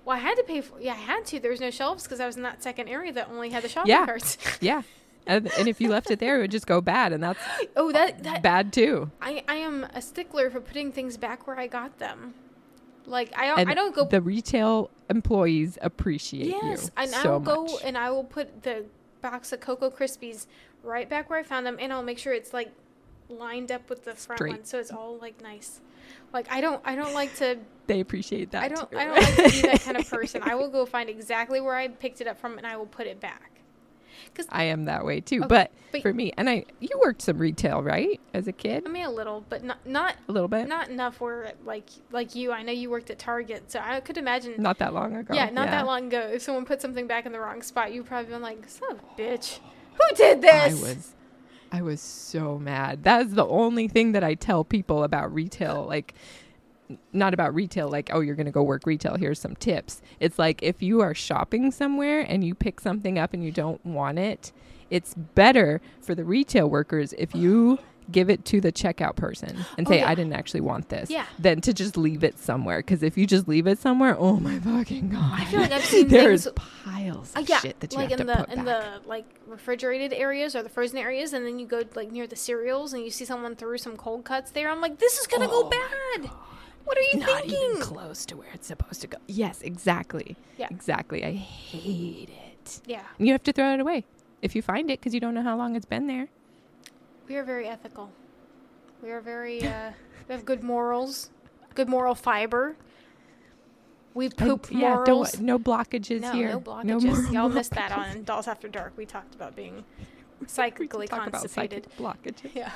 well 0.04 0.16
I 0.16 0.20
had 0.20 0.34
to 0.36 0.42
pay 0.44 0.60
for 0.60 0.78
yeah 0.80 0.92
I 0.92 0.96
had 0.96 1.24
to 1.26 1.40
there 1.40 1.50
was 1.50 1.60
no 1.60 1.70
shelves 1.70 2.02
because 2.04 2.20
I 2.20 2.26
was 2.26 2.36
in 2.36 2.42
that 2.42 2.62
second 2.62 2.88
area 2.88 3.12
that 3.14 3.28
only 3.30 3.48
had 3.50 3.62
the 3.64 3.68
shopping 3.68 3.90
Yeah. 3.90 4.04
carts 4.06 4.36
Yeah. 4.60 4.82
And, 5.26 5.50
and 5.58 5.68
if 5.68 5.80
you 5.80 5.88
left 5.88 6.10
it 6.10 6.18
there, 6.18 6.38
it 6.38 6.40
would 6.40 6.50
just 6.50 6.66
go 6.66 6.80
bad, 6.80 7.12
and 7.12 7.22
that's 7.22 7.38
Oh, 7.76 7.92
that 7.92 8.22
that 8.24 8.42
bad 8.42 8.72
too. 8.72 9.10
I 9.20 9.44
I 9.48 9.56
am 9.56 9.84
a 9.94 10.02
stickler 10.02 10.50
for 10.50 10.60
putting 10.60 10.92
things 10.92 11.16
back 11.16 11.46
where 11.46 11.58
I 11.58 11.66
got 11.66 11.98
them. 11.98 12.34
Like 13.06 13.36
I 13.36 13.60
And 13.60 13.70
I 13.70 13.74
don't 13.74 13.94
go. 13.94 14.04
The 14.06 14.20
retail 14.20 14.90
employees 15.08 15.78
appreciate 15.82 16.46
yes, 16.48 16.84
you 16.84 16.90
and 16.96 17.14
I 17.14 17.22
so 17.22 17.32
will 17.32 17.40
go 17.40 17.78
and 17.84 17.98
I 17.98 18.10
will 18.10 18.24
put 18.24 18.62
the 18.62 18.86
box 19.20 19.52
of 19.52 19.60
Cocoa 19.60 19.90
Krispies 19.90 20.46
right 20.82 21.08
back 21.08 21.28
where 21.28 21.38
I 21.38 21.42
found 21.42 21.66
them, 21.66 21.76
and 21.80 21.92
I'll 21.92 22.02
make 22.02 22.18
sure 22.18 22.32
it's 22.32 22.52
like 22.52 22.72
lined 23.28 23.70
up 23.70 23.88
with 23.88 24.04
the 24.04 24.14
front 24.14 24.38
Straight. 24.38 24.52
one, 24.52 24.64
so 24.64 24.78
it's 24.78 24.90
all 24.92 25.18
like 25.18 25.40
nice. 25.42 25.80
Like 26.32 26.50
I 26.50 26.60
don't 26.60 26.80
I 26.84 26.94
don't 26.96 27.14
like 27.14 27.34
to 27.36 27.58
they 27.86 28.00
appreciate 28.00 28.50
that. 28.52 28.62
I 28.62 28.68
don't 28.68 28.90
too. 28.90 28.98
I 28.98 29.04
don't 29.04 29.16
like 29.16 29.36
to 29.36 29.42
be 29.50 29.62
that 29.62 29.80
kind 29.82 29.96
of 29.96 30.08
person. 30.10 30.42
I 30.42 30.54
will 30.54 30.70
go 30.70 30.86
find 30.86 31.08
exactly 31.10 31.60
where 31.60 31.74
I 31.74 31.88
picked 31.88 32.20
it 32.20 32.26
up 32.26 32.38
from, 32.38 32.58
and 32.58 32.66
I 32.66 32.76
will 32.76 32.86
put 32.86 33.06
it 33.06 33.20
back. 33.20 33.59
Cause 34.34 34.46
I 34.48 34.64
am 34.64 34.84
that 34.84 35.04
way 35.04 35.20
too. 35.20 35.38
Okay, 35.40 35.48
but, 35.48 35.70
but- 35.92 36.02
for 36.02 36.12
me, 36.12 36.32
and 36.36 36.48
I, 36.48 36.64
you 36.80 36.88
worked 37.02 37.22
some 37.22 37.38
retail, 37.38 37.82
right, 37.82 38.20
as 38.32 38.46
a 38.46 38.52
kid, 38.52 38.84
I 38.86 38.88
mean 38.90 39.04
a 39.04 39.10
little, 39.10 39.44
but 39.48 39.64
not 39.64 39.84
not 39.86 40.14
a 40.28 40.32
little 40.32 40.48
bit, 40.48 40.68
not 40.68 40.88
enough 40.88 41.20
where 41.20 41.52
like 41.64 41.88
like 42.10 42.34
you. 42.34 42.52
I 42.52 42.62
know 42.62 42.72
you 42.72 42.90
worked 42.90 43.10
at 43.10 43.18
Target, 43.18 43.70
so 43.72 43.80
I 43.82 44.00
could 44.00 44.16
imagine 44.16 44.54
not 44.58 44.78
that 44.78 44.94
long 44.94 45.16
ago. 45.16 45.34
Yeah, 45.34 45.50
not 45.50 45.68
that 45.68 45.86
long 45.86 46.06
ago. 46.06 46.20
If 46.32 46.42
someone 46.42 46.64
put 46.64 46.80
something 46.80 47.06
back 47.06 47.26
in 47.26 47.32
the 47.32 47.40
wrong 47.40 47.62
spot, 47.62 47.92
you'd 47.92 48.06
probably 48.06 48.30
been 48.32 48.42
like, 48.42 48.68
"Son 48.68 48.92
of 48.92 48.98
a 48.98 49.20
bitch, 49.20 49.58
who 49.94 50.16
did 50.16 50.42
this?" 50.42 50.52
I 50.52 50.88
was, 50.88 51.12
I 51.72 51.82
was 51.82 52.00
so 52.00 52.58
mad. 52.58 53.04
That 53.04 53.26
is 53.26 53.32
the 53.34 53.46
only 53.46 53.88
thing 53.88 54.12
that 54.12 54.22
I 54.24 54.34
tell 54.34 54.64
people 54.64 55.02
about 55.04 55.34
retail, 55.34 55.84
like. 55.86 56.14
Not 57.12 57.34
about 57.34 57.54
retail, 57.54 57.88
like, 57.88 58.10
oh, 58.12 58.20
you're 58.20 58.34
going 58.36 58.46
to 58.46 58.52
go 58.52 58.62
work 58.62 58.86
retail. 58.86 59.16
Here's 59.16 59.38
some 59.38 59.56
tips. 59.56 60.00
It's 60.20 60.38
like 60.38 60.62
if 60.62 60.82
you 60.82 61.00
are 61.00 61.14
shopping 61.14 61.70
somewhere 61.70 62.20
and 62.20 62.42
you 62.44 62.54
pick 62.54 62.80
something 62.80 63.18
up 63.18 63.32
and 63.34 63.44
you 63.44 63.52
don't 63.52 63.84
want 63.84 64.18
it, 64.18 64.52
it's 64.90 65.14
better 65.14 65.80
for 66.00 66.14
the 66.14 66.24
retail 66.24 66.68
workers 66.68 67.12
if 67.18 67.34
you 67.34 67.78
give 68.10 68.28
it 68.28 68.44
to 68.44 68.60
the 68.60 68.72
checkout 68.72 69.14
person 69.14 69.56
and 69.78 69.86
Oh, 69.86 69.90
say, 69.90 69.98
yeah. 70.00 70.08
I 70.10 70.16
didn't 70.16 70.32
actually 70.32 70.62
want 70.62 70.88
this, 70.88 71.08
Yeah. 71.10 71.26
than 71.38 71.60
to 71.60 71.72
just 71.72 71.96
leave 71.96 72.24
it 72.24 72.40
somewhere. 72.40 72.78
Because 72.78 73.04
if 73.04 73.16
you 73.16 73.24
just 73.24 73.46
leave 73.46 73.68
it 73.68 73.78
somewhere, 73.78 74.16
oh 74.18 74.40
my 74.40 74.58
fucking 74.58 75.10
God. 75.10 75.40
I 75.40 75.44
feel 75.44 75.60
like 75.60 75.70
I've 75.70 75.84
seen 75.84 76.08
There's 76.08 76.44
things 76.46 76.56
piles 76.84 77.32
uh, 77.36 77.40
of 77.40 77.48
yeah, 77.48 77.60
shit 77.60 77.78
that 77.78 77.92
you 77.92 77.98
like 77.98 78.10
have 78.10 78.18
in 78.20 78.26
to 78.26 78.32
the 78.32 78.38
put 78.40 78.48
in 78.48 78.64
back. 78.64 79.02
the 79.02 79.08
like 79.08 79.26
refrigerated 79.46 80.12
areas 80.12 80.56
or 80.56 80.64
the 80.64 80.68
frozen 80.68 80.98
areas, 80.98 81.32
and 81.34 81.46
then 81.46 81.60
you 81.60 81.66
go 81.66 81.82
like 81.94 82.10
near 82.10 82.26
the 82.26 82.34
cereals 82.34 82.92
and 82.94 83.04
you 83.04 83.10
see 83.10 83.24
someone 83.24 83.54
threw 83.54 83.78
some 83.78 83.96
cold 83.96 84.24
cuts 84.24 84.50
there. 84.50 84.68
I'm 84.72 84.80
like, 84.80 84.98
"This 84.98 85.16
is 85.18 85.28
gonna 85.28 85.46
Oh 85.48 85.62
go 85.62 85.70
bad." 85.70 86.30
What 86.84 86.98
are 86.98 87.02
you 87.12 87.18
Not 87.20 87.42
thinking? 87.42 87.58
even 87.70 87.80
close 87.80 88.24
to 88.26 88.36
where 88.36 88.48
it's 88.54 88.66
supposed 88.66 89.00
to 89.02 89.06
go. 89.06 89.18
Yes, 89.26 89.62
exactly. 89.62 90.36
Yeah. 90.58 90.68
Exactly. 90.70 91.24
I 91.24 91.32
hate 91.32 92.30
it. 92.30 92.80
Yeah, 92.86 93.02
you 93.18 93.32
have 93.32 93.42
to 93.44 93.52
throw 93.52 93.74
it 93.74 93.80
away 93.80 94.04
if 94.42 94.54
you 94.56 94.62
find 94.62 94.90
it 94.90 95.00
because 95.00 95.14
you 95.14 95.20
don't 95.20 95.34
know 95.34 95.42
how 95.42 95.56
long 95.56 95.76
it's 95.76 95.86
been 95.86 96.06
there. 96.06 96.28
we 97.28 97.36
are 97.36 97.44
very 97.44 97.66
ethical. 97.68 98.10
We 99.02 99.10
are 99.10 99.20
very. 99.20 99.62
uh 99.66 99.92
We 100.28 100.34
have 100.34 100.44
good 100.44 100.62
morals, 100.62 101.30
good 101.74 101.88
moral 101.88 102.14
fiber. 102.14 102.76
We 104.14 104.28
poop 104.28 104.68
yeah, 104.70 104.94
morals. 104.94 105.32
don't 105.32 105.42
no 105.44 105.58
blockages 105.58 106.20
no, 106.20 106.32
here. 106.32 106.48
no 106.50 106.60
blockages. 106.60 107.02
moral 107.04 107.32
Y'all 107.32 107.48
missed 107.48 107.72
that 107.72 107.90
on 107.92 108.22
Dolls 108.24 108.46
After 108.48 108.68
Dark. 108.68 108.92
We 108.96 109.06
talked 109.06 109.34
about 109.34 109.56
being 109.56 109.84
psychically 110.46 111.08
talk 111.08 111.26
about 111.28 111.40
constipated. 111.40 111.88
psychic 111.96 111.98
blockages. 111.98 112.54
Yeah. 112.54 112.70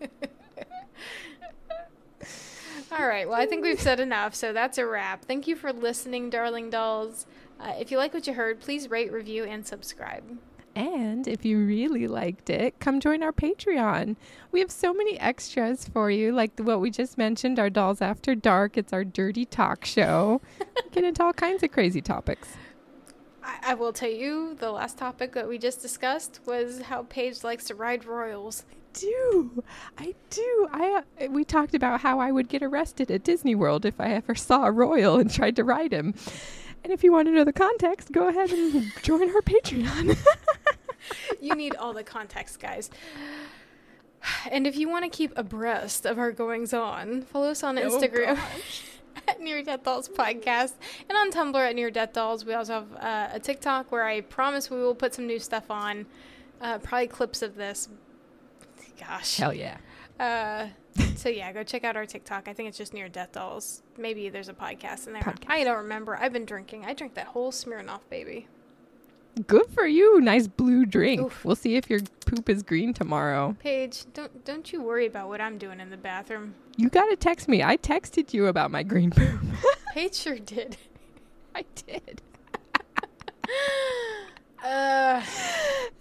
All 2.90 3.06
right. 3.06 3.28
Well, 3.28 3.38
I 3.38 3.44
think 3.44 3.62
we've 3.62 3.80
said 3.80 4.00
enough, 4.00 4.34
so 4.34 4.52
that's 4.52 4.78
a 4.78 4.86
wrap. 4.86 5.24
Thank 5.24 5.46
you 5.46 5.56
for 5.56 5.72
listening, 5.72 6.30
darling 6.30 6.70
dolls. 6.70 7.26
Uh, 7.60 7.74
if 7.78 7.90
you 7.90 7.98
like 7.98 8.14
what 8.14 8.26
you 8.26 8.32
heard, 8.32 8.60
please 8.60 8.88
rate, 8.88 9.12
review, 9.12 9.44
and 9.44 9.66
subscribe. 9.66 10.38
And 10.74 11.26
if 11.26 11.44
you 11.44 11.58
really 11.58 12.06
liked 12.06 12.48
it, 12.48 12.78
come 12.78 13.00
join 13.00 13.22
our 13.22 13.32
Patreon. 13.32 14.16
We 14.52 14.60
have 14.60 14.70
so 14.70 14.94
many 14.94 15.18
extras 15.18 15.88
for 15.88 16.10
you, 16.10 16.32
like 16.32 16.56
the, 16.56 16.62
what 16.62 16.80
we 16.80 16.90
just 16.90 17.18
mentioned, 17.18 17.58
our 17.58 17.68
Dolls 17.68 18.00
After 18.00 18.34
Dark. 18.34 18.78
It's 18.78 18.92
our 18.92 19.04
dirty 19.04 19.44
talk 19.44 19.84
show. 19.84 20.40
Get 20.92 21.04
into 21.04 21.22
all 21.24 21.32
kinds 21.32 21.62
of 21.62 21.72
crazy 21.72 22.00
topics. 22.00 22.50
I, 23.42 23.58
I 23.66 23.74
will 23.74 23.92
tell 23.92 24.10
you, 24.10 24.54
the 24.54 24.70
last 24.70 24.96
topic 24.96 25.32
that 25.32 25.48
we 25.48 25.58
just 25.58 25.82
discussed 25.82 26.40
was 26.46 26.82
how 26.82 27.02
Paige 27.02 27.42
likes 27.42 27.64
to 27.64 27.74
ride 27.74 28.04
royals. 28.04 28.64
Do. 29.00 29.62
I 29.96 30.14
do. 30.30 30.68
I 30.72 31.02
uh, 31.20 31.26
we 31.30 31.44
talked 31.44 31.74
about 31.74 32.00
how 32.00 32.20
I 32.20 32.32
would 32.32 32.48
get 32.48 32.62
arrested 32.62 33.10
at 33.10 33.24
Disney 33.24 33.54
World 33.54 33.84
if 33.84 34.00
I 34.00 34.10
ever 34.12 34.34
saw 34.34 34.64
a 34.64 34.70
royal 34.70 35.18
and 35.18 35.30
tried 35.32 35.56
to 35.56 35.64
ride 35.64 35.92
him. 35.92 36.14
And 36.84 36.92
if 36.92 37.02
you 37.02 37.12
want 37.12 37.26
to 37.28 37.32
know 37.32 37.44
the 37.44 37.52
context, 37.52 38.12
go 38.12 38.28
ahead 38.28 38.50
and 38.50 38.92
join 39.02 39.22
our 39.34 39.42
Patreon. 39.42 40.16
you 41.40 41.54
need 41.54 41.74
all 41.76 41.92
the 41.92 42.04
context, 42.04 42.60
guys. 42.60 42.90
And 44.50 44.66
if 44.66 44.76
you 44.76 44.88
want 44.88 45.04
to 45.04 45.10
keep 45.10 45.32
abreast 45.36 46.06
of 46.06 46.18
our 46.18 46.32
goings 46.32 46.72
on, 46.72 47.22
follow 47.22 47.50
us 47.50 47.62
on 47.62 47.78
Oh, 47.78 47.82
Instagram 47.88 48.38
at 49.28 49.40
Near 49.40 49.62
Death 49.62 49.84
Dolls 49.84 50.08
Podcast 50.08 50.74
and 51.08 51.16
on 51.18 51.30
Tumblr 51.30 51.68
at 51.68 51.74
Near 51.74 51.90
Death 51.90 52.12
Dolls. 52.12 52.44
We 52.44 52.54
also 52.54 52.72
have 52.74 52.94
uh, 52.96 53.28
a 53.34 53.40
TikTok 53.40 53.90
where 53.92 54.04
I 54.04 54.20
promise 54.20 54.70
we 54.70 54.78
will 54.78 54.94
put 54.94 55.14
some 55.14 55.26
new 55.26 55.38
stuff 55.38 55.70
on, 55.70 56.06
uh, 56.60 56.78
probably 56.78 57.08
clips 57.08 57.42
of 57.42 57.54
this. 57.56 57.88
Gosh. 58.98 59.36
Hell 59.36 59.52
yeah. 59.54 59.76
Uh, 60.18 60.66
so 61.16 61.28
yeah, 61.28 61.52
go 61.52 61.62
check 61.62 61.84
out 61.84 61.96
our 61.96 62.06
TikTok. 62.06 62.48
I 62.48 62.52
think 62.52 62.68
it's 62.68 62.78
just 62.78 62.92
near 62.92 63.08
Death 63.08 63.32
Dolls. 63.32 63.82
Maybe 63.96 64.28
there's 64.28 64.48
a 64.48 64.52
podcast 64.54 65.06
in 65.06 65.12
there. 65.12 65.22
Podcast. 65.22 65.48
I 65.48 65.64
don't 65.64 65.76
remember. 65.78 66.16
I've 66.16 66.32
been 66.32 66.44
drinking. 66.44 66.84
I 66.84 66.94
drank 66.94 67.14
that 67.14 67.28
whole 67.28 67.52
Smirnoff 67.52 68.00
baby. 68.10 68.48
Good 69.46 69.66
for 69.70 69.86
you. 69.86 70.20
Nice 70.20 70.48
blue 70.48 70.84
drink. 70.84 71.20
Oof. 71.20 71.44
We'll 71.44 71.54
see 71.54 71.76
if 71.76 71.88
your 71.88 72.00
poop 72.26 72.48
is 72.48 72.64
green 72.64 72.92
tomorrow. 72.92 73.54
Paige, 73.60 74.06
don't 74.12 74.44
don't 74.44 74.72
you 74.72 74.82
worry 74.82 75.06
about 75.06 75.28
what 75.28 75.40
I'm 75.40 75.58
doing 75.58 75.78
in 75.78 75.90
the 75.90 75.96
bathroom. 75.96 76.54
You 76.76 76.88
gotta 76.88 77.14
text 77.14 77.46
me. 77.46 77.62
I 77.62 77.76
texted 77.76 78.34
you 78.34 78.46
about 78.46 78.72
my 78.72 78.82
green 78.82 79.12
poop. 79.12 79.40
Paige 79.94 80.14
sure 80.16 80.38
did. 80.38 80.76
I 81.54 81.64
did. 81.86 82.20
Uh, 84.62 85.22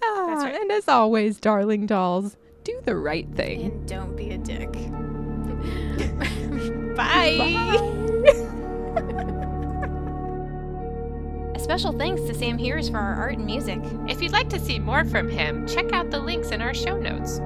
Ah, 0.04 0.40
right. 0.44 0.56
And 0.56 0.72
as 0.72 0.88
always, 0.88 1.38
darling 1.40 1.86
dolls, 1.86 2.36
do 2.68 2.82
the 2.84 2.98
right 2.98 3.26
thing. 3.34 3.62
and 3.62 3.88
don't 3.88 4.18
be 4.18 4.32
a 4.32 4.38
dick. 4.38 4.74
Bye. 6.98 7.38
A 11.56 11.60
special 11.60 11.94
thanks 11.94 12.24
to 12.24 12.34
Sam 12.34 12.58
Hears 12.58 12.90
for 12.90 12.98
our 12.98 13.16
art 13.16 13.38
and 13.38 13.46
music. 13.46 13.80
If 14.10 14.22
you'd 14.22 14.34
like 14.34 14.50
to 14.50 14.60
see 14.60 14.80
more 14.80 15.06
from 15.06 15.30
him, 15.30 15.66
check 15.66 15.94
out 15.94 16.12
the 16.12 16.20
links 16.20 16.50
in 16.50 16.62
our 16.62 16.74
show 16.74 16.98
notes. 16.98 17.40